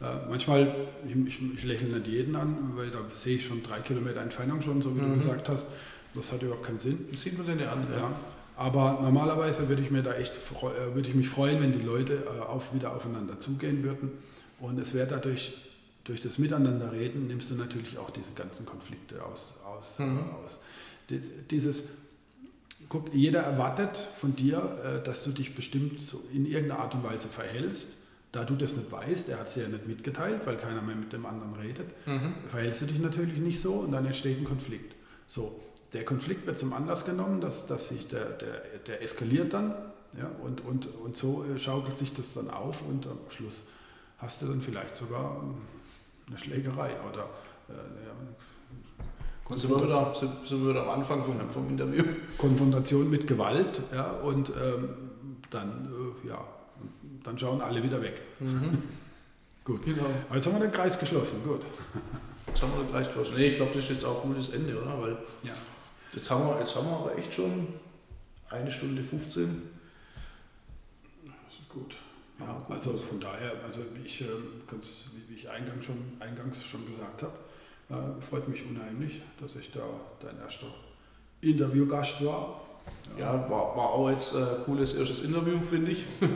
Äh, 0.00 0.28
manchmal, 0.28 0.74
ich, 1.06 1.16
ich, 1.26 1.54
ich, 1.54 1.64
lächle 1.64 1.98
nicht 1.98 2.06
jeden 2.06 2.36
an, 2.36 2.72
weil 2.74 2.90
da 2.90 2.98
sehe 3.14 3.36
ich 3.36 3.46
schon 3.46 3.62
drei 3.62 3.80
Kilometer 3.80 4.20
Entfernung 4.20 4.60
schon, 4.60 4.82
so 4.82 4.94
wie 4.94 5.00
mhm. 5.00 5.08
du 5.10 5.14
gesagt 5.14 5.48
hast. 5.48 5.66
Das 6.14 6.32
hat 6.32 6.42
überhaupt 6.42 6.64
keinen 6.64 6.78
Sinn. 6.78 7.06
Das 7.10 7.22
sieht 7.22 7.36
man 7.36 7.46
denn 7.46 7.60
ja 7.60 7.72
an. 7.72 7.86
Ja. 7.92 8.10
Aber 8.56 9.00
normalerweise 9.02 9.68
würde 9.68 9.82
ich 9.82 9.90
mir 9.90 10.02
da 10.02 10.14
echt 10.14 10.32
äh, 10.32 10.94
würde 10.94 11.08
ich 11.08 11.14
mich 11.14 11.28
freuen, 11.28 11.60
wenn 11.60 11.72
die 11.72 11.84
Leute 11.84 12.22
auf, 12.48 12.74
wieder 12.74 12.94
aufeinander 12.94 13.38
zugehen 13.38 13.82
würden. 13.82 14.12
Und 14.58 14.78
es 14.78 14.94
wäre 14.94 15.06
dadurch, 15.06 15.56
durch 16.04 16.20
das 16.20 16.38
Miteinanderreden, 16.38 17.26
nimmst 17.26 17.50
du 17.50 17.54
natürlich 17.54 17.98
auch 17.98 18.10
diese 18.10 18.32
ganzen 18.32 18.64
Konflikte 18.64 19.22
aus. 19.24 19.54
aus, 19.64 19.98
mhm. 19.98 20.20
aus. 20.44 20.58
Dieses, 21.50 21.84
guck, 22.88 23.12
jeder 23.14 23.40
erwartet 23.40 23.96
von 24.18 24.34
dir, 24.36 24.78
äh, 24.84 25.04
dass 25.04 25.24
du 25.24 25.30
dich 25.30 25.54
bestimmt 25.54 26.00
in 26.32 26.46
irgendeiner 26.46 26.80
Art 26.80 26.94
und 26.94 27.02
Weise 27.02 27.28
verhältst, 27.28 27.88
da 28.36 28.44
du 28.44 28.54
das 28.54 28.76
nicht 28.76 28.92
weißt, 28.92 29.30
er 29.30 29.40
hat 29.40 29.48
es 29.48 29.54
ja 29.54 29.66
nicht 29.66 29.86
mitgeteilt, 29.86 30.42
weil 30.44 30.56
keiner 30.58 30.82
mehr 30.82 30.94
mit 30.94 31.10
dem 31.10 31.24
anderen 31.24 31.54
redet, 31.54 31.86
verhältst 32.48 32.82
du 32.82 32.86
dich 32.86 32.98
natürlich 32.98 33.38
nicht 33.38 33.62
so 33.62 33.72
und 33.74 33.92
dann 33.92 34.04
entsteht 34.04 34.38
ein 34.38 34.44
Konflikt. 34.44 34.94
So, 35.26 35.58
der 35.94 36.04
Konflikt 36.04 36.46
wird 36.46 36.58
zum 36.58 36.74
Anlass 36.74 37.06
genommen, 37.06 37.40
dass, 37.40 37.66
dass 37.66 37.88
sich 37.88 38.08
der, 38.08 38.26
der, 38.26 38.60
der 38.86 39.02
eskaliert 39.02 39.54
dann 39.54 39.74
ja, 40.18 40.30
und, 40.42 40.62
und, 40.66 40.86
und 40.86 41.16
so 41.16 41.44
äh, 41.44 41.58
schaukelt 41.58 41.96
sich 41.96 42.12
das 42.12 42.34
dann 42.34 42.50
auf 42.50 42.82
und 42.82 43.06
am 43.06 43.18
Schluss 43.30 43.66
hast 44.18 44.42
du 44.42 44.46
dann 44.46 44.60
vielleicht 44.60 44.96
sogar 44.96 45.40
ähm, 45.42 45.54
eine 46.28 46.38
Schlägerei 46.38 46.90
oder 47.10 47.30
äh, 47.68 47.72
ja, 47.72 48.12
Und 49.48 49.56
sind 49.56 49.70
wir 49.70 49.82
wieder, 49.82 50.14
sind 50.14 50.62
wir 50.62 50.70
wieder 50.70 50.82
am 50.82 50.90
Anfang 50.90 51.22
vom, 51.22 51.38
vom 51.48 51.68
Interview. 51.70 52.04
Konfrontation 52.36 53.08
mit 53.08 53.26
Gewalt 53.26 53.80
ja, 53.94 54.10
und 54.10 54.50
ähm, 54.50 54.88
dann, 55.48 55.88
äh, 56.24 56.28
ja, 56.28 56.44
dann 57.26 57.38
schauen 57.38 57.60
alle 57.60 57.82
wieder 57.82 58.00
weg. 58.00 58.22
Gut. 59.64 59.84
Genau. 59.84 60.04
Aber 60.28 60.36
Jetzt 60.36 60.46
haben 60.46 60.54
wir 60.54 60.60
den 60.60 60.72
Kreis 60.72 60.98
geschlossen, 60.98 61.42
gut. 61.44 61.60
Jetzt 62.46 62.62
haben 62.62 62.72
wir 62.72 62.84
den 62.84 62.90
gleich 62.90 63.06
geschlossen. 63.08 63.34
Nee, 63.36 63.48
ich 63.48 63.56
glaube, 63.56 63.72
das 63.74 63.84
ist 63.84 63.90
jetzt 63.90 64.04
auch 64.04 64.22
ein 64.24 64.30
gutes 64.32 64.50
Ende, 64.50 64.80
oder? 64.80 65.00
Weil 65.02 65.18
Ja. 65.42 65.52
jetzt 66.12 66.30
haben 66.30 66.46
wir, 66.46 66.60
jetzt 66.60 66.74
haben 66.76 66.86
wir 66.86 66.96
aber 66.96 67.18
echt 67.18 67.34
schon 67.34 67.66
eine 68.48 68.70
Stunde 68.70 69.02
15. 69.02 69.62
Das 71.24 71.54
ist 71.58 71.68
gut. 71.68 71.94
Ja, 72.38 72.64
also 72.68 72.96
von 72.96 73.18
daher, 73.18 73.52
also 73.64 73.80
wie 73.94 74.06
ich, 74.06 74.20
ähm, 74.20 74.62
ganz, 74.70 75.04
wie 75.26 75.34
ich 75.34 75.48
eingangs 75.48 75.84
schon, 75.86 75.96
eingangs 76.20 76.62
schon 76.62 76.86
gesagt 76.86 77.22
habe, 77.22 77.32
äh, 77.88 78.22
freut 78.22 78.46
mich 78.48 78.62
unheimlich, 78.68 79.22
dass 79.40 79.56
ich 79.56 79.72
da 79.72 79.80
dein 80.20 80.38
erster 80.38 80.66
Interviewgast 81.40 82.24
war. 82.24 82.60
Ja, 83.18 83.32
war, 83.50 83.76
war 83.76 83.90
auch 83.90 84.10
jetzt 84.10 84.36
ein 84.36 84.42
äh, 84.42 84.64
cooles 84.64 84.94
erstes 84.94 85.22
Interview, 85.22 85.58
finde 85.68 85.90
ich. 85.92 86.04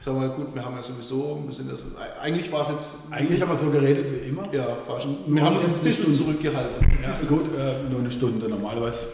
Sagen 0.00 0.20
wir 0.20 0.28
gut, 0.28 0.54
wir 0.54 0.64
haben 0.64 0.76
ja 0.76 0.82
sowieso, 0.82 1.42
wir 1.44 1.52
sind 1.52 1.68
ja 1.70 1.76
so, 1.76 1.86
eigentlich 2.22 2.50
war 2.52 2.62
es 2.62 2.68
jetzt, 2.68 3.12
Eigentlich 3.12 3.40
haben 3.42 3.50
wir 3.50 3.56
so 3.56 3.68
geredet 3.70 4.06
wie 4.12 4.28
immer. 4.28 4.52
ja, 4.54 4.76
fast, 4.86 5.06
Nur 5.06 5.34
wir 5.36 5.44
haben 5.44 5.56
uns 5.56 5.66
jetzt 5.66 5.78
ein 5.78 5.84
bisschen 5.84 6.12
Stunde. 6.12 6.18
zurückgehalten. 6.18 6.86
Ja, 7.02 7.12
gut, 7.28 7.46
äh, 7.58 7.90
nur 7.90 8.00
eine 8.00 8.10
Stunde. 8.10 8.48
Normalerweise 8.48 9.06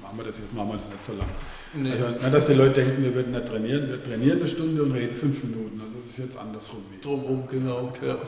machen 0.00 0.16
wir 0.18 0.24
das 0.24 0.36
jetzt 0.38 0.54
machen 0.54 0.68
wir 0.68 0.76
das 0.76 0.88
nicht 0.88 1.04
so 1.04 1.12
lang. 1.14 1.28
Nee. 1.74 1.90
Also 1.90 2.08
nicht, 2.08 2.34
dass 2.34 2.46
die 2.46 2.54
Leute 2.54 2.82
denken, 2.84 3.02
wir 3.02 3.14
würden 3.14 3.32
nicht 3.32 3.46
trainieren. 3.46 3.88
Wir 3.88 4.02
trainieren 4.02 4.38
eine 4.38 4.48
Stunde 4.48 4.82
und 4.84 4.92
reden 4.92 5.16
fünf 5.16 5.42
Minuten. 5.42 5.80
Also 5.80 5.94
das 6.00 6.10
ist 6.12 6.18
jetzt 6.18 6.38
andersrum. 6.38 6.82
Drumherum, 7.02 7.48
genau. 7.50 7.92
Ja. 8.00 8.16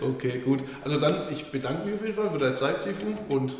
Okay, 0.00 0.40
gut. 0.44 0.64
Also 0.82 0.98
dann, 0.98 1.32
ich 1.32 1.52
bedanke 1.52 1.84
mich 1.86 1.94
auf 1.94 2.02
jeden 2.02 2.14
Fall 2.14 2.28
für 2.28 2.38
deine 2.38 2.54
Zeit, 2.54 2.80
Sifu, 2.80 3.14
und 3.28 3.54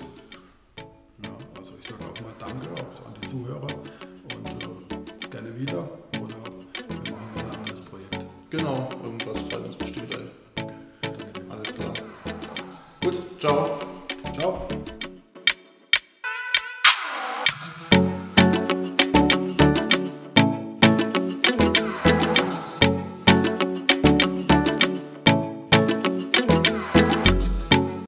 genau, 8.56 8.89
irgendwas 9.02 9.39
fällt 9.51 9.64
uns 9.66 9.76
bestimmt 9.76 10.16
ein. 10.16 10.31
Alles 11.51 11.74
klar. 11.74 11.93
Gut, 13.02 13.40
ciao. 13.40 13.93